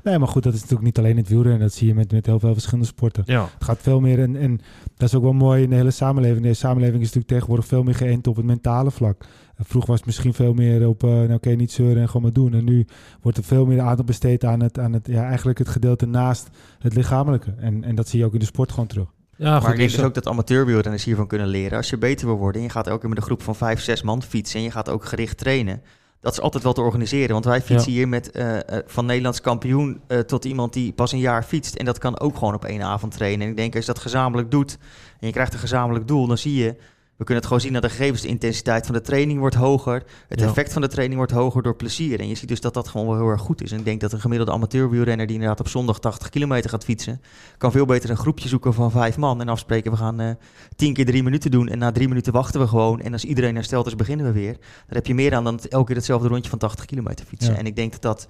Nee, 0.07 0.18
maar 0.18 0.28
goed, 0.28 0.42
dat 0.42 0.52
is 0.54 0.61
natuurlijk 0.61 0.86
niet 0.86 0.98
alleen 0.98 1.16
het 1.16 1.28
wielrennen. 1.28 1.61
Dat 1.61 1.72
zie 1.72 1.86
je 1.86 1.94
met, 1.94 2.12
met 2.12 2.26
heel 2.26 2.38
veel 2.38 2.52
verschillende 2.52 2.86
sporten. 2.86 3.22
Ja, 3.26 3.42
Het 3.42 3.64
gaat 3.64 3.78
veel 3.82 4.00
meer, 4.00 4.20
en, 4.20 4.36
en 4.36 4.61
dat 4.96 5.09
is 5.09 5.14
ook 5.14 5.22
wel 5.22 5.32
mooi 5.32 5.62
in 5.62 5.70
de 5.70 5.76
hele 5.76 5.90
samenleving. 5.90 6.42
De 6.42 6.54
samenleving 6.54 6.98
is 7.02 7.07
natuurlijk 7.07 7.32
tegenwoordig 7.32 7.66
veel 7.66 7.82
meer 7.82 7.94
geënt 7.94 8.26
op 8.26 8.36
het 8.36 8.44
mentale 8.44 8.90
vlak. 8.90 9.24
Vroeger 9.59 9.90
was 9.90 9.98
het 9.98 10.07
misschien 10.07 10.34
veel 10.34 10.52
meer 10.52 10.88
op, 10.88 11.02
eh 11.04 11.11
nou 11.11 11.32
oké, 11.32 11.50
niet 11.50 11.72
zeuren 11.72 12.02
en 12.02 12.07
gewoon 12.07 12.22
maar 12.22 12.32
doen. 12.32 12.54
En 12.54 12.64
nu 12.64 12.86
wordt 13.20 13.38
er 13.38 13.44
veel 13.44 13.66
meer 13.66 13.80
aandacht 13.80 14.04
besteed 14.04 14.44
aan 14.44 14.62
het, 14.62 14.78
aan 14.78 14.92
het 14.92 15.07
ja, 15.07 15.26
eigenlijk 15.26 15.59
het 15.59 15.68
gedeelte 15.68 16.07
naast 16.07 16.48
het 16.78 16.94
lichamelijke. 16.94 17.54
En, 17.59 17.84
en 17.84 17.94
dat 17.94 18.09
zie 18.09 18.18
je 18.18 18.24
ook 18.24 18.32
in 18.32 18.38
de 18.38 18.44
sport 18.44 18.70
gewoon 18.70 18.86
terug. 18.86 19.09
ja 19.36 19.50
maar 19.50 19.61
goed. 19.61 19.70
ik 19.70 19.76
denk 19.76 19.88
dus- 19.88 19.98
dus 19.98 20.07
ook 20.07 20.14
dat 20.14 20.26
amateurwielrenners 20.26 21.04
hiervan 21.04 21.26
kunnen 21.26 21.46
leren. 21.48 21.76
Als 21.76 21.90
je 21.90 21.98
beter 21.98 22.26
wil 22.26 22.36
worden 22.36 22.61
en 22.61 22.66
je 22.66 22.72
gaat 22.72 22.86
elke 22.86 23.00
keer 23.00 23.09
met 23.09 23.18
een 23.18 23.24
groep 23.24 23.42
van 23.42 23.57
vijf, 23.57 23.80
zes 23.80 24.02
man 24.02 24.22
fietsen... 24.22 24.59
en 24.59 24.64
je 24.64 24.70
gaat 24.70 24.88
ook 24.88 25.04
gericht 25.04 25.38
trainen... 25.38 25.82
Dat 26.21 26.33
is 26.33 26.41
altijd 26.41 26.62
wel 26.62 26.73
te 26.73 26.81
organiseren. 26.81 27.33
Want 27.33 27.45
wij 27.45 27.62
fietsen 27.62 27.93
hier 27.93 28.09
met 28.09 28.31
eh, 28.31 28.57
eh, 28.57 28.83
van 28.87 29.07
Nederlands 29.07 29.41
kampioen 29.41 30.01
eh, 30.07 30.19
tot 30.19 30.45
iemand 30.45 30.73
die 30.73 30.93
pas 30.93 31.12
een 31.12 31.19
jaar 31.19 31.43
fietst. 31.43 31.75
En 31.75 31.85
dat 31.85 31.99
kan 31.99 32.21
ook 32.21 32.37
gewoon 32.37 32.55
op 32.55 32.64
één 32.64 32.83
avond 32.83 33.12
trainen. 33.12 33.45
En 33.45 33.51
ik 33.51 33.57
denk 33.57 33.75
als 33.75 33.87
je 33.87 33.93
dat 33.93 34.03
gezamenlijk 34.03 34.51
doet 34.51 34.79
en 35.21 35.27
je 35.27 35.33
krijgt 35.33 35.53
een 35.53 35.59
gezamenlijk 35.59 36.09
doel, 36.09 36.27
dan 36.27 36.39
zie 36.39 36.55
je 36.55 36.77
We 37.17 37.25
kunnen 37.25 37.37
het 37.37 37.47
gewoon 37.47 37.61
zien 37.61 37.75
aan 37.75 37.81
de 37.83 37.89
gegevens. 37.89 38.23
De 38.23 38.29
intensiteit 38.29 38.87
van 38.87 38.95
de 38.95 39.01
training 39.01 39.39
wordt 39.39 39.55
hoger. 39.55 40.03
Het 40.29 40.41
Ja. 40.41 40.47
effect 40.47 40.73
van 40.73 40.83
de 40.83 40.89
training 40.89 41.17
wordt 41.17 41.33
hoger 41.33 41.62
door 41.62 41.77
plezier. 41.77 42.21
En 42.21 42.29
je 42.29 42.35
ziet 42.35 42.49
dus 42.49 42.61
dat 42.61 42.75
dat 42.75 42.89
gewoon 42.89 43.07
wel 43.07 43.17
heel 43.17 43.29
erg 43.29 43.41
goed 43.41 43.62
is. 43.62 43.73
En 43.73 43.79
ik 43.79 43.85
denk 43.85 44.01
dat 44.01 44.12
een 44.12 44.21
gemiddelde 44.21 44.53
amateurwielrenner... 44.53 45.27
die 45.27 45.35
inderdaad 45.35 45.61
op 45.61 45.69
zondag 45.69 45.99
80 45.99 46.29
kilometer 46.29 46.71
gaat 46.71 46.85
fietsen... 46.85 47.21
kan 47.59 47.73
veel 47.73 47.87
beter 47.87 48.11
een 48.11 48.17
groepje 48.17 48.49
zoeken 48.49 48.75
van 48.75 48.91
vijf 48.91 49.17
man... 49.17 49.41
en 49.41 49.49
afspreken 49.49 49.91
we 49.91 49.97
gaan 49.97 50.21
eh 50.21 50.31
10 50.77 50.93
keer 50.93 51.07
drie 51.07 51.23
minuten 51.23 51.51
doen... 51.51 51.69
en 51.69 51.79
na 51.79 51.93
drie 51.93 52.09
minuten 52.09 52.33
wachten 52.33 52.61
we 52.61 52.67
gewoon... 52.67 53.01
en 53.01 53.12
als 53.12 53.25
iedereen 53.25 53.55
hersteld 53.55 53.87
is, 53.87 53.97
beginnen 53.97 54.27
we 54.27 54.33
weer. 54.33 54.53
Daar 54.53 54.97
heb 54.97 55.07
je 55.07 55.14
meer 55.14 55.35
aan 55.35 55.45
dan 55.45 55.61
elke 55.69 55.87
keer 55.87 55.97
hetzelfde 55.97 56.29
rondje 56.29 56.51
van 56.51 56.59
80 56.59 56.85
kilometer 56.85 57.27
fietsen. 57.27 57.53
Ja. 57.53 57.59
En 57.59 57.67
ik 57.67 57.77
denk 57.77 57.93
dat 57.93 58.03
dat 58.03 58.29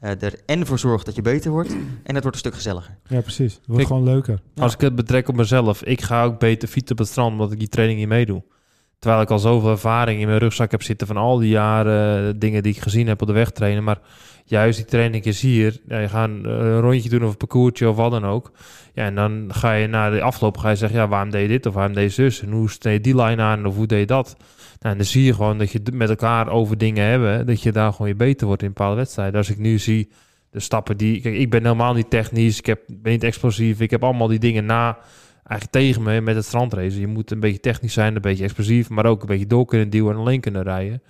eh, 0.00 0.22
er 0.22 0.40
en 0.46 0.66
voor 0.66 0.78
zorgt 0.78 1.06
dat 1.06 1.14
je 1.14 1.22
beter 1.22 1.50
wordt... 1.50 1.76
en 2.08 2.14
het 2.14 2.22
wordt 2.22 2.26
een 2.26 2.38
stuk 2.38 2.54
gezelliger. 2.54 2.98
Ja, 3.06 3.20
precies. 3.20 3.54
Het 3.54 3.66
wordt 3.66 3.76
Kijk, 3.76 3.86
gewoon 3.86 4.14
leuker. 4.14 4.40
Ja. 4.54 4.62
Als 4.62 4.74
ik 4.74 4.80
het 4.80 4.94
betrek 4.94 5.28
op 5.28 5.36
mezelf, 5.36 5.82
ik 5.82 6.00
ga 6.00 6.24
ook 6.24 6.38
beter 6.38 6.68
fietsen 6.68 6.92
op 6.92 6.98
het 6.98 7.08
strand 7.08 7.32
omdat 7.32 7.52
ik 7.52 7.58
die 7.58 7.68
training 7.68 7.98
niet 7.98 8.08
meedoe. 8.08 8.42
Terwijl 8.98 9.22
ik 9.22 9.30
al 9.30 9.38
zoveel 9.38 9.70
ervaring 9.70 10.20
in 10.20 10.26
mijn 10.26 10.38
rugzak 10.38 10.70
heb 10.70 10.82
zitten 10.82 11.06
van 11.06 11.16
al 11.16 11.38
die 11.38 11.48
jaren 11.48 12.28
eh, 12.28 12.34
dingen 12.36 12.62
die 12.62 12.74
ik 12.74 12.80
gezien 12.80 13.06
heb 13.06 13.20
op 13.20 13.26
de 13.26 13.32
weg 13.32 13.50
trainen. 13.50 13.84
Maar 13.84 13.98
juist 14.44 14.76
die 14.76 14.86
trainingjes 14.86 15.40
hier, 15.40 15.80
ja, 15.88 15.98
je 15.98 16.08
gaat 16.08 16.28
een 16.28 16.46
eh, 16.46 16.78
rondje 16.78 17.08
doen 17.08 17.24
of 17.24 17.30
een 17.30 17.36
parcoursje 17.36 17.88
of 17.88 17.96
wat 17.96 18.10
dan 18.10 18.26
ook. 18.26 18.52
Ja, 18.94 19.04
en 19.04 19.14
dan 19.14 19.44
ga 19.48 19.72
je 19.72 19.86
na 19.86 20.10
de 20.10 20.22
afloop 20.22 20.56
ga 20.56 20.70
je 20.70 20.76
zeggen, 20.76 20.98
ja, 20.98 21.08
waarom 21.08 21.30
deed 21.30 21.42
je 21.42 21.48
dit 21.48 21.66
of 21.66 21.74
waarom 21.74 21.94
deed 21.94 22.04
je 22.14 22.22
zus? 22.22 22.42
En 22.42 22.50
hoe 22.50 22.70
steed 22.70 22.92
je 22.92 23.00
die 23.00 23.22
line 23.22 23.42
aan 23.42 23.66
of 23.66 23.74
hoe 23.74 23.86
deed 23.86 23.98
je 23.98 24.06
dat? 24.06 24.36
Nou, 24.78 24.92
en 24.92 24.96
dan 24.96 25.06
zie 25.06 25.24
je 25.24 25.34
gewoon 25.34 25.58
dat 25.58 25.70
je 25.70 25.80
met 25.92 26.08
elkaar 26.08 26.48
over 26.48 26.78
dingen 26.78 27.04
hebben, 27.04 27.46
dat 27.46 27.62
je 27.62 27.72
daar 27.72 27.92
gewoon 27.92 28.08
je 28.08 28.14
beter 28.14 28.46
wordt 28.46 28.62
in 28.62 28.68
bepaalde 28.68 28.96
wedstrijden. 28.96 29.36
Als 29.36 29.50
ik 29.50 29.58
nu 29.58 29.78
zie 29.78 30.08
de 30.50 30.60
stappen 30.60 30.96
die... 30.96 31.20
Kijk, 31.20 31.34
ik 31.34 31.50
ben 31.50 31.62
helemaal 31.62 31.94
niet 31.94 32.10
technisch, 32.10 32.58
ik 32.58 32.66
heb, 32.66 32.80
ben 32.86 33.12
niet 33.12 33.24
explosief, 33.24 33.80
ik 33.80 33.90
heb 33.90 34.04
allemaal 34.04 34.28
die 34.28 34.38
dingen 34.38 34.64
na 34.64 34.98
eigenlijk 35.48 35.70
tegen 35.70 36.02
me 36.02 36.20
met 36.20 36.34
het 36.34 36.44
strandrace. 36.44 37.00
Je 37.00 37.06
moet 37.06 37.30
een 37.30 37.40
beetje 37.40 37.60
technisch 37.60 37.92
zijn, 37.92 38.14
een 38.14 38.20
beetje 38.20 38.44
explosief, 38.44 38.88
maar 38.88 39.06
ook 39.06 39.20
een 39.20 39.26
beetje 39.26 39.46
door 39.46 39.66
kunnen 39.66 39.90
duwen 39.90 40.14
en 40.14 40.20
alleen 40.20 40.40
kunnen 40.40 40.62
rijden. 40.62 41.02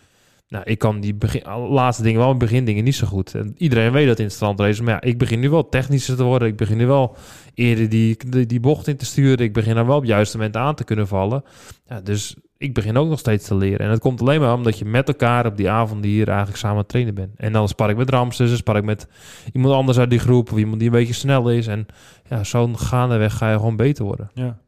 Nou, 0.48 0.64
ik 0.64 0.78
kan 0.78 1.00
die 1.00 1.14
begin, 1.14 1.42
laatste 1.50 2.02
dingen 2.02 2.20
wel, 2.20 2.36
begindingen 2.36 2.84
niet 2.84 2.94
zo 2.94 3.06
goed. 3.06 3.34
En 3.34 3.54
iedereen 3.56 3.92
weet 3.92 4.06
dat 4.06 4.18
in 4.18 4.24
het 4.24 4.32
strandrace. 4.32 4.82
Maar 4.82 4.94
ja, 4.94 5.00
ik 5.00 5.18
begin 5.18 5.40
nu 5.40 5.50
wel 5.50 5.68
technischer 5.68 6.16
te 6.16 6.22
worden. 6.22 6.48
Ik 6.48 6.56
begin 6.56 6.76
nu 6.76 6.86
wel 6.86 7.16
eerder 7.54 7.88
die, 7.88 8.16
die, 8.28 8.46
die 8.46 8.60
bocht 8.60 8.86
in 8.86 8.96
te 8.96 9.04
sturen. 9.04 9.44
Ik 9.44 9.52
begin 9.52 9.74
dan 9.74 9.86
wel 9.86 9.96
op 9.96 10.00
het 10.00 10.10
juiste 10.10 10.36
moment 10.36 10.56
aan 10.56 10.74
te 10.74 10.84
kunnen 10.84 11.08
vallen. 11.08 11.44
Ja, 11.86 12.00
dus 12.00 12.36
ik 12.58 12.74
begin 12.74 12.96
ook 12.96 13.08
nog 13.08 13.18
steeds 13.18 13.46
te 13.46 13.54
leren. 13.54 13.78
En 13.78 13.88
dat 13.88 14.00
komt 14.00 14.20
alleen 14.20 14.40
maar 14.40 14.54
omdat 14.54 14.78
je 14.78 14.84
met 14.84 15.08
elkaar 15.08 15.46
op 15.46 15.56
die 15.56 15.70
avond 15.70 16.04
hier 16.04 16.28
eigenlijk 16.28 16.58
samen 16.58 16.86
trainen 16.86 17.14
bent. 17.14 17.36
En 17.36 17.52
dan 17.52 17.68
spar 17.68 17.90
ik 17.90 17.96
met 17.96 18.10
Ramses, 18.10 18.48
dan 18.48 18.56
spar 18.56 18.76
ik 18.76 18.84
met 18.84 19.06
iemand 19.52 19.74
anders 19.74 19.98
uit 19.98 20.10
die 20.10 20.18
groep. 20.18 20.52
Of 20.52 20.58
iemand 20.58 20.78
die 20.78 20.88
een 20.88 20.94
beetje 20.94 21.14
snel 21.14 21.50
is. 21.50 21.66
En 21.66 21.86
ja, 22.28 22.44
zo 22.44 22.74
gaandeweg 22.74 23.36
ga 23.36 23.50
je 23.50 23.56
gewoon 23.56 23.76
beter 23.76 24.04
worden. 24.04 24.30
Ja. 24.34 24.58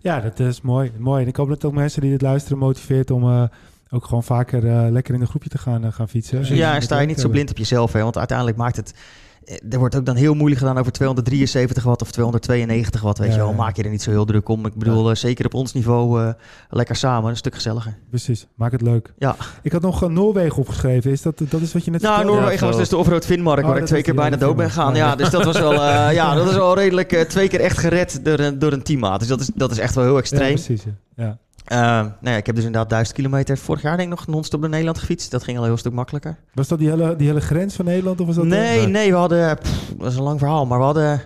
ja, 0.00 0.20
dat 0.20 0.40
is 0.40 0.60
mooi. 0.60 0.92
mooi. 0.98 1.22
En 1.22 1.28
ik 1.28 1.36
hoop 1.36 1.48
dat 1.48 1.64
ook 1.64 1.72
mensen 1.72 2.00
die 2.00 2.10
dit 2.10 2.22
luisteren 2.22 2.58
motiveert 2.58 3.10
om 3.10 3.22
eh, 3.22 3.42
ook 3.90 4.04
gewoon 4.04 4.24
vaker 4.24 4.66
eh, 4.66 4.90
lekker 4.90 5.14
in 5.14 5.20
een 5.20 5.26
groepje 5.26 5.48
te 5.48 5.58
gaan, 5.58 5.84
eh, 5.84 5.92
gaan 5.92 6.08
fietsen. 6.08 6.56
Ja, 6.56 6.74
en 6.74 6.82
sta 6.82 7.00
je 7.00 7.06
niet 7.06 7.20
zo 7.20 7.28
blind 7.28 7.50
op 7.50 7.58
jezelf, 7.58 7.92
hè? 7.92 8.02
want 8.02 8.18
uiteindelijk 8.18 8.56
maakt 8.56 8.76
het... 8.76 8.94
eh, 9.48 9.56
Er 9.72 9.78
wordt 9.78 9.96
ook 9.96 10.06
dan 10.06 10.16
heel 10.16 10.34
moeilijk 10.34 10.60
gedaan 10.60 10.78
over 10.78 10.92
273 10.92 11.82
watt 11.84 12.02
of 12.02 12.10
292 12.10 13.00
watt, 13.00 13.18
weet 13.18 13.28
Ja, 13.28 13.34
je 13.34 13.40
wel. 13.40 13.50
ja. 13.50 13.56
Maak 13.56 13.76
je 13.76 13.82
er 13.82 13.90
niet 13.90 14.02
zo 14.02 14.10
heel 14.10 14.24
druk 14.24 14.48
om. 14.48 14.66
Ik 14.66 14.74
bedoel, 14.74 15.10
eh, 15.10 15.16
zeker 15.16 15.44
op 15.46 15.54
ons 15.54 15.72
niveau 15.72 16.22
eh, 16.22 16.32
lekker 16.70 16.96
samen, 16.96 17.30
een 17.30 17.36
stuk 17.36 17.54
gezelliger. 17.54 17.96
Precies, 18.10 18.46
maak 18.54 18.72
het 18.72 18.82
leuk. 18.82 19.12
Ja. 19.18 19.36
Ik 19.62 19.72
had 19.72 19.82
nog 19.82 20.10
Noorwegen 20.10 20.56
opgeschreven. 20.58 21.10
Is 21.10 21.22
dat, 21.22 21.38
dat 21.48 21.60
is 21.60 21.72
wat 21.72 21.84
je 21.84 21.90
net 21.90 22.02
Nou, 22.02 22.14
vertelde? 22.14 22.40
Noorwegen 22.40 22.66
was 22.66 22.76
dus 22.76 22.88
de 22.88 22.96
offroad 22.96 23.24
Finnmark, 23.24 23.62
Oh, 23.62 23.68
waar 23.68 23.78
ik 23.78 23.84
twee 23.86 24.02
keer 24.02 24.14
bijna 24.14 24.36
dood 24.36 24.56
ben 24.56 24.66
gegaan. 24.70 24.94
Ja. 24.94 25.06
Ja, 25.06 25.16
dus 25.16 25.30
dat 25.30 25.44
was 25.44 25.58
wel, 25.58 25.72
eh, 25.72 26.12
ja, 26.20 26.34
dat 26.34 26.48
is 26.48 26.54
wel 26.54 26.74
redelijk 26.74 27.12
eh, 27.12 27.20
twee 27.20 27.48
keer 27.48 27.60
echt 27.60 27.78
gered 27.78 28.24
door 28.24 28.38
een, 28.38 28.58
door 28.58 28.72
een 28.72 28.82
teammaat. 28.82 29.18
Dus 29.18 29.28
dat 29.28 29.40
is, 29.40 29.50
dat 29.54 29.70
is 29.70 29.78
echt 29.78 29.94
wel 29.94 30.04
heel 30.04 30.12
Ja, 30.12 30.18
extreem. 30.18 30.54
precies. 30.54 30.82
ja. 31.16 31.38
Eh, 31.68 31.78
nou 31.78 32.14
ja, 32.20 32.36
ik 32.36 32.46
heb 32.46 32.54
dus 32.54 32.64
inderdaad 32.64 32.90
1000 32.90 33.16
kilometer 33.16 33.58
vorig 33.58 33.82
jaar 33.82 33.96
denk 33.96 34.12
ik 34.12 34.18
nog 34.18 34.26
non-stop 34.26 34.60
door 34.60 34.70
Nederland 34.70 34.98
gefietst. 34.98 35.30
Dat 35.30 35.42
ging 35.42 35.56
al 35.56 35.62
een 35.62 35.68
heel 35.68 35.78
stuk 35.78 35.92
makkelijker. 35.92 36.38
Was 36.54 36.68
dat 36.68 36.78
die 36.78 36.88
hele, 36.88 37.16
die 37.16 37.26
hele 37.26 37.40
grens 37.40 37.74
van 37.74 37.84
Nederland? 37.84 38.20
Of 38.20 38.26
was 38.26 38.36
dat 38.36 38.44
Nee, 38.44 38.86
nee, 38.86 39.10
we 39.10 39.16
hadden... 39.16 39.58
pff, 39.58 39.92
dat 39.98 40.10
is 40.10 40.16
een 40.16 40.22
lang 40.22 40.38
verhaal, 40.38 40.66
maar 40.66 40.78
we 40.78 40.84
hadden... 40.84 41.22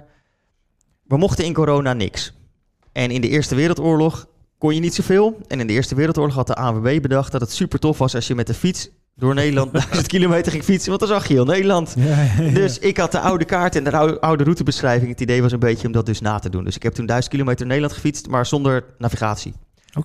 We 1.06 1.16
mochten 1.16 1.44
in 1.44 1.52
corona 1.52 1.92
niks. 1.92 2.34
En 2.92 3.10
in 3.10 3.20
de 3.20 3.28
Eerste 3.28 3.54
Wereldoorlog 3.54 4.26
kon 4.58 4.74
je 4.74 4.80
niet 4.80 4.94
zoveel. 4.94 5.38
En 5.48 5.60
in 5.60 5.66
de 5.66 5.72
Eerste 5.72 5.94
Wereldoorlog 5.94 6.34
had 6.34 6.46
de 6.46 6.54
ANWB 6.54 7.00
bedacht 7.02 7.32
dat 7.32 7.40
het 7.40 7.52
super 7.52 7.78
tof 7.78 7.98
was 7.98 8.14
als 8.14 8.26
je 8.26 8.34
met 8.34 8.46
de 8.46 8.54
fiets 8.54 8.90
door 9.16 9.34
Nederland 9.34 9.72
1000 9.90 10.06
kilometer 10.06 10.52
ging 10.52 10.64
fietsen. 10.64 10.88
Want 10.88 11.00
dan 11.00 11.08
zag 11.08 11.28
je 11.28 11.34
heel 11.34 11.44
Nederland. 11.44 11.94
Ja, 11.96 12.22
ja, 12.22 12.42
ja. 12.42 12.50
Dus 12.50 12.78
ik 12.78 12.96
had 12.96 13.12
de 13.12 13.20
oude 13.20 13.44
kaart 13.44 13.76
en 13.76 13.84
de 13.84 13.96
oude, 13.96 14.20
oude 14.20 14.44
routebeschrijving. 14.44 15.10
Het 15.10 15.20
idee 15.20 15.42
was 15.42 15.52
een 15.52 15.58
beetje 15.58 15.86
om 15.86 15.92
dat 15.92 16.06
dus 16.06 16.20
na 16.20 16.38
te 16.38 16.50
doen. 16.50 16.64
Dus 16.64 16.76
ik 16.76 16.82
heb 16.82 16.92
toen 16.92 17.06
1000 17.06 17.32
kilometer 17.32 17.66
Nederland 17.66 17.94
gefietst, 17.94 18.28
maar 18.28 18.46
zonder 18.46 18.84
navigatie. 18.98 19.52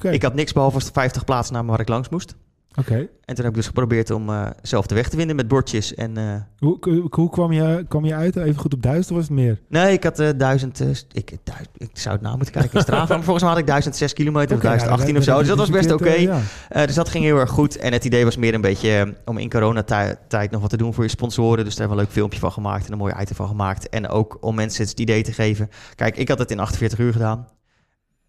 Ik 0.01 0.21
had 0.23 0.33
niks 0.33 0.53
behalve 0.53 0.79
50 0.93 1.23
plaatsnamen 1.23 1.69
waar 1.69 1.79
ik 1.79 1.87
langs 1.87 2.09
moest. 2.09 2.35
oké. 2.79 2.95
En 3.25 3.35
toen 3.35 3.43
heb 3.45 3.53
ik 3.53 3.53
dus 3.59 3.67
geprobeerd 3.67 4.11
om 4.11 4.29
eh, 4.29 4.47
zelf 4.61 4.85
de 4.87 4.95
weg 4.95 5.09
te 5.09 5.17
vinden 5.17 5.35
met 5.35 5.47
bordjes. 5.47 5.95
En, 5.95 6.17
eh, 6.17 6.23
Hoe, 6.57 6.77
hoe, 6.81 7.07
hoe 7.09 7.29
kwam, 7.29 7.51
je, 7.51 7.85
kwam 7.87 8.05
je 8.05 8.15
uit? 8.15 8.35
Even 8.35 8.59
goed 8.61 8.73
op 8.73 8.81
duizend 8.81 9.09
of 9.09 9.15
was 9.15 9.25
het 9.27 9.35
meer? 9.35 9.61
nee, 9.69 9.93
ik 9.93 10.03
had 10.03 10.19
eh, 10.19 10.29
duizend... 10.37 10.79
ik, 11.11 11.37
duizend- 11.43 11.69
ik 11.77 11.89
zou 11.93 12.13
het 12.15 12.23
nou 12.23 12.35
moeten 12.35 12.53
kijken 12.53 12.73
in 12.73 12.81
Strava. 12.81 13.13
maar 13.15 13.23
volgens 13.23 13.41
mij 13.43 13.49
had 13.53 13.59
ik 13.61 13.67
1006 13.67 14.13
kilometer 14.13 14.55
Oké, 14.57 14.65
of 14.67 14.71
1018 14.71 15.13
ja, 15.13 15.19
of 15.19 15.25
zo. 15.25 15.37
Dus 15.37 15.47
dat 15.47 15.57
was 15.57 15.69
best 15.69 15.91
oké. 15.91 16.13
ja. 16.13 16.39
Dus 16.85 16.95
dat 16.95 17.09
ging 17.09 17.23
heel 17.23 17.37
erg 17.37 17.49
goed. 17.49 17.77
En 17.77 17.93
het 17.93 18.05
idee 18.05 18.23
was 18.23 18.37
meer 18.37 18.53
een 18.53 18.61
beetje 18.61 19.13
om 19.25 19.37
in 19.37 19.49
coronatijd 19.49 20.51
nog 20.51 20.61
wat 20.61 20.69
te 20.69 20.77
doen 20.77 20.93
voor 20.93 21.03
je 21.03 21.09
sponsoren. 21.09 21.63
Dus 21.63 21.75
daar 21.75 21.87
hebben 21.87 21.95
we 21.97 22.01
een 22.01 22.07
leuk 22.07 22.17
filmpje 22.17 22.39
van 22.39 22.51
gemaakt 22.51 22.85
en 22.85 22.91
een 22.91 22.97
mooi 22.97 23.13
item 23.19 23.35
van 23.35 23.47
gemaakt. 23.47 23.89
En 23.89 24.07
ook 24.07 24.37
om 24.41 24.55
mensen 24.55 24.85
het 24.85 24.99
idee 24.99 25.23
te 25.23 25.33
geven. 25.33 25.69
Kijk, 25.95 26.17
ik 26.17 26.27
had 26.29 26.39
het 26.39 26.51
in 26.51 26.59
48 26.59 26.99
uur 26.99 27.11
gedaan. 27.11 27.47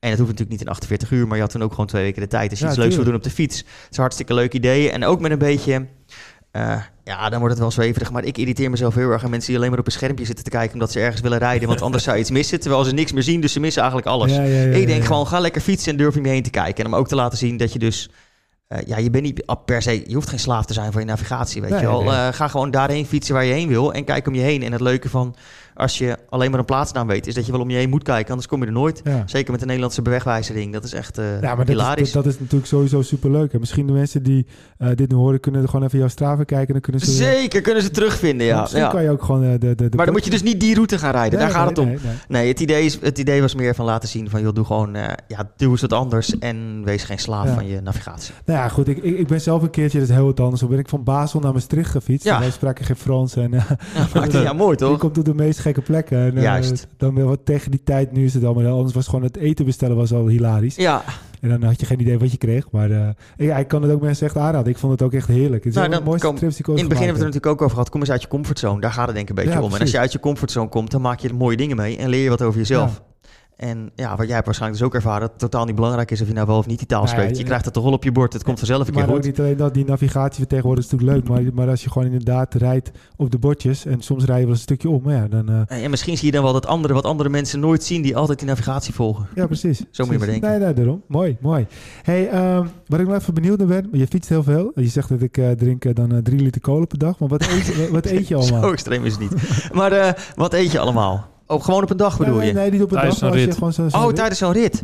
En 0.01 0.09
het 0.11 0.19
hoeft 0.19 0.31
natuurlijk 0.31 0.51
niet 0.51 0.61
in 0.61 0.69
48 0.69 1.11
uur, 1.11 1.27
maar 1.27 1.37
je 1.37 1.43
had 1.43 1.51
toen 1.53 1.63
ook 1.63 1.71
gewoon 1.71 1.87
twee 1.87 2.03
weken 2.03 2.23
de 2.23 2.29
tijd. 2.29 2.51
Dus 2.51 2.59
je 2.59 2.65
Ja, 2.65 2.71
iets 2.71 2.81
leuks 2.81 2.95
wil 2.95 3.05
doen 3.05 3.15
op 3.15 3.23
de 3.23 3.31
fiets. 3.31 3.57
Het 3.57 3.67
is 3.91 3.97
een 3.97 4.03
hartstikke 4.03 4.35
leuk 4.35 4.53
idee. 4.53 4.91
En 4.91 5.05
ook 5.05 5.21
met 5.21 5.31
een 5.31 5.39
beetje... 5.39 5.87
eh, 6.51 6.77
ja, 7.05 7.29
dan 7.29 7.39
wordt 7.39 7.55
het 7.55 7.63
wel 7.63 7.71
zweverig, 7.73 8.11
maar 8.11 8.25
ik 8.25 8.39
irriteer 8.39 8.71
mezelf 8.71 8.95
heel 8.95 9.11
erg 9.11 9.25
aan 9.25 9.31
mensen 9.31 9.49
die 9.49 9.57
alleen 9.59 9.71
maar 9.71 9.79
op 9.79 9.87
een 9.87 9.93
schermpje 9.93 10.25
zitten 10.25 10.45
te 10.45 10.51
kijken 10.51 10.73
omdat 10.73 10.93
ze 10.93 11.01
ergens 11.01 11.21
willen 11.21 11.39
rijden, 11.39 11.69
want 11.69 11.83
anders 11.83 12.05
zou 12.05 12.17
je 12.17 12.23
iets 12.23 12.31
missen, 12.31 12.61
terwijl 12.61 12.85
ze 12.85 12.93
niks 12.95 13.13
meer 13.13 13.23
zien, 13.23 13.41
dus 13.41 13.53
ze 13.53 13.61
missen 13.61 13.83
eigenlijk 13.83 14.11
alles. 14.13 14.33
Ja, 14.35 14.43
ja, 14.43 14.63
ja, 14.63 14.77
Ik 14.77 14.87
denk 14.87 15.05
gewoon, 15.05 15.27
ga 15.27 15.39
lekker 15.39 15.61
fietsen 15.61 15.93
en 15.93 15.99
durf 15.99 16.15
je 16.15 16.21
me 16.21 16.29
heen 16.29 16.43
te 16.43 16.51
kijken. 16.51 16.85
En 16.85 16.91
om 16.93 16.99
ook 16.99 17.09
te 17.09 17.15
laten 17.15 17.39
zien 17.39 17.57
dat 17.57 17.73
je 17.73 17.79
dus... 17.79 18.11
eh, 18.69 18.79
ja, 18.87 18.99
je 18.99 19.11
bent 19.11 19.25
niet 19.25 19.45
per 19.65 19.83
se... 19.83 20.03
Je 20.07 20.15
hoeft 20.15 20.29
geen 20.29 20.39
slaaf 20.39 20.65
te 20.67 20.73
zijn 20.73 20.93
van 20.93 21.01
je 21.01 21.07
navigatie, 21.07 21.61
weet 21.61 21.71
Nee, 21.71 21.81
je 21.81 21.87
wel. 21.87 22.03
nee. 22.03 22.13
Eh, 22.15 22.29
ga 22.33 22.49
gewoon 22.49 22.71
daarheen 22.71 23.07
fietsen 23.07 23.35
waar 23.35 23.45
je 23.45 23.53
heen 23.53 23.69
wil 23.69 23.93
en 23.93 24.05
kijk 24.05 24.27
om 24.27 24.35
je 24.35 24.41
heen. 24.41 24.63
En 24.63 24.73
het 24.73 24.81
leuke 24.81 25.09
van 25.09 25.35
als 25.79 25.99
je 25.99 26.17
alleen 26.29 26.51
maar 26.51 26.59
een 26.59 26.65
plaatsnaam 26.65 27.07
weet... 27.07 27.27
is 27.27 27.35
dat 27.35 27.47
je 27.47 27.53
wel 27.53 27.61
om 27.61 27.71
je 27.71 27.77
heen 27.77 27.91
moet 27.91 28.03
kijken, 28.03 28.29
anders 28.29 28.47
kom 28.49 28.61
je 28.61 28.67
er 28.67 28.73
nooit. 28.73 29.01
Ja. 29.05 29.23
Zeker 29.27 29.51
met 29.51 29.61
de 29.61 29.67
Nederlandse 29.67 30.03
bewegwijzering. 30.03 30.73
Dat 30.73 30.85
is 30.85 30.93
echt 30.93 31.19
eh 31.19 31.25
Ja, 31.25 31.41
maar 31.41 31.57
dat 31.57 31.69
is, 31.69 31.75
hilarisch. 31.75 32.13
dat, 32.13 32.25
dat 32.25 32.33
is 32.33 32.39
natuurlijk 32.39 32.69
sowieso 32.69 33.03
superleuk. 33.03 33.53
En 33.53 33.61
misschien 33.61 33.87
de 33.87 33.93
mensen 33.93 34.23
die 34.23 34.47
eh, 34.79 34.89
dit 34.95 35.11
nu 35.11 35.17
horen, 35.17 35.41
kunnen 35.41 35.69
gewoon 35.69 35.87
even 35.87 35.99
jouw 35.99 36.09
Strava 36.09 36.45
kijken. 36.45 36.73
Dan 36.73 36.83
kunnen 36.83 37.01
ze, 37.01 37.11
Zeker, 37.11 37.61
kunnen 37.61 37.83
ze 37.83 37.91
terugvinden, 37.91 38.47
ja. 38.47 38.61
Misschien 38.61 38.83
ja. 38.83 38.89
kan 38.89 39.03
je 39.03 39.11
ook 39.11 39.23
gewoon 39.23 39.45
eh, 39.45 39.51
de, 39.51 39.59
de, 39.59 39.75
de 39.75 39.97
Maar 39.97 40.05
dan 40.05 40.15
moet 40.15 40.25
je 40.25 40.31
dus 40.31 40.43
niet 40.43 40.61
die 40.61 40.75
route 40.75 40.99
gaan 40.99 41.13
rijden. 41.13 41.39
Nee, 41.39 41.49
Daar 41.49 41.57
gaat 41.57 41.77
nee, 41.77 41.87
het 41.95 42.03
om. 42.05 42.11
nee, 42.29 42.49
het 42.49 42.61
idee, 42.61 42.85
is, 42.85 42.99
het 43.01 43.19
idee 43.19 43.41
was 43.41 43.55
meer 43.55 43.75
van 43.75 43.85
laten 43.85 44.09
zien 44.09 44.31
van... 44.31 44.43
joh, 44.43 44.55
doe 44.55 44.65
gewoon... 44.65 44.97
ja, 45.29 45.51
doe 45.57 45.71
eens 45.71 45.81
wat 45.81 45.93
anders 45.93 46.39
en 46.39 46.83
wees 46.85 47.05
geen 47.05 47.19
slaaf 47.19 47.55
van 47.55 47.67
je 47.67 47.81
navigatie. 47.81 48.35
Nou 48.45 48.59
ja, 48.59 48.69
goed. 48.69 48.89
Ik, 48.89 48.97
ik, 48.97 49.19
ik 49.19 49.27
ben 49.27 49.41
zelf 49.41 49.63
een 49.63 49.71
keertje, 49.71 49.99
dat 49.99 50.09
is 50.09 50.15
heel 50.15 50.25
wat 50.25 50.41
anders. 50.41 50.61
Toen 50.61 50.71
ben 50.71 50.79
ik 50.79 50.89
van 50.89 51.05
Basel 51.05 51.41
naar 51.41 51.53
Maastricht 51.53 51.91
gefietst. 51.91 52.27
Ja. 52.27 52.35
En 52.35 52.41
wij 52.41 52.51
spraken 52.51 52.85
geen 52.85 52.97
Frans. 52.97 53.37
En 53.37 53.51
Ja, 53.51 54.09
maar, 54.15 54.43
ja 54.43 54.53
mooi 54.53 54.71
je 54.77 54.77
toch? 54.77 54.99
komt 54.99 55.19
op 55.19 55.25
de 55.25 55.35
meest 55.35 55.61
gekke 55.73 55.81
plekken. 55.93 56.19
En, 56.19 56.37
eh, 56.37 56.43
Juist. 56.43 56.87
Dan 56.97 57.15
weer 57.15 57.25
wat 57.25 57.41
tegen 57.45 57.71
die 57.71 57.83
tijd, 57.85 58.13
nu 58.13 58.25
is 58.25 58.35
het 58.35 58.45
allemaal 58.45 58.63
heel 58.65 58.77
anders. 58.77 58.95
Was 58.95 59.07
gewoon 59.07 59.23
het 59.25 59.37
eten 59.37 59.65
bestellen 59.65 59.97
was 59.97 60.13
al 60.13 60.27
hilarisch. 60.27 60.77
Ja, 60.77 61.03
En 61.41 61.49
dan 61.49 61.63
had 61.63 61.81
je 61.81 61.87
geen 61.87 62.01
idee 62.01 62.19
wat 62.19 62.31
je 62.33 62.39
kreeg. 62.39 62.71
Maar 62.71 63.15
ja, 63.37 63.57
ik 63.57 63.69
kan 63.69 63.83
het 63.83 63.93
ook 63.93 64.01
mensen 64.01 64.27
echt 64.27 64.37
aanraden. 64.37 64.73
Ik 64.73 64.79
vond 64.79 64.93
het 64.93 65.03
ook 65.03 65.13
echt 65.13 65.27
heerlijk. 65.29 65.65
Het 65.65 65.73
is 65.73 65.79
Nou, 65.79 65.91
dan 65.91 66.03
mooiste 66.03 66.27
kom- 66.27 66.37
trips 66.37 66.57
die 66.57 66.65
ik 66.65 66.71
In 66.73 66.79
het 66.79 66.89
begin 66.89 67.05
hebben 67.05 67.21
we 67.21 67.25
het 67.27 67.35
er 67.35 67.41
natuurlijk 67.41 67.53
ook 67.53 67.63
over 67.63 67.71
gehad. 67.75 67.91
Kom 67.91 68.01
eens 68.01 68.11
uit 68.11 68.23
je 68.23 68.29
comfortzone. 68.29 68.81
Daar 68.81 68.93
gaat 68.93 69.07
het 69.07 69.15
denk 69.17 69.29
ik 69.31 69.37
een 69.37 69.45
beetje 69.45 69.59
Ja, 69.59 69.65
om. 69.65 69.75
En 69.75 69.81
als 69.81 69.91
je 69.91 69.99
uit 69.99 70.13
je 70.13 70.21
comfortzone 70.21 70.69
komt, 70.69 70.91
dan 70.91 71.01
maak 71.01 71.21
je 71.21 71.33
mooie 71.33 71.57
dingen 71.57 71.77
mee. 71.77 71.97
En 71.97 72.09
leer 72.09 72.23
je 72.23 72.29
wat 72.29 72.43
over 72.43 72.59
jezelf. 72.59 73.03
En 73.59 73.91
ja, 73.95 74.17
wat 74.17 74.25
jij 74.27 74.35
hebt 74.35 74.45
waarschijnlijk 74.47 74.81
dus 74.81 74.89
ook 74.91 74.95
ervaren. 74.95 75.21
Dat 75.21 75.31
het 75.31 75.39
totaal 75.39 75.65
niet 75.65 75.75
belangrijk 75.75 76.11
is 76.11 76.21
of 76.21 76.27
je 76.29 76.33
nou 76.35 76.47
wel 76.47 76.59
of 76.59 76.67
niet 76.67 76.79
die 76.79 76.87
taal 76.87 77.01
ja, 77.03 77.07
spreekt. 77.07 77.39
Je 77.39 77.45
krijgt 77.45 77.65
het 77.65 77.75
toch 77.75 77.85
wel 77.85 77.93
op 77.93 78.05
je 78.05 78.13
bord. 78.13 78.33
Het 78.33 78.43
komt 78.45 78.59
vanzelf 78.59 78.81
een 78.81 78.87
keer 78.87 78.95
Maar 78.95 79.09
ook 79.09 79.15
goed. 79.17 79.25
niet 79.25 79.39
alleen 79.39 79.57
dat, 79.57 79.75
die 79.75 79.85
navigatie 79.85 80.39
van 80.39 80.47
tegenwoordig 80.47 80.85
is 80.85 80.91
natuurlijk 80.91 81.19
leuk. 81.19 81.29
Maar, 81.45 81.55
maar 81.55 81.69
als 81.69 81.83
je 81.83 81.91
gewoon 81.91 82.07
inderdaad 82.07 82.55
rijdt 82.55 82.91
op 83.17 83.31
de 83.31 83.39
bordjes. 83.39 83.87
En 83.87 84.03
soms 84.03 84.25
rij 84.25 84.39
je 84.39 84.45
wel 84.45 84.53
een 84.55 84.61
stukje 84.61 84.89
om. 84.89 85.11
Ja, 85.11 85.29
dan... 85.29 85.49
eh, 85.69 85.85
En 85.85 85.91
misschien 85.91 86.17
zie 86.17 86.27
je 86.27 86.33
dan 86.33 86.43
wel 86.43 86.53
dat 86.53 86.67
andere, 86.67 86.95
wat 86.95 87.05
andere 87.05 87.29
mensen 87.29 87.61
nooit 87.61 87.85
zien. 87.85 88.03
Die 88.03 88.17
altijd 88.17 88.39
die 88.39 88.49
navigatie 88.49 88.95
volgen. 88.95 89.27
Ja, 89.35 89.47
precies. 89.47 89.79
Zo 89.91 90.05
moet 90.05 90.13
je 90.13 90.19
Precies. 90.19 90.19
maar 90.19 90.29
denken. 90.51 90.51
Nee, 90.51 90.59
nee, 90.59 90.75
daarom. 90.75 91.03
Mooi, 91.07 91.37
mooi. 91.41 91.67
Hey, 92.03 92.29
ehm, 92.29 92.67
waar 92.87 93.01
ik 93.01 93.07
nog 93.07 93.17
even 93.17 93.35
benieuwd 93.35 93.59
naar 93.59 93.67
ben. 93.67 93.89
Je 93.93 94.07
fietst 94.07 94.29
heel 94.29 94.43
veel. 94.43 94.73
Je 94.75 94.87
zegt 94.89 95.09
dat 95.09 95.21
ik 95.23 95.37
eh, 95.39 95.51
drink 95.51 95.85
eh, 95.85 95.95
dan 95.95 96.21
drie 96.23 96.41
liter 96.41 96.61
kolen 96.61 96.87
per 96.87 96.99
dag. 96.99 97.19
Maar 97.19 97.29
wat 97.29 97.43
eet, 97.43 97.67
je- 97.67 97.89
wat 97.93 98.07
eet 98.17 98.29
je 98.29 98.35
allemaal? 98.35 98.63
Zo 98.63 98.73
extreem 98.73 99.05
is 99.05 99.13
het 99.13 99.21
niet. 99.21 99.69
maar 99.73 100.17
wat 100.37 100.55
eet 100.55 100.73
je 100.73 100.79
allemaal? 100.79 101.37
Oh, 101.49 101.65
gewoon 101.65 101.83
op 101.83 101.91
een 101.91 101.97
dag 101.97 102.19
bedoel 102.19 102.37
nee, 102.37 102.47
je? 102.47 102.53
nee, 102.53 102.71
niet 102.71 102.83
op 102.83 102.91
een 102.91 102.97
Tijdens 102.97 103.19
dag. 103.19 103.31
Maar 103.31 103.39
een 103.39 103.47
als 103.47 103.57
je 103.57 103.67
rit. 103.67 103.77
gewoon 103.77 103.91
zo, 103.91 103.99
zo 103.99 104.07
oh, 104.07 104.13
tijdens 104.13 104.39
zo'n 104.39 104.53
rit. 104.53 104.83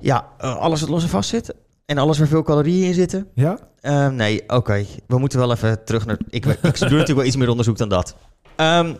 Ja, 0.00 0.26
eh, 0.38 0.56
alles 0.56 0.80
wat 0.80 0.88
los 0.88 1.02
en 1.02 1.08
vast 1.08 1.28
zit. 1.28 1.54
En 1.86 1.98
alles 1.98 2.18
waar 2.18 2.26
veel 2.28 2.42
calorieën 2.42 2.86
in 2.86 2.94
zitten. 2.94 3.28
Ja? 3.34 3.58
Eh, 3.80 4.08
nee, 4.08 4.42
oké. 4.46 4.84
We 5.06 5.18
moeten 5.18 5.38
wel 5.38 5.52
even 5.52 5.84
terug 5.84 6.06
naar... 6.06 6.18
Ik, 6.28 6.46
ik 6.46 6.60
doe 6.62 6.70
natuurlijk 6.78 7.08
wel 7.08 7.24
iets 7.24 7.36
meer 7.36 7.48
onderzoek 7.48 7.76
dan 7.76 7.88
dat. 7.88 8.14
Ehm, 8.56 8.94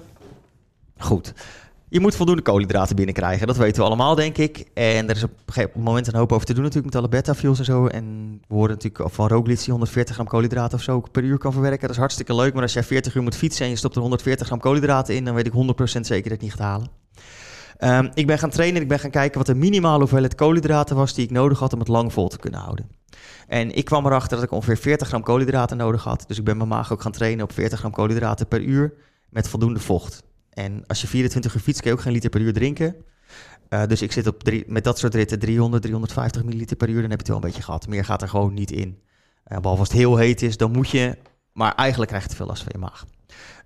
goed. 0.99 1.33
Je 1.93 2.01
moet 2.01 2.17
voldoende 2.17 2.43
koolhydraten 2.43 2.97
binnenkrijgen. 2.97 3.47
Dat 3.47 3.57
weten 3.57 3.81
we 3.81 3.87
allemaal, 3.87 4.15
denk 4.15 4.39
ik. 4.39 4.65
En 4.75 5.09
er 5.09 5.17
is 5.17 5.23
op 5.23 5.31
een 5.31 5.53
gegeven 5.53 5.81
moment 5.81 6.07
een 6.07 6.15
hoop 6.15 6.33
over 6.33 6.47
te 6.47 6.53
doen 6.55 6.63
natuurlijk 6.63 6.95
met 6.95 7.03
alle 7.03 7.11
beta-fuels 7.11 7.59
en 7.59 7.65
zo. 7.65 7.87
En 7.87 8.39
we 8.49 8.55
horen 8.55 8.71
natuurlijk 8.71 9.15
van 9.15 9.29
Roglic 9.29 9.59
die 9.59 9.71
140 9.71 10.15
gram 10.15 10.27
koolhydraten 10.27 10.79
of 10.79 10.85
zo 10.85 11.01
per 11.01 11.23
uur 11.23 11.39
kan 11.39 11.53
verwerken. 11.53 11.81
Dat 11.81 11.91
is 11.91 11.97
hartstikke 11.97 12.35
leuk. 12.35 12.53
Maar 12.53 12.63
als 12.63 12.73
jij 12.73 12.83
40 12.83 13.15
uur 13.15 13.23
moet 13.23 13.37
fietsen 13.37 13.65
en 13.65 13.71
je 13.71 13.77
stopt 13.77 13.95
er 13.95 14.01
140 14.01 14.47
gram 14.47 14.61
koolhydraten 14.61 15.15
in, 15.15 15.25
dan 15.25 15.35
weet 15.35 15.47
ik 15.47 15.53
100% 15.53 16.01
zeker 16.01 16.23
dat 16.23 16.33
het 16.33 16.41
niet 16.41 16.51
gaat 16.51 16.61
halen. 16.61 16.89
Ehm, 17.77 18.11
ik 18.15 18.27
ben 18.27 18.39
gaan 18.39 18.51
trainen 18.51 18.77
en 18.77 18.83
ik 18.83 18.89
ben 18.89 18.99
gaan 18.99 19.11
kijken 19.11 19.39
wat 19.39 19.47
de 19.47 19.55
minimale 19.55 19.99
hoeveelheid 19.99 20.35
koolhydraten 20.35 20.97
was 20.97 21.15
die 21.15 21.25
ik 21.25 21.31
nodig 21.31 21.59
had 21.59 21.73
om 21.73 21.79
het 21.79 21.89
lang 21.89 22.13
vol 22.13 22.29
te 22.29 22.39
kunnen 22.39 22.61
houden. 22.61 22.91
En 23.49 23.75
ik 23.75 23.85
kwam 23.85 24.07
erachter 24.07 24.37
dat 24.37 24.47
ik 24.47 24.53
ongeveer 24.53 24.77
40 24.77 25.09
gram 25.09 25.23
koolhydraten 25.23 25.77
nodig 25.77 26.05
had. 26.05 26.25
Dus 26.27 26.39
ik 26.39 26.45
ben 26.45 26.57
mijn 26.57 26.69
maag 26.69 26.93
ook 26.93 27.03
gaan 27.03 27.13
trainen 27.13 27.45
op 27.45 27.53
40 27.53 27.79
gram 27.79 27.91
koolhydraten 27.91 28.47
per 28.47 28.61
uur 28.61 28.95
met 29.29 29.49
voldoende 29.49 29.81
vocht. 29.81 30.23
En 30.53 30.85
als 30.87 31.01
je 31.01 31.07
24 31.07 31.55
uur 31.55 31.61
fietst, 31.61 31.81
kun 31.81 31.91
je 31.91 31.97
ook 31.97 32.03
geen 32.03 32.13
liter 32.13 32.31
per 32.31 32.41
uur 32.41 32.53
drinken. 32.53 32.97
Uh, 33.69 33.87
dus 33.87 34.03
ik 34.03 34.13
zit 34.13 34.27
op 34.27 34.43
met 34.67 34.85
dat 34.85 34.99
soort 34.99 35.15
ritten 35.15 35.39
300, 35.39 35.83
350 35.83 36.45
milliliter 36.45 36.77
per 36.77 36.89
uur. 36.89 37.01
Dan 37.01 37.11
heb 37.11 37.11
je 37.11 37.17
het 37.17 37.29
wel 37.29 37.37
een 37.37 37.43
beetje 37.43 37.63
gehad. 37.63 37.89
Meer 37.89 38.05
gaat 38.05 38.23
er 38.23 38.29
gewoon 38.29 38.55
niet 38.55 38.71
in. 38.71 38.89
Uh, 38.89 39.59
behalve 39.59 39.81
als 39.81 39.89
het 39.89 39.99
heel 39.99 40.17
heet 40.17 40.43
is, 40.43 40.57
dan 40.57 40.71
moet 40.71 40.91
je. 40.91 41.19
Maar 41.53 41.75
eigenlijk 41.75 42.11
krijg 42.11 42.25
je 42.25 42.31
te 42.31 42.37
veel 42.37 42.47
last 42.47 42.63
van 42.63 42.73
je 42.75 42.79
maag. 42.79 43.05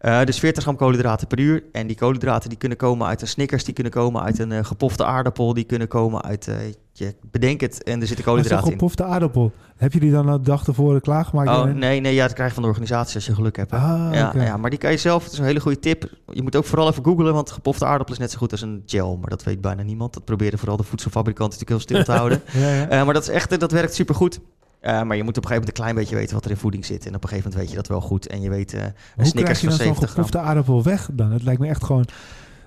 Uh, 0.00 0.24
dus 0.24 0.38
40 0.38 0.62
gram 0.62 0.76
koolhydraten 0.76 1.26
per 1.26 1.38
uur. 1.38 1.62
En 1.72 1.86
die 1.86 1.96
koolhydraten 1.96 2.48
die 2.48 2.58
kunnen 2.58 2.78
komen 2.78 3.06
uit 3.06 3.20
een 3.20 3.28
Snickers, 3.28 3.64
die 3.64 3.74
kunnen 3.74 3.92
komen 3.92 4.22
uit 4.22 4.38
een 4.38 4.50
uh, 4.50 4.64
gepofte 4.64 5.04
aardappel, 5.04 5.54
die 5.54 5.64
kunnen 5.64 5.88
komen 5.88 6.22
uit, 6.22 6.46
uh, 6.46 6.54
je 6.92 7.14
bedenk 7.30 7.60
het, 7.60 7.82
en 7.82 8.00
er 8.00 8.06
zitten 8.06 8.24
koolhydraten 8.24 8.66
in. 8.66 8.72
Een 8.72 8.78
gepofte 8.78 9.04
aardappel, 9.04 9.52
heb 9.76 9.92
je 9.92 10.00
die 10.00 10.10
dan 10.10 10.26
de 10.26 10.40
dag 10.40 10.66
ervoor 10.66 11.00
klaargemaakt? 11.00 11.48
Oh, 11.48 11.64
nee, 11.64 12.00
nee, 12.00 12.14
ja, 12.14 12.26
dat 12.26 12.32
krijg 12.32 12.48
je 12.48 12.54
van 12.54 12.62
de 12.62 12.68
organisatie 12.68 13.14
als 13.14 13.26
je 13.26 13.34
geluk 13.34 13.56
hebt. 13.56 13.72
Ah, 13.72 14.08
ja, 14.12 14.28
okay. 14.28 14.44
ja, 14.44 14.56
maar 14.56 14.70
die 14.70 14.78
kan 14.78 14.90
je 14.90 14.96
zelf, 14.96 15.24
het 15.24 15.32
is 15.32 15.38
een 15.38 15.44
hele 15.44 15.60
goede 15.60 15.78
tip. 15.78 16.10
Je 16.32 16.42
moet 16.42 16.56
ook 16.56 16.64
vooral 16.64 16.88
even 16.88 17.04
googlen, 17.04 17.34
want 17.34 17.50
gepofte 17.50 17.84
aardappel 17.84 18.14
is 18.14 18.20
net 18.20 18.30
zo 18.30 18.38
goed 18.38 18.52
als 18.52 18.60
een 18.60 18.82
gel, 18.86 19.16
maar 19.16 19.30
dat 19.30 19.44
weet 19.44 19.60
bijna 19.60 19.82
niemand. 19.82 20.14
Dat 20.14 20.24
proberen 20.24 20.58
vooral 20.58 20.76
de 20.76 20.82
voedselfabrikanten 20.82 21.58
natuurlijk 21.58 21.88
heel 21.88 21.96
stil 21.96 22.14
te 22.14 22.18
houden. 22.18 22.42
ja, 22.62 22.96
ja. 22.96 23.04
maar 23.04 23.14
dat 23.14 23.22
is 23.22 23.28
echt, 23.28 23.60
dat 23.60 23.72
werkt 23.72 23.94
supergoed. 23.94 24.40
Uh, 24.86 25.02
maar 25.02 25.16
je 25.16 25.22
moet 25.22 25.36
op 25.36 25.44
een 25.44 25.48
gegeven 25.48 25.52
moment 25.52 25.68
een 25.68 25.72
klein 25.84 25.94
beetje 25.94 26.14
weten 26.14 26.34
wat 26.34 26.44
er 26.44 26.50
in 26.50 26.56
voeding 26.56 26.84
zit. 26.84 27.06
En 27.06 27.14
op 27.14 27.22
een 27.22 27.28
gegeven 27.28 27.50
moment 27.50 27.60
weet 27.60 27.70
je 27.70 27.76
dat 27.76 27.88
wel 27.88 28.00
goed. 28.00 28.26
En 28.26 28.40
je 28.40 28.50
weet 28.50 28.72
uh, 28.74 28.80
een 28.82 28.92
Hoe 29.16 29.24
Snickers 29.26 29.58
krijg 29.58 29.60
je 29.60 29.66
van 29.68 29.76
dan 29.76 29.86
zo'n 29.86 29.86
70 29.86 30.10
gram. 30.10 30.24
gepofte 30.24 30.38
aardappel 30.48 30.82
weg 30.82 31.08
dan? 31.12 31.32
Het 31.32 31.42
lijkt 31.42 31.60
me 31.60 31.68
echt 31.68 31.84
gewoon... 31.84 32.06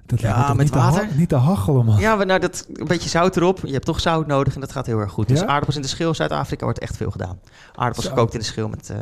Dat 0.05 0.19
Ja, 0.19 0.25
lijkt 0.25 0.39
me 0.39 0.47
toch 0.47 0.55
met 0.55 0.65
niet 0.65 0.73
te 0.73 0.79
water? 0.79 1.03
ha- 1.09 1.17
niet 1.17 1.29
te 1.29 1.35
hachelen, 1.35 1.85
man. 1.85 1.99
Ja, 1.99 2.15
maar 2.15 2.25
nou, 2.25 2.39
dat, 2.39 2.67
een 2.73 2.87
beetje 2.87 3.09
zout 3.09 3.37
erop. 3.37 3.59
Je 3.63 3.73
hebt 3.73 3.85
toch 3.85 3.99
zout 3.99 4.27
nodig 4.27 4.53
en 4.55 4.59
dat 4.61 4.71
gaat 4.71 4.85
heel 4.85 4.99
erg 4.99 5.11
goed. 5.11 5.27
Dus 5.27 5.41
aardappels 5.43 5.75
in 5.75 5.81
de 5.81 5.87
schil, 5.87 6.13
Zuid-Afrika 6.13 6.63
wordt 6.63 6.79
echt 6.79 6.97
veel 6.97 7.11
gedaan. 7.11 7.39
Aardappels 7.75 8.05
Zo. 8.05 8.11
gekookt 8.11 8.33
in 8.33 8.39
de 8.39 8.45
schil 8.45 8.69
met, 8.69 8.89
uh, 8.91 8.97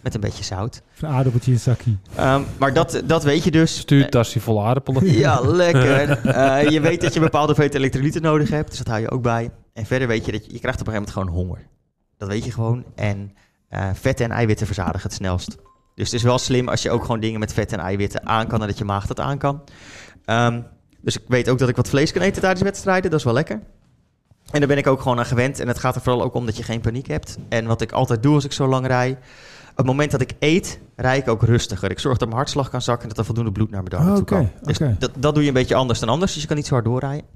met 0.00 0.14
een 0.14 0.20
beetje 0.20 0.44
zout. 0.44 0.82
Een 1.00 1.08
aardappeltje 1.08 1.52
in 1.52 1.58
zakkie. 1.58 1.98
Um, 2.20 2.44
maar 2.58 2.72
dat, 2.72 3.02
dat 3.04 3.22
weet 3.24 3.44
je 3.44 3.50
dus. 3.50 3.78
Stuurtasje 3.78 4.40
vol 4.40 4.64
aardappelen. 4.66 5.04
Ja, 5.24 5.40
lekker. 5.40 6.26
Uh, 6.26 6.68
je 6.74 6.80
weet 6.80 7.00
dat 7.00 7.12
je 7.12 7.18
een 7.18 7.24
bepaalde 7.24 7.46
hoeveelheid 7.46 7.74
elektrolyten 7.74 8.22
nodig 8.22 8.48
hebt, 8.50 8.68
dus 8.68 8.78
dat 8.78 8.86
hou 8.88 9.00
je 9.00 9.10
ook 9.10 9.22
bij. 9.22 9.50
En 9.72 9.86
verder 9.86 10.08
weet 10.08 10.26
je 10.26 10.32
dat 10.32 10.46
je, 10.46 10.52
je 10.52 10.58
krijgt 10.58 10.80
op 10.80 10.86
een 10.86 10.92
gegeven 10.92 11.12
moment 11.14 11.34
gewoon 11.36 11.46
honger. 11.46 11.66
Dat 12.18 12.28
weet 12.28 12.44
je 12.44 12.52
gewoon. 12.52 12.84
En 12.94 13.32
uh, 13.70 13.90
vetten 13.92 14.24
en 14.24 14.30
eiwitten 14.30 14.66
verzadigen 14.66 15.02
het 15.02 15.12
snelst. 15.12 15.56
Dus 15.94 16.04
het 16.06 16.14
is 16.14 16.22
wel 16.22 16.38
slim 16.38 16.68
als 16.68 16.82
je 16.82 16.90
ook 16.90 17.00
gewoon 17.00 17.20
dingen 17.20 17.40
met 17.40 17.52
vetten 17.52 17.78
en 17.78 17.84
eiwitten 17.84 18.26
aan 18.26 18.46
kan 18.46 18.60
en 18.60 18.66
dat 18.66 18.78
je 18.78 18.84
maag 18.84 19.06
dat 19.06 19.20
aan 19.20 19.38
kan. 19.38 19.62
Um, 20.26 20.66
dus 21.00 21.16
ik 21.16 21.22
weet 21.28 21.48
ook 21.48 21.58
dat 21.58 21.68
ik 21.68 21.76
wat 21.76 21.88
vlees 21.88 22.12
kan 22.12 22.22
eten 22.22 22.40
tijdens 22.40 22.62
wedstrijden. 22.62 23.10
Dat 23.10 23.18
is 23.18 23.24
wel 23.24 23.34
lekker. 23.34 23.60
En 24.50 24.58
daar 24.58 24.68
ben 24.68 24.78
ik 24.78 24.86
ook 24.86 25.00
gewoon 25.00 25.18
aan 25.18 25.26
gewend. 25.26 25.60
En 25.60 25.68
het 25.68 25.78
gaat 25.78 25.94
er 25.94 26.00
vooral 26.00 26.22
ook 26.22 26.34
om 26.34 26.46
dat 26.46 26.56
je 26.56 26.62
geen 26.62 26.80
paniek 26.80 27.06
hebt. 27.06 27.38
En 27.48 27.66
wat 27.66 27.80
ik 27.80 27.92
altijd 27.92 28.22
doe 28.22 28.34
als 28.34 28.44
ik 28.44 28.52
zo 28.52 28.66
lang 28.66 28.86
rij. 28.86 29.18
Op 29.70 29.76
het 29.76 29.86
moment 29.86 30.10
dat 30.10 30.20
ik 30.20 30.32
eet, 30.38 30.80
rij 30.96 31.18
ik 31.18 31.28
ook 31.28 31.42
rustiger. 31.42 31.90
Ik 31.90 31.98
zorg 31.98 32.18
dat 32.18 32.28
mijn 32.28 32.40
hartslag 32.40 32.70
kan 32.70 32.82
zakken 32.82 33.02
en 33.02 33.08
dat 33.08 33.18
er 33.18 33.24
voldoende 33.24 33.52
bloed 33.52 33.70
naar 33.70 33.82
mijn 33.82 33.90
darmen 33.90 34.10
Oh, 34.10 34.16
toe 34.16 34.24
kan. 34.26 34.40
oké, 34.40 34.52
Dus 34.62 34.78
dat, 34.98 35.10
dat 35.18 35.34
doe 35.34 35.42
je 35.42 35.48
een 35.48 35.54
beetje 35.54 35.74
anders 35.74 35.98
dan 35.98 36.08
anders. 36.08 36.32
Dus 36.32 36.42
je 36.42 36.48
kan 36.48 36.56
niet 36.56 36.66
zo 36.66 36.72
hard 36.72 36.84
doorrijden. 36.84 37.26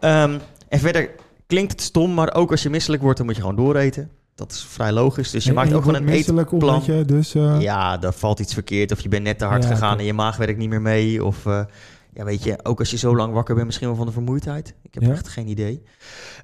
Um, 0.00 0.40
en 0.68 0.78
verder 0.78 1.10
klinkt 1.46 1.72
het 1.72 1.80
stom, 1.80 2.14
maar 2.14 2.34
ook 2.34 2.50
als 2.50 2.62
je 2.62 2.70
misselijk 2.70 3.02
wordt, 3.02 3.16
dan 3.16 3.26
moet 3.26 3.34
je 3.36 3.40
gewoon 3.40 3.56
dooreten. 3.56 4.10
Dat 4.34 4.52
is 4.52 4.64
vrij 4.68 4.92
logisch. 4.92 5.30
Dus 5.30 5.42
je 5.44 5.48
En- 5.48 5.54
maakt 5.54 5.68
en 5.70 5.74
ook 5.76 5.82
gewoon 5.84 6.02
een 6.02 6.08
eetplan. 6.08 6.82
je 6.84 7.04
dus... 7.04 7.34
eh, 7.34 7.60
Ja, 7.60 8.02
er 8.02 8.12
valt 8.12 8.40
iets 8.40 8.54
verkeerd 8.54 8.92
of 8.92 9.00
je 9.00 9.08
bent 9.08 9.22
net 9.22 9.38
te 9.38 9.44
hard 9.44 9.62
Ja, 9.62 9.68
gegaan 9.68 9.90
oké. 9.92 10.00
en 10.00 10.06
je 10.06 10.12
maag 10.12 10.36
werkt 10.36 10.58
niet 10.58 10.68
meer 10.68 10.80
mee. 10.82 11.24
Of 11.24 11.44
uh, 11.44 11.60
ja, 12.12 12.24
weet 12.24 12.42
je, 12.44 12.58
ook 12.64 12.78
als 12.78 12.90
je 12.90 12.96
zo 12.96 13.16
lang 13.16 13.32
wakker 13.32 13.54
bent, 13.54 13.66
misschien 13.66 13.86
wel 13.88 13.96
van 13.96 14.06
de 14.06 14.12
vermoeidheid. 14.12 14.74
Ik 14.82 14.94
heb 14.94 15.02
Ja. 15.02 15.10
echt 15.10 15.28
geen 15.28 15.48
idee. 15.48 15.82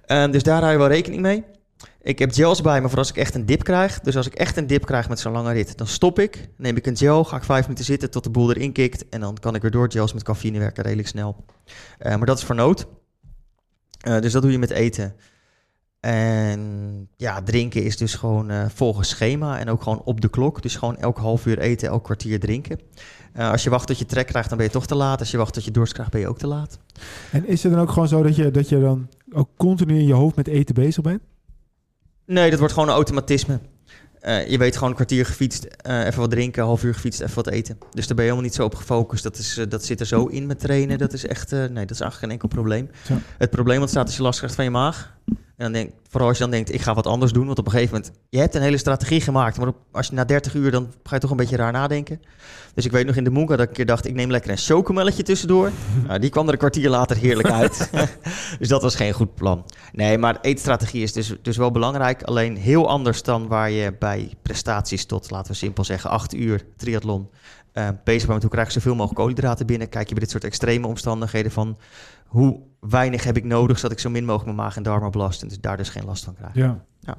Um, 0.07 0.31
dus 0.31 0.43
daar 0.43 0.61
hou 0.61 0.73
je 0.73 0.79
wel 0.79 0.89
rekening 0.89 1.23
mee. 1.23 1.45
Ik 2.03 2.19
heb 2.19 2.33
gels 2.33 2.61
bij 2.61 2.81
me 2.81 2.89
voor 2.89 2.99
als 2.99 3.09
ik 3.11 3.17
echt 3.17 3.35
een 3.35 3.47
dip 3.47 3.65
krijg. 3.65 4.01
Dus 4.01 4.17
als 4.17 4.27
ik 4.27 4.35
echt 4.35 4.57
een 4.57 4.67
dip 4.67 4.87
krijg 4.87 5.09
met 5.09 5.21
zo'n 5.21 5.33
lange 5.33 5.53
rit, 5.53 5.79
dan 5.79 5.87
stop 5.87 6.19
ik. 6.19 6.49
Neem 6.57 6.77
ik 6.77 6.87
een 6.87 6.97
gel, 6.97 7.25
ga 7.25 7.37
ik 7.37 7.45
vijf 7.45 7.63
minuten 7.63 7.85
zitten 7.85 8.11
tot 8.11 8.25
de 8.25 8.31
boel 8.31 8.51
erin 8.53 8.73
kikt. 8.73 9.09
En 9.09 9.21
dan 9.21 9.37
kan 9.41 9.55
ik 9.55 9.63
weer 9.63 9.71
door. 9.71 9.91
Gels 9.93 10.13
met 10.13 10.23
cafeïne 10.23 10.59
werken 10.59 10.83
redelijk 10.83 11.09
snel. 11.09 11.37
Uh, 12.01 12.17
maar 12.17 12.27
dat 12.27 12.39
is 12.39 12.45
voor 12.45 12.55
nood. 12.55 12.87
Uh, 14.09 14.21
dus 14.21 14.33
dat 14.33 14.43
doe 14.43 14.51
je 14.51 14.59
met 14.59 14.71
eten. 14.71 15.15
En 16.01 17.09
ja, 17.17 17.43
drinken 17.43 17.83
is 17.83 17.97
dus 17.97 18.15
gewoon 18.15 18.51
uh, 18.51 18.65
volgens 18.69 19.09
schema 19.09 19.59
en 19.59 19.69
ook 19.69 19.83
gewoon 19.83 20.03
op 20.05 20.21
de 20.21 20.29
klok. 20.29 20.63
Dus 20.63 20.77
gewoon 20.77 20.97
elk 20.97 21.19
half 21.19 21.47
uur 21.47 21.59
eten, 21.59 21.89
elk 21.89 22.05
kwartier 22.05 22.41
drinken. 22.41 22.81
Uh, 23.37 23.51
als 23.51 23.63
je 23.63 23.71
wacht 23.71 23.87
tot 23.87 23.99
je 23.99 24.07
trek 24.07 24.27
krijgt, 24.27 24.49
dan 24.49 24.59
ben 24.59 24.67
je 24.67 24.73
toch 24.73 24.87
te 24.87 24.95
laat. 24.95 25.19
Als 25.19 25.31
je 25.31 25.37
wacht 25.37 25.55
tot 25.55 25.65
je 25.65 25.71
dorst 25.71 25.93
krijgt, 25.93 26.13
ben 26.13 26.21
je 26.21 26.29
ook 26.29 26.39
te 26.39 26.47
laat. 26.47 26.79
En 27.31 27.47
is 27.47 27.63
het 27.63 27.73
dan 27.73 27.81
ook 27.81 27.91
gewoon 27.91 28.09
zo 28.09 28.23
dat 28.23 28.37
je, 28.37 28.51
dat 28.51 28.69
je 28.69 28.81
dan 28.81 29.09
ook 29.33 29.49
continu 29.57 29.99
in 29.99 30.07
je 30.07 30.13
hoofd 30.13 30.37
met 30.37 30.49
eten 30.49 30.75
bezig 30.75 31.03
bent? 31.03 31.23
Nee, 32.27 32.51
dat 32.51 32.59
wordt 32.59 32.75
gewoon 32.75 32.89
een 32.89 32.95
automatisme. 32.95 33.61
Uh, 34.27 34.49
je 34.49 34.59
weet 34.59 34.75
gewoon 34.75 34.89
een 34.89 34.95
kwartier 34.95 35.27
gefietst, 35.27 35.67
uh, 35.87 36.07
even 36.07 36.21
wat 36.21 36.31
drinken, 36.31 36.63
een 36.63 36.69
half 36.69 36.83
uur 36.83 36.95
gefietst, 36.95 37.21
even 37.21 37.35
wat 37.35 37.49
eten. 37.49 37.79
Dus 37.91 38.07
daar 38.07 38.17
ben 38.17 38.25
je 38.25 38.31
helemaal 38.31 38.43
niet 38.43 38.55
zo 38.55 38.65
op 38.65 38.75
gefocust. 38.75 39.23
Dat, 39.23 39.39
is, 39.39 39.59
uh, 39.59 39.65
dat 39.69 39.85
zit 39.85 40.01
er 40.01 40.07
zo 40.07 40.27
in 40.27 40.47
met 40.47 40.61
trainen. 40.61 40.99
Dat 40.99 41.13
is 41.13 41.27
echt, 41.27 41.51
nee, 41.51 41.69
dat 41.69 41.91
is 41.91 42.01
eigenlijk 42.01 42.15
geen 42.15 42.31
enkel 42.31 42.49
probleem. 42.49 42.91
Het 43.39 43.51
probleem 43.51 43.81
ontstaat 43.81 44.07
als 44.07 44.17
je 44.17 44.23
last 44.23 44.39
krijgt 44.39 44.57
van 44.57 44.65
je 44.65 44.71
maag. 44.71 45.15
En 45.63 45.73
dan 45.73 45.83
denk, 45.83 45.93
vooral 46.09 46.29
als 46.29 46.39
je 46.39 46.43
dan 46.43 46.53
denkt, 46.53 46.75
ik 46.75 46.81
ga 46.81 46.95
wat 46.95 47.07
anders 47.07 47.33
doen. 47.33 47.47
Want 47.47 47.59
op 47.59 47.67
een 47.67 47.73
gegeven 47.73 47.95
moment, 47.95 48.13
je 48.29 48.39
hebt 48.39 48.55
een 48.55 48.63
hele 48.63 48.77
strategie 48.77 49.21
gemaakt. 49.21 49.59
Maar 49.59 49.69
op, 49.69 49.77
als 49.93 50.07
je 50.07 50.15
na 50.15 50.25
30 50.25 50.55
uur, 50.55 50.71
dan 50.71 50.93
ga 51.03 51.15
je 51.15 51.21
toch 51.21 51.31
een 51.31 51.37
beetje 51.37 51.57
raar 51.57 51.73
nadenken. 51.73 52.21
Dus 52.75 52.85
ik 52.85 52.91
weet 52.91 53.07
nog 53.07 53.17
in 53.17 53.25
de 53.25 53.31
Moonga 53.31 53.57
dat 53.57 53.61
ik 53.61 53.69
een 53.69 53.75
keer 53.75 53.87
dacht, 53.87 54.07
ik 54.07 54.15
neem 54.15 54.31
lekker 54.31 54.51
een 54.51 54.57
chocomelletje 54.57 55.23
tussendoor. 55.23 55.71
nou, 56.07 56.19
die 56.19 56.31
kwam 56.31 56.47
er 56.47 56.53
een 56.53 56.59
kwartier 56.59 56.91
later 56.91 57.17
heerlijk 57.17 57.51
uit. 57.51 57.91
dus 58.59 58.69
dat 58.69 58.83
was 58.83 58.95
geen 58.95 59.13
goed 59.13 59.35
plan. 59.35 59.65
Nee, 59.93 60.19
maar 60.19 60.39
eetstrategie 60.41 61.03
is 61.03 61.13
dus, 61.13 61.35
dus 61.43 61.57
wel 61.57 61.71
belangrijk. 61.71 62.23
Alleen 62.23 62.57
heel 62.57 62.89
anders 62.89 63.23
dan 63.23 63.49
waar 63.49 63.71
je 63.71 63.95
bij 63.99 64.31
prestaties 64.43 65.05
tot, 65.05 65.31
laten 65.31 65.53
we 65.53 65.59
simpel 65.59 65.85
zeggen, 65.85 66.11
8 66.11 66.35
uur 66.35 66.65
triathlon... 66.77 67.29
Uh, 67.75 67.89
bezig 68.05 68.21
bent 68.21 68.33
met 68.33 68.43
hoe 68.43 68.51
krijg 68.51 68.67
je 68.67 68.73
zoveel 68.73 68.95
mogelijk 68.95 69.21
koolhydraten 69.21 69.67
binnen. 69.67 69.89
Kijk 69.89 70.09
je 70.09 70.15
bij 70.15 70.23
dit 70.23 70.31
soort 70.31 70.45
extreme 70.45 70.87
omstandigheden 70.87 71.53
van 71.53 71.79
hoe 72.27 72.61
weinig 72.81 73.25
heb 73.25 73.37
ik 73.37 73.45
nodig 73.45 73.77
zodat 73.77 73.93
ik 73.93 73.99
zo 73.99 74.11
min 74.11 74.25
mogelijk 74.25 74.45
mijn 74.45 74.57
maag 74.57 74.77
en 74.77 74.83
darmen 74.83 75.11
belast 75.11 75.43
en 75.43 75.49
dus 75.49 75.61
daar 75.61 75.77
dus 75.77 75.89
geen 75.89 76.05
last 76.05 76.25
van 76.25 76.35
krijg. 76.35 76.55
Ja. 76.55 76.85
Ja. 77.01 77.17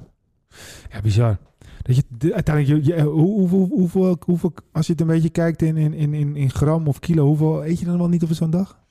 Ja, 0.89 1.01
bizar. 1.01 1.37
Dat 1.81 1.95
je 1.95 2.03
de, 2.09 2.33
uiteindelijk, 2.33 2.85
je, 2.85 2.95
je, 2.95 3.01
hoe, 3.01 3.39
hoeveel, 3.39 3.67
hoeveel, 3.71 4.17
hoeveel, 4.25 4.53
als 4.71 4.85
je 4.85 4.91
het 4.91 5.01
een 5.01 5.07
beetje 5.07 5.29
kijkt 5.29 5.61
in, 5.61 5.77
in, 5.77 6.13
in, 6.13 6.35
in 6.35 6.49
gram 6.49 6.87
of 6.87 6.99
kilo, 6.99 7.25
hoeveel 7.25 7.65
eet 7.65 7.79
je 7.79 7.85
dan 7.85 7.97
wel 7.97 8.09
niet 8.09 8.23
op 8.23 8.29
zo'n 8.31 8.49
dag? 8.49 8.82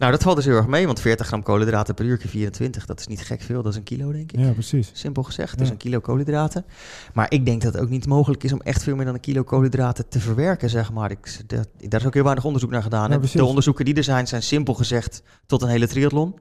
Nou, 0.00 0.12
dat 0.12 0.22
valt 0.22 0.36
dus 0.36 0.44
heel 0.44 0.56
erg 0.56 0.66
mee, 0.66 0.86
want 0.86 1.00
40 1.00 1.26
gram 1.26 1.42
koolhydraten 1.42 1.94
per 1.94 2.04
uur 2.04 2.16
keer 2.16 2.28
24, 2.28 2.86
dat 2.86 3.00
is 3.00 3.06
niet 3.06 3.20
gek 3.20 3.40
veel. 3.40 3.62
Dat 3.62 3.72
is 3.72 3.78
een 3.78 3.84
kilo, 3.84 4.12
denk 4.12 4.32
ik. 4.32 4.38
Ja, 4.40 4.52
precies. 4.52 4.90
Simpel 4.92 5.22
gezegd, 5.22 5.50
Ja. 5.50 5.56
dus 5.56 5.68
een 5.70 5.76
kilo 5.76 6.00
koolhydraten. 6.00 6.64
Maar 7.14 7.26
ik 7.30 7.44
denk 7.44 7.62
dat 7.62 7.72
het 7.72 7.82
ook 7.82 7.88
niet 7.88 8.06
mogelijk 8.06 8.44
is 8.44 8.52
om 8.52 8.60
echt 8.60 8.82
veel 8.82 8.96
meer 8.96 9.04
dan 9.04 9.14
een 9.14 9.20
kilo 9.20 9.42
koolhydraten 9.42 10.08
te 10.08 10.20
verwerken, 10.20 10.70
zeg 10.70 10.92
maar. 10.92 11.10
Ik, 11.10 11.40
de, 11.46 11.64
daar 11.88 12.00
is 12.00 12.06
ook 12.06 12.14
heel 12.14 12.22
weinig 12.22 12.44
onderzoek 12.44 12.70
naar 12.70 12.82
gedaan. 12.82 13.10
Ja, 13.10 13.18
de 13.32 13.44
onderzoeken 13.44 13.84
die 13.84 13.94
er 13.94 14.04
zijn, 14.04 14.26
zijn 14.26 14.42
simpel 14.42 14.74
gezegd 14.74 15.22
tot 15.46 15.62
een 15.62 15.68
hele 15.68 15.88
triathlon. 15.88 16.34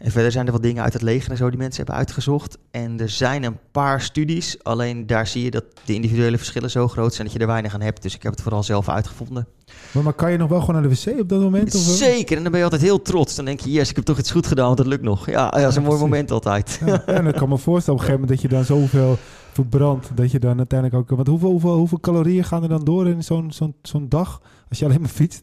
En 0.00 0.10
verder 0.10 0.32
zijn 0.32 0.46
er 0.46 0.52
wat 0.52 0.62
dingen 0.62 0.82
uit 0.82 0.92
het 0.92 1.02
leger 1.02 1.30
en 1.30 1.36
zo 1.36 1.48
die 1.48 1.58
mensen 1.58 1.76
hebben 1.76 1.94
uitgezocht. 1.94 2.58
En 2.70 3.00
er 3.00 3.08
zijn 3.08 3.42
een 3.42 3.58
paar 3.70 4.00
studies, 4.00 4.62
alleen 4.62 5.06
daar 5.06 5.26
zie 5.26 5.44
je 5.44 5.50
dat 5.50 5.64
de 5.84 5.94
individuele 5.94 6.36
verschillen 6.38 6.70
zo 6.70 6.88
groot 6.88 7.14
zijn 7.14 7.26
dat 7.26 7.36
je 7.36 7.42
er 7.42 7.46
weinig 7.46 7.74
aan 7.74 7.80
hebt. 7.80 8.02
Dus 8.02 8.14
ik 8.14 8.22
heb 8.22 8.32
het 8.32 8.42
vooral 8.42 8.62
zelf 8.62 8.88
uitgevonden. 8.88 9.46
Maar, 9.92 10.02
maar 10.02 10.12
kan 10.12 10.32
je 10.32 10.36
nog 10.38 10.48
wel 10.48 10.60
gewoon 10.60 10.80
naar 10.80 10.90
de 10.90 10.96
wc 11.12 11.20
op 11.20 11.28
dat 11.28 11.40
moment? 11.40 11.74
Of? 11.74 11.80
Zeker, 11.80 12.36
en 12.36 12.42
dan 12.42 12.50
ben 12.50 12.58
je 12.60 12.64
altijd 12.66 12.82
heel 12.82 13.02
trots. 13.02 13.34
Dan 13.36 13.44
denk 13.44 13.60
je, 13.60 13.70
yes, 13.70 13.90
ik 13.90 13.96
heb 13.96 14.04
toch 14.04 14.18
iets 14.18 14.30
goed 14.30 14.46
gedaan, 14.46 14.66
want 14.66 14.78
het 14.78 14.86
lukt 14.86 15.02
nog. 15.02 15.26
Ja, 15.26 15.32
ja 15.32 15.50
dat 15.50 15.70
is 15.70 15.76
een 15.76 15.82
mooi 15.82 15.94
precies. 15.96 16.00
moment 16.00 16.30
altijd. 16.30 16.80
Ja, 16.86 17.04
en 17.06 17.26
ik 17.26 17.34
kan 17.34 17.48
me 17.48 17.58
voorstellen 17.58 18.00
op 18.00 18.06
een 18.06 18.12
gegeven 18.12 18.20
moment 18.20 18.28
dat 18.28 18.40
je 18.40 18.48
dan 18.48 18.64
zoveel 18.64 19.18
verbrandt, 19.52 20.10
dat 20.14 20.30
je 20.30 20.38
dan 20.38 20.56
uiteindelijk 20.58 21.00
ook... 21.00 21.16
Want 21.16 21.28
hoeveel, 21.28 21.50
hoeveel, 21.50 21.76
hoeveel 21.76 22.00
calorieën 22.00 22.44
gaan 22.44 22.62
er 22.62 22.68
dan 22.68 22.84
door 22.84 23.08
in 23.08 23.24
zo'n 23.24 23.52
zo'n 23.52 23.74
zo'n 23.82 24.08
dag, 24.08 24.40
als 24.68 24.78
je 24.78 24.84
alleen 24.84 25.00
maar 25.00 25.08
fietst? 25.10 25.42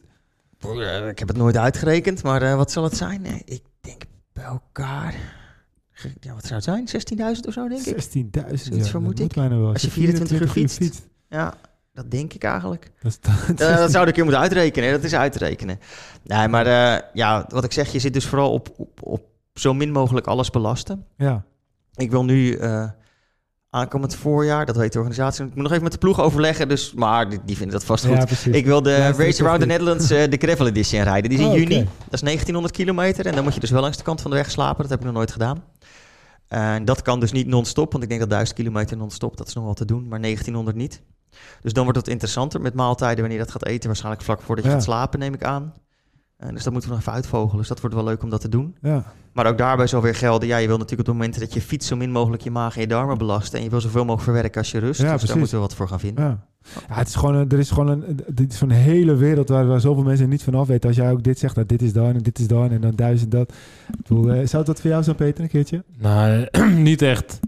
Eh, 0.60 1.08
Ik 1.10 1.20
heb 1.20 1.28
het 1.28 1.38
nooit 1.38 1.58
uitgerekend, 1.58 2.24
maar 2.24 2.42
eh, 2.42 2.56
wat 2.56 2.72
zal 2.72 2.84
het 2.84 2.98
zijn? 2.98 3.22
Nee, 3.22 3.42
ik 3.46 3.62
bij 4.38 4.46
elkaar... 4.46 5.16
Ja, 6.20 6.34
wat 6.34 6.46
zou 6.46 6.54
het 6.78 6.90
zijn? 6.90 7.36
16.000 7.36 7.48
of 7.48 7.54
zo, 7.54 7.68
denk 7.68 7.86
ik? 7.86 7.96
16.000, 7.96 8.30
ja. 8.32 8.56
Zoiets 8.56 8.90
vermoed 8.90 9.20
ik. 9.20 9.34
wel. 9.34 9.68
Als 9.74 9.82
je 9.82 9.92
24 9.92 10.42
uur 10.42 10.48
fietst. 10.48 11.08
Ja, 11.30 11.54
dat 11.94 12.12
denk 12.12 12.34
ik 12.34 12.44
eigenlijk. 12.44 12.92
Dat, 13.02 13.20
Eh, 13.58 13.78
dat 13.78 13.92
zou 13.92 14.02
ik 14.02 14.08
een 14.08 14.14
keer 14.14 14.24
moeten 14.24 14.42
uitrekenen. 14.42 14.92
Dat 14.92 15.04
is 15.04 15.14
uit 15.14 15.32
te 15.32 15.38
rekenen. 15.38 15.80
Nee, 16.24 16.48
maar 16.48 16.66
eh, 16.66 17.02
ja, 17.14 17.46
wat 17.50 17.64
ik 17.64 17.72
zeg, 17.72 17.92
je 17.92 18.00
zit 18.00 18.14
dus 18.14 18.26
vooral 18.26 18.52
op, 18.54 18.74
op, 18.78 19.00
op 19.04 19.26
zo 19.54 19.74
min 19.74 19.92
mogelijk 19.92 20.28
alles 20.28 20.50
belasten. 20.50 21.06
ja. 21.18 21.46
Ik 21.96 22.12
wil 22.12 22.24
nu 22.26 22.54
eh, 22.54 22.90
aankomend 23.70 24.16
voorjaar. 24.16 24.66
Dat 24.66 24.76
weet 24.76 24.92
de 24.92 24.98
organisatie. 24.98 25.46
Ik 25.46 25.54
moet 25.54 25.64
nog 25.64 25.72
even 25.72 25.84
met 25.84 25.92
de 25.92 25.98
ploeg 25.98 26.22
overleggen. 26.22 26.68
Dus, 26.68 26.94
maar 26.94 27.30
die, 27.30 27.40
die 27.46 27.56
vinden 27.56 27.74
dat 27.76 27.86
vast 27.86 28.06
goed. 28.06 28.26
Precies. 28.26 28.56
Ik 28.56 28.66
wil 28.66 28.82
de 28.82 28.90
Ja, 28.90 29.12
Race 29.12 29.44
Around 29.44 29.60
the. 29.62 29.66
Netherlands, 29.66 30.10
eh, 30.10 30.30
de 30.30 30.38
Gravel 30.38 30.68
Edition 30.68 31.02
rijden. 31.04 31.30
Die 31.30 31.40
is 31.40 31.46
in 31.46 31.52
Oh, 31.52 31.58
juni. 31.58 31.76
Dat 31.84 32.14
is 32.14 32.22
1900 32.22 32.74
kilometer. 32.76 33.26
En 33.26 33.34
dan 33.36 33.44
moet 33.44 33.54
je 33.54 33.60
dus 33.60 33.70
wel 33.72 33.82
langs 33.82 33.98
de 33.98 34.04
kant 34.04 34.22
van 34.22 34.32
de 34.32 34.38
weg 34.38 34.52
slapen. 34.52 34.82
Dat 34.82 34.90
heb 34.90 35.00
ik 35.00 35.06
nog 35.06 35.14
nooit 35.16 35.32
gedaan. 35.32 35.64
En 36.48 36.86
dat 36.86 37.02
kan 37.02 37.20
dus 37.20 37.32
niet 37.32 37.48
non-stop. 37.48 37.92
Want 37.92 38.04
ik 38.04 38.10
denk 38.10 38.22
dat 38.22 38.30
1000 38.30 38.58
kilometer 38.58 38.98
non-stop, 38.98 39.38
dat 39.38 39.48
is 39.48 39.54
nog 39.54 39.64
wel 39.64 39.74
te 39.74 39.86
doen. 39.86 40.08
Maar 40.08 40.22
1900 40.22 40.78
niet. 40.78 41.02
Dus 41.62 41.74
dan 41.74 41.84
wordt 41.84 42.00
het 42.00 42.08
interessanter 42.08 42.62
met 42.62 42.74
maaltijden. 42.74 43.20
Wanneer 43.20 43.38
je 43.38 43.44
dat 43.44 43.52
gaat 43.52 43.66
eten. 43.66 43.88
Waarschijnlijk 43.88 44.24
vlak 44.24 44.42
voordat 44.42 44.64
je 44.64 44.70
Ja. 44.70 44.76
gaat 44.76 44.86
slapen, 44.86 45.20
neem 45.20 45.34
ik 45.34 45.44
aan. 45.44 45.74
En 46.38 46.54
dus 46.54 46.64
dat 46.64 46.72
moeten 46.72 46.90
we 46.90 46.96
nog 46.96 47.06
even 47.06 47.16
uitvogelen. 47.16 47.58
Dus 47.58 47.68
dat 47.68 47.80
wordt 47.80 47.96
wel 47.96 48.04
leuk 48.04 48.24
om 48.24 48.30
dat 48.30 48.42
te 48.42 48.50
doen. 48.50 48.76
Ja. 48.82 49.04
Maar 49.34 49.46
ook 49.46 49.58
daarbij 49.58 49.88
zal 49.88 50.02
weer 50.02 50.16
gelden. 50.16 50.48
Ja, 50.48 50.58
je 50.58 50.68
wil 50.68 50.78
natuurlijk 50.78 51.10
op 51.10 51.16
het 51.16 51.24
moment 51.24 51.40
dat 51.40 51.54
je 51.54 51.62
fietst 51.62 51.88
zo 51.88 51.96
min 51.96 52.12
mogelijk 52.12 52.44
je 52.44 52.52
maag 52.52 52.76
en 52.76 52.82
je 52.82 52.88
darmen 52.88 53.18
belasten. 53.18 53.58
En 53.58 53.64
je 53.64 53.70
wil 53.70 53.82
zoveel 53.82 54.02
mogelijk 54.02 54.24
verwerken 54.24 54.62
als 54.62 54.72
je 54.72 54.78
rust. 54.78 55.00
Ja, 55.00 55.04
dus 55.04 55.10
precies. 55.10 55.28
daar 55.28 55.38
moeten 55.38 55.56
we 55.56 55.62
wat 55.62 55.76
voor 55.76 55.88
gaan 55.88 56.00
vinden. 56.00 56.24
Ja. 56.24 56.46
Ja, 56.88 56.96
het 56.96 57.08
is 57.08 57.16
gewoon 57.16 57.36
een, 57.36 57.50
er 57.50 57.60
is 57.60 57.72
gewoon 57.72 57.88
een, 57.88 58.20
dit 58.28 58.52
is 58.52 58.58
van 58.58 58.70
een 58.70 58.76
hele 58.76 59.16
wereld 59.16 59.50
waar, 59.50 59.68
waar 59.68 59.80
zoveel 59.80 60.04
mensen 60.04 60.30
niet 60.30 60.44
van 60.44 60.56
af 60.56 60.68
weten. 60.68 60.88
Als 60.88 60.98
jij 60.98 61.12
ook 61.12 61.24
dit 61.24 61.40
zegt, 61.40 61.56
dat 61.56 61.70
dit 61.70 61.82
is 61.82 61.94
dan 61.94 62.16
en 62.16 62.22
dit 62.22 62.40
is 62.40 62.48
dan 62.48 62.72
en 62.72 62.82
dan 62.82 62.96
duizend 62.96 63.32
dat. 63.32 63.54
Ik 63.88 64.08
bedoel, 64.08 64.32
eh, 64.32 64.48
zou 64.48 64.66
dat 64.66 64.82
voor 64.82 64.90
jou 64.90 65.04
zijn, 65.04 65.16
Peter, 65.16 65.44
een 65.44 65.50
keertje? 65.50 65.84
Nou, 65.98 66.48
niet 66.90 67.02
echt. 67.02 67.40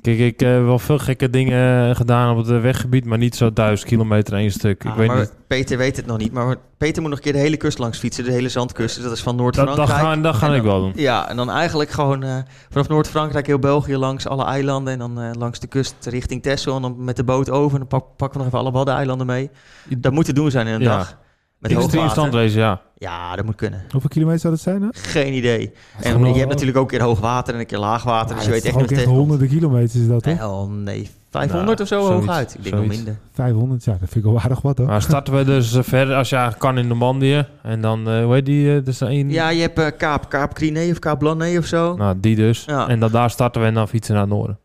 Kijk, 0.00 0.18
ik 0.18 0.40
heb 0.40 0.64
wel 0.64 0.78
veel 0.78 0.98
gekke 0.98 1.30
dingen 1.30 1.96
gedaan 1.96 2.30
op 2.36 2.46
het 2.46 2.60
weggebied, 2.60 3.04
maar 3.04 3.18
niet 3.18 3.36
zo 3.36 3.52
duizend 3.52 3.88
kilometer 3.88 4.34
één 4.34 4.50
stuk. 4.50 4.84
Ah, 4.84 4.90
ik 4.90 4.96
weet 4.96 5.06
maar 5.06 5.18
niet. 5.18 5.32
Peter 5.46 5.78
weet 5.78 5.96
het 5.96 6.06
nog 6.06 6.18
niet. 6.18 6.32
Maar 6.32 6.56
Peter 6.78 7.00
moet 7.02 7.10
nog 7.10 7.18
een 7.18 7.24
keer 7.24 7.32
de 7.32 7.38
hele 7.38 7.56
kust 7.56 7.78
langs 7.78 7.98
fietsen. 7.98 8.24
De 8.24 8.30
hele 8.32 8.48
zandkust. 8.48 8.94
Dus 8.94 9.04
dat 9.04 9.12
is 9.12 9.20
van 9.22 9.36
Dat, 9.36 9.54
dat, 9.54 9.64
Noord-Frankrijk. 9.66 10.14
ga, 10.14 10.16
dat 10.22 10.34
ga 10.34 10.54
ik 10.54 10.62
wel 10.62 10.80
doen. 10.80 10.92
Ja, 10.96 11.28
en 11.28 11.36
dan 11.36 11.50
eigenlijk 11.50 11.90
gewoon 11.90 12.22
eh, 12.22 12.36
vanaf 12.70 12.88
Noord-Frankrijk 12.88 13.46
heel 13.46 13.58
België 13.58 13.96
langs 13.96 14.26
alle 14.26 14.44
eilanden. 14.44 14.92
En 14.92 14.98
dan 14.98 15.20
eh, 15.20 15.30
langs 15.38 15.58
de 15.60 15.66
kust 15.66 15.94
richting 16.06 16.42
Texel. 16.42 16.76
En 16.76 16.82
dan 16.82 17.04
met 17.04 17.16
de 17.16 17.24
boot 17.24 17.50
over. 17.50 17.72
En 17.72 17.78
dan 17.88 18.00
pak, 18.00 18.04
pakken 18.16 18.38
we 18.38 18.44
nog 18.44 18.46
even 18.46 18.58
alle 18.58 18.70
Waddeneilanden 18.76 19.26
mee. 19.26 19.50
Dat 19.98 20.12
moet 20.12 20.24
te 20.24 20.32
doen 20.32 20.50
zijn 20.50 20.66
in 20.66 20.74
een 20.74 20.80
Ja. 20.80 20.96
dag. 20.96 21.18
Met 21.62 21.70
Extreme 21.70 22.02
hoogwater. 22.02 22.10
standrace, 22.10 22.58
ja. 22.58 22.80
Ja, 22.96 23.36
dat 23.36 23.44
moet 23.44 23.54
kunnen. 23.54 23.84
Hoeveel 23.90 24.10
kilometer 24.10 24.40
zou 24.40 24.52
dat 24.52 24.62
zijn? 24.62 24.82
Hè? 24.82 24.88
Geen 24.92 25.32
idee. 25.34 25.72
En 26.00 26.24
je 26.24 26.38
hebt 26.38 26.48
natuurlijk 26.48 26.78
ook 26.78 26.92
een 26.92 26.98
keer 26.98 27.06
hoog 27.06 27.20
water 27.20 27.54
en 27.54 27.60
een 27.60 27.66
keer 27.66 27.78
laag 27.78 28.02
water. 28.02 28.36
dus 28.36 28.44
je 28.44 28.50
weet 28.50 28.64
echt 28.64 28.76
niet 28.76 28.92
echt 28.92 29.04
honderden 29.04 29.48
kilometers 29.48 29.94
is 29.94 30.08
dat, 30.08 30.22
toch? 30.22 30.38
Wel, 30.38 30.68
nee, 30.68 31.10
500 31.30 31.66
Nou, 31.78 31.80
of 31.82 31.88
zo 31.88 32.06
zoiets, 32.06 32.26
hooguit. 32.26 32.54
Ik 32.54 32.62
denk 32.62 32.74
wel 32.74 32.84
minder. 32.84 33.16
500, 33.32 33.84
ja, 33.84 33.90
dat 33.90 34.08
vind 34.08 34.24
ik 34.24 34.30
wel 34.30 34.40
aardig 34.40 34.60
wat, 34.60 34.78
hoor. 34.78 34.86
Maar 34.86 35.02
starten 35.02 35.34
we 35.36 35.44
dus 35.44 35.74
eh, 35.74 35.82
verder 35.82 36.16
als 36.16 36.28
je 36.28 36.52
kan 36.58 36.78
in 36.78 36.86
Normandië. 36.86 37.46
En 37.62 37.80
dan, 37.80 38.08
eh 38.08 38.24
hoe 38.24 38.34
heet 38.34 38.46
die? 38.46 38.76
eh, 38.76 38.84
dus 38.84 39.00
een, 39.00 39.30
Ja, 39.30 39.48
je 39.48 39.60
hebt 39.60 39.78
eh, 39.78 39.86
Kaap, 39.98 40.28
Kaap 40.28 40.54
Criné 40.54 40.90
of 40.90 40.98
Kaap 40.98 41.18
Blanné 41.18 41.58
of 41.58 41.66
zo. 41.66 41.96
Nou, 41.96 42.20
die 42.20 42.36
dus. 42.36 42.64
Ja. 42.64 42.88
En 42.88 43.00
dan 43.00 43.10
daar 43.10 43.30
starten 43.30 43.60
we 43.60 43.66
en 43.66 43.74
dan 43.74 43.88
fietsen 43.88 44.14
naar 44.14 44.22
het 44.22 44.32
noorden. 44.32 44.58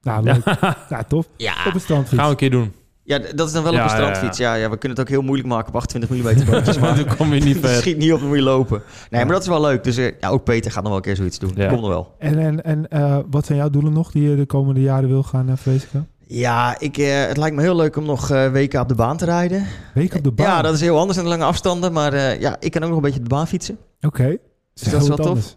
Nou, 0.00 0.22
leuk. 0.22 0.44
Ja, 0.90 1.02
tof. 1.08 1.26
Ja, 1.36 1.54
Op. 1.74 1.80
Gaan 1.86 2.04
we 2.08 2.22
een 2.22 2.36
keer 2.36 2.50
doen. 2.50 2.72
Ja 3.04 3.18
dat 3.34 3.46
is 3.46 3.52
dan 3.52 3.62
wel 3.62 3.72
Ja, 3.72 3.84
op 3.84 3.90
een 3.90 3.96
ja, 3.96 4.02
strandfiets. 4.02 4.38
Ja, 4.38 4.54
ja, 4.54 4.70
we 4.70 4.78
kunnen 4.78 4.98
het 4.98 5.06
ook 5.06 5.12
heel 5.12 5.22
moeilijk 5.22 5.48
maken 5.48 5.68
op 5.68 5.74
28 5.76 6.10
mm 6.10 6.22
bootjes. 6.50 6.78
Maar 6.78 6.94
Maar 6.96 7.04
dan 7.04 7.16
kom 7.16 7.34
je 7.34 7.40
niet 7.40 7.56
het 7.62 7.66
ver. 7.66 7.74
schiet 7.76 7.96
niet 7.96 8.12
op, 8.12 8.18
dan 8.18 8.28
moet 8.28 8.36
je 8.36 8.42
lopen. 8.42 8.82
Nee, 9.10 9.24
maar 9.24 9.32
dat 9.32 9.42
is 9.42 9.48
wel 9.48 9.60
leuk. 9.60 9.84
Dus 9.84 9.96
eh, 9.96 10.12
ja, 10.20 10.28
ook 10.28 10.44
Peter 10.44 10.70
gaat 10.70 10.82
nog 10.82 10.88
wel 10.88 10.96
een 10.96 11.06
keer 11.06 11.16
zoiets 11.16 11.38
doen. 11.38 11.52
Ja. 11.54 11.68
Komt 11.68 11.82
er 11.82 11.88
wel. 11.88 12.14
En, 12.18 12.38
en, 12.38 12.64
en 12.64 12.88
eh, 12.88 13.18
wat 13.30 13.46
zijn 13.46 13.58
jouw 13.58 13.70
doelen 13.70 13.92
nog 13.92 14.10
die 14.10 14.28
je 14.30 14.36
de 14.36 14.46
komende 14.46 14.80
jaren 14.80 15.08
wil 15.08 15.22
gaan 15.22 15.48
uh, 15.48 15.56
verwezenlijken? 15.56 16.08
Ja, 16.26 16.76
ik, 16.78 16.98
eh, 16.98 17.26
het 17.26 17.36
lijkt 17.36 17.56
me 17.56 17.62
heel 17.62 17.76
leuk 17.76 17.96
om 17.96 18.04
nog 18.04 18.30
eh 18.30 18.50
weken 18.50 18.80
op 18.80 18.88
de 18.88 18.94
baan 18.94 19.16
te 19.16 19.24
rijden. 19.24 19.66
Week 19.94 20.14
op 20.14 20.24
de 20.24 20.32
baan? 20.32 20.46
Ja, 20.46 20.62
dat 20.62 20.74
is 20.74 20.80
heel 20.80 20.98
anders 20.98 21.16
dan 21.16 21.24
de 21.24 21.30
lange 21.30 21.44
afstanden. 21.44 21.92
Maar 21.92 22.12
eh, 22.12 22.40
ja, 22.40 22.56
ik 22.60 22.70
kan 22.70 22.82
ook 22.82 22.88
nog 22.88 22.96
een 22.96 23.02
beetje 23.04 23.18
op 23.20 23.28
de 23.28 23.34
baan 23.34 23.46
fietsen. 23.48 23.78
Oké. 24.00 24.36
Dus 24.74 24.82
dat 24.90 25.02
is 25.02 25.08
wel 25.08 25.16
tof. 25.16 25.56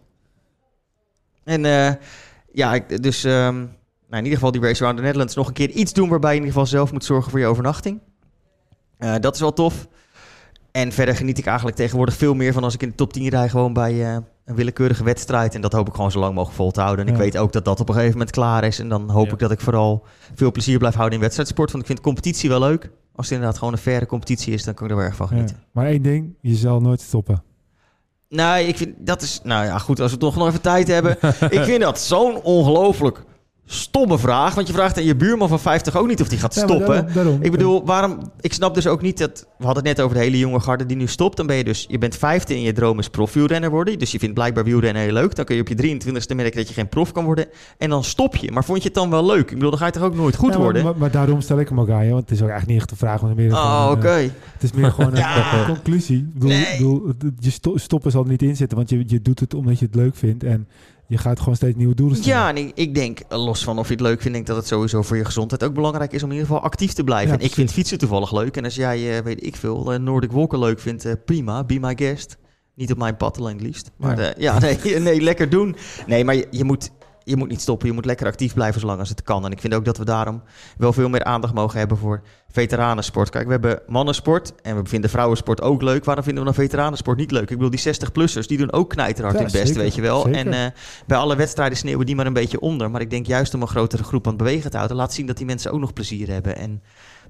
En 1.44 1.66
eh, 1.66 1.94
ja, 2.52 2.74
ik, 2.74 3.04
dus 3.04 3.24
ehm, 3.24 3.66
nou, 4.08 4.18
in 4.18 4.24
ieder 4.24 4.34
geval 4.34 4.52
die 4.52 4.62
Race 4.62 4.80
Around 4.82 4.98
the 4.98 5.04
Netherlands 5.04 5.36
nog 5.36 5.48
een 5.48 5.54
keer 5.54 5.70
iets 5.70 5.94
doen 5.94 6.10
waarbij 6.10 6.32
je 6.32 6.38
in 6.38 6.44
ieder 6.46 6.60
geval 6.60 6.78
zelf 6.78 6.92
moet 6.92 7.04
zorgen 7.06 7.32
voor 7.32 7.40
je 7.40 7.46
overnachting. 7.46 8.00
Eh, 8.98 9.16
dat 9.20 9.34
is 9.36 9.40
wel 9.40 9.54
tof. 9.54 9.88
En 10.72 10.92
verder 10.92 11.16
geniet 11.16 11.38
ik 11.38 11.46
eigenlijk 11.46 11.78
tegenwoordig 11.78 12.16
veel 12.16 12.34
meer 12.34 12.54
van 12.54 12.64
als 12.64 12.74
ik 12.74 12.82
in 12.82 12.90
de 12.90 12.96
top 12.96 13.14
10 13.14 13.28
rij 13.30 13.50
gewoon 13.50 13.74
bij 13.74 14.06
eh, 14.06 14.18
een 14.46 14.56
willekeurige 14.56 15.04
wedstrijd. 15.04 15.56
En 15.56 15.62
dat 15.62 15.74
hoop 15.74 15.88
ik 15.88 15.94
gewoon 15.94 16.12
zo 16.12 16.20
lang 16.20 16.34
mogelijk 16.34 16.58
vol 16.58 16.72
te 16.72 16.82
houden. 16.82 17.06
En 17.08 17.12
ik 17.14 17.20
weet 17.20 17.38
ook 17.38 17.52
dat 17.52 17.66
dat 17.66 17.80
op 17.80 17.88
een 17.88 17.94
gegeven 17.94 18.18
moment 18.18 18.32
klaar 18.36 18.64
is. 18.64 18.80
En 18.80 18.90
dan 18.90 19.10
hoop 19.10 19.26
Ja. 19.26 19.32
ik 19.32 19.40
dat 19.40 19.52
ik 19.52 19.60
vooral 19.62 20.04
veel 20.36 20.52
plezier 20.52 20.78
blijf 20.78 20.94
houden 20.96 21.16
in 21.16 21.22
wedstrijdsport. 21.24 21.70
Want 21.72 21.82
ik 21.82 21.90
vind 21.90 22.02
competitie 22.02 22.50
wel 22.50 22.60
leuk. 22.60 22.90
Als 23.16 23.26
het 23.26 23.36
inderdaad 23.36 23.58
gewoon 23.58 23.74
een 23.74 23.80
faire 23.80 24.06
competitie 24.06 24.54
is, 24.54 24.64
dan 24.64 24.74
kan 24.74 24.86
ik 24.86 24.92
er 24.92 24.98
wel 24.98 25.06
erg 25.06 25.16
van 25.16 25.28
Ja. 25.30 25.34
genieten. 25.36 25.64
Maar 25.72 25.86
één 25.86 26.02
ding, 26.02 26.34
je 26.42 26.56
zal 26.56 26.82
nooit 26.82 27.02
stoppen. 27.02 27.44
Nee, 28.30 28.68
ik 28.68 28.78
vind 28.78 28.94
dat 29.00 29.22
is. 29.22 29.40
Nou 29.44 29.66
ja, 29.66 29.78
goed, 29.78 30.00
als 30.00 30.12
we 30.12 30.18
toch 30.18 30.36
nog 30.36 30.48
even 30.48 30.62
tijd 30.62 30.88
hebben. 30.88 31.12
ik 31.50 31.64
vind 31.64 31.82
dat 31.82 32.00
zo'n 32.00 32.42
ongelooflijk 32.42 33.24
stomme 33.70 34.18
vraag. 34.18 34.56
Want 34.56 34.68
je 34.68 34.74
vraagt 34.74 34.98
aan 34.98 35.04
je 35.04 35.16
buurman 35.16 35.48
van 35.48 35.60
50 35.60 35.96
ook 35.98 36.08
niet 36.08 36.22
of 36.22 36.28
die 36.28 36.38
gaat 36.40 36.56
Ja, 36.56 36.60
maar 36.62 36.70
stoppen. 36.70 36.96
daarom- 36.96 37.14
daarom. 37.14 37.42
Ik 37.42 37.52
bedoel, 37.52 37.86
waarom... 37.86 38.32
Ik 38.42 38.54
snap 38.54 38.74
dus 38.76 38.88
ook 38.88 39.02
niet 39.02 39.18
dat... 39.18 39.46
We 39.58 39.66
hadden 39.66 39.84
het 39.86 39.96
net 39.98 40.06
over 40.06 40.18
de 40.18 40.24
hele 40.24 40.38
jonge 40.38 40.60
garde 40.60 40.86
die 40.86 40.98
nu 40.98 41.08
stopt. 41.08 41.38
Dan 41.38 41.48
ben 41.48 41.56
je 41.56 41.64
dus... 41.64 41.86
Je 41.90 41.98
bent 41.98 42.16
15 42.16 42.56
en 42.56 42.62
je 42.62 42.74
droom 42.74 43.00
is 43.00 43.10
profwielrenner 43.10 43.70
worden. 43.70 44.00
Dus 44.00 44.12
je 44.12 44.20
vindt 44.20 44.34
blijkbaar 44.34 44.64
wielrennen 44.64 45.02
heel 45.02 45.14
leuk. 45.14 45.36
Dan 45.36 45.46
kun 45.46 45.56
je 45.56 45.62
op 45.62 45.68
je 45.68 45.76
23ste 45.76 46.36
merken 46.36 46.56
dat 46.56 46.68
je 46.68 46.74
geen 46.74 46.90
prof 46.90 47.12
kan 47.12 47.24
worden. 47.26 47.46
En 47.78 47.90
dan 47.90 48.04
stop 48.04 48.36
je. 48.36 48.52
Maar 48.52 48.64
vond 48.64 48.78
je 48.82 48.86
het 48.86 48.94
dan 48.94 49.10
wel 49.10 49.26
leuk? 49.26 49.50
Ik 49.50 49.54
bedoel, 49.54 49.70
dan 49.70 49.80
ga 49.80 49.86
je 49.86 49.92
toch 49.92 50.04
ook 50.04 50.16
nooit 50.16 50.36
goed 50.36 50.46
Ja, 50.50 50.54
maar- 50.56 50.64
worden? 50.64 50.84
Maar, 50.84 50.98
maar 50.98 51.12
daarom 51.12 51.42
stel 51.42 51.60
ik 51.60 51.70
hem 51.70 51.80
ook 51.80 51.90
aan 51.90 52.06
je, 52.06 52.10
want 52.12 52.22
het 52.22 52.32
is 52.32 52.42
ook 52.42 52.50
eigenlijk 52.50 52.72
niet 52.72 52.82
echt 52.82 52.92
een 52.92 53.08
vraag. 53.08 53.22
Want 53.22 53.36
meer 53.36 53.52
Oh, 53.52 53.82
gewoon, 53.82 53.98
oké. 53.98 54.08
eh, 54.08 54.30
het 54.54 54.64
is 54.64 54.72
meer 54.72 54.92
gewoon 54.92 55.12
een 55.12 55.18
Ja. 55.18 55.60
een 55.60 55.66
conclusie. 55.66 56.18
Ik 56.18 56.34
bedoel, 56.34 56.50
Nee. 56.50 56.62
ik 56.62 56.78
bedoel, 56.78 57.08
het- 57.08 57.32
je 57.40 57.52
sto- 57.52 57.78
stoppen 57.78 58.12
zal 58.12 58.24
er 58.24 58.30
niet 58.30 58.42
in 58.42 58.56
zitten, 58.56 58.78
want 58.78 58.90
je, 58.90 59.04
je 59.08 59.22
doet 59.22 59.40
het 59.40 59.54
omdat 59.54 59.80
je 59.80 59.86
het 59.86 59.96
leuk 59.96 60.16
vindt. 60.16 60.44
En 60.44 60.68
je 61.08 61.18
gaat 61.18 61.40
gewoon 61.40 61.56
steeds 61.56 61.78
nieuwe 61.78 61.96
doelen 61.96 62.18
stellen. 62.18 62.40
Ja, 62.40 62.50
en 62.50 62.72
ik, 62.76 62.96
denk, 62.96 63.20
eh, 63.20 63.46
los 63.46 63.64
van 63.64 63.80
of 63.80 63.88
je 63.88 63.94
het 63.94 64.02
leuk 64.02 64.22
vindt, 64.22 64.34
denk 64.34 64.48
dat 64.48 64.56
het 64.56 64.68
sowieso 64.68 65.02
voor 65.02 65.18
je 65.18 65.26
gezondheid 65.26 65.64
ook 65.64 65.74
belangrijk 65.74 66.14
is 66.14 66.24
om 66.24 66.30
in 66.30 66.36
ieder 66.36 66.50
geval 66.50 66.64
actief 66.64 66.94
te 66.94 67.04
blijven. 67.04 67.34
Ja, 67.34 67.40
en 67.40 67.46
ik 67.46 67.54
vind 67.54 67.72
fietsen 67.72 67.98
toevallig 67.98 68.34
leuk. 68.34 68.58
En 68.58 68.64
als 68.64 68.76
jij, 68.76 69.18
eh, 69.18 69.24
weet 69.24 69.46
ik 69.46 69.56
veel, 69.56 69.94
eh, 69.94 70.00
Nordic 70.00 70.32
Walker 70.32 70.60
leuk 70.60 70.80
vindt, 70.80 71.26
prima, 71.26 71.64
be 71.64 71.80
my 71.80 71.94
guest. 71.96 72.38
Niet 72.76 72.92
op 72.92 72.98
mijn 72.98 73.18
pad, 73.18 73.38
alleen 73.38 73.54
het 73.54 73.62
liefst. 73.62 73.92
Maar 73.98 74.20
Ja. 74.20 74.26
ja, 74.26 74.34
ja 74.38 74.60
nee, 74.84 75.00
nee, 75.00 75.22
lekker 75.22 75.50
doen. 75.50 75.76
Nee, 76.08 76.24
maar 76.24 76.36
je, 76.36 76.48
je 76.52 76.64
moet... 76.64 76.90
Je 77.28 77.36
moet 77.36 77.50
niet 77.50 77.62
stoppen, 77.62 77.88
je 77.88 77.94
moet 77.94 78.06
lekker 78.06 78.28
actief 78.28 78.54
blijven 78.54 78.80
zolang 78.80 79.00
als 79.00 79.10
het 79.10 79.24
kan. 79.24 79.46
En 79.46 79.52
ik 79.52 79.60
vind 79.60 79.74
ook 79.74 79.86
dat 79.86 79.98
we 79.98 80.06
daarom 80.06 80.42
wel 80.78 80.94
veel 80.94 81.10
meer 81.10 81.24
aandacht 81.24 81.54
mogen 81.54 81.80
hebben 81.80 81.98
voor 81.98 82.22
veteranensport. 82.52 83.30
Kijk, 83.30 83.46
we 83.46 83.52
hebben 83.52 83.82
mannensport 83.88 84.54
en 84.62 84.82
we 84.84 84.90
vinden 84.90 85.10
vrouwensport 85.10 85.62
ook 85.62 85.82
leuk. 85.82 86.06
Waarom 86.06 86.24
vinden 86.24 86.44
we 86.44 86.50
dan 86.50 86.64
veteranensport 86.64 87.18
niet 87.18 87.32
leuk? 87.32 87.50
Ik 87.50 87.58
bedoel, 87.58 87.70
die 87.70 87.96
60-plussers, 87.96 88.48
die 88.48 88.58
doen 88.58 88.72
ook 88.72 88.90
knijterhard 88.90 89.36
Ja, 89.36 89.42
hun 89.42 89.52
best, 89.52 89.68
zeker, 89.68 89.82
weet 89.82 89.96
je 89.96 90.02
wel. 90.02 90.22
zeker. 90.22 90.38
En 90.40 90.54
eh, 90.54 90.72
bij 91.08 91.18
alle 91.18 91.36
wedstrijden 91.36 91.78
sneeuwen 91.78 92.06
die 92.06 92.16
maar 92.16 92.26
een 92.26 92.34
beetje 92.34 92.60
onder. 92.60 92.92
Maar 92.92 93.02
ik 93.02 93.10
denk 93.10 93.26
juist 93.26 93.54
om 93.54 93.62
een 93.62 93.68
grotere 93.68 94.04
groep 94.04 94.26
aan 94.28 94.34
het 94.34 94.44
bewegen 94.44 94.70
te 94.72 94.76
houden, 94.78 94.98
laat 94.98 95.14
zien 95.14 95.26
dat 95.26 95.38
die 95.38 95.46
mensen 95.46 95.72
ook 95.72 95.80
nog 95.80 95.94
plezier 95.94 96.30
hebben. 96.30 96.58
En 96.58 96.82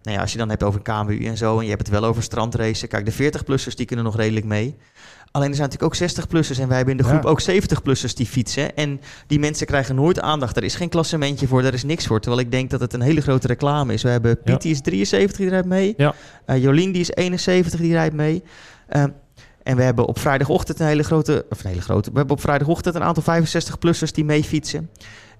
nou 0.03 0.15
ja, 0.15 0.21
als 0.21 0.31
je 0.31 0.37
dan 0.37 0.49
hebt 0.49 0.63
over 0.63 0.81
KMU 0.81 1.25
en 1.25 1.37
zo, 1.37 1.57
en 1.57 1.63
je 1.63 1.69
hebt 1.69 1.87
het 1.87 1.99
wel 1.99 2.05
over 2.09 2.23
strandracen. 2.23 2.87
Kijk, 2.87 3.05
de 3.05 3.31
40-plussers 3.31 3.75
die 3.75 3.85
kunnen 3.85 4.05
nog 4.05 4.15
redelijk 4.15 4.45
mee. 4.45 4.75
Alleen 5.31 5.49
er 5.49 5.55
zijn 5.55 5.69
natuurlijk 5.69 6.01
ook 6.01 6.09
60-plussers 6.09 6.59
en 6.59 6.67
wij 6.67 6.77
hebben 6.77 6.97
in 6.97 7.01
de 7.03 7.09
groep 7.09 7.23
Ja. 7.23 7.29
ook 7.29 7.41
70-plussers 7.41 8.13
die 8.13 8.25
fietsen. 8.25 8.75
En 8.75 9.01
die 9.27 9.39
mensen 9.39 9.67
krijgen 9.67 9.95
nooit 9.95 10.19
aandacht. 10.19 10.57
Er 10.57 10.63
is 10.63 10.75
geen 10.75 10.89
klassementje 10.89 11.47
voor, 11.47 11.63
er 11.63 11.73
is 11.73 11.83
niks 11.83 12.07
voor. 12.07 12.19
Terwijl 12.19 12.41
ik 12.41 12.51
denk 12.51 12.69
dat 12.69 12.79
het 12.79 12.93
een 12.93 13.01
hele 13.01 13.21
grote 13.21 13.47
reclame 13.47 13.93
is. 13.93 14.03
We 14.03 14.09
hebben 14.09 14.41
Piet, 14.43 14.61
die 14.61 14.71
is 14.71 14.81
73, 14.81 15.37
die 15.37 15.49
rijdt 15.49 15.67
mee. 15.67 15.93
Ja. 15.97 16.13
Eh, 16.45 16.61
Jolien, 16.61 16.91
die 16.91 17.01
is 17.01 17.11
71, 17.11 17.79
die 17.79 17.91
rijdt 17.93 18.15
mee. 18.15 18.43
Eh, 18.87 19.03
en 19.63 19.75
we 19.75 19.83
hebben 19.83 20.05
op 20.05 20.19
vrijdagochtend 20.19 20.79
een 20.79 20.85
hele 20.87 21.03
grote... 21.03 21.45
Of 21.49 21.63
een 21.63 21.69
hele 21.69 21.81
grote... 21.81 22.11
We 22.11 22.17
hebben 22.17 22.35
op 22.35 22.41
vrijdagochtend 22.41 22.95
een 22.95 23.03
aantal 23.03 23.23
65-plussers 23.23 24.11
die 24.11 24.25
mee 24.25 24.43
fietsen. 24.43 24.89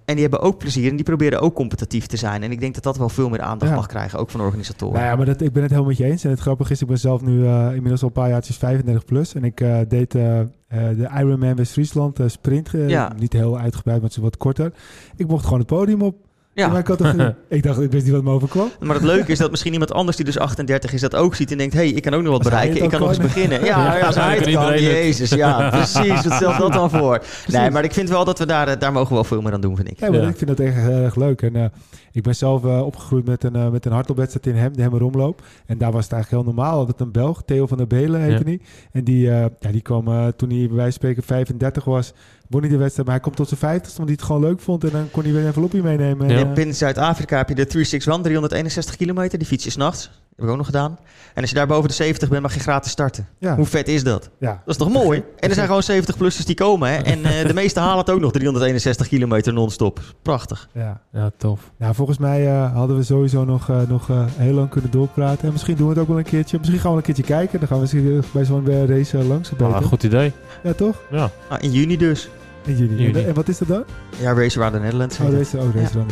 En 0.08 0.14
die 0.14 0.22
hebben 0.22 0.42
ook 0.42 0.58
plezier 0.58 0.90
en 0.90 0.96
die 0.96 1.06
proberen 1.06 1.42
ook 1.42 1.54
competitief 1.56 2.06
te 2.06 2.18
zijn. 2.18 2.44
En 2.44 2.52
ik 2.52 2.60
denk 2.60 2.74
dat 2.74 2.84
dat 2.84 2.98
wel 2.98 3.10
veel 3.10 3.30
meer 3.30 3.42
aandacht 3.42 3.72
Ja. 3.72 3.78
mag 3.78 3.88
krijgen, 3.88 4.20
ook 4.20 4.30
van 4.30 4.42
organisatoren. 4.42 4.96
Nou 4.96 5.06
ja, 5.06 5.16
maar 5.16 5.26
dat, 5.26 5.42
ik 5.42 5.54
ben 5.54 5.62
het 5.62 5.72
helemaal 5.72 5.92
met 5.92 6.00
je 6.00 6.06
eens. 6.06 6.24
En 6.24 6.30
het 6.30 6.40
grappige 6.40 6.72
is, 6.72 6.82
ik 6.82 6.88
ben 6.88 6.98
zelf 7.00 7.22
nu 7.22 7.46
eh, 7.46 7.68
inmiddels 7.74 8.02
al 8.02 8.08
een 8.08 8.14
paar 8.14 8.30
jaartjes 8.30 8.58
35 8.58 9.06
plus. 9.06 9.34
En 9.34 9.44
ik 9.44 9.62
eh, 9.62 9.80
deed 9.88 10.16
eh, 10.16 10.40
de 10.68 11.10
Ironman 11.18 11.56
West-Friesland 11.56 12.20
sprint. 12.26 12.70
Ja. 12.88 13.14
Niet 13.18 13.34
heel 13.34 13.60
uitgebreid, 13.60 14.02
maar 14.02 14.10
is 14.10 14.18
wat 14.18 14.38
korter. 14.38 14.74
Ik 15.16 15.28
mocht 15.28 15.44
gewoon 15.44 15.60
het 15.60 15.68
podium 15.68 16.02
op. 16.02 16.27
ja. 16.58 16.68
mijn 16.68 16.84
categorie. 16.84 17.34
ik 17.50 17.64
dacht, 17.64 17.82
ik 17.82 17.92
wist 17.92 18.04
niet 18.06 18.14
wat 18.14 18.24
me 18.24 18.30
overkwam. 18.32 18.70
Maar 18.80 18.96
het 18.96 19.04
leuke 19.04 19.32
is 19.32 19.38
dat 19.38 19.50
misschien 19.52 19.74
iemand 19.74 19.94
anders 19.94 20.18
die 20.18 20.26
dus 20.26 20.38
38 20.40 20.94
is 20.94 21.02
dat 21.02 21.16
ook 21.16 21.36
ziet 21.36 21.52
en 21.52 21.58
denkt... 21.58 21.74
hé, 21.74 21.80
hey, 21.80 21.90
ik 21.90 22.02
kan 22.02 22.14
ook 22.14 22.22
nog 22.22 22.32
wat 22.32 22.44
bereiken, 22.44 22.84
ik 22.84 22.90
kan 22.90 23.00
nog 23.00 23.10
eens 23.10 23.18
beginnen. 23.18 23.64
Ja, 23.66 23.96
ja, 23.98 24.06
als 24.06 24.16
hij 24.16 24.36
het 24.36 24.44
kan 24.44 24.54
kan, 24.54 24.64
iedereen 24.64 24.84
het. 24.96 25.04
jezus, 25.04 25.30
ja, 25.30 25.70
precies. 25.78 26.24
Wat 26.24 26.34
stelt 26.34 26.58
dat 26.58 26.74
dan 26.74 26.90
voor? 26.90 27.24
Nee, 27.48 27.72
maar 27.72 27.84
ik 27.84 27.94
vind 27.94 28.10
wel 28.10 28.26
dat 28.26 28.40
we 28.40 28.46
daar, 28.46 28.68
eh, 28.68 28.80
daar 28.80 28.92
mogen 28.92 29.08
we 29.10 29.14
wel 29.14 29.24
veel 29.24 29.42
meer 29.42 29.54
aan 29.54 29.62
doen, 29.62 29.76
vind 29.76 29.92
ik. 29.92 30.00
Ja, 30.00 30.10
maar 30.10 30.22
Ja. 30.22 30.28
ik 30.28 30.38
vind 30.38 30.50
dat 30.58 30.60
echt 30.60 30.76
heel 30.76 30.92
erg 30.92 31.16
leuk. 31.16 31.42
En 31.42 31.56
eh, 31.56 31.66
ik 32.12 32.24
ben 32.24 32.36
zelf 32.36 32.66
eh, 32.66 32.86
opgegroeid 32.86 33.26
met 33.26 33.44
een, 33.44 33.56
eh 33.56 33.70
met 33.70 33.86
een 33.86 33.92
hardloopwedstrijd 33.92 34.48
in 34.48 34.56
Hem, 34.56 34.74
de 34.76 34.82
Hemmeromloop. 34.82 35.42
En 35.66 35.78
daar 35.78 35.92
was 35.92 36.04
het 36.04 36.14
eigenlijk 36.14 36.44
heel 36.44 36.54
normaal. 36.54 36.86
Dat 36.86 37.00
een 37.02 37.12
Belg, 37.12 37.44
Theo 37.46 37.68
van 37.68 37.78
der 37.78 37.88
Belen 37.88 38.22
heette 38.22 38.38
Ja. 38.38 38.44
hij. 38.44 38.60
En 38.92 39.04
die, 39.04 39.30
eh, 39.32 39.46
ja, 39.60 39.72
die 39.72 39.82
kwam 39.82 40.08
eh, 40.08 40.28
toen 40.28 40.50
hij 40.50 40.58
bij 40.68 40.68
wijze 40.76 40.82
van 40.82 40.92
spreken 40.92 41.24
35 41.24 41.84
was, 41.84 42.14
won 42.50 42.62
hij 42.62 42.70
de 42.70 42.78
wedstrijd. 42.78 43.08
Maar 43.08 43.16
hij 43.16 43.26
komt 43.26 43.36
tot 43.36 43.48
zijn 43.48 43.60
50 43.60 43.92
omdat 43.92 44.06
hij 44.06 44.14
het 44.14 44.24
gewoon 44.24 44.42
leuk 44.42 44.60
vond. 44.60 44.84
En 44.84 44.90
dan 44.90 45.12
kon 45.12 45.24
hij 45.24 45.32
weer 45.32 45.42
een 45.42 45.48
envelopje 45.48 45.82
meenemen. 45.82 46.30
Ja. 46.30 46.38
En, 46.38 46.56
in 46.56 46.76
Zuid-Afrika 46.76 47.38
heb 47.38 47.50
je 47.50 47.56
de 47.56 47.66
361, 47.66 48.24
361 48.24 48.96
kilometer. 48.96 49.38
Die 49.38 49.48
fiets 49.48 49.64
je 49.64 49.70
s'nachts. 49.70 50.10
Heb 50.38 50.46
ik 50.46 50.52
ook 50.52 50.58
nog 50.58 50.66
gedaan. 50.66 50.98
En 51.34 51.42
als 51.42 51.50
je 51.50 51.56
daar 51.56 51.68
boven 51.68 51.88
de 51.90 51.94
70 51.96 52.30
bent, 52.30 52.42
mag 52.42 52.54
je 52.54 52.60
gratis 52.60 52.92
starten. 52.92 53.28
Ja, 53.40 53.56
Hoe 53.56 53.66
vet 53.66 53.88
is 53.88 54.04
dat? 54.04 54.30
ja. 54.40 54.52
Dat 54.66 54.76
is 54.76 54.78
toch 54.78 54.92
mooi? 54.92 55.24
En 55.40 55.50
er 55.50 55.56
zijn 55.56 55.68
gewoon 55.68 55.84
70-plussers 55.84 56.46
die 56.46 56.56
komen. 56.56 56.90
Hè? 56.90 56.96
En 57.14 57.26
eh, 57.26 57.48
de 57.48 57.54
meeste 57.54 57.80
halen 57.80 57.98
het 57.98 58.10
ook 58.10 58.20
nog 58.20 58.32
361 58.32 59.08
kilometer 59.08 59.54
non-stop. 59.54 60.00
Prachtig. 60.22 60.70
ja. 60.74 61.02
Ja, 61.12 61.32
tof. 61.38 61.72
Nou, 61.78 61.96
volgens 61.96 62.18
mij 62.18 62.48
eh, 62.48 62.74
hadden 62.74 62.98
we 62.98 63.04
sowieso 63.04 63.46
nog, 63.46 63.70
eh, 63.70 63.82
nog 63.88 64.10
eh, 64.10 64.26
heel 64.28 64.54
lang 64.54 64.70
kunnen 64.70 64.92
doorpraten. 64.92 65.46
En 65.48 65.52
misschien 65.52 65.76
doen 65.76 65.88
we 65.88 65.94
het 65.94 66.02
ook 66.02 66.08
wel 66.08 66.18
een 66.18 66.24
keertje. 66.24 66.58
Misschien 66.58 66.80
gaan 66.80 66.92
we 66.92 66.98
een 66.98 67.04
keertje 67.04 67.24
kijken. 67.24 67.60
Dan 67.60 67.68
gaan 67.68 67.78
we 67.78 67.82
misschien 67.84 68.24
bij 68.34 68.46
zo'n 68.46 68.88
race 68.88 69.24
langs. 69.24 69.52
Ah, 69.62 69.84
goed 69.84 70.04
idee. 70.04 70.32
Ja, 70.64 70.74
toch? 70.74 71.02
Ja. 71.12 71.30
Ah, 71.50 71.64
in 71.64 71.72
juni 71.72 71.98
dus. 71.98 72.30
In 72.66 72.78
juni. 72.78 73.04
Juni. 73.04 73.24
En, 73.26 73.34
wat 73.34 73.48
is 73.48 73.58
dat 73.58 73.68
dan? 73.68 73.84
Ja, 74.20 74.34
Race 74.34 74.58
Around 74.58 74.74
the 74.76 74.80
Netherlands. 74.82 75.20
Oh, 75.20 75.26
heet 75.26 75.32
het. 75.34 75.52
deze, 75.52 75.58
oh, 75.66 75.74
deze 75.74 75.94
dan. 75.94 76.06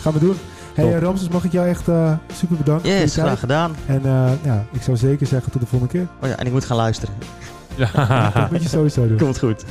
Gaan 0.00 0.12
we 0.12 0.18
doen. 0.18 0.36
Hey, 0.74 0.90
Top. 0.92 1.02
Ramses, 1.02 1.28
mag 1.28 1.44
ik 1.44 1.52
jou 1.52 1.68
echt 1.68 1.88
eh, 1.88 2.12
super 2.34 2.56
bedanken 2.56 2.84
voor 2.84 2.94
je 2.94 3.00
Yes, 3.00 3.12
tijd. 3.12 3.26
graag 3.26 3.40
gedaan. 3.40 3.74
En 3.86 4.00
eh, 4.04 4.30
ja, 4.42 4.64
ik 4.72 4.82
zou 4.82 4.96
zeker 4.96 5.26
zeggen 5.26 5.52
tot 5.52 5.60
de 5.60 5.66
volgende 5.66 5.92
keer. 5.94 6.06
Oh 6.22 6.28
ja, 6.28 6.36
en 6.36 6.46
ik 6.46 6.52
moet 6.52 6.64
gaan 6.64 6.76
luisteren. 6.76 7.14
Dat 8.34 8.50
moet 8.50 8.62
je 8.62 8.68
sowieso 8.68 9.08
doen. 9.08 9.16
Komt 9.18 9.38
goed. 9.38 9.64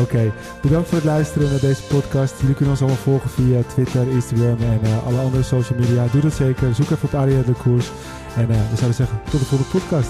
Oké, 0.00 0.32
bedankt 0.62 0.88
voor 0.88 0.96
het 0.98 1.06
luisteren 1.06 1.50
naar 1.50 1.60
deze 1.60 1.82
podcast. 1.82 2.34
Jullie 2.40 2.54
kunnen 2.54 2.70
ons 2.74 2.80
allemaal 2.82 3.02
volgen 3.02 3.30
via 3.30 3.60
Twitter, 3.68 4.08
Instagram 4.08 4.56
en 4.60 4.78
eh, 4.82 5.06
alle 5.06 5.18
andere 5.20 5.42
social 5.42 5.78
media. 5.78 6.04
Doe 6.12 6.20
dat 6.20 6.32
zeker. 6.32 6.74
Zoek 6.74 6.90
even 6.90 7.08
op 7.08 7.14
Aria 7.14 7.42
de 7.42 7.52
Koers. 7.52 7.90
En 8.36 8.42
eh, 8.50 8.56
we 8.70 8.76
zouden 8.76 8.94
zeggen, 8.94 9.18
tot 9.30 9.40
de 9.40 9.46
volgende 9.46 9.78
podcast. 9.78 10.08